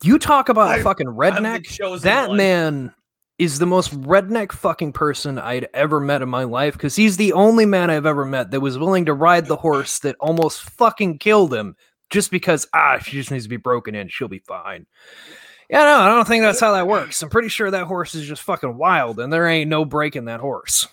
you 0.04 0.20
talk 0.20 0.50
about 0.50 0.68
I- 0.68 0.84
fucking 0.84 1.08
redneck. 1.08 1.66
chosen 1.66 2.04
That 2.06 2.30
one. 2.30 2.38
man 2.38 2.94
is 3.40 3.58
the 3.58 3.66
most 3.66 4.00
redneck 4.02 4.52
fucking 4.52 4.92
person 4.94 5.40
I'd 5.40 5.68
ever 5.74 6.00
met 6.00 6.22
in 6.22 6.30
my 6.30 6.44
life 6.44 6.74
because 6.74 6.96
he's 6.98 7.18
the 7.18 7.34
only 7.34 7.66
man 7.66 7.90
I've 7.90 8.06
ever 8.06 8.26
met 8.26 8.52
that 8.52 8.60
was 8.60 8.78
willing 8.78 9.06
to 9.06 9.14
ride 9.14 9.46
the 9.48 9.56
horse 9.56 10.00
that 10.00 10.16
almost 10.20 10.62
fucking 10.62 11.18
killed 11.20 11.54
him 11.54 11.76
just 12.10 12.32
because 12.32 12.68
ah 12.74 12.98
she 13.00 13.12
just 13.12 13.32
needs 13.32 13.46
to 13.46 13.50
be 13.50 13.58
broken 13.58 13.96
in 13.96 14.10
she'll 14.10 14.28
be 14.28 14.40
fine. 14.40 14.86
Yeah, 15.70 15.84
no, 15.86 16.00
I 16.00 16.08
don't 16.10 16.28
think 16.28 16.42
that's 16.44 16.60
how 16.60 16.72
that 16.74 16.88
works. 16.88 17.22
I'm 17.22 17.30
pretty 17.30 17.48
sure 17.50 17.70
that 17.72 17.86
horse 17.86 18.16
is 18.16 18.28
just 18.28 18.42
fucking 18.42 18.76
wild, 18.78 19.20
and 19.20 19.32
there 19.32 19.48
ain't 19.48 19.70
no 19.70 19.86
breaking 19.86 20.26
that 20.26 20.40
horse. 20.40 20.88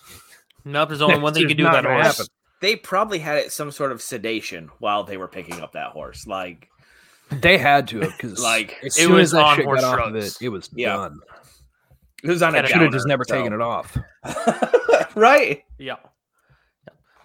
Nope, 0.63 0.89
there's 0.89 1.01
only 1.01 1.17
one 1.21 1.33
thing 1.33 1.41
you 1.41 1.47
can 1.47 1.57
do 1.57 1.63
about 1.65 1.83
not 1.83 1.89
that 1.89 2.03
horse. 2.03 2.17
happen. 2.17 2.25
They 2.61 2.75
probably 2.75 3.19
had 3.19 3.37
it 3.39 3.51
some 3.51 3.71
sort 3.71 3.91
of 3.91 4.01
sedation 4.01 4.69
while 4.79 5.03
they 5.03 5.17
were 5.17 5.27
picking 5.27 5.59
up 5.61 5.71
that 5.73 5.89
horse. 5.91 6.27
Like 6.27 6.69
They 7.31 7.57
had 7.57 7.87
to 7.89 8.01
have 8.01 8.11
because 8.15 8.39
Like, 8.39 8.67
like 8.81 8.85
as 8.85 8.97
it 8.97 9.01
soon 9.01 9.13
was 9.13 9.21
as 9.23 9.31
that 9.31 9.45
on 9.45 9.55
shit 9.57 9.65
horse 9.65 9.81
got 9.81 9.99
off 9.99 10.07
of 10.09 10.15
it, 10.15 10.37
it 10.41 10.49
was 10.49 10.69
Yeah. 10.75 10.95
done. 10.95 11.19
It 12.23 12.29
was 12.29 12.41
on 12.41 12.53
a 12.55 12.57
Kinda 12.57 12.69
Should 12.69 12.81
have 12.81 12.91
just 12.91 13.07
never 13.07 13.23
so- 13.25 13.35
taken 13.35 13.53
it 13.53 13.61
off. 13.61 13.97
right. 15.15 15.63
Yeah. 15.77 15.95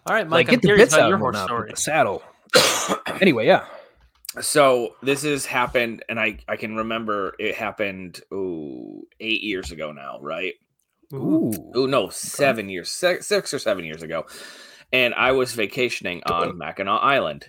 All 0.04 0.14
right, 0.14 0.28
Like 0.28 0.28
Mike. 0.28 0.48
I'm 0.48 0.54
get 0.54 0.62
the 0.62 0.76
bits 0.76 0.94
about 0.94 1.04
out 1.04 1.08
your 1.10 1.18
horse 1.18 1.34
now, 1.34 1.44
story. 1.46 1.70
the 1.70 1.76
saddle. 1.76 2.22
anyway, 3.20 3.46
yeah. 3.46 3.66
So 4.40 4.96
this 5.02 5.22
has 5.22 5.44
happened, 5.46 6.02
and 6.08 6.18
I 6.18 6.38
I 6.48 6.56
can 6.56 6.74
remember 6.76 7.34
it 7.38 7.54
happened 7.54 8.20
ooh, 8.32 9.02
eight 9.20 9.42
years 9.42 9.70
ago 9.70 9.92
now, 9.92 10.18
right? 10.20 10.54
Ooh. 11.12 11.52
Oh 11.74 11.86
no, 11.86 12.08
seven 12.08 12.68
years, 12.70 12.90
six, 12.90 13.26
six 13.26 13.52
or 13.54 13.58
seven 13.58 13.84
years 13.84 14.02
ago, 14.02 14.24
and 14.92 15.12
I 15.14 15.32
was 15.32 15.52
vacationing 15.52 16.22
on 16.24 16.56
Mackinac 16.58 17.00
Island, 17.02 17.46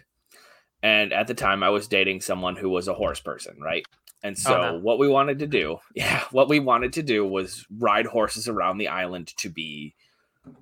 and 0.83 1.13
at 1.13 1.27
the 1.27 1.33
time 1.33 1.63
I 1.63 1.69
was 1.69 1.87
dating 1.87 2.19
someone 2.21 2.55
who 2.57 2.69
was 2.69 2.87
a 2.89 2.93
horse 2.93 3.21
person, 3.21 3.55
right? 3.61 3.85
And 4.23 4.35
oh, 4.39 4.41
so 4.41 4.61
no. 4.61 4.79
what 4.79 4.99
we 4.99 5.07
wanted 5.07 5.39
to 5.39 5.47
do, 5.47 5.77
yeah, 5.95 6.23
what 6.31 6.49
we 6.49 6.59
wanted 6.59 6.93
to 6.93 7.03
do 7.03 7.25
was 7.25 7.65
ride 7.77 8.05
horses 8.05 8.47
around 8.47 8.77
the 8.77 8.87
island 8.87 9.35
to 9.37 9.49
be 9.49 9.93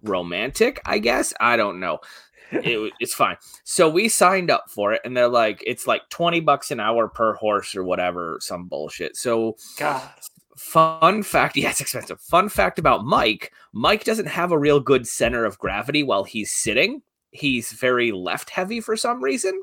romantic, 0.04 0.82
I 0.86 1.00
guess. 1.00 1.34
I 1.40 1.58
don't 1.58 1.80
know. 1.80 2.00
It, 2.52 2.94
it's 3.00 3.14
fine. 3.14 3.38
So 3.64 3.90
we 3.90 4.10
signed 4.10 4.52
up 4.52 4.66
for 4.70 4.94
it, 4.94 5.02
and 5.06 5.16
they're 5.16 5.28
like, 5.28 5.64
it's 5.66 5.88
like 5.88 6.10
twenty 6.10 6.40
bucks 6.40 6.72
an 6.72 6.80
hour 6.80 7.08
per 7.08 7.34
horse 7.36 7.76
or 7.76 7.84
whatever, 7.84 8.38
some 8.42 8.68
bullshit. 8.68 9.16
So 9.16 9.56
God. 9.78 10.10
Fun 10.58 11.24
fact, 11.24 11.58
yeah, 11.58 11.72
it's 11.72 11.82
expensive. 11.82 12.20
Fun 12.22 12.48
fact 12.48 12.78
about 12.78 13.04
Mike 13.04 13.52
Mike 13.74 14.04
doesn't 14.04 14.28
have 14.28 14.52
a 14.52 14.60
real 14.60 14.80
good 14.80 15.08
center 15.08 15.46
of 15.46 15.58
gravity 15.58 16.04
while 16.04 16.24
he's 16.24 16.52
sitting. 16.52 17.02
He's 17.32 17.72
very 17.72 18.12
left 18.12 18.50
heavy 18.50 18.82
for 18.82 18.98
some 18.98 19.24
reason. 19.24 19.60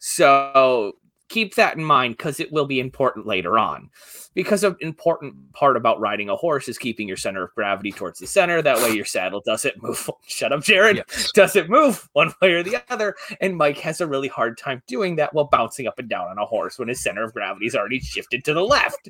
So 0.00 0.96
keep 1.28 1.54
that 1.54 1.76
in 1.76 1.84
mind 1.84 2.16
because 2.16 2.40
it 2.40 2.52
will 2.52 2.66
be 2.66 2.80
important 2.80 3.26
later 3.26 3.58
on. 3.58 3.90
Because 4.34 4.64
an 4.64 4.76
important 4.80 5.52
part 5.52 5.76
about 5.76 6.00
riding 6.00 6.28
a 6.28 6.36
horse 6.36 6.68
is 6.68 6.78
keeping 6.78 7.06
your 7.06 7.16
center 7.16 7.44
of 7.44 7.54
gravity 7.54 7.92
towards 7.92 8.18
the 8.18 8.26
center. 8.26 8.60
That 8.60 8.78
way 8.78 8.94
your 8.94 9.04
saddle 9.04 9.42
doesn't 9.44 9.82
move. 9.82 10.10
Shut 10.26 10.52
up, 10.52 10.62
Jared. 10.62 10.96
Yes. 10.96 11.32
Doesn't 11.32 11.70
move 11.70 12.08
one 12.12 12.32
way 12.42 12.52
or 12.52 12.62
the 12.62 12.82
other. 12.90 13.14
And 13.40 13.56
Mike 13.56 13.78
has 13.78 14.00
a 14.00 14.06
really 14.06 14.28
hard 14.28 14.58
time 14.58 14.82
doing 14.86 15.16
that 15.16 15.32
while 15.32 15.46
bouncing 15.46 15.86
up 15.86 15.98
and 15.98 16.08
down 16.08 16.28
on 16.28 16.38
a 16.38 16.46
horse 16.46 16.78
when 16.78 16.88
his 16.88 17.00
center 17.00 17.22
of 17.22 17.32
gravity 17.32 17.66
is 17.66 17.76
already 17.76 18.00
shifted 18.00 18.44
to 18.44 18.54
the 18.54 18.62
left. 18.62 19.08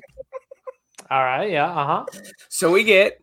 All 1.09 1.23
right. 1.23 1.51
Yeah. 1.51 1.71
Uh 1.71 1.85
huh. 1.85 2.21
So 2.49 2.71
we 2.71 2.83
get 2.83 3.21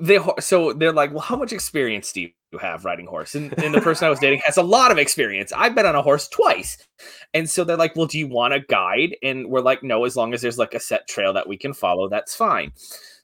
the 0.00 0.34
so 0.40 0.72
they're 0.72 0.92
like, 0.92 1.10
well, 1.10 1.20
how 1.20 1.36
much 1.36 1.52
experience 1.52 2.12
do 2.12 2.22
you 2.22 2.30
have 2.58 2.84
riding 2.84 3.06
horse? 3.06 3.34
And, 3.34 3.52
and 3.62 3.74
the 3.74 3.80
person 3.80 4.06
I 4.06 4.10
was 4.10 4.18
dating 4.18 4.40
has 4.44 4.56
a 4.56 4.62
lot 4.62 4.90
of 4.90 4.98
experience. 4.98 5.52
I've 5.52 5.74
been 5.74 5.86
on 5.86 5.94
a 5.94 6.02
horse 6.02 6.28
twice, 6.28 6.78
and 7.34 7.48
so 7.48 7.64
they're 7.64 7.76
like, 7.76 7.96
well, 7.96 8.06
do 8.06 8.18
you 8.18 8.26
want 8.28 8.54
a 8.54 8.60
guide? 8.60 9.16
And 9.22 9.48
we're 9.48 9.60
like, 9.60 9.82
no, 9.82 10.04
as 10.04 10.16
long 10.16 10.34
as 10.34 10.42
there's 10.42 10.58
like 10.58 10.74
a 10.74 10.80
set 10.80 11.08
trail 11.08 11.32
that 11.32 11.48
we 11.48 11.56
can 11.56 11.72
follow, 11.72 12.08
that's 12.08 12.34
fine. 12.34 12.72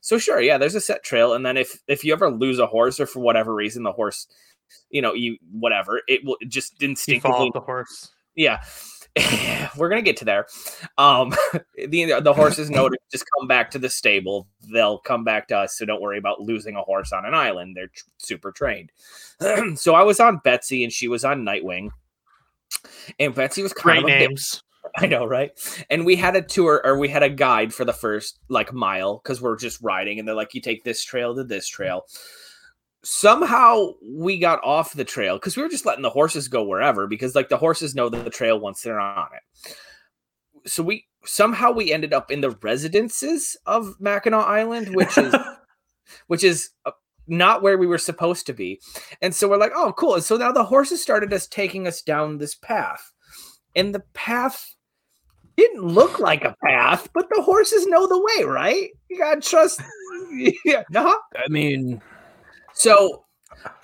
So 0.01 0.17
sure, 0.17 0.39
yeah, 0.41 0.57
there's 0.57 0.75
a 0.75 0.81
set 0.81 1.03
trail, 1.03 1.33
and 1.33 1.45
then 1.45 1.57
if 1.57 1.81
if 1.87 2.03
you 2.03 2.13
ever 2.13 2.31
lose 2.31 2.59
a 2.59 2.67
horse 2.67 2.99
or 2.99 3.05
for 3.05 3.19
whatever 3.19 3.53
reason 3.53 3.83
the 3.83 3.91
horse, 3.91 4.27
you 4.89 5.01
know, 5.01 5.13
you 5.13 5.37
whatever, 5.51 6.01
it 6.07 6.21
will 6.23 6.37
just 6.47 6.81
You 7.05 7.19
fall 7.19 7.45
instinctively 7.45 7.51
the 7.53 7.61
horse. 7.61 8.11
yeah 8.35 8.61
we're 9.77 9.89
gonna 9.89 10.01
get 10.01 10.17
to 10.17 10.25
there 10.25 10.45
um 10.97 11.33
the 11.87 12.19
the 12.21 12.33
horses 12.33 12.69
know 12.69 12.89
to 12.89 12.97
just 13.11 13.25
come 13.37 13.47
back 13.47 13.71
to 13.71 13.79
the 13.79 13.89
stable 13.89 14.47
they'll 14.71 14.99
come 14.99 15.23
back 15.23 15.47
to 15.47 15.57
us 15.57 15.77
so 15.77 15.85
don't 15.85 16.01
worry 16.01 16.17
about 16.17 16.41
losing 16.41 16.75
a 16.75 16.81
horse 16.81 17.11
on 17.11 17.25
an 17.25 17.33
island 17.33 17.75
they're 17.75 17.87
tr- 17.87 18.05
super 18.17 18.51
trained 18.51 18.91
so 19.75 19.95
i 19.95 20.03
was 20.03 20.19
on 20.19 20.39
betsy 20.43 20.83
and 20.83 20.93
she 20.93 21.07
was 21.07 21.25
on 21.25 21.43
nightwing 21.43 21.89
and 23.19 23.33
betsy 23.33 23.63
was 23.63 23.73
kind 23.73 24.03
Great 24.03 24.23
of 24.23 24.29
names. 24.29 24.63
I 24.97 25.05
know, 25.07 25.25
right? 25.25 25.51
And 25.89 26.05
we 26.05 26.15
had 26.15 26.35
a 26.35 26.41
tour 26.41 26.81
or 26.83 26.97
we 26.97 27.09
had 27.09 27.23
a 27.23 27.29
guide 27.29 27.73
for 27.73 27.85
the 27.85 27.93
first 27.93 28.39
like 28.47 28.73
mile 28.73 29.17
because 29.17 29.41
we're 29.41 29.57
just 29.57 29.81
riding 29.81 30.19
and 30.19 30.27
they're 30.27 30.35
like, 30.35 30.53
you 30.53 30.61
take 30.61 30.83
this 30.83 31.03
trail 31.03 31.35
to 31.35 31.43
this 31.43 31.67
trail. 31.67 32.05
Somehow 33.03 33.93
we 34.03 34.37
got 34.37 34.63
off 34.63 34.93
the 34.93 35.05
trail 35.05 35.37
because 35.37 35.55
we 35.55 35.63
were 35.63 35.69
just 35.69 35.85
letting 35.85 36.01
the 36.01 36.09
horses 36.09 36.47
go 36.47 36.63
wherever 36.63 37.07
because 37.07 37.35
like 37.35 37.49
the 37.49 37.57
horses 37.57 37.95
know 37.95 38.09
the 38.09 38.29
trail 38.29 38.59
once 38.59 38.81
they're 38.81 38.99
on 38.99 39.29
it. 39.33 39.75
So 40.65 40.83
we 40.83 41.07
somehow 41.25 41.71
we 41.71 41.93
ended 41.93 42.13
up 42.13 42.29
in 42.31 42.41
the 42.41 42.51
residences 42.61 43.55
of 43.65 43.95
Mackinac 43.99 44.45
Island, 44.45 44.95
which 44.95 45.17
is 45.17 45.33
which 46.27 46.43
is 46.43 46.71
uh, 46.85 46.91
not 47.27 47.61
where 47.61 47.77
we 47.77 47.87
were 47.87 47.97
supposed 47.97 48.45
to 48.47 48.53
be. 48.53 48.81
And 49.21 49.33
so 49.33 49.47
we're 49.47 49.57
like, 49.57 49.71
oh, 49.75 49.93
cool. 49.93 50.15
And 50.15 50.23
so 50.23 50.37
now 50.37 50.51
the 50.51 50.63
horses 50.65 51.01
started 51.01 51.31
us 51.31 51.47
taking 51.47 51.87
us 51.87 52.01
down 52.01 52.37
this 52.37 52.55
path. 52.55 53.11
And 53.75 53.93
the 53.93 54.03
path 54.13 54.75
didn't 55.55 55.83
look 55.83 56.19
like 56.19 56.43
a 56.43 56.55
path, 56.63 57.09
but 57.13 57.27
the 57.29 57.41
horses 57.41 57.85
know 57.85 58.07
the 58.07 58.19
way, 58.19 58.45
right? 58.45 58.89
You 59.09 59.17
gotta 59.17 59.41
trust. 59.41 59.81
yeah, 60.65 60.83
no. 60.89 61.19
I 61.35 61.47
mean, 61.49 62.01
So 62.79 63.25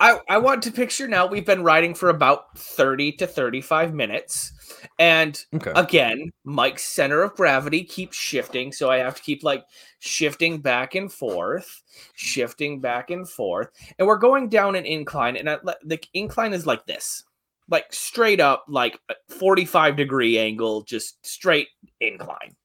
I 0.00 0.18
I 0.26 0.38
want 0.38 0.62
to 0.62 0.72
picture 0.72 1.06
now 1.06 1.26
we've 1.26 1.44
been 1.44 1.62
riding 1.62 1.94
for 1.94 2.08
about 2.08 2.56
30 2.58 3.12
to 3.12 3.26
35 3.26 3.92
minutes. 3.92 4.52
And 4.98 5.38
okay. 5.54 5.72
again, 5.76 6.30
Mike's 6.44 6.82
center 6.82 7.22
of 7.22 7.34
gravity 7.34 7.84
keeps 7.84 8.16
shifting, 8.16 8.72
so 8.72 8.90
I 8.90 8.96
have 8.96 9.16
to 9.16 9.22
keep 9.22 9.42
like 9.42 9.64
shifting 9.98 10.62
back 10.62 10.94
and 10.94 11.12
forth, 11.12 11.82
shifting 12.14 12.80
back 12.80 13.10
and 13.10 13.28
forth, 13.28 13.68
and 13.98 14.08
we're 14.08 14.16
going 14.16 14.48
down 14.48 14.76
an 14.76 14.86
incline, 14.86 15.36
and 15.36 15.50
I, 15.50 15.58
the 15.84 16.00
incline 16.14 16.54
is 16.54 16.66
like 16.66 16.86
this, 16.86 17.24
like 17.68 17.92
straight 17.92 18.40
up, 18.40 18.64
like 18.66 18.98
forty-five 19.28 19.96
degree 19.96 20.38
angle, 20.38 20.84
just 20.84 21.24
straight 21.26 21.68
incline. 22.00 22.56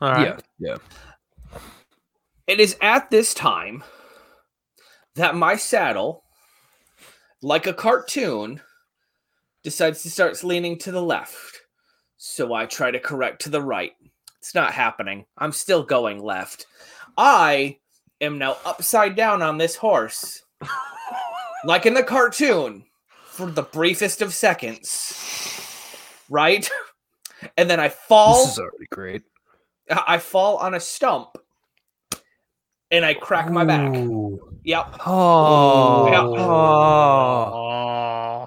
All 0.00 0.10
right. 0.10 0.42
Yeah. 0.58 0.76
Yeah. 1.52 1.58
It 2.48 2.58
is 2.58 2.76
at 2.82 3.10
this 3.10 3.32
time 3.34 3.84
that 5.16 5.36
my 5.36 5.56
saddle, 5.56 6.24
like 7.42 7.66
a 7.66 7.74
cartoon, 7.74 8.60
decides 9.62 10.02
to 10.02 10.10
start 10.10 10.42
leaning 10.44 10.78
to 10.78 10.92
the 10.92 11.02
left. 11.02 11.62
So 12.16 12.54
I 12.54 12.66
try 12.66 12.90
to 12.90 12.98
correct 12.98 13.42
to 13.42 13.50
the 13.50 13.62
right. 13.62 13.92
It's 14.38 14.54
not 14.54 14.72
happening. 14.72 15.24
I'm 15.38 15.52
still 15.52 15.82
going 15.82 16.22
left. 16.22 16.66
I 17.16 17.78
am 18.20 18.38
now 18.38 18.56
upside 18.64 19.16
down 19.16 19.42
on 19.42 19.58
this 19.58 19.76
horse, 19.76 20.42
like 21.64 21.86
in 21.86 21.94
the 21.94 22.02
cartoon, 22.02 22.84
for 23.24 23.46
the 23.46 23.62
briefest 23.62 24.20
of 24.22 24.34
seconds. 24.34 25.20
Right? 26.28 26.68
And 27.56 27.68
then 27.68 27.80
I 27.80 27.88
fall. 27.88 28.44
This 28.44 28.54
is 28.54 28.58
already 28.58 28.86
great. 28.90 29.22
I 29.90 30.18
fall 30.18 30.56
on 30.56 30.74
a 30.74 30.80
stump 30.80 31.36
and 32.90 33.04
I 33.04 33.14
crack 33.14 33.50
my 33.50 33.64
back. 33.64 33.94
Ooh. 33.94 34.53
Yep. 34.64 34.96
Oh. 35.06 36.08
Yeah. 36.10 36.22
Oh. 36.22 37.54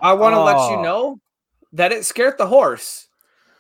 I 0.02 0.14
want 0.14 0.34
to 0.36 0.42
let 0.42 0.70
you 0.72 0.78
Oh. 0.78 0.82
know 0.82 1.20
that 1.74 1.92
it 1.92 2.06
scared 2.06 2.38
the 2.38 2.48
horse, 2.48 3.08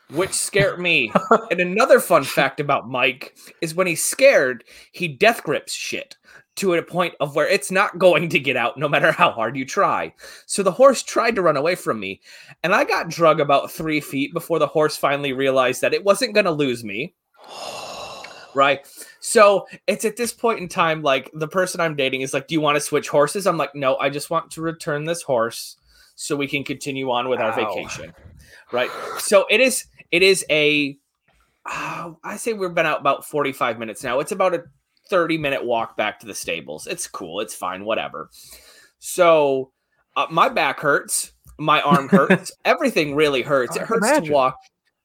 which 0.10 0.32
scared 0.34 0.80
me. 0.80 1.12
and 1.52 1.60
another 1.60 2.00
fun 2.00 2.24
fact 2.24 2.60
about 2.60 2.90
Mike 2.90 3.38
is 3.62 3.76
when 3.76 3.86
he's 3.88 4.04
scared, 4.04 4.64
he 4.92 5.08
death 5.08 5.44
grips 5.44 5.74
shit 5.74 6.18
to 6.56 6.74
a 6.74 6.82
point 6.82 7.14
of 7.20 7.36
where 7.36 7.48
it's 7.48 7.70
not 7.70 8.00
going 8.00 8.30
to 8.30 8.40
get 8.40 8.58
out 8.58 8.78
no 8.78 8.90
matter 8.90 9.12
how 9.12 9.30
hard 9.30 9.56
you 9.56 9.64
try. 9.64 10.12
So 10.48 10.64
the 10.64 10.72
horse 10.72 11.04
tried 11.04 11.36
to 11.36 11.44
run 11.44 11.58
away 11.58 11.76
from 11.76 12.00
me, 12.00 12.22
and 12.64 12.74
I 12.74 12.84
got 12.84 13.10
drug 13.10 13.40
about 13.40 13.72
three 13.72 14.02
feet 14.02 14.34
before 14.34 14.58
the 14.58 14.66
horse 14.66 14.98
finally 14.98 15.34
realized 15.34 15.82
that 15.82 15.94
it 15.94 16.04
wasn't 16.04 16.34
going 16.34 16.46
to 16.46 16.52
lose 16.52 16.84
me. 16.84 17.14
Right. 18.58 18.88
So 19.20 19.68
it's 19.86 20.04
at 20.04 20.18
this 20.18 20.34
point 20.34 20.60
in 20.60 20.68
time, 20.68 21.04
like 21.04 21.30
the 21.32 21.48
person 21.48 21.80
I'm 21.80 21.96
dating 21.96 22.22
is 22.22 22.34
like, 22.34 22.48
Do 22.48 22.56
you 22.56 22.62
want 22.62 22.76
to 22.76 22.82
switch 22.82 23.08
horses? 23.08 23.46
I'm 23.46 23.56
like, 23.56 23.76
No, 23.76 23.98
I 23.98 24.10
just 24.10 24.32
want 24.32 24.50
to 24.52 24.62
return 24.62 25.06
this 25.06 25.22
horse 25.22 25.78
so 26.16 26.36
we 26.36 26.48
can 26.48 26.64
continue 26.64 27.12
on 27.12 27.30
with 27.30 27.40
our 27.40 27.52
Ow. 27.52 27.56
vacation. 27.56 28.16
Right. 28.72 28.90
So 29.20 29.46
it 29.52 29.60
is, 29.60 29.86
it 30.10 30.24
is 30.24 30.44
a, 30.50 30.98
uh, 31.68 32.14
I 32.24 32.38
say 32.38 32.54
we've 32.54 32.74
been 32.74 32.88
out 32.88 33.00
about 33.00 33.26
45 33.26 33.78
minutes 33.78 34.04
now. 34.04 34.20
It's 34.22 34.32
about 34.32 34.56
a 34.56 34.64
30 35.08 35.38
minute 35.38 35.64
walk 35.64 35.96
back 35.96 36.20
to 36.22 36.26
the 36.26 36.34
stables. 36.34 36.88
It's 36.88 37.06
cool. 37.06 37.42
It's 37.42 37.54
fine. 37.54 37.86
Whatever. 37.86 38.32
So 38.98 39.72
uh, 40.16 40.26
my 40.32 40.50
back 40.50 40.80
hurts. 40.80 41.32
My 41.60 41.80
arm 41.82 42.10
hurts. 42.10 42.52
Everything 42.66 43.14
really 43.14 43.44
hurts. 43.44 43.78
I 43.78 43.82
It 43.82 43.88
hurts 43.88 44.26
to 44.26 44.34
walk 44.34 44.58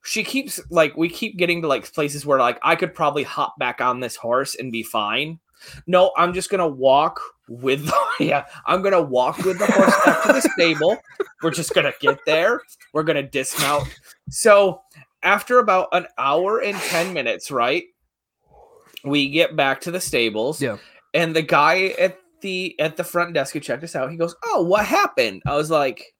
she 0.05 0.25
keeps 0.25 0.61
like 0.71 0.97
we 0.97 1.09
keep 1.09 1.37
getting 1.37 1.63
to 1.63 1.69
like 1.69 1.91
places 1.93 2.27
where 2.27 2.39
like 2.39 2.59
I 2.63 2.77
could 2.77 2.95
probably 2.95 3.23
hop 3.23 3.59
back 3.59 3.81
on 3.81 4.01
this 4.01 4.17
horse 4.17 4.55
and 4.55 4.73
be 4.73 4.83
fine. 4.83 5.39
No, 5.87 6.13
I'm 6.17 6.35
just 6.35 6.51
gonna 6.51 6.69
walk 6.69 7.21
with 7.49 7.91
yeah, 8.21 8.47
I'm 8.67 8.83
gonna 8.83 9.03
walk 9.03 9.39
with 9.39 9.59
the 9.59 9.67
horse 9.67 9.95
back 10.05 10.23
to 10.25 10.33
the 10.33 10.41
stable. 10.55 10.99
We're 11.43 11.51
just 11.51 11.75
gonna 11.75 11.93
get 12.01 12.19
there. 12.27 12.61
We're 12.93 13.05
gonna 13.05 13.23
dismount. 13.23 13.89
So 14.29 14.83
after 15.23 15.61
about 15.61 15.89
an 15.93 16.07
hour 16.19 16.59
and 16.59 16.77
10 16.77 17.13
minutes, 17.13 17.51
right? 17.51 17.85
We 19.05 19.31
get 19.31 19.57
back 19.57 19.81
to 19.83 19.91
the 19.91 20.01
stables. 20.01 20.61
Yeah. 20.61 20.79
And 21.15 21.35
the 21.35 21.43
guy 21.43 21.95
at 21.99 22.19
the 22.41 22.79
at 22.81 22.97
the 22.97 23.05
front 23.05 23.35
desk 23.35 23.53
who 23.53 23.61
checked 23.61 23.85
us 23.85 23.95
out, 23.95 24.11
he 24.11 24.17
goes, 24.17 24.35
Oh, 24.45 24.63
what 24.63 24.85
happened? 24.85 25.43
I 25.47 25.57
was 25.57 25.71
like, 25.71 26.15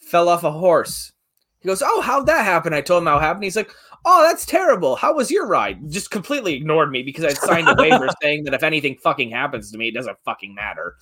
fell 0.00 0.28
off 0.28 0.44
a 0.44 0.50
horse. 0.50 1.12
He 1.60 1.68
goes, 1.68 1.82
Oh, 1.82 2.00
how'd 2.00 2.26
that 2.26 2.44
happen? 2.44 2.72
I 2.72 2.80
told 2.80 3.02
him 3.02 3.06
how 3.06 3.18
it 3.18 3.22
happened. 3.22 3.44
He's 3.44 3.56
like, 3.56 3.70
Oh, 4.04 4.26
that's 4.26 4.46
terrible. 4.46 4.96
How 4.96 5.14
was 5.14 5.30
your 5.30 5.46
ride? 5.46 5.90
Just 5.90 6.10
completely 6.10 6.54
ignored 6.54 6.90
me 6.90 7.02
because 7.02 7.24
I'd 7.24 7.36
signed 7.36 7.68
a 7.68 7.74
waiver 7.76 8.08
saying 8.22 8.44
that 8.44 8.54
if 8.54 8.62
anything 8.62 8.96
fucking 8.96 9.30
happens 9.30 9.70
to 9.70 9.78
me, 9.78 9.88
it 9.88 9.94
doesn't 9.94 10.16
fucking 10.24 10.54
matter. 10.54 10.96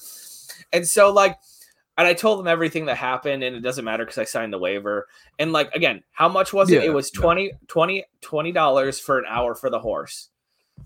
And 0.72 0.86
so, 0.86 1.12
like, 1.12 1.36
and 1.96 2.06
I 2.06 2.14
told 2.14 2.40
him 2.40 2.46
everything 2.46 2.86
that 2.86 2.96
happened, 2.96 3.42
and 3.42 3.56
it 3.56 3.60
doesn't 3.60 3.84
matter 3.84 4.04
because 4.04 4.18
I 4.18 4.24
signed 4.24 4.52
the 4.52 4.58
waiver. 4.58 5.06
And 5.38 5.52
like, 5.52 5.74
again, 5.74 6.02
how 6.12 6.28
much 6.28 6.52
was 6.52 6.70
it? 6.70 6.82
Yeah, 6.82 6.90
it 6.90 6.94
was 6.94 7.10
yeah. 7.14 7.20
20 7.20 7.52
20 7.66 8.04
20 8.20 8.52
dollars 8.52 9.00
for 9.00 9.18
an 9.18 9.24
hour 9.28 9.54
for 9.54 9.70
the 9.70 9.80
horse. 9.80 10.28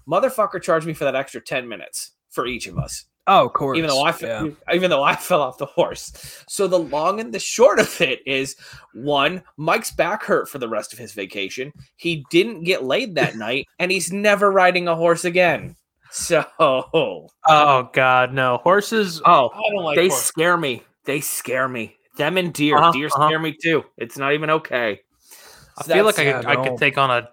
Motherfucker 0.08 0.60
charged 0.60 0.86
me 0.86 0.94
for 0.94 1.04
that 1.04 1.14
extra 1.14 1.40
10 1.40 1.68
minutes 1.68 2.12
for 2.30 2.46
each 2.46 2.66
of 2.66 2.78
us 2.78 3.06
Oh, 3.28 3.46
of 3.46 3.52
course. 3.52 3.78
even 3.78 3.88
though 3.88 4.02
I 4.02 4.14
yeah. 4.20 4.48
even 4.74 4.90
though 4.90 5.02
I 5.02 5.14
fell 5.14 5.42
off 5.42 5.58
the 5.58 5.66
horse. 5.66 6.42
So 6.48 6.66
the 6.66 6.78
long 6.78 7.20
and 7.20 7.32
the 7.32 7.38
short 7.38 7.78
of 7.78 8.00
it 8.00 8.20
is 8.26 8.56
one, 8.94 9.42
Mike's 9.56 9.92
back 9.92 10.24
hurt 10.24 10.48
for 10.48 10.58
the 10.58 10.68
rest 10.68 10.92
of 10.92 10.98
his 10.98 11.12
vacation. 11.12 11.72
He 11.96 12.24
didn't 12.30 12.64
get 12.64 12.84
laid 12.84 13.14
that 13.14 13.36
night, 13.36 13.68
and 13.78 13.92
he's 13.92 14.12
never 14.12 14.50
riding 14.50 14.88
a 14.88 14.96
horse 14.96 15.24
again. 15.24 15.76
So 16.10 16.44
oh, 16.58 17.90
God, 17.92 18.34
no 18.34 18.58
horses. 18.58 19.22
I 19.24 19.32
Oh, 19.32 19.50
don't 19.70 19.84
like 19.84 19.96
they 19.96 20.08
horses. 20.08 20.26
scare 20.26 20.56
me. 20.56 20.82
They 21.04 21.20
scare 21.20 21.68
me. 21.68 21.96
Them 22.18 22.36
and 22.36 22.52
deer. 22.52 22.76
Uh-huh, 22.76 22.92
deer 22.92 23.06
uh-huh. 23.06 23.28
scare 23.28 23.38
me 23.38 23.56
too. 23.60 23.84
It's 23.96 24.18
not 24.18 24.34
even 24.34 24.50
okay. 24.50 25.00
I 25.78 25.84
feel 25.84 26.04
like 26.04 26.18
I 26.18 26.32
could, 26.32 26.46
I 26.46 26.68
could 26.68 26.76
take 26.76 26.98
on 26.98 27.10
a. 27.10 27.28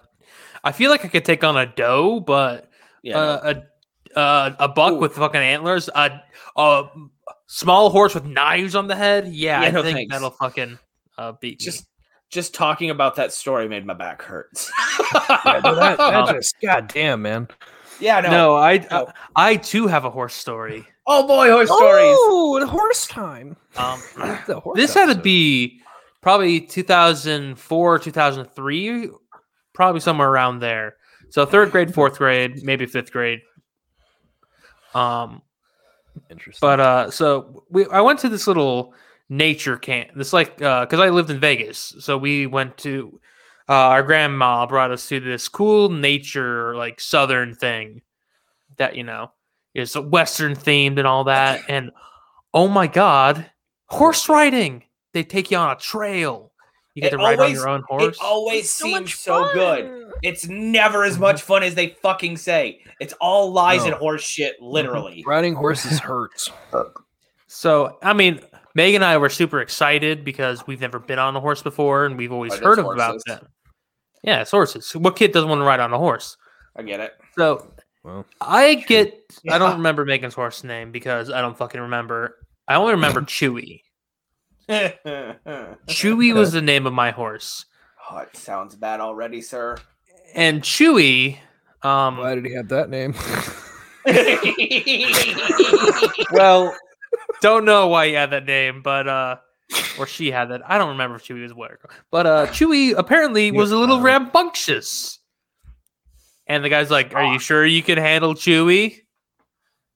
I 0.63 0.71
feel 0.71 0.91
like 0.91 1.03
I 1.03 1.07
could 1.09 1.25
take 1.25 1.43
on 1.43 1.57
a 1.57 1.65
doe, 1.65 2.19
but 2.19 2.69
yeah, 3.03 3.17
uh, 3.17 3.61
uh, 4.15 4.51
a 4.59 4.67
buck 4.67 4.93
Ooh. 4.93 4.97
with 4.97 5.13
fucking 5.13 5.41
antlers, 5.41 5.89
a 5.95 6.21
a 6.55 6.83
small 7.47 7.89
horse 7.89 8.13
with 8.15 8.25
knives 8.25 8.75
on 8.75 8.87
the 8.87 8.95
head. 8.95 9.27
Yeah, 9.27 9.61
Yeah, 9.61 9.67
I 9.67 9.71
no 9.71 9.81
think 9.83 9.95
thanks. 9.97 10.13
that'll 10.13 10.31
fucking 10.31 10.77
uh, 11.17 11.33
beat 11.41 11.59
just 11.59 11.81
me. 11.81 11.87
just 12.29 12.53
talking 12.53 12.89
about 12.89 13.15
that 13.15 13.33
story 13.33 13.67
made 13.67 13.85
my 13.85 13.93
back 13.93 14.21
hurt. 14.21 14.49
Yeah, 15.45 15.61
no, 15.63 15.75
that, 15.75 15.97
that 15.97 16.13
Um, 16.15 16.35
just 16.35 16.55
goddamn 16.61 17.23
man. 17.23 17.47
yeah, 17.99 18.19
no. 18.21 18.29
No, 18.29 18.55
I 18.55 18.77
No. 18.91 19.11
I 19.35 19.55
too 19.55 19.87
have 19.87 20.05
a 20.05 20.09
horse 20.11 20.35
story. 20.35 20.85
Oh 21.07 21.25
boy, 21.25 21.49
horse 21.49 21.69
stories. 21.69 22.15
Oh, 22.19 22.57
the 22.59 22.67
horse 22.67 23.07
time. 23.07 23.55
Um, 23.77 23.99
horse 24.47 24.75
this 24.75 24.93
had 24.93 25.07
to 25.07 25.19
be 25.19 25.81
probably 26.21 26.61
2004 26.61 27.99
2003 27.99 29.09
probably 29.73 30.01
somewhere 30.01 30.29
around 30.29 30.59
there 30.59 30.95
so 31.29 31.45
third 31.45 31.71
grade 31.71 31.93
fourth 31.93 32.17
grade 32.17 32.61
maybe 32.63 32.85
fifth 32.85 33.11
grade 33.11 33.39
um 34.93 35.41
interesting. 36.29 36.59
but 36.61 36.79
uh 36.79 37.11
so 37.11 37.63
we 37.69 37.85
i 37.87 38.01
went 38.01 38.19
to 38.19 38.29
this 38.29 38.47
little 38.47 38.93
nature 39.29 39.77
camp 39.77 40.09
this 40.15 40.33
like 40.33 40.61
uh 40.61 40.85
because 40.85 40.99
i 40.99 41.09
lived 41.09 41.29
in 41.29 41.39
vegas. 41.39 41.95
So 41.99 42.17
we 42.17 42.47
went 42.47 42.77
to 42.79 43.19
uh 43.67 43.73
our 43.73 44.03
grandma 44.03 44.65
brought 44.65 44.91
us 44.91 45.07
to 45.09 45.19
this 45.19 45.47
cool 45.47 45.89
nature 45.89 46.75
like 46.75 46.99
southern 46.99 47.53
thing 47.53 48.01
that 48.77 48.95
you 48.95 49.03
know 49.03 49.31
is 49.75 49.95
western 49.95 50.55
themed 50.55 50.97
and 50.97 51.07
all 51.07 51.25
that. 51.25 51.61
And 51.69 51.91
oh 52.53 52.67
my 52.67 52.87
god 52.87 53.49
horse 53.87 54.29
riding! 54.29 54.83
They 55.13 55.23
take 55.23 55.51
you 55.51 55.57
on 55.57 55.75
a 55.75 55.79
trail 55.79 56.48
you 56.99 57.09
get 57.09 57.13
It 57.13 57.17
to 57.17 57.23
ride 57.23 57.33
on 57.35 57.39
always- 57.39 57.53
your 57.55 57.69
own 57.69 57.79
It 57.79 57.85
horse 57.87 58.17
always 58.21 58.69
seems 58.69 59.13
so 59.17 59.51
good. 59.53 60.11
It's 60.21 60.47
never 60.47 61.03
as 61.05 61.17
much 61.17 61.41
fun 61.41 61.63
as 61.63 61.75
they 61.75 61.95
fucking 62.01 62.37
say. 62.37 62.81
It's 62.99 63.13
all 63.21 63.51
lies 63.53 63.83
and 63.85 63.93
horse 63.93 64.21
shit, 64.23 64.55
mm-hmm. 64.55 64.65
literally. 64.65 65.23
riding 65.25 65.55
horses 65.55 65.99
hurts. 65.99 66.49
Uh, 66.73 66.83
so, 67.47 67.97
I 68.03 68.13
mean, 68.13 68.41
Megan 68.75 69.01
and 69.01 69.05
I 69.05 69.17
were 69.17 69.29
super 69.29 69.59
excited 69.59 70.23
because 70.23 70.67
we've 70.67 70.81
never 70.81 70.99
been 70.99 71.17
on 71.17 71.35
a 71.35 71.39
horse 71.39 71.63
before 71.63 72.05
and 72.05 72.15
we've 72.15 72.31
always 72.31 72.53
But 72.53 72.63
heard 72.63 72.79
about 72.79 72.97
horses. 72.97 73.23
that. 73.25 73.43
Yeah, 74.23 74.41
it's 74.41 74.51
horses. 74.51 74.91
What 74.95 75.15
kid 75.15 75.31
doesn't 75.31 75.49
want 75.49 75.59
to 75.61 75.65
ride 75.65 75.79
on 75.79 75.91
a 75.91 75.97
horse? 75.97 76.37
I 76.75 76.83
get 76.83 76.99
it. 76.99 77.13
So 77.37 77.73
Well, 78.03 78.25
I 78.39 78.75
get. 78.75 79.19
I 79.49 79.57
don't 79.57 79.77
remember 79.77 80.05
Megan's 80.05 80.35
horse 80.35 80.63
name 80.63 80.91
because 80.91 81.31
I 81.31 81.41
don't 81.41 81.57
fucking 81.57 81.81
remember. 81.81 82.35
I 82.67 82.75
only 82.75 82.91
remember 82.93 83.21
Chewy. 83.23 83.81
Chewy 84.69 86.33
was 86.33 86.51
the 86.51 86.61
name 86.61 86.85
of 86.85 86.93
my 86.93 87.11
horse, 87.11 87.65
Oh, 88.11 88.17
it 88.19 88.35
sounds 88.35 88.75
bad 88.75 88.99
already, 89.01 89.41
sir. 89.41 89.77
and 90.35 90.61
Chewy. 90.61 91.37
Um, 91.83 92.17
why 92.17 92.35
did 92.35 92.45
he 92.45 92.53
have 92.53 92.67
that 92.69 92.89
name? 92.89 93.13
well, 96.31 96.75
don't 97.41 97.65
know 97.65 97.87
why 97.87 98.07
he 98.07 98.13
had 98.13 98.31
that 98.31 98.45
name, 98.45 98.81
but 98.81 99.07
uh, 99.07 99.37
or 99.97 100.07
she 100.07 100.31
had 100.31 100.49
that. 100.49 100.61
I 100.69 100.77
don't 100.77 100.89
remember 100.89 101.15
if 101.17 101.23
Chewy 101.25 101.43
was 101.43 101.53
what, 101.53 101.71
but 102.11 102.25
uh, 102.25 102.47
Chewy 102.47 102.93
apparently 102.97 103.51
was 103.51 103.71
a 103.71 103.77
little 103.77 104.01
rambunctious. 104.01 105.19
And 106.47 106.63
the 106.63 106.69
guy's 106.69 106.89
like, 106.91 107.13
"Are 107.13 107.31
you 107.31 107.39
sure 107.39 107.65
you 107.65 107.83
can 107.83 107.97
handle 107.97 108.33
Chewy?" 108.33 109.01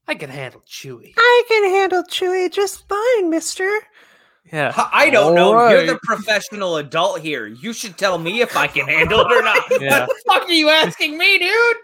I 0.08 0.16
can 0.16 0.30
handle 0.30 0.62
Chewy. 0.70 1.14
I 1.18 1.44
can 1.48 1.70
handle 1.70 2.04
Chewy 2.04 2.52
just 2.52 2.88
fine, 2.88 3.30
Mister. 3.30 3.70
Yeah. 4.52 4.74
I 4.92 5.10
don't 5.10 5.36
know. 5.36 5.70
You're 5.70 5.86
the 5.86 6.00
professional 6.04 6.78
adult 6.78 7.22
here. 7.22 7.48
You 7.48 7.74
should 7.74 7.98
tell 7.98 8.18
me 8.18 8.42
if 8.42 8.56
I 8.56 8.68
can 8.68 8.88
handle 8.88 9.22
it 9.22 9.32
or 9.32 9.42
not. 9.42 9.64
Yeah. 9.82 10.02
What 10.02 10.10
the 10.10 10.24
fuck 10.28 10.44
are 10.50 10.52
you 10.52 10.70
asking 10.70 11.18
me, 11.18 11.40
dude? 11.40 11.78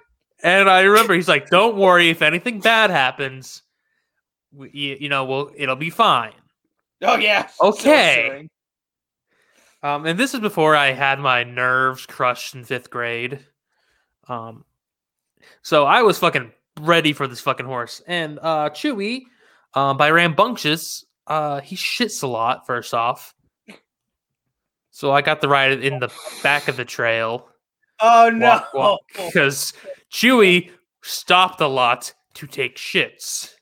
And 0.44 0.69
I 0.69 0.81
remember 0.81 1.14
he's 1.14 1.27
like, 1.27 1.49
"Don't 1.49 1.77
worry, 1.77 2.10
if 2.10 2.22
anything 2.22 2.60
bad 2.60 2.91
happens, 2.91 3.64
we, 4.53 4.69
you, 4.72 4.98
you 5.02 5.10
know, 5.10 5.26
we'll 5.26 5.52
it'll 5.56 5.76
be 5.76 5.90
fine." 5.90 6.34
Oh 7.02 7.18
yeah. 7.18 7.48
Okay. 7.61 8.30
silly. 8.30 8.49
Um, 9.81 10.06
and 10.06 10.19
this 10.19 10.34
is 10.34 10.40
before 10.40 10.76
I 10.76 10.91
had 10.91 11.19
my 11.19 11.44
nerves 11.44 12.06
crushed 12.06 12.53
in 12.53 12.64
fifth 12.65 12.90
grade. 12.90 13.40
Um, 14.27 14.65
so 15.61 15.86
I 15.86 16.03
was 16.03 16.19
fucking 16.19 16.52
ready 16.81 17.14
for 17.14 17.27
this 17.27 17.41
fucking 17.41 17.65
horse. 17.65 18.02
And 18.06 18.40
uh, 18.41 18.69
Chewy, 18.69 19.23
um, 19.73 19.98
by 19.98 20.11
rambunctious, 20.11 21.06
uh, 21.30 21.61
he 21.61 21.76
shits 21.76 22.23
a 22.23 22.27
lot. 22.27 22.65
First 22.65 22.93
off, 22.93 23.34
so 24.91 25.11
I 25.11 25.22
got 25.22 25.39
the 25.41 25.47
ride 25.47 25.84
in 25.84 25.99
the 25.99 26.11
back 26.43 26.68
of 26.68 26.76
the 26.77 26.85
trail 26.85 27.47
Oh 28.01 28.30
no. 28.34 28.97
because 29.15 29.73
Chewy 30.11 30.72
stopped 31.03 31.61
a 31.61 31.68
lot 31.68 32.14
to 32.35 32.47
take 32.47 32.76
shits. 32.77 33.53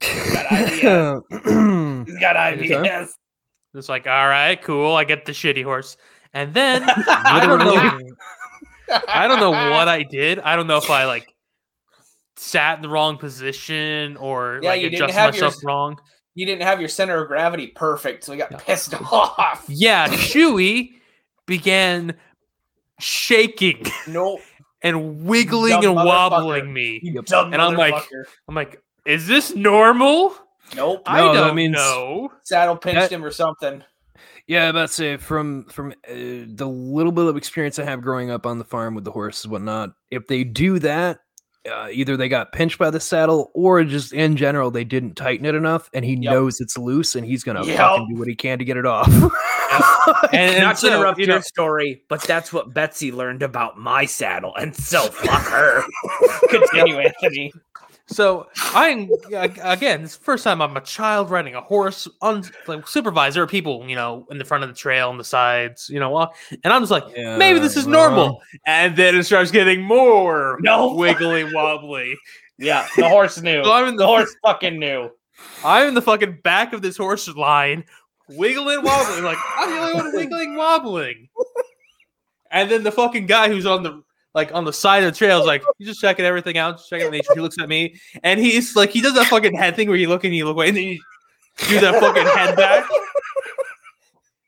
Got 0.00 0.52
ideas. 0.52 1.22
He's 2.06 2.18
got 2.20 2.36
ideas. 2.36 3.14
It's 3.74 3.88
like, 3.88 4.06
all 4.06 4.28
right, 4.28 4.60
cool. 4.60 4.94
I 4.94 5.04
get 5.04 5.24
the 5.24 5.32
shitty 5.32 5.64
horse. 5.64 5.96
And 6.34 6.52
then 6.54 6.82
I 6.88 7.44
don't 7.44 7.58
know. 7.58 8.98
I 9.08 9.26
don't 9.28 9.40
know 9.40 9.50
what 9.50 9.88
I 9.88 10.02
did. 10.02 10.38
I 10.40 10.56
don't 10.56 10.66
know 10.66 10.76
if 10.78 10.90
I 10.90 11.04
like 11.06 11.32
sat 12.36 12.76
in 12.76 12.82
the 12.82 12.88
wrong 12.88 13.16
position 13.16 14.16
or 14.16 14.60
Yeah, 14.62 14.70
like 14.70 14.82
you 14.82 14.90
didn't 14.90 15.04
adjusted 15.10 15.18
have 15.20 15.34
your- 15.36 15.44
myself 15.44 15.64
wrong. 15.64 15.98
You 16.34 16.46
didn't 16.46 16.62
have 16.62 16.80
your 16.80 16.88
center 16.88 17.20
of 17.20 17.28
gravity 17.28 17.66
perfect, 17.68 18.24
so 18.24 18.32
he 18.32 18.38
got 18.38 18.58
pissed 18.64 18.94
off. 19.12 19.64
Yeah, 19.68 20.08
Chewy 20.08 20.92
began 21.46 22.14
shaking 23.00 23.84
Nope. 24.08 24.40
and 24.82 25.24
wiggling 25.24 25.72
Dumb 25.80 25.84
and 25.84 25.94
wobbling 25.94 26.72
me. 26.72 27.00
And 27.04 27.54
I'm 27.54 27.74
like- 27.76 28.08
I'm 28.48 28.54
like, 28.54 28.80
is 29.04 29.26
this 29.26 29.54
normal? 29.54 30.34
Nope. 30.74 31.02
I 31.06 31.18
No, 31.20 31.34
that 31.34 31.40
don't 31.48 31.56
means- 31.56 31.74
know. 31.74 32.32
Saddle 32.44 32.76
pinched 32.76 33.00
That- 33.00 33.12
him 33.12 33.24
or 33.24 33.30
something. 33.30 33.82
Yeah, 34.48 34.68
about 34.68 34.88
to 34.88 34.92
say 34.94 35.16
from 35.18 35.64
from 35.66 35.92
uh, 35.92 36.12
the 36.12 36.66
little 36.66 37.12
bit 37.12 37.26
of 37.26 37.36
experience 37.36 37.78
I 37.78 37.84
have 37.84 38.02
growing 38.02 38.30
up 38.30 38.44
on 38.44 38.58
the 38.58 38.64
farm 38.64 38.94
with 38.96 39.04
the 39.04 39.12
horses 39.12 39.44
and 39.44 39.52
whatnot. 39.52 39.90
If 40.10 40.26
they 40.26 40.42
do 40.42 40.80
that, 40.80 41.20
uh, 41.70 41.88
either 41.92 42.16
they 42.16 42.28
got 42.28 42.52
pinched 42.52 42.78
by 42.78 42.90
the 42.90 42.98
saddle 43.00 43.50
or 43.54 43.84
just 43.84 44.12
in 44.12 44.36
general 44.36 44.70
they 44.70 44.84
didn't 44.84 45.14
tighten 45.14 45.46
it 45.46 45.54
enough, 45.54 45.88
and 45.94 46.04
he 46.04 46.12
Yep. 46.14 46.32
knows 46.32 46.60
it's 46.60 46.76
loose, 46.76 47.14
and 47.14 47.24
he's 47.26 47.44
gonna 47.44 47.64
Yep. 47.64 47.76
fucking 47.76 48.08
do 48.12 48.18
what 48.18 48.28
he 48.28 48.34
can 48.34 48.58
to 48.58 48.64
get 48.64 48.76
it 48.76 48.86
off. 48.86 49.08
And, 50.32 50.56
and 50.56 50.60
Not 50.64 50.76
to 50.78 50.88
interrupt 50.88 51.18
you 51.18 51.26
your 51.26 51.36
know, 51.36 51.40
story, 51.40 52.02
but 52.08 52.20
that's 52.22 52.52
what 52.52 52.74
Betsy 52.74 53.10
learned 53.12 53.42
about 53.42 53.78
my 53.78 54.04
saddle, 54.04 54.54
and 54.56 54.74
so 54.76 55.06
fuck 55.06 55.42
her. 55.44 55.82
Continue, 56.50 56.98
Anthony. 56.98 57.52
So 58.12 58.48
I'm 58.74 59.10
ag- 59.34 59.58
again, 59.62 60.04
it's 60.04 60.16
the 60.16 60.24
first 60.24 60.44
time 60.44 60.60
I'm 60.60 60.76
a 60.76 60.80
child 60.80 61.30
riding 61.30 61.54
a 61.54 61.60
horse, 61.60 62.06
un, 62.20 62.44
like 62.66 62.86
supervisor, 62.86 63.46
people, 63.46 63.84
you 63.88 63.96
know, 63.96 64.26
in 64.30 64.38
the 64.38 64.44
front 64.44 64.62
of 64.64 64.70
the 64.70 64.76
trail, 64.76 65.08
on 65.08 65.18
the 65.18 65.24
sides, 65.24 65.88
you 65.90 65.98
know, 66.00 66.14
uh, 66.16 66.26
and 66.64 66.72
I'm 66.72 66.82
just 66.82 66.90
like, 66.92 67.04
maybe 67.16 67.58
this 67.58 67.76
is 67.76 67.86
Yeah, 67.86 67.92
normal, 67.92 68.40
and 68.66 68.96
then 68.96 69.14
it 69.16 69.24
starts 69.24 69.50
getting 69.50 69.82
more 69.82 70.58
No. 70.60 70.94
wiggly 70.94 71.44
wobbly. 71.52 72.14
Yeah, 72.58 72.86
the 72.96 73.08
horse 73.08 73.40
knew. 73.40 73.62
So 73.64 73.72
I'm 73.72 73.88
in 73.88 73.96
The 73.96 74.02
the 74.04 74.06
horse 74.06 74.34
fucking 74.42 74.78
knew. 74.78 75.10
I'm 75.64 75.88
in 75.88 75.94
the 75.94 76.02
fucking 76.02 76.40
back 76.44 76.72
of 76.72 76.82
this 76.82 76.96
horse 76.96 77.26
line, 77.28 77.84
wiggling, 78.28 78.82
wobbling, 78.82 79.24
like 79.24 79.38
I'm 79.56 79.70
the 79.70 79.78
only 79.80 79.94
one 79.94 80.14
wiggling, 80.14 80.56
wobbling. 80.56 81.28
And 82.50 82.70
then 82.70 82.82
the 82.82 82.92
fucking 82.92 83.26
guy 83.26 83.48
who's 83.48 83.64
on 83.66 83.82
the 83.82 84.02
like 84.34 84.52
on 84.54 84.64
the 84.64 84.72
side 84.72 85.02
of 85.02 85.12
the 85.12 85.16
trail 85.16 85.40
is 85.40 85.46
like, 85.46 85.62
he's 85.78 85.88
just 85.88 86.00
checking 86.00 86.24
everything 86.24 86.58
out, 86.58 86.78
just 86.78 86.88
checking 86.88 87.10
nature. 87.10 87.32
He 87.34 87.40
looks 87.40 87.58
at 87.60 87.68
me, 87.68 88.00
and 88.22 88.40
he's 88.40 88.76
like, 88.76 88.90
he 88.90 89.00
does 89.00 89.14
that 89.14 89.26
fucking 89.26 89.54
head 89.54 89.76
thing 89.76 89.88
where 89.88 89.96
you 89.96 90.08
look 90.08 90.24
and 90.24 90.34
you 90.34 90.44
look 90.44 90.56
away, 90.56 90.68
and 90.68 90.76
then 90.76 90.84
you 90.84 91.00
do 91.68 91.80
that 91.80 92.00
fucking 92.00 92.26
head 92.26 92.56
back. 92.56 92.88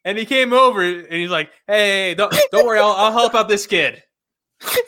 And 0.06 0.18
he 0.18 0.26
came 0.26 0.52
over 0.52 0.82
and 0.82 1.10
he's 1.10 1.30
like, 1.30 1.50
"Hey, 1.66 2.14
don't 2.14 2.30
don't 2.52 2.66
worry, 2.66 2.78
I'll, 2.78 2.90
I'll 2.90 3.10
help 3.10 3.34
out 3.34 3.48
this 3.48 3.66
kid." 3.66 4.02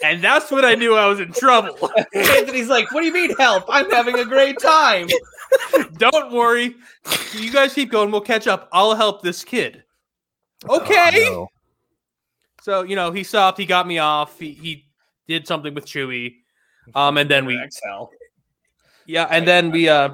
And 0.05 0.23
that's 0.23 0.51
when 0.51 0.63
I 0.63 0.75
knew 0.75 0.95
I 0.95 1.07
was 1.07 1.21
in 1.21 1.33
trouble. 1.33 1.91
Anthony's 2.15 2.69
like, 2.69 2.93
"What 2.93 3.01
do 3.01 3.07
you 3.07 3.15
mean 3.15 3.35
help? 3.37 3.65
I'm 3.71 3.91
having 3.91 4.19
a 4.19 4.27
great 4.27 4.59
time." 4.61 5.09
Don't 5.97 6.33
worry. 6.33 6.77
You 7.33 7.51
guys 7.51 7.73
keep 7.73 7.91
going. 7.91 8.11
We'll 8.11 8.21
catch 8.21 8.47
up. 8.47 8.69
I'll 8.73 8.95
help 8.95 9.23
this 9.23 9.45
kid. 9.45 9.85
Oh, 10.69 10.81
okay. 10.81 11.29
Oh, 11.31 11.49
So, 12.61 12.83
you 12.83 12.97
know, 12.97 13.11
he 13.11 13.23
stopped. 13.23 13.59
He 13.59 13.67
got 13.67 13.87
me 13.87 13.99
off. 13.99 14.39
He, 14.39 14.53
he 14.53 14.86
did 15.29 15.47
something 15.47 15.75
with 15.75 15.87
Chewy. 15.87 16.37
Um, 16.95 17.19
and 17.19 17.29
then 17.29 17.47
we, 17.47 17.61
Exhale. 17.61 18.11
yeah, 19.07 19.27
and 19.29 19.45
then 19.45 19.73
we, 19.73 19.89
uh, 19.89 20.11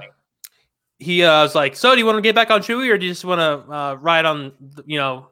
he 0.98 1.22
uh, 1.22 1.42
was 1.42 1.54
like, 1.54 1.76
So, 1.76 1.92
do 1.92 1.98
you 1.98 2.06
want 2.06 2.16
to 2.16 2.22
get 2.22 2.34
back 2.34 2.50
on 2.50 2.62
Chewy 2.62 2.88
or 2.88 2.96
do 2.96 3.04
you 3.04 3.12
just 3.12 3.26
want 3.26 3.40
to 3.40 3.70
uh, 3.70 3.94
ride 3.96 4.24
on, 4.24 4.52
you 4.86 4.98
know, 4.98 5.28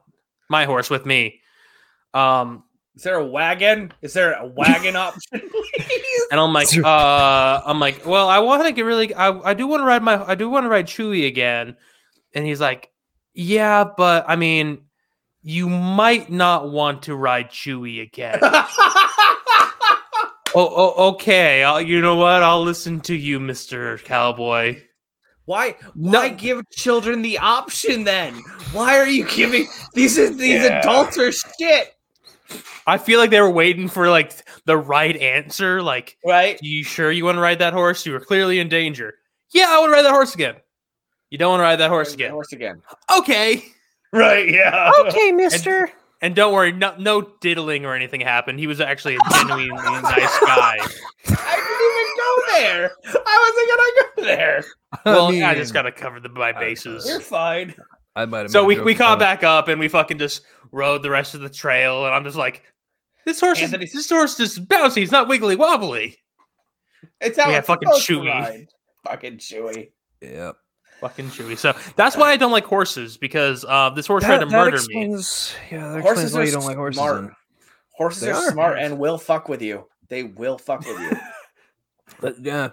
my 0.49 0.65
horse 0.65 0.91
with 0.91 1.07
me? 1.07 1.39
Um, 2.13 2.63
Is 2.95 3.01
there 3.01 3.15
a 3.15 3.25
wagon? 3.25 3.91
Is 4.03 4.13
there 4.13 4.33
a 4.33 4.45
wagon 4.45 4.95
option? 4.97 5.41
and 6.29 6.39
I'm 6.39 6.53
like, 6.53 6.77
uh, 6.77 7.61
I'm 7.65 7.79
like, 7.79 8.05
well, 8.05 8.29
I 8.29 8.37
want 8.37 8.63
to 8.65 8.71
get 8.71 8.83
really, 8.83 9.15
I, 9.15 9.29
I 9.39 9.53
do 9.55 9.65
want 9.65 9.81
to 9.81 9.85
ride 9.85 10.03
my, 10.03 10.23
I 10.23 10.35
do 10.35 10.47
want 10.47 10.65
to 10.65 10.69
ride 10.69 10.85
Chewy 10.85 11.25
again. 11.25 11.75
And 12.35 12.45
he's 12.45 12.61
like, 12.61 12.91
yeah, 13.33 13.83
but 13.97 14.25
I 14.27 14.35
mean, 14.35 14.83
you 15.41 15.69
might 15.69 16.29
not 16.29 16.69
want 16.71 17.03
to 17.03 17.15
ride 17.15 17.49
Chewy 17.49 18.01
again. 18.03 18.39
oh, 20.55 20.73
oh, 20.97 21.09
okay. 21.09 21.63
I'll, 21.63 21.81
you 21.81 22.01
know 22.01 22.15
what? 22.15 22.43
I'll 22.43 22.63
listen 22.63 22.99
to 23.01 23.15
you, 23.15 23.39
Mister 23.39 23.97
Cowboy. 23.99 24.81
Why? 25.45 25.75
Why 25.95 26.29
give 26.29 26.61
children 26.69 27.21
the 27.21 27.37
option 27.39 28.03
then? 28.03 28.35
Why 28.71 28.97
are 28.97 29.07
you 29.07 29.27
giving 29.27 29.67
these? 29.93 30.15
These 30.15 30.39
Yeah. 30.39 30.79
adults 30.79 31.17
are 31.17 31.31
shit, 31.31 31.95
I 32.87 32.97
feel 32.97 33.19
like 33.19 33.29
they 33.29 33.41
were 33.41 33.49
waiting 33.49 33.87
for 33.87 34.09
like 34.09 34.33
the 34.65 34.77
right 34.77 35.15
answer. 35.17 35.81
Like, 35.81 36.17
right? 36.25 36.59
you 36.61 36.83
sure 36.83 37.11
you 37.11 37.25
want 37.25 37.37
to 37.37 37.41
ride 37.41 37.59
that 37.59 37.73
horse? 37.73 38.05
You 38.05 38.13
were 38.13 38.19
clearly 38.19 38.59
in 38.59 38.69
danger. 38.69 39.15
Yeah, 39.53 39.67
I 39.69 39.79
want 39.79 39.89
to 39.89 39.93
ride 39.93 40.05
that 40.05 40.11
horse 40.11 40.33
again. 40.33 40.55
You 41.29 41.37
don't 41.37 41.51
want 41.51 41.59
to 41.59 41.63
ride 41.63 41.77
that 41.77 41.89
horse 41.89 42.13
again. 42.13 42.31
Horse 42.31 42.51
again. 42.53 42.81
Okay. 43.17 43.63
Right? 44.13 44.49
Yeah. 44.49 44.91
okay, 45.01 45.31
Mister. 45.31 45.85
And 45.85 45.91
don't 46.35 46.53
worry, 46.53 46.71
no, 46.71 46.95
no 46.97 47.21
diddling 47.41 47.85
or 47.85 47.95
anything 47.95 48.21
happened. 48.21 48.59
He 48.59 48.67
was 48.67 48.79
actually 48.79 49.15
a 49.15 49.19
genuinely 49.31 49.69
nice 49.75 50.39
guy. 50.39 50.77
I 51.27 51.55
didn't 51.55 51.87
even 51.87 52.07
go 52.17 52.41
there. 52.53 52.91
I 53.25 53.37
wasn't 53.49 53.69
gonna 53.69 53.91
go 54.05 54.35
there. 54.35 54.63
Well, 55.05 55.27
I, 55.27 55.31
mean, 55.31 55.55
just 55.55 55.73
gotta 55.73 55.91
cover 55.93 56.19
the, 56.19 56.27
my 56.27 56.51
bases. 56.51 57.07
You're 57.07 57.21
fine. 57.21 57.73
I 58.13 58.25
might 58.25 58.39
have. 58.41 58.51
So 58.51 58.65
we, 58.65 58.77
we 58.81 58.93
caught 58.93 59.19
back 59.19 59.41
up 59.41 59.69
and 59.69 59.79
we 59.79 59.87
fucking 59.87 60.17
just 60.17 60.41
rode 60.73 61.01
the 61.01 61.09
rest 61.09 61.33
of 61.33 61.39
the 61.39 61.49
trail. 61.49 62.05
And 62.05 62.13
I'm 62.13 62.25
just 62.25 62.35
like, 62.35 62.61
this 63.25 63.39
horse, 63.39 63.59
is, 63.59 63.73
Anthony- 63.73 63.85
this 63.85 64.09
horse 64.09 64.37
is 64.41 64.59
bouncy. 64.59 65.01
It's 65.01 65.11
not 65.11 65.29
wiggly 65.29 65.55
wobbly. 65.55 66.17
It's 67.21 67.39
how 67.39 67.49
Yeah, 67.49 67.61
fucking 67.61 67.87
chewy. 67.89 68.67
Fucking 69.05 69.37
chewy. 69.37 69.91
Yep. 70.21 70.57
Fucking 71.01 71.25
chewy. 71.29 71.57
So 71.57 71.73
that's 71.95 72.15
why 72.15 72.31
I 72.31 72.37
don't 72.37 72.51
like 72.51 72.63
horses 72.65 73.17
because 73.17 73.65
uh, 73.67 73.89
this 73.89 74.05
horse 74.07 74.23
tried 74.23 74.37
to 74.39 74.45
murder 74.45 74.77
me. 74.87 75.01
Yeah, 75.71 75.93
that 75.93 76.01
Horses 76.01 76.25
explains 76.25 76.33
why 76.33 76.41
are 76.41 76.45
you 76.45 76.51
don't 76.51 76.65
like 76.65 76.77
horses. 76.77 76.97
smart. 76.97 77.21
then. 77.21 77.31
Horses 77.93 78.21
They 78.21 78.29
are, 78.31 78.35
are. 78.35 78.51
smart 78.51 78.77
and 78.79 78.97
will 78.99 79.17
fuck 79.17 79.49
with 79.49 79.61
you. 79.61 79.87
They 80.09 80.23
will 80.23 80.57
fuck 80.57 80.79
with 80.85 80.99
you. 80.99 81.11
But 82.19 82.39
yeah, 82.39 82.69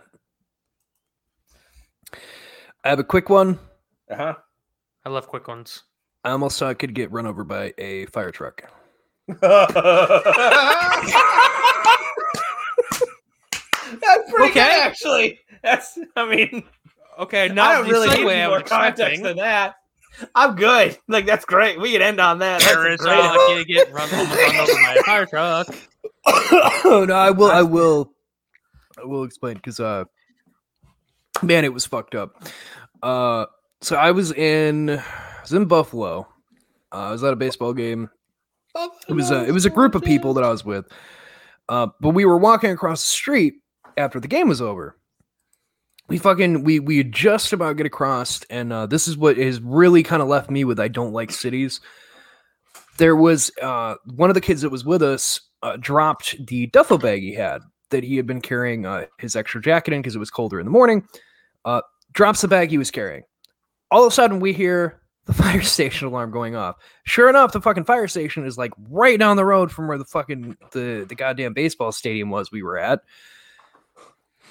I 2.85 2.89
have 2.91 2.99
a 2.99 3.05
quick 3.05 3.31
one. 3.31 3.59
Uh 4.11 4.17
huh. 4.17 4.35
I 5.07 5.09
love 5.09 5.27
quick 5.29 5.49
ones. 5.49 5.85
I 6.25 6.31
almost 6.33 6.59
saw 6.59 6.69
I 6.69 6.75
could 6.75 6.93
get 6.95 7.11
run 7.13 7.27
over 7.27 7.45
by 7.45 7.73
a 7.79 8.05
fire 8.07 8.31
truck. 8.31 8.63
That's 14.01 14.31
pretty 14.31 14.51
Okay. 14.51 14.53
good, 14.53 14.81
actually. 14.83 15.41
That's, 15.63 15.99
I 16.17 16.29
mean, 16.29 16.63
Okay, 17.19 17.47
I 17.47 17.49
not 17.49 17.73
don't 17.73 17.87
the 17.87 17.93
really 17.93 18.09
segue 18.09 18.25
need 18.25 18.31
I 18.43 18.47
more 18.47 18.61
was 18.61 18.69
context 18.69 19.01
expecting. 19.01 19.23
than 19.25 19.37
that. 19.39 19.75
I'm 20.35 20.55
good. 20.57 20.99
Like, 21.09 21.27
that's 21.27 21.45
great. 21.45 21.81
We 21.81 21.93
can 21.93 22.03
end 22.03 22.21
on 22.21 22.39
that. 22.39 22.61
That's 22.61 22.73
a 22.73 22.77
Paris, 22.77 23.01
great. 23.01 23.19
oh, 23.19 23.59
I 23.59 23.65
get 23.65 23.93
run, 23.93 24.09
run 24.11 24.57
over 24.57 24.73
by 24.73 24.97
a 24.99 25.03
fire 25.03 25.27
truck. 25.27 25.69
oh 26.27 27.05
no, 27.09 27.15
I 27.15 27.31
will, 27.31 27.51
I 27.51 27.63
will, 27.63 28.13
I 29.01 29.05
will 29.05 29.25
explain 29.25 29.55
because 29.55 29.81
uh, 29.81 30.05
man, 31.43 31.65
it 31.65 31.73
was 31.73 31.87
fucked 31.87 32.15
up. 32.15 32.43
Uh, 33.03 33.47
so 33.81 33.97
I 33.97 34.11
was 34.11 34.33
in, 34.33 34.91
I 34.91 35.41
was 35.43 35.53
in 35.53 35.67
Buffalo. 35.67 36.27
Uh, 36.93 36.97
I 36.97 37.11
was 37.13 37.23
at 37.23 37.33
a 37.33 37.37
baseball 37.37 37.73
game. 37.73 38.11
It 39.09 39.13
was 39.13 39.31
a, 39.31 39.45
it 39.45 39.53
was 39.53 39.67
a 39.67 39.71
group 39.71 39.95
of 39.95 40.03
people 40.03 40.35
that 40.35 40.45
I 40.45 40.51
was 40.51 40.65
with. 40.65 40.87
Uh, 41.69 41.89
but 42.01 42.11
we 42.11 42.25
were 42.25 42.39
walking 42.39 42.71
across 42.71 43.03
the 43.03 43.11
street 43.11 43.55
after 43.97 44.21
the 44.21 44.29
game 44.29 44.49
was 44.49 44.61
over. 44.61 44.98
We 46.09 46.17
fucking 46.17 46.65
we 46.65 46.81
we 46.81 47.05
just 47.05 47.53
about 47.53 47.77
get 47.77 47.87
across, 47.87 48.43
and 48.45 48.73
uh, 48.73 48.87
this 48.87 49.07
is 49.07 49.17
what 49.17 49.37
has 49.37 49.61
really 49.61 50.03
kind 50.03 50.23
of 50.23 50.29
left 50.29 50.51
me 50.51 50.65
with 50.65 50.81
I 50.81 50.89
don't 50.89 51.13
like 51.13 51.31
cities. 51.31 51.81
There 52.97 53.15
was 53.15 53.51
uh, 53.61 53.97
one 54.05 54.31
of 54.31 54.35
the 54.35 54.41
kids 54.41 54.63
that 54.63 54.71
was 54.71 54.85
with 54.85 55.03
us 55.03 55.41
uh, 55.63 55.77
dropped 55.79 56.47
the 56.47 56.67
duffel 56.69 56.99
bag 56.99 57.21
he 57.21 57.35
had 57.35 57.63
that 57.91 58.05
he 58.05 58.17
had 58.17 58.27
been 58.27 58.41
carrying 58.41 58.87
uh, 58.87 59.07
his 59.19 59.37
extra 59.37 59.61
jacket 59.61 59.93
in 59.93 60.01
because 60.01 60.17
it 60.17 60.19
was 60.19 60.31
colder 60.31 60.59
in 60.59 60.67
the 60.67 60.73
morning. 60.73 61.07
Uh, 61.65 61.83
drops 62.13 62.41
the 62.41 62.49
bag 62.49 62.71
he 62.71 62.79
was 62.79 62.91
carrying. 62.91 63.23
All 63.91 64.03
of 64.05 64.13
a 64.13 64.15
sudden, 64.15 64.41
we 64.41 64.53
hear 64.53 65.03
the 65.27 65.33
fire 65.35 65.63
station 65.63 66.09
alarm 66.09 66.31
going 66.31 66.57
off. 66.57 66.77
Sure 67.05 67.29
enough, 67.29 67.53
the 67.53 67.61
fucking 67.61 67.85
fire 67.85 68.09
station 68.09 68.47
is 68.47 68.57
like 68.57 68.73
right 68.89 69.19
down 69.19 69.37
the 69.37 69.45
road 69.45 69.71
from 69.71 69.89
where 69.89 69.99
the 69.99 70.05
fucking 70.07 70.57
the 70.73 71.05
the 71.07 71.15
goddamn 71.15 71.53
baseball 71.53 71.93
stadium 71.93 72.31
was 72.31 72.51
we 72.51 72.63
were 72.63 72.79
at. 72.79 73.01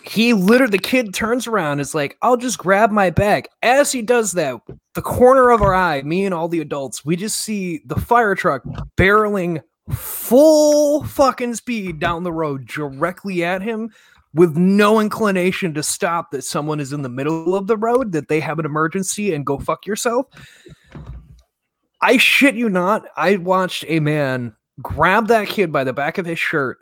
He 0.07 0.33
literally, 0.33 0.71
the 0.71 0.77
kid 0.77 1.13
turns 1.13 1.47
around, 1.47 1.79
is 1.79 1.93
like, 1.93 2.17
"I'll 2.21 2.37
just 2.37 2.57
grab 2.57 2.91
my 2.91 3.09
bag." 3.09 3.47
As 3.61 3.91
he 3.91 4.01
does 4.01 4.31
that, 4.33 4.61
the 4.93 5.01
corner 5.01 5.49
of 5.49 5.61
our 5.61 5.73
eye, 5.73 6.01
me 6.01 6.25
and 6.25 6.33
all 6.33 6.47
the 6.47 6.61
adults, 6.61 7.03
we 7.05 7.15
just 7.15 7.41
see 7.41 7.81
the 7.85 7.99
fire 7.99 8.33
truck 8.33 8.63
barreling 8.97 9.61
full 9.89 11.03
fucking 11.03 11.55
speed 11.55 11.99
down 11.99 12.23
the 12.23 12.31
road 12.31 12.67
directly 12.67 13.43
at 13.43 13.61
him 13.61 13.89
with 14.33 14.55
no 14.57 14.99
inclination 14.99 15.73
to 15.73 15.81
stop 15.81 16.31
that 16.31 16.43
someone 16.43 16.79
is 16.79 16.93
in 16.93 17.01
the 17.01 17.09
middle 17.09 17.55
of 17.55 17.67
the 17.67 17.77
road, 17.77 18.11
that 18.11 18.27
they 18.27 18.39
have 18.39 18.59
an 18.59 18.65
emergency 18.65 19.33
and 19.33 19.45
go 19.45 19.57
fuck 19.57 19.85
yourself. 19.85 20.27
I 22.01 22.17
shit 22.17 22.55
you 22.55 22.69
not. 22.69 23.05
I 23.15 23.37
watched 23.37 23.85
a 23.87 23.99
man 23.99 24.55
grab 24.81 25.27
that 25.27 25.47
kid 25.47 25.71
by 25.71 25.83
the 25.83 25.93
back 25.93 26.17
of 26.17 26.25
his 26.25 26.37
shirt, 26.37 26.77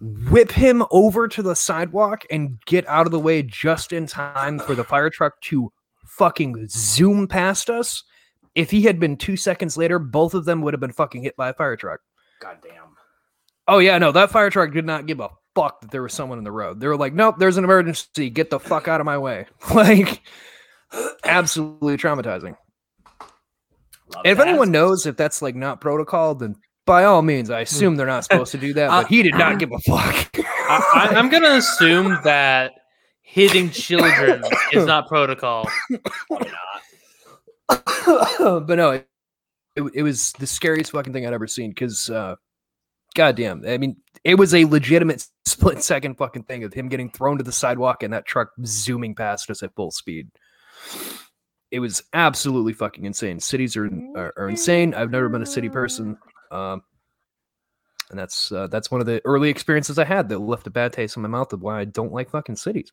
whip 0.00 0.52
him 0.52 0.84
over 0.90 1.28
to 1.28 1.42
the 1.42 1.56
sidewalk, 1.56 2.24
and 2.30 2.58
get 2.66 2.86
out 2.88 3.06
of 3.06 3.12
the 3.12 3.18
way 3.18 3.42
just 3.42 3.92
in 3.92 4.06
time 4.06 4.58
for 4.58 4.74
the 4.74 4.84
fire 4.84 5.10
truck 5.10 5.40
to 5.42 5.72
fucking 6.06 6.66
zoom 6.68 7.26
past 7.26 7.70
us. 7.70 8.04
If 8.54 8.70
he 8.70 8.82
had 8.82 8.98
been 8.98 9.16
two 9.16 9.36
seconds 9.36 9.76
later, 9.76 9.98
both 9.98 10.34
of 10.34 10.44
them 10.44 10.62
would 10.62 10.74
have 10.74 10.80
been 10.80 10.92
fucking 10.92 11.22
hit 11.22 11.36
by 11.36 11.50
a 11.50 11.54
fire 11.54 11.76
truck. 11.76 12.00
Goddamn. 12.40 12.96
Oh 13.66 13.78
yeah, 13.78 13.98
no, 13.98 14.12
that 14.12 14.30
fire 14.30 14.50
truck 14.50 14.72
did 14.72 14.86
not 14.86 15.06
give 15.06 15.20
a 15.20 15.30
fuck 15.54 15.80
that 15.80 15.90
there 15.90 16.02
was 16.02 16.14
someone 16.14 16.38
in 16.38 16.44
the 16.44 16.52
road. 16.52 16.80
They 16.80 16.86
were 16.86 16.96
like, 16.96 17.12
"Nope, 17.12 17.36
there's 17.38 17.56
an 17.56 17.64
emergency. 17.64 18.30
Get 18.30 18.50
the 18.50 18.58
fuck 18.58 18.88
out 18.88 19.00
of 19.00 19.04
my 19.04 19.18
way." 19.18 19.46
Like, 19.74 20.22
absolutely 21.24 21.96
traumatizing. 21.96 22.56
Love 24.14 24.22
if 24.24 24.38
that. 24.38 24.48
anyone 24.48 24.70
knows 24.70 25.04
if 25.04 25.16
that's 25.16 25.42
like 25.42 25.54
not 25.54 25.80
protocol, 25.80 26.34
then 26.34 26.56
by 26.88 27.04
all 27.04 27.22
means, 27.22 27.50
I 27.50 27.60
assume 27.60 27.96
they're 27.96 28.06
not 28.06 28.24
supposed 28.24 28.50
to 28.52 28.58
do 28.58 28.72
that. 28.72 28.88
But 28.98 29.06
he 29.06 29.22
did 29.22 29.34
not 29.34 29.58
give 29.58 29.70
a 29.70 29.78
fuck. 29.78 30.30
I, 30.38 31.08
I, 31.10 31.14
I'm 31.14 31.28
gonna 31.28 31.50
assume 31.50 32.18
that 32.24 32.72
hitting 33.20 33.70
children 33.70 34.42
is 34.72 34.86
not 34.86 35.06
protocol. 35.06 35.68
Not. 36.30 36.48
but 38.66 38.74
no, 38.74 38.90
it, 38.92 39.06
it, 39.76 39.82
it 39.94 40.02
was 40.02 40.32
the 40.38 40.46
scariest 40.46 40.92
fucking 40.92 41.12
thing 41.12 41.26
I'd 41.26 41.34
ever 41.34 41.46
seen. 41.46 41.70
Because, 41.70 42.08
uh, 42.08 42.36
goddamn, 43.14 43.64
I 43.68 43.76
mean, 43.76 43.96
it 44.24 44.36
was 44.36 44.54
a 44.54 44.64
legitimate 44.64 45.26
split 45.44 45.82
second 45.82 46.16
fucking 46.16 46.44
thing 46.44 46.64
of 46.64 46.72
him 46.72 46.88
getting 46.88 47.10
thrown 47.10 47.36
to 47.38 47.44
the 47.44 47.52
sidewalk 47.52 48.02
and 48.02 48.14
that 48.14 48.26
truck 48.26 48.50
zooming 48.64 49.14
past 49.14 49.50
us 49.50 49.62
at 49.62 49.74
full 49.74 49.90
speed. 49.90 50.30
It 51.70 51.80
was 51.80 52.02
absolutely 52.14 52.72
fucking 52.72 53.04
insane. 53.04 53.40
Cities 53.40 53.76
are 53.76 53.90
are, 54.16 54.32
are 54.38 54.48
insane. 54.48 54.94
I've 54.94 55.10
never 55.10 55.28
been 55.28 55.42
a 55.42 55.46
city 55.46 55.68
person, 55.68 56.16
um, 56.50 56.82
and 58.10 58.18
that's 58.18 58.50
uh, 58.52 58.66
that's 58.68 58.90
one 58.90 59.00
of 59.00 59.06
the 59.06 59.20
early 59.24 59.50
experiences 59.50 59.98
I 59.98 60.04
had 60.04 60.28
that 60.28 60.38
left 60.38 60.66
a 60.66 60.70
bad 60.70 60.92
taste 60.92 61.16
in 61.16 61.22
my 61.22 61.28
mouth 61.28 61.52
of 61.52 61.62
why 61.62 61.80
I 61.80 61.84
don't 61.84 62.12
like 62.12 62.30
fucking 62.30 62.56
cities. 62.56 62.90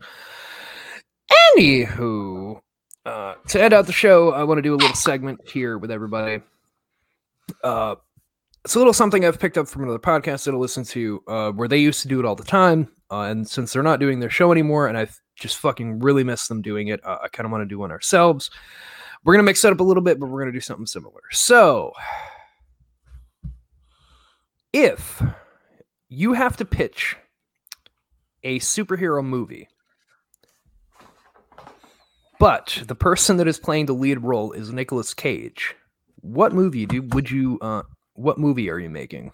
Anywho, 1.58 2.60
uh, 3.06 3.36
to 3.48 3.62
end 3.62 3.74
out 3.74 3.88
the 3.88 3.94
show, 3.94 4.32
I 4.32 4.44
want 4.44 4.58
to 4.58 4.62
do 4.62 4.74
a 4.74 4.78
little 4.78 4.96
segment 4.96 5.48
here 5.48 5.78
with 5.78 5.92
everybody. 5.92 6.42
Uh, 7.64 7.96
it's 8.64 8.76
a 8.76 8.80
little 8.80 8.94
something 8.94 9.24
I've 9.24 9.40
picked 9.40 9.58
up 9.58 9.68
from 9.68 9.84
another 9.84 10.00
podcast 10.00 10.46
that 10.46 10.54
I 10.54 10.58
listen 10.58 10.84
to, 10.86 11.24
uh, 11.28 11.52
where 11.52 11.68
they 11.68 11.78
used 11.78 12.02
to 12.02 12.08
do 12.08 12.20
it 12.20 12.26
all 12.26 12.36
the 12.36 12.44
time, 12.44 12.90
uh, 13.12 13.22
and 13.22 13.48
since 13.48 13.72
they're 13.72 13.84
not 13.84 14.00
doing 14.00 14.20
their 14.20 14.30
show 14.30 14.52
anymore, 14.52 14.88
and 14.88 14.98
I've 14.98 15.20
just 15.36 15.58
fucking 15.60 16.00
really 16.00 16.24
miss 16.24 16.48
them 16.48 16.62
doing 16.62 16.88
it, 16.88 17.06
uh, 17.06 17.20
I 17.24 17.28
kind 17.28 17.46
of 17.46 17.52
want 17.52 17.62
to 17.62 17.68
do 17.68 17.78
one 17.78 17.92
ourselves. 17.92 18.50
We're 19.24 19.34
gonna 19.34 19.44
mix 19.44 19.64
it 19.64 19.72
up 19.72 19.80
a 19.80 19.84
little 19.84 20.04
bit, 20.04 20.20
but 20.20 20.30
we're 20.30 20.40
gonna 20.40 20.52
do 20.52 20.60
something 20.60 20.86
similar. 20.86 21.22
So, 21.32 21.94
if 24.76 25.24
you 26.10 26.34
have 26.34 26.58
to 26.58 26.66
pitch 26.66 27.16
a 28.44 28.60
superhero 28.60 29.24
movie 29.24 29.70
but 32.40 32.84
the 32.86 32.96
person 32.96 33.38
that 33.38 33.48
is 33.48 33.58
playing 33.58 33.86
the 33.86 33.94
lead 33.94 34.20
role 34.20 34.52
is 34.52 34.74
Nicolas 34.74 35.14
Cage. 35.14 35.74
What 36.20 36.54
movie 36.54 36.86
do 36.86 37.02
would 37.02 37.32
you 37.32 37.58
uh 37.62 37.84
what 38.16 38.38
movie 38.38 38.70
are 38.70 38.78
you 38.78 38.90
making? 38.90 39.32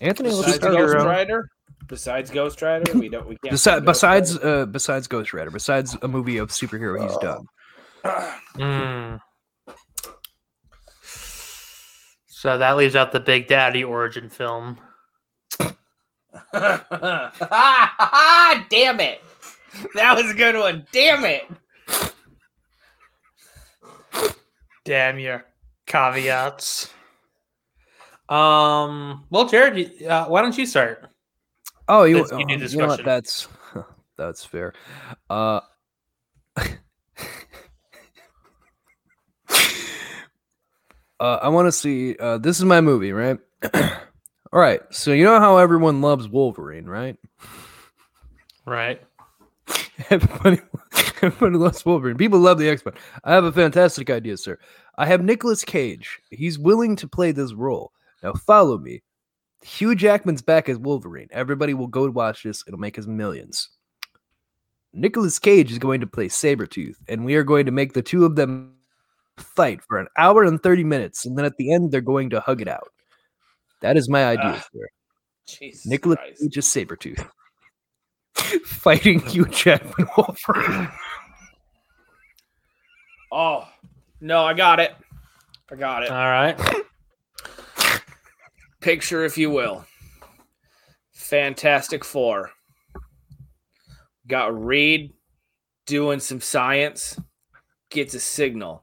Anthony, 0.00 0.30
let's 0.30 0.46
Besides 0.46 0.56
start 0.56 0.74
Ghost. 0.74 0.94
Rider, 0.94 1.48
besides 1.86 2.30
Ghost 2.30 2.62
Rider, 2.62 2.98
we 2.98 3.10
don't. 3.10 3.28
We 3.28 3.36
can't. 3.44 3.54
Besi- 3.54 3.64
do 3.64 3.70
Ghost 3.72 3.84
besides 3.84 4.38
uh 4.38 4.66
besides 4.66 5.06
Ghost 5.06 5.34
Rider, 5.34 5.50
besides 5.50 5.96
a 6.00 6.08
movie 6.08 6.38
of 6.38 6.48
superhero 6.48 7.02
he's 7.02 7.16
done. 7.18 7.44
Mm. 8.56 9.20
So 12.36 12.58
that 12.58 12.76
leaves 12.76 12.94
out 12.94 13.12
the 13.12 13.20
Big 13.20 13.48
Daddy 13.48 13.82
origin 13.82 14.28
film. 14.28 14.76
Rider. 15.58 15.72
Damn 18.68 19.00
it! 19.00 19.24
That 19.94 20.14
was 20.14 20.30
a 20.30 20.34
good 20.34 20.54
one. 20.54 20.86
Damn 20.92 21.24
it! 21.24 21.44
Damn 24.84 25.18
your 25.18 25.46
caveats. 25.86 26.90
Um. 28.28 29.24
Well, 29.30 29.48
Jared, 29.48 30.02
uh, 30.02 30.26
why 30.26 30.42
don't 30.42 30.58
you 30.58 30.66
start? 30.66 31.08
Oh, 31.88 32.04
you, 32.04 32.16
That's 32.18 32.32
uh, 32.32 32.36
union 32.36 32.60
you 32.60 32.76
know 32.76 32.88
what? 32.88 33.02
That's 33.02 33.48
that's 34.18 34.44
fair. 34.44 34.74
Uh, 35.30 35.60
uh, 41.20 41.38
I 41.42 41.48
want 41.48 41.66
to 41.66 41.72
see. 41.72 42.16
Uh, 42.16 42.38
this 42.38 42.58
is 42.58 42.64
my 42.64 42.80
movie, 42.80 43.12
right? 43.12 43.38
All 43.74 44.60
right. 44.60 44.80
So 44.90 45.12
you 45.12 45.24
know 45.24 45.40
how 45.40 45.58
everyone 45.58 46.00
loves 46.00 46.28
Wolverine, 46.28 46.86
right? 46.86 47.16
Right. 48.64 49.02
Everybody, 50.10 50.60
everybody 51.22 51.56
loves 51.56 51.84
Wolverine. 51.84 52.16
People 52.16 52.38
love 52.38 52.58
the 52.58 52.68
X 52.68 52.84
Men. 52.84 52.94
I 53.24 53.32
have 53.32 53.44
a 53.44 53.52
fantastic 53.52 54.10
idea, 54.10 54.36
sir. 54.36 54.58
I 54.98 55.06
have 55.06 55.24
Nicolas 55.24 55.64
Cage. 55.64 56.20
He's 56.30 56.58
willing 56.58 56.96
to 56.96 57.08
play 57.08 57.32
this 57.32 57.54
role. 57.54 57.92
Now 58.22 58.34
follow 58.34 58.76
me. 58.76 59.02
Hugh 59.62 59.94
Jackman's 59.94 60.42
back 60.42 60.68
as 60.68 60.78
Wolverine. 60.78 61.28
Everybody 61.32 61.74
will 61.74 61.86
go 61.86 62.08
watch 62.10 62.42
this. 62.42 62.62
It'll 62.66 62.78
make 62.78 62.98
us 62.98 63.06
millions. 63.06 63.70
Nicolas 64.92 65.38
Cage 65.38 65.72
is 65.72 65.78
going 65.78 66.00
to 66.00 66.06
play 66.06 66.28
Sabretooth, 66.28 66.96
and 67.08 67.24
we 67.24 67.34
are 67.34 67.42
going 67.42 67.66
to 67.66 67.72
make 67.72 67.92
the 67.92 68.02
two 68.02 68.24
of 68.24 68.36
them 68.36 68.75
fight 69.38 69.80
for 69.82 69.98
an 69.98 70.08
hour 70.16 70.44
and 70.44 70.62
30 70.62 70.84
minutes, 70.84 71.26
and 71.26 71.36
then 71.38 71.44
at 71.44 71.56
the 71.56 71.72
end, 71.72 71.92
they're 71.92 72.00
going 72.00 72.30
to 72.30 72.40
hug 72.40 72.60
it 72.60 72.68
out. 72.68 72.88
That 73.82 73.96
is 73.96 74.08
my 74.08 74.24
idea, 74.24 74.54
Ah, 74.56 74.66
sir. 74.74 74.88
Jesus 75.46 75.86
Nicolas 75.86 76.18
Christ. 76.18 76.40
Cage 76.42 76.56
is 76.58 76.64
Sabretooth. 76.66 77.28
Fighting 78.66 79.20
Hugh 79.28 79.44
Jackman 79.46 80.08
Wolverine. 80.16 80.88
Oh 83.30 83.68
no, 84.20 84.44
I 84.44 84.54
got 84.54 84.80
it. 84.80 84.94
I 85.70 85.74
got 85.76 86.02
it. 86.04 86.10
All 86.10 86.16
right. 86.16 86.58
Picture, 88.80 89.24
if 89.24 89.36
you 89.36 89.50
will. 89.50 89.84
Fantastic 91.12 92.04
Four. 92.04 92.50
Got 94.28 94.58
Reed 94.64 95.12
doing 95.86 96.20
some 96.20 96.40
science, 96.40 97.18
gets 97.90 98.14
a 98.14 98.20
signal. 98.20 98.82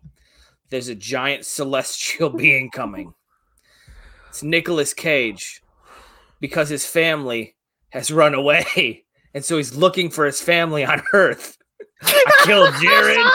There's 0.74 0.88
a 0.90 0.96
giant 0.96 1.46
celestial 1.46 2.30
being 2.30 2.70
coming. 2.72 3.14
It's 4.30 4.42
Nicolas 4.44 4.94
Cage 4.94 5.62
because 6.40 6.68
his 6.68 6.86
family 6.86 7.56
has 7.90 8.12
run 8.12 8.34
away. 8.34 9.06
And 9.36 9.44
so 9.44 9.58
he's 9.58 9.76
looking 9.76 10.12
for 10.12 10.28
his 10.28 10.40
family 10.40 10.86
on 10.86 11.02
Earth. 11.14 11.58
I 12.04 12.44
killed 12.46 12.72
Jared. 12.80 13.26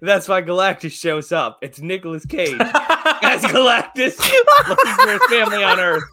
That's 0.00 0.28
why 0.28 0.40
Galactus 0.42 0.92
shows 0.92 1.32
up. 1.32 1.58
It's 1.62 1.80
Nicolas 1.80 2.24
Cage 2.26 2.56
as 2.60 3.42
Galactus 3.42 4.16
looking 4.68 4.94
for 4.94 5.10
his 5.10 5.24
family 5.28 5.64
on 5.64 5.80
Earth. 5.80 6.04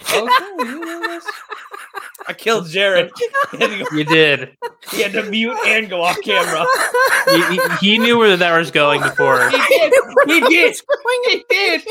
I 0.00 0.04
killed 0.04 0.28
Jared. 0.60 1.22
He 1.22 1.87
had, 2.26 2.38
to 2.38 3.58
go- 3.58 3.96
You 3.96 4.04
did. 4.04 4.56
he 4.90 5.02
had 5.02 5.12
to 5.12 5.22
mute 5.24 5.56
and 5.66 5.88
go 5.88 6.02
off 6.02 6.18
camera. 6.22 6.66
He, 7.26 7.56
he, 7.56 7.76
he 7.80 7.98
knew 7.98 8.18
where 8.18 8.36
that 8.36 8.58
was 8.58 8.70
going 8.70 9.02
before. 9.02 9.50
He 9.50 9.56
did. 9.56 9.92
He 10.26 10.40
did. 10.40 10.76
He 11.26 11.44
did. 11.48 11.82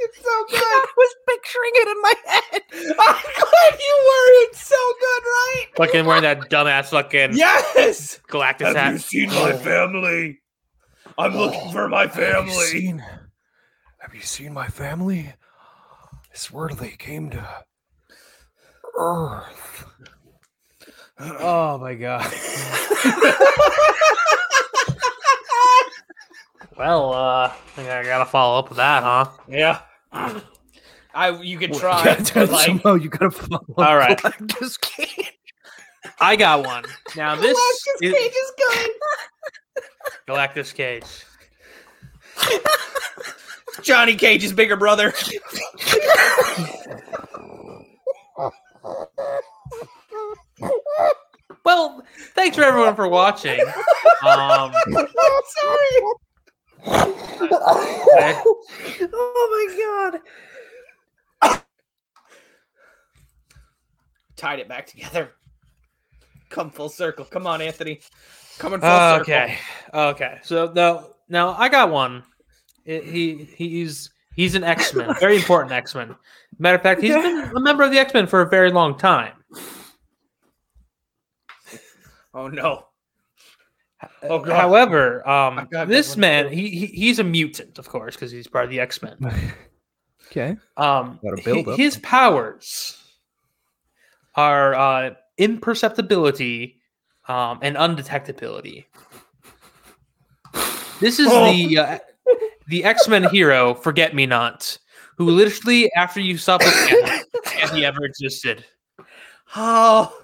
It's 0.00 0.18
so 0.18 0.44
good. 0.50 0.60
I 0.60 0.86
was 0.96 1.14
picturing 1.28 1.70
it 1.74 1.88
in 1.88 2.02
my 2.02 2.14
head. 2.26 2.62
I'm 2.98 3.22
glad 3.22 3.80
you 3.80 3.96
were. 4.06 4.48
It's 4.48 4.66
so 4.66 4.76
good, 5.00 5.22
right? 5.22 5.66
Fucking 5.76 6.04
wearing 6.04 6.22
that 6.22 6.50
dumbass 6.50 6.86
fucking 6.86 7.36
Yes. 7.36 8.20
Galactus 8.28 8.74
hat. 8.74 8.76
Have 8.76 8.92
you 8.94 8.98
seen 8.98 9.28
my 9.30 9.52
oh. 9.52 9.58
family? 9.58 10.40
I'm 11.16 11.36
looking 11.36 11.70
for 11.70 11.88
my 11.88 12.06
Have 12.08 12.46
you 12.46 12.52
seen? 12.52 12.98
Have 13.98 14.14
you 14.14 14.20
seen 14.20 14.52
my 14.52 14.66
family? 14.66 15.32
I 15.32 16.36
swear 16.36 16.70
they 16.70 16.90
came 16.90 17.30
to 17.30 17.64
Earth. 18.96 19.86
Oh 21.20 21.78
my 21.78 21.94
god. 21.94 22.32
Well, 26.76 27.12
uh, 27.12 27.48
I 27.48 27.56
think 27.76 27.88
I 27.88 28.02
gotta 28.02 28.24
follow 28.24 28.58
up 28.58 28.68
with 28.68 28.78
that, 28.78 29.02
huh? 29.02 29.28
Yeah. 29.48 29.80
I 31.14 31.30
you 31.40 31.56
could 31.58 31.72
try. 31.74 32.04
Yeah, 32.04 32.24
but, 32.34 32.50
like, 32.50 32.66
somehow 32.66 32.94
you 32.94 33.08
gotta 33.08 33.30
follow. 33.30 33.64
up. 33.76 33.78
All 33.78 33.96
right. 33.96 34.18
Galactus 34.22 34.80
Cage. 34.80 35.32
I 36.20 36.34
got 36.36 36.66
one. 36.66 36.84
Now 37.16 37.36
this 37.40 37.56
is 37.56 38.00
Cage 38.00 38.12
is 38.14 38.52
good. 38.58 38.90
Galactus 40.28 40.74
Cage. 40.74 41.04
Johnny 43.82 44.16
Cage's 44.16 44.52
bigger 44.52 44.76
brother. 44.76 45.12
Well, 51.64 52.02
thanks 52.34 52.56
for 52.56 52.62
everyone 52.62 52.94
for 52.94 53.08
watching. 53.08 53.60
Um, 54.26 54.72
Sorry. 54.86 55.88
okay. 56.86 58.40
Oh 59.12 59.48
my 59.50 60.20
god. 61.50 61.60
Tied 64.36 64.58
it 64.58 64.68
back 64.68 64.86
together. 64.86 65.30
Come 66.50 66.70
full 66.70 66.88
circle. 66.88 67.24
Come 67.24 67.46
on, 67.46 67.62
Anthony. 67.62 68.00
Come 68.58 68.74
in 68.74 68.80
full 68.80 68.88
circle. 68.90 69.20
okay, 69.22 69.58
okay. 69.92 70.38
So 70.42 70.72
now, 70.74 71.10
now 71.28 71.54
I 71.58 71.68
got 71.68 71.90
one. 71.90 72.24
It- 72.84 73.04
he 73.04 73.44
he's 73.56 74.10
he's 74.36 74.54
an 74.54 74.64
X 74.64 74.94
Men, 74.94 75.14
very 75.20 75.36
important 75.36 75.72
X 75.72 75.94
Men. 75.94 76.14
Matter 76.58 76.76
of 76.76 76.82
fact, 76.82 77.00
he's 77.02 77.14
been 77.14 77.50
a 77.56 77.60
member 77.60 77.82
of 77.84 77.90
the 77.90 77.98
X 77.98 78.12
Men 78.14 78.26
for 78.26 78.40
a 78.42 78.48
very 78.48 78.70
long 78.70 78.96
time. 78.98 79.32
Oh 82.36 82.48
no. 82.48 82.86
Oh 84.24 84.40
god. 84.40 84.56
However, 84.60 85.26
um, 85.28 85.68
this 85.86 86.16
man, 86.16 86.52
he, 86.52 86.68
he, 86.68 86.86
he's 86.86 87.20
a 87.20 87.24
mutant, 87.24 87.78
of 87.78 87.88
course, 87.88 88.16
because 88.16 88.32
he's 88.32 88.48
part 88.48 88.64
of 88.64 88.70
the 88.70 88.80
X 88.80 89.00
Men. 89.02 89.16
Okay. 90.30 90.56
Um, 90.76 91.20
build 91.44 91.68
up. 91.68 91.76
his 91.78 91.98
powers 91.98 92.98
are 94.34 94.74
uh, 94.74 95.10
imperceptibility 95.38 96.80
um, 97.28 97.60
and 97.62 97.76
undetectability. 97.76 98.86
This 100.98 101.20
is 101.20 101.28
Oh. 101.30 101.52
the 101.52 101.78
uh, 101.78 101.98
the 102.68 102.84
X 102.84 103.08
Men 103.08 103.24
hero, 103.24 103.74
Forget 103.74 104.14
Me 104.14 104.26
Not, 104.26 104.78
who 105.16 105.30
literally, 105.30 105.92
after 105.94 106.20
you 106.20 106.36
at 106.36 106.62
and 107.60 107.70
he 107.72 107.84
ever 107.84 108.04
existed. 108.04 108.64
Oh, 109.56 110.16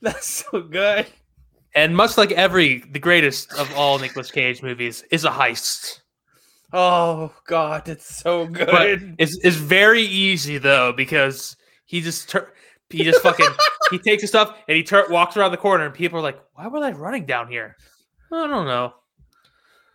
that's 0.00 0.44
so 0.50 0.62
good. 0.62 1.06
And 1.74 1.96
much 1.96 2.18
like 2.18 2.32
every 2.32 2.78
the 2.90 2.98
greatest 2.98 3.52
of 3.54 3.72
all 3.76 3.98
Nicolas 3.98 4.30
Cage 4.30 4.62
movies 4.62 5.04
is 5.10 5.24
a 5.24 5.30
heist. 5.30 6.00
Oh 6.72 7.32
god, 7.46 7.88
it's 7.88 8.16
so 8.16 8.46
good. 8.46 8.68
But 8.70 8.88
it's 9.18 9.38
it's 9.44 9.56
very 9.56 10.02
easy 10.02 10.58
though 10.58 10.92
because 10.92 11.56
he 11.84 12.00
just 12.00 12.28
tur- 12.28 12.52
he 12.88 13.04
just 13.04 13.22
fucking 13.22 13.48
he 13.90 13.98
takes 14.04 14.22
his 14.22 14.30
stuff 14.30 14.56
and 14.66 14.76
he 14.76 14.82
tur- 14.82 15.08
walks 15.10 15.36
around 15.36 15.52
the 15.52 15.56
corner 15.56 15.84
and 15.84 15.94
people 15.94 16.18
are 16.18 16.22
like, 16.22 16.40
why 16.54 16.66
were 16.66 16.80
they 16.80 16.92
running 16.92 17.26
down 17.26 17.48
here? 17.48 17.76
I 18.32 18.46
don't 18.46 18.66
know. 18.66 18.94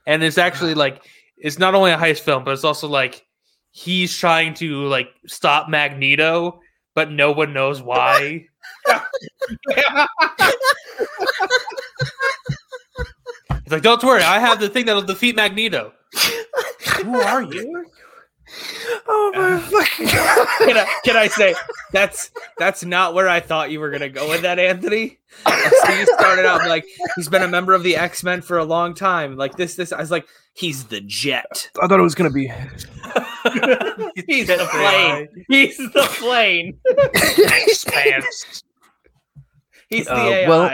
And 0.07 0.23
it's 0.23 0.37
actually 0.37 0.73
ah. 0.73 0.77
like 0.77 1.05
it's 1.37 1.59
not 1.59 1.75
only 1.75 1.91
a 1.91 1.97
heist 1.97 2.21
film, 2.21 2.43
but 2.43 2.51
it's 2.51 2.63
also 2.63 2.87
like 2.87 3.25
he's 3.71 4.15
trying 4.17 4.53
to 4.55 4.85
like 4.85 5.09
stop 5.27 5.69
Magneto, 5.69 6.61
but 6.93 7.11
no 7.11 7.31
one 7.31 7.53
knows 7.53 7.81
why. 7.81 8.45
He's 13.63 13.71
like, 13.71 13.81
don't 13.81 14.03
worry, 14.03 14.21
I 14.23 14.39
have 14.39 14.59
the 14.59 14.69
thing 14.69 14.85
that'll 14.85 15.01
defeat 15.01 15.35
Magneto. 15.35 15.91
Who 17.03 17.19
are 17.19 17.41
you? 17.41 17.85
Oh 19.07 19.31
my 19.35 19.59
fucking 19.71 20.05
god. 20.05 20.47
can, 20.59 20.77
I, 20.77 20.99
can 21.03 21.17
I 21.17 21.27
say 21.27 21.55
that's 21.91 22.31
that's 22.57 22.83
not 22.83 23.13
where 23.13 23.27
I 23.27 23.39
thought 23.39 23.71
you 23.71 23.79
were 23.79 23.89
gonna 23.89 24.09
go 24.09 24.29
with 24.29 24.43
that, 24.43 24.59
Anthony? 24.59 25.19
So 25.45 25.91
you 25.93 26.05
started 26.17 26.45
out 26.45 26.67
like 26.67 26.85
he's 27.15 27.27
been 27.27 27.41
a 27.41 27.47
member 27.47 27.73
of 27.73 27.83
the 27.83 27.95
X 27.95 28.23
Men 28.23 28.41
for 28.41 28.57
a 28.57 28.63
long 28.63 28.93
time. 28.93 29.35
Like 29.35 29.57
this, 29.57 29.75
this. 29.75 29.91
I 29.91 29.99
was 29.99 30.11
like, 30.11 30.27
he's 30.55 30.85
the 30.85 31.01
jet. 31.01 31.69
I 31.81 31.87
thought 31.87 31.99
it 31.99 32.03
was 32.03 32.15
gonna 32.15 32.29
be 32.31 32.47
He's 34.27 34.47
the 34.47 34.67
plane. 34.71 35.27
He's 35.49 35.77
the 35.77 36.07
plane. 36.19 36.73
He's 39.89 40.05
the 40.05 40.13
Uh, 40.13 40.17
AI. 40.29 40.47
well, 40.49 40.69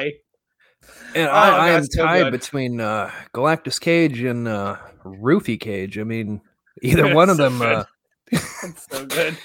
and 1.14 1.28
Oh, 1.28 1.32
I, 1.32 1.68
I 1.68 1.70
am 1.72 1.84
so 1.84 2.04
tied 2.06 2.24
good. 2.24 2.32
between 2.32 2.80
uh, 2.80 3.12
Galactus 3.34 3.80
Cage 3.80 4.22
and 4.22 4.48
uh, 4.48 4.78
Roofy 5.04 5.58
Cage. 5.58 6.00
I 6.00 6.04
mean, 6.04 6.40
either 6.82 7.04
That's 7.04 7.16
one 7.16 7.30
of 7.30 7.36
so 7.38 7.44
them. 7.50 7.60
good. 7.60 7.76
Uh, 7.78 7.84
That's 8.32 8.88
so 8.90 9.06
good. 9.06 9.38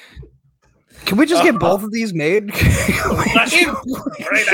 can 1.07 1.19
we 1.19 1.27
just 1.27 1.43
get 1.43 1.57
Oh. 1.57 1.59
both 1.59 1.83
of 1.83 1.91
these 1.91 2.15
made? 2.15 2.47
Great 2.53 2.69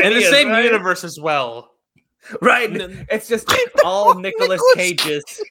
In 0.02 0.14
the 0.14 0.26
same 0.30 0.48
right? 0.48 0.64
universe 0.64 1.04
as 1.04 1.20
well. 1.20 1.71
Right. 2.40 2.70
It's 3.10 3.28
just 3.28 3.52
all 3.84 4.14
Nicolas 4.14 4.62
Cages. 4.74 5.24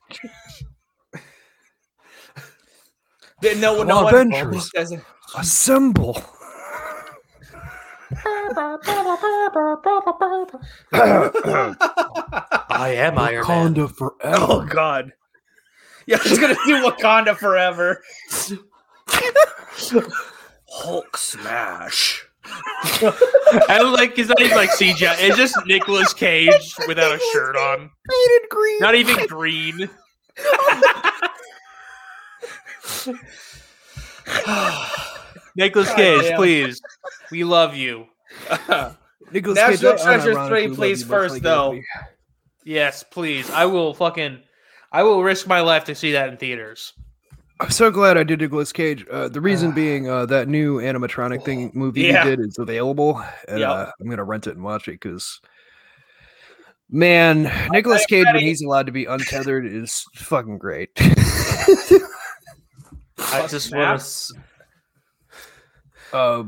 Then 3.42 3.60
no, 3.60 3.82
no 3.82 3.98
on, 3.98 4.04
one 4.04 4.32
Avengers. 4.32 4.70
doesn't. 4.70 5.04
Assemble. 5.36 6.16
I 10.94 11.30
am 12.98 13.18
Iron 13.18 13.48
Man. 13.48 13.74
Wakanda 13.74 13.90
forever. 13.90 14.16
Oh 14.24 14.68
God. 14.70 15.12
Yeah, 16.06 16.20
he's 16.20 16.38
gonna 16.38 16.54
do 16.68 16.88
Wakanda 16.88 17.36
forever. 17.36 18.04
Hulk 20.70 21.18
smash. 21.18 22.28
And 23.70 23.92
like, 23.92 24.18
it's 24.18 24.30
not 24.30 24.42
even 24.42 24.58
like 24.58 24.72
CGI. 24.72 25.16
It's 25.20 25.38
just 25.38 25.56
Nicolas 25.66 26.14
Cage 26.14 26.76
without 26.88 27.12
a 27.12 27.20
shirt 27.34 27.56
on. 27.56 27.90
Painted 28.10 28.50
green. 28.50 28.80
Not 28.80 28.96
even 28.96 29.28
green. 29.28 29.90
Nicolas 35.56 35.88
God 35.90 35.96
Cage, 35.98 36.22
damn. 36.24 36.38
please. 36.38 36.82
We 37.32 37.44
love 37.44 37.76
you. 37.76 38.08
Nicolas 39.32 39.58
National 39.58 39.92
Cage, 39.94 40.02
I 40.02 40.04
Treasure 40.04 40.34
unironically 40.34 40.68
3, 40.68 40.76
please, 40.76 41.04
first, 41.04 41.34
like 41.36 41.44
though. 41.44 41.74
Anthony. 41.74 41.86
Yes, 42.64 43.04
please. 43.04 43.50
I 43.50 43.66
will 43.66 43.94
fucking. 43.94 44.40
I 44.92 45.04
will 45.04 45.24
risk 45.24 45.48
my 45.48 45.62
life 45.62 45.86
to 45.86 45.96
see 45.96 46.12
that 46.14 46.30
in 46.30 46.38
theaters. 46.38 46.94
I'm 47.62 47.70
so 47.70 47.92
glad 47.92 48.18
I 48.18 48.24
did 48.24 48.42
Nicolas 48.42 48.74
Cage. 48.74 49.06
Uh, 49.10 49.30
the 49.30 49.40
reason 49.40 49.72
being 49.72 50.10
uh, 50.10 50.26
that 50.26 50.48
new 50.48 50.80
animatronic 50.80 51.46
thing 51.46 51.70
movie 51.76 52.02
Yeah. 52.02 52.24
he 52.24 52.30
did 52.32 52.40
is 52.40 52.58
available, 52.58 53.24
and 53.48 53.60
Yep. 53.60 53.70
uh, 53.70 53.92
I'm 54.02 54.10
gonna 54.10 54.24
rent 54.24 54.48
it 54.48 54.56
and 54.56 54.64
watch 54.64 54.88
it 54.88 54.94
because, 54.94 55.40
man, 56.90 57.44
Nicolas 57.72 58.02
I'm 58.02 58.08
Cage 58.08 58.26
when 58.34 58.42
he's 58.42 58.64
allowed 58.64 58.88
to 58.88 58.92
be 58.92 59.06
untethered 59.06 59.68
is 59.68 60.04
fucking 60.16 60.58
great. 60.58 60.90
I 60.98 61.04
just 63.48 63.72
want 63.74 64.02
to. 64.02 64.34
uh, 66.18 66.44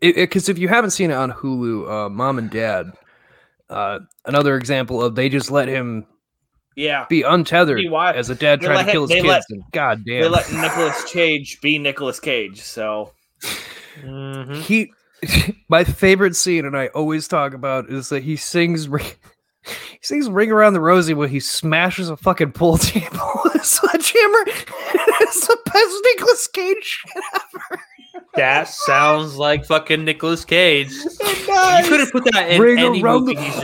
because 0.00 0.48
if 0.48 0.58
you 0.58 0.68
haven't 0.68 0.92
seen 0.92 1.10
it 1.10 1.14
on 1.14 1.30
Hulu, 1.32 2.06
uh, 2.06 2.08
Mom 2.08 2.38
and 2.38 2.50
Dad, 2.50 2.86
Uh, 3.68 3.98
another 4.24 4.56
example 4.56 5.02
of 5.02 5.14
they 5.14 5.28
just 5.28 5.50
let 5.50 5.68
him 5.68 6.06
Yeah. 6.76 7.06
be 7.08 7.22
untethered 7.22 7.78
Be 7.78 7.88
as 7.94 8.30
a 8.30 8.34
dad 8.34 8.60
They 8.60 8.66
trying 8.66 8.78
let 8.78 8.86
to 8.86 8.92
kill 8.92 9.02
his 9.02 9.10
kids. 9.10 9.26
let- 9.26 9.42
and 9.50 9.62
God 9.72 10.02
damn, 10.06 10.22
They 10.22 10.28
let 10.28 10.50
Nicolas 10.52 11.04
Cage 11.12 11.60
be 11.60 11.78
Nicolas 11.78 12.20
Cage. 12.20 12.60
So 12.62 13.12
Mhm. 14.02 14.60
he. 14.62 14.92
My 15.68 15.84
favorite 15.84 16.34
scene, 16.34 16.64
and 16.64 16.76
I 16.76 16.86
always 16.88 17.28
talk 17.28 17.52
about, 17.52 17.90
is 17.90 18.08
that 18.08 18.22
he 18.22 18.36
sings. 18.36 18.88
Ring, 18.88 19.04
he 19.64 19.98
sings 20.00 20.30
"Ring 20.30 20.50
Around 20.50 20.72
the 20.72 20.80
Rosie" 20.80 21.12
when 21.12 21.28
he 21.28 21.40
smashes 21.40 22.08
a 22.08 22.16
fucking 22.16 22.52
pool 22.52 22.78
table 22.78 23.30
with 23.44 23.56
a 23.56 23.64
sledgehammer. 23.64 24.44
it's 24.46 25.46
the 25.46 25.58
best 25.66 25.94
Nicolas 26.04 26.46
Cage 26.46 26.76
shit 26.82 27.22
ever. 27.34 27.80
That 28.36 28.68
sounds 28.68 29.36
like 29.36 29.66
fucking 29.66 30.04
Nicolas 30.04 30.44
Cage. 30.46 30.92
It 30.92 31.82
You 31.84 31.88
could 31.90 32.00
have 32.00 32.12
put 32.12 32.24
that 32.32 32.48
in 32.50 32.60
Ring 32.62 32.78
any 32.78 33.02
around 33.02 33.24
movie 33.26 33.34
the 33.34 33.42
he's 33.42 33.62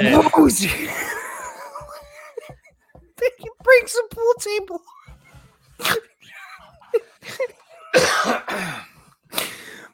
in. 3.20 3.24
Rosie. 3.24 3.34
he 3.38 3.48
breaks 3.62 3.97
a 3.97 4.14
pool 4.14 4.34
table. 4.40 4.82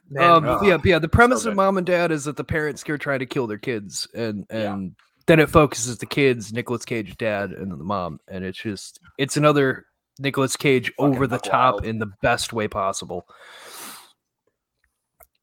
Man, 0.09 0.29
um, 0.29 0.45
oh, 0.45 0.61
yeah, 0.63 0.77
yeah. 0.83 0.99
The 0.99 1.07
premise 1.07 1.43
so 1.43 1.49
of. 1.49 1.55
Mom 1.55 1.77
and 1.77 1.87
Dad 1.87 2.11
is 2.11 2.25
that 2.25 2.37
the 2.37 2.43
parents 2.43 2.87
are 2.87 2.97
trying 2.97 3.19
to 3.19 3.25
kill 3.25 3.47
their 3.47 3.57
kids, 3.57 4.07
and 4.13 4.45
and 4.49 4.95
then 5.25 5.39
it 5.39 5.49
focuses 5.49 5.97
the 5.97 6.05
kids, 6.05 6.53
Nicolas 6.53 6.85
Cage, 6.85 7.17
dad, 7.17 7.51
and 7.51 7.71
then 7.71 7.77
the 7.79 7.83
mom, 7.83 8.19
and 8.27 8.43
it's 8.43 8.61
just 8.61 8.99
it's 9.17 9.37
another 9.37 9.85
Nicolas 10.19 10.55
Cage 10.55 10.91
Fucking 10.97 11.15
over 11.15 11.25
the 11.25 11.39
top 11.39 11.75
wild. 11.75 11.85
in 11.85 11.99
the 11.99 12.11
best 12.21 12.53
way 12.53 12.67
possible. 12.67 13.25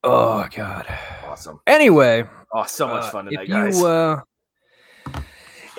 Oh 0.05 0.47
god. 0.55 0.87
awesome. 1.27 1.61
Anyway, 1.67 2.25
Oh, 2.55 2.65
so 2.65 2.87
much 2.87 3.05
uh, 3.05 3.11
fun 3.11 3.27
if 3.27 3.33
tonight, 3.33 3.49
guys. 3.49 3.79
you 3.79 3.87
uh, 3.87 4.21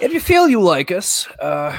if 0.02 0.12
you 0.14 0.20
feel 0.20 0.50
you 0.50 0.62
like 0.62 0.92
us, 0.92 1.28
uh, 1.40 1.74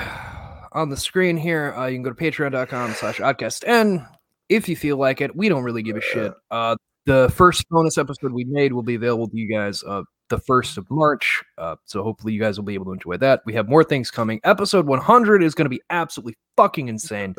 on 0.73 0.89
the 0.89 0.97
screen 0.97 1.36
here, 1.36 1.74
uh, 1.77 1.86
you 1.86 1.97
can 1.97 2.03
go 2.03 2.11
to 2.11 2.16
patreon.com 2.16 2.93
slash 2.93 3.19
oddcast. 3.19 3.65
And 3.66 4.07
if 4.49 4.69
you 4.69 4.77
feel 4.77 4.97
like 4.97 5.20
it, 5.20 5.35
we 5.36 5.49
don't 5.49 5.65
really 5.65 5.82
give 5.82 5.97
a 5.97 6.01
shit. 6.01 6.32
Uh, 6.51 6.77
the 7.05 7.31
first 7.35 7.69
bonus 7.69 7.99
episode 7.99 8.32
we 8.32 8.44
made 8.44 8.73
will 8.73 8.82
be 8.82 8.94
available 8.94 9.28
to 9.28 9.36
you 9.36 9.49
guys 9.49 9.82
uh, 9.82 10.03
the 10.28 10.39
1st 10.39 10.78
of 10.78 10.90
March. 10.90 11.43
Uh, 11.59 11.77
so 11.85 12.03
hopefully 12.03 12.32
you 12.32 12.40
guys 12.40 12.59
will 12.59 12.65
be 12.65 12.74
able 12.74 12.86
to 12.86 12.93
enjoy 12.93 13.16
that. 13.19 13.43
We 13.44 13.55
have 13.55 13.69
more 13.69 13.85
things 13.85 14.11
coming. 14.11 14.40
Episode 14.44 14.86
100 14.86 15.43
is 15.43 15.55
going 15.55 15.66
to 15.66 15.70
be 15.70 15.82
absolutely 15.90 16.36
fucking 16.57 16.89
insane. 16.89 17.35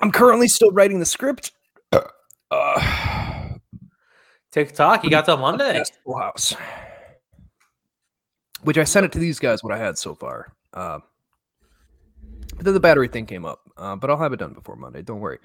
I'm 0.00 0.10
currently 0.10 0.48
still 0.48 0.72
writing 0.72 0.98
the 0.98 1.06
script. 1.06 1.52
Uh, 2.50 3.54
TikTok, 4.50 5.04
you 5.04 5.10
got 5.10 5.26
till 5.26 5.36
Monday. 5.36 5.82
House. 6.18 6.54
Which 8.62 8.78
I 8.78 8.84
sent 8.84 9.06
it 9.06 9.12
to 9.12 9.18
these 9.18 9.38
guys 9.38 9.62
what 9.62 9.72
I 9.72 9.78
had 9.78 9.98
so 9.98 10.14
far. 10.14 10.54
Uh, 10.72 11.00
but 12.56 12.64
then 12.64 12.74
the 12.74 12.80
battery 12.80 13.08
thing 13.08 13.26
came 13.26 13.44
up. 13.44 13.60
Uh, 13.76 13.96
but 13.96 14.10
I'll 14.10 14.18
have 14.18 14.32
it 14.32 14.38
done 14.38 14.52
before 14.52 14.76
Monday. 14.76 15.02
Don't 15.02 15.20
worry. 15.20 15.38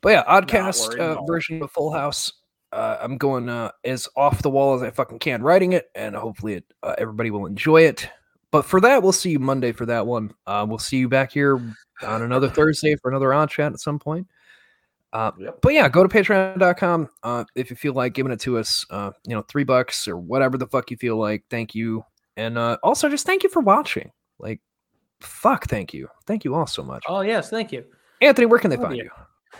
But 0.00 0.10
yeah, 0.10 0.24
Oddcast 0.24 0.98
uh, 0.98 1.22
version 1.24 1.62
of 1.62 1.70
Full 1.70 1.90
House. 1.90 2.32
Uh, 2.72 2.98
I'm 3.00 3.16
going 3.16 3.48
uh, 3.48 3.70
as 3.84 4.08
off 4.16 4.42
the 4.42 4.50
wall 4.50 4.74
as 4.74 4.82
I 4.82 4.90
fucking 4.90 5.20
can 5.20 5.42
writing 5.42 5.72
it, 5.72 5.90
and 5.94 6.14
hopefully 6.14 6.54
it, 6.54 6.64
uh, 6.82 6.94
everybody 6.98 7.30
will 7.30 7.46
enjoy 7.46 7.82
it. 7.82 8.08
But 8.50 8.64
for 8.64 8.80
that, 8.80 9.02
we'll 9.02 9.12
see 9.12 9.30
you 9.30 9.38
Monday 9.38 9.72
for 9.72 9.86
that 9.86 10.06
one. 10.06 10.34
Uh, 10.46 10.66
we'll 10.68 10.78
see 10.78 10.98
you 10.98 11.08
back 11.08 11.32
here 11.32 11.56
on 12.02 12.22
another 12.22 12.48
Thursday 12.48 12.96
for 12.96 13.10
another 13.10 13.32
on 13.32 13.48
chat 13.48 13.72
at 13.72 13.80
some 13.80 13.98
point. 13.98 14.26
Uh, 15.14 15.30
Yep. 15.38 15.58
But 15.62 15.72
yeah, 15.74 15.88
go 15.88 16.02
to 16.06 16.08
patreon.com 16.08 17.08
uh, 17.22 17.44
if 17.54 17.70
you 17.70 17.76
feel 17.76 17.94
like 17.94 18.12
giving 18.14 18.32
it 18.32 18.40
to 18.40 18.58
us. 18.58 18.84
Uh, 18.90 19.12
you 19.26 19.34
know, 19.34 19.42
three 19.42 19.64
bucks 19.64 20.06
or 20.08 20.16
whatever 20.18 20.58
the 20.58 20.66
fuck 20.66 20.90
you 20.90 20.96
feel 20.96 21.16
like. 21.16 21.44
Thank 21.50 21.74
you. 21.74 22.04
And 22.36 22.58
uh, 22.58 22.76
also 22.82 23.08
just 23.08 23.24
thank 23.24 23.42
you 23.44 23.48
for 23.48 23.60
watching. 23.60 24.10
Like, 24.40 24.60
fuck, 25.20 25.66
thank 25.68 25.94
you. 25.94 26.08
Thank 26.26 26.44
you 26.44 26.54
all 26.54 26.66
so 26.66 26.82
much. 26.82 27.04
Oh 27.08 27.20
yes, 27.20 27.48
thank 27.48 27.70
you. 27.72 27.84
Anthony, 28.20 28.46
where 28.46 28.58
can 28.58 28.70
they 28.70 28.76
Oh, 28.76 28.82
find 28.82 28.96
yeah. 28.96 29.04
you? 29.04 29.10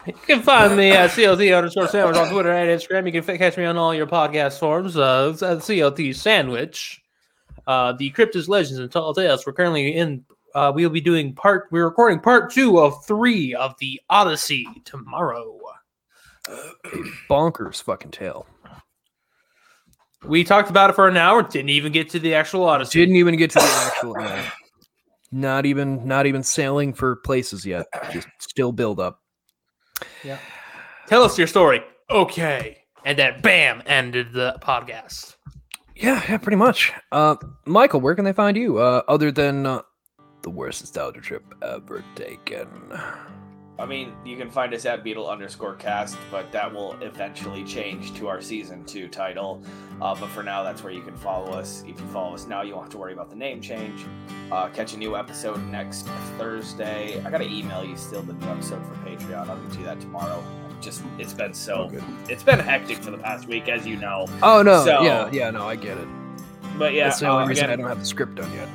You 0.07 0.13
can 0.27 0.43
find 0.43 0.77
me 0.77 0.91
at 0.91 1.11
CLT 1.11 1.57
underscore 1.57 1.87
sandwich 1.87 2.17
on 2.17 2.29
Twitter 2.29 2.51
and 2.51 2.69
Instagram. 2.69 3.07
You 3.07 3.13
can 3.13 3.23
fi- 3.23 3.39
catch 3.39 3.57
me 3.57 3.65
on 3.65 3.77
all 3.77 3.95
your 3.95 4.09
podcast 4.09 4.59
forms. 4.59 4.97
Uh, 4.97 5.31
it's 5.33 5.41
CLT 5.43 6.17
Sandwich. 6.17 7.01
Uh, 7.69 7.93
the 7.93 8.11
Cryptus 8.11 8.49
Legends 8.49 8.81
and 8.81 8.91
Tall 8.91 9.15
Tales. 9.15 9.47
We're 9.47 9.53
currently 9.53 9.95
in. 9.95 10.25
Uh, 10.55 10.73
we'll 10.75 10.91
be 10.91 11.01
doing 11.01 11.35
part. 11.35 11.69
We're 11.71 11.87
recording 11.87 12.21
part 12.21 12.53
two 12.53 12.79
of 12.79 13.05
three 13.07 13.55
of 13.55 13.75
the 13.79 14.01
Odyssey 14.09 14.67
tomorrow. 14.85 15.59
Bonkers 17.31 17.83
fucking 17.83 18.13
tale. 18.13 18.47
We 20.25 20.45
talked 20.45 20.71
about 20.71 20.91
it 20.91 20.95
for 20.95 21.09
an 21.09 21.17
hour. 21.17 21.43
Didn't 21.43 21.71
even 21.71 21.93
get 21.93 22.09
to 22.11 22.19
the 22.19 22.35
actual 22.35 22.65
Odyssey. 22.65 23.01
Didn't 23.01 23.17
even 23.17 23.37
get 23.37 23.51
to 23.51 23.59
the 23.59 23.83
actual. 23.87 24.17
uh, 24.19 24.43
not 25.33 25.67
even, 25.67 26.07
not 26.07 26.27
even 26.27 26.43
sailing 26.43 26.95
for 26.95 27.17
places 27.17 27.67
yet. 27.67 27.87
Just 28.13 28.29
still 28.39 28.73
build 28.73 29.01
up. 29.01 29.21
Yeah. 30.23 30.39
Tell 31.09 31.23
us 31.23 31.37
your 31.37 31.47
story. 31.47 31.83
Okay. 32.11 32.79
And 33.05 33.19
then 33.19 33.41
bam, 33.43 33.83
ended 33.87 34.33
the 34.33 34.57
podcast. 34.63 35.35
Yeah, 35.97 36.23
yeah, 36.29 36.39
pretty 36.39 36.57
much. 36.57 36.93
Uh, 37.13 37.37
Michael, 37.67 38.01
where 38.01 38.15
can 38.15 38.25
they 38.25 38.33
find 38.33 38.57
you? 38.57 38.79
Uh, 38.79 39.03
other 39.07 39.31
than 39.31 39.67
uh, 39.67 39.83
the 40.45 40.51
worst 40.51 40.83
nostalgia 40.83 41.21
trip 41.21 41.43
ever 41.63 42.05
taken. 42.15 42.69
I 43.77 43.87
mean, 43.87 44.13
you 44.25 44.37
can 44.37 44.51
find 44.51 44.73
us 44.73 44.85
at 44.85 45.03
Beetle 45.03 45.29
underscore 45.29 45.75
cast, 45.75 46.17
but 46.31 46.53
that 46.53 46.73
will 46.73 46.93
eventually 47.01 47.65
change 47.65 48.15
to 48.15 48.29
our 48.29 48.41
season 48.41 48.85
two 48.85 49.09
title. 49.09 49.65
Uh, 50.01 50.15
but 50.15 50.29
for 50.29 50.45
now, 50.45 50.63
that's 50.63 50.85
where 50.85 50.93
you 50.93 51.01
can 51.03 51.17
follow 51.17 51.51
us. 51.51 51.83
If 51.89 51.99
you 51.99 52.07
follow 52.09 52.35
us 52.35 52.47
now, 52.47 52.63
you 52.63 52.75
won't 52.75 52.85
have 52.85 52.93
to 52.93 52.99
worry 52.99 53.15
about 53.15 53.31
the 53.31 53.37
name 53.37 53.61
change. 53.61 54.05
Uh, 54.53 54.69
catch 54.69 54.95
a 54.95 54.97
new 54.97 55.17
episode 55.17 55.61
next 55.73 56.07
Thursday. 56.39 57.21
I 57.25 57.31
gotta 57.31 57.49
email 57.49 57.83
you 57.85 57.97
still 57.97 58.23
the 58.23 58.35
new 58.35 58.47
episode 58.47 58.85
for 58.87 58.95
Patreon. 58.97 59.49
I'll 59.49 59.59
you 59.77 59.85
that 59.85 59.99
tomorrow. 60.01 60.45
Just 60.81 61.03
it's 61.19 61.33
been 61.33 61.55
so 61.55 61.91
it's 62.29 62.43
been 62.43 62.59
hectic 62.61 62.99
for 62.99 63.11
the 63.11 63.19
past 63.19 63.49
week, 63.49 63.69
as 63.69 63.87
you 63.87 63.97
know. 63.97 64.27
Oh 64.43 64.63
no, 64.63 64.85
So- 64.85 65.03
yeah, 65.03 65.31
yeah, 65.33 65.51
no, 65.51 65.67
I 65.67 65.75
get 65.75 65.97
it. 65.99 66.07
But 66.79 66.93
yeah, 66.93 67.05
That's 67.09 67.21
the 67.21 67.29
only 67.29 67.45
uh, 67.45 67.49
reason 67.49 67.71
I 67.71 67.77
don't 67.77 67.89
have 67.89 68.01
the 68.01 68.05
script 68.07 68.35
done 68.37 68.53
yet. 68.53 68.69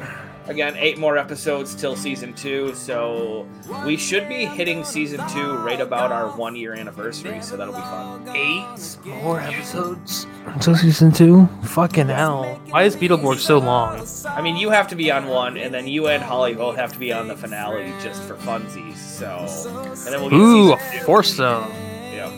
Again, 0.49 0.75
eight 0.77 0.97
more 0.97 1.17
episodes 1.17 1.73
till 1.75 1.95
season 1.95 2.33
two. 2.33 2.73
So 2.75 3.47
we 3.85 3.95
should 3.95 4.27
be 4.27 4.45
hitting 4.45 4.83
season 4.83 5.25
two 5.29 5.57
right 5.59 5.79
about 5.79 6.11
our 6.11 6.35
one 6.35 6.55
year 6.55 6.73
anniversary. 6.73 7.41
So 7.41 7.55
that'll 7.55 7.73
be 7.73 7.79
fun. 7.79 8.27
Eight 8.35 8.97
more 9.23 9.39
episodes 9.39 10.25
until 10.47 10.75
season 10.75 11.11
two. 11.11 11.47
Fucking 11.63 12.07
hell! 12.09 12.59
Why 12.69 12.83
is 12.83 12.95
Beetleborg 12.95 13.37
so 13.37 13.59
long? 13.59 14.05
I 14.27 14.41
mean, 14.41 14.57
you 14.57 14.69
have 14.71 14.87
to 14.89 14.95
be 14.95 15.11
on 15.11 15.27
one, 15.27 15.55
and 15.57 15.73
then 15.73 15.87
you 15.87 16.07
and 16.07 16.21
Holly 16.21 16.55
both 16.55 16.75
have 16.75 16.91
to 16.93 16.99
be 16.99 17.13
on 17.13 17.27
the 17.27 17.35
finale 17.37 17.93
just 18.01 18.21
for 18.23 18.35
funsies. 18.35 18.97
So, 18.97 19.45
and 19.87 20.13
then 20.13 20.19
we'll 20.21 20.29
get 20.29 20.35
Ooh, 20.37 20.73
a 20.73 20.79
season 20.79 20.99
two. 20.99 21.05
force 21.05 21.33
zone. 21.35 21.71
Yeah. 22.13 22.31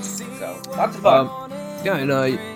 So 0.00 0.60
lots 0.70 0.96
of 0.96 1.02
fun. 1.02 1.28
Um, 1.28 1.50
yeah, 1.84 1.96
and 1.98 2.10
uh, 2.10 2.55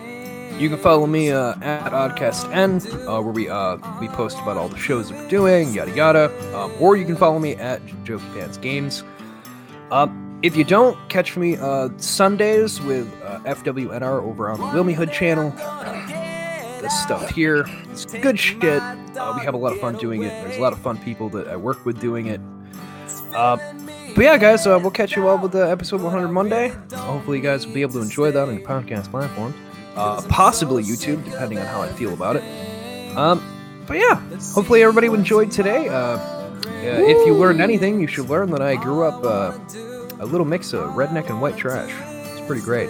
you 0.60 0.68
can 0.68 0.78
follow 0.78 1.06
me 1.06 1.30
uh, 1.30 1.54
at 1.62 1.90
OddcastN, 1.92 2.84
uh, 3.06 3.22
where 3.22 3.32
we 3.32 3.48
uh, 3.48 3.78
we 3.98 4.08
post 4.08 4.38
about 4.40 4.58
all 4.58 4.68
the 4.68 4.78
shows 4.78 5.08
that 5.08 5.16
we're 5.16 5.28
doing, 5.28 5.72
yada 5.72 5.90
yada. 5.96 6.56
Um, 6.56 6.72
or 6.78 6.96
you 6.96 7.06
can 7.06 7.16
follow 7.16 7.38
me 7.38 7.54
at 7.56 7.84
Jokey 8.04 8.34
Pants 8.34 8.58
Games. 8.58 9.02
Um, 9.90 10.38
if 10.42 10.56
you 10.56 10.64
don't, 10.64 10.96
catch 11.08 11.36
me 11.36 11.56
uh, 11.56 11.88
Sundays 11.96 12.80
with 12.82 13.10
uh, 13.24 13.40
FWNR 13.40 14.22
over 14.22 14.50
on 14.50 14.60
the 14.60 14.66
Wilmy 14.66 14.94
Hood 14.94 15.12
channel. 15.12 15.50
This 16.82 17.02
stuff 17.02 17.30
here, 17.30 17.64
it's 17.90 18.04
good 18.06 18.38
shit. 18.38 18.82
Uh, 18.82 19.34
we 19.38 19.44
have 19.44 19.54
a 19.54 19.58
lot 19.58 19.72
of 19.72 19.80
fun 19.80 19.96
doing 19.96 20.22
it. 20.22 20.28
There's 20.28 20.56
a 20.56 20.60
lot 20.60 20.72
of 20.72 20.78
fun 20.78 20.98
people 20.98 21.28
that 21.30 21.48
I 21.48 21.56
work 21.56 21.84
with 21.84 22.00
doing 22.00 22.26
it. 22.26 22.40
Uh, 23.34 23.56
but 24.14 24.24
yeah, 24.24 24.38
guys, 24.38 24.66
uh, 24.66 24.78
we'll 24.80 24.90
catch 24.90 25.14
you 25.14 25.28
all 25.28 25.38
with 25.38 25.52
the 25.52 25.70
episode 25.70 26.00
100 26.00 26.28
Monday. 26.28 26.68
Hopefully, 26.92 27.38
you 27.38 27.42
guys 27.42 27.66
will 27.66 27.74
be 27.74 27.82
able 27.82 27.94
to 27.94 28.02
enjoy 28.02 28.30
that 28.30 28.48
on 28.48 28.58
your 28.58 28.66
podcast 28.66 29.10
platforms. 29.10 29.54
Uh, 29.96 30.22
possibly 30.28 30.82
YouTube, 30.82 31.24
depending 31.24 31.58
on 31.58 31.66
how 31.66 31.82
I 31.82 31.88
feel 31.92 32.12
about 32.12 32.36
it. 32.36 33.16
Um, 33.16 33.42
but 33.86 33.98
yeah, 33.98 34.20
hopefully 34.52 34.82
everybody 34.82 35.08
enjoyed 35.08 35.50
today. 35.50 35.88
Uh, 35.88 36.18
if 36.82 37.26
you 37.26 37.34
learned 37.34 37.60
anything, 37.60 38.00
you 38.00 38.06
should 38.06 38.28
learn 38.28 38.50
that 38.50 38.62
I 38.62 38.76
grew 38.76 39.02
up 39.02 39.24
uh, 39.24 39.58
a 40.20 40.26
little 40.26 40.46
mix 40.46 40.72
of 40.72 40.90
redneck 40.90 41.28
and 41.28 41.40
white 41.40 41.56
trash. 41.56 41.92
It's 42.30 42.46
pretty 42.46 42.62
great. 42.62 42.88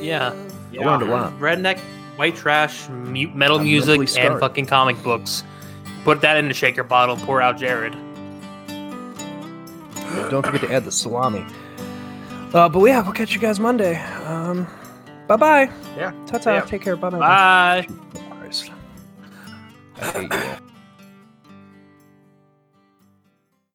Yeah. 0.00 0.32
I 0.72 0.84
learned 0.84 1.02
a 1.02 1.06
lot. 1.06 1.32
Redneck, 1.38 1.80
white 2.16 2.36
trash, 2.36 2.88
metal 2.88 3.58
I'm 3.58 3.64
music, 3.64 3.98
and 4.16 4.38
fucking 4.38 4.66
comic 4.66 5.02
books. 5.02 5.42
Put 6.04 6.20
that 6.20 6.36
in 6.36 6.48
the 6.48 6.54
shaker 6.54 6.84
bottle. 6.84 7.16
Pour 7.16 7.42
out 7.42 7.58
Jared. 7.58 7.96
Don't 10.30 10.44
forget 10.44 10.60
to 10.60 10.72
add 10.72 10.84
the 10.84 10.92
salami. 10.92 11.44
Uh, 12.54 12.68
but 12.68 12.80
yeah, 12.84 13.02
we'll 13.02 13.12
catch 13.12 13.34
you 13.34 13.40
guys 13.40 13.58
Monday. 13.58 14.00
Um, 14.24 14.66
bye 15.28 15.36
bye. 15.36 15.70
Yeah. 15.96 16.12
Ta 16.26 16.38
ta. 16.38 16.52
Yeah. 16.54 16.60
Take 16.62 16.82
care. 16.82 16.96
Bye 16.96 17.10
bye. 17.10 17.18
Bye. 17.18 17.88
Christ. 18.40 18.70
I 20.00 20.04
hate 20.10 20.32
you 20.32 20.38
all. 20.38 20.56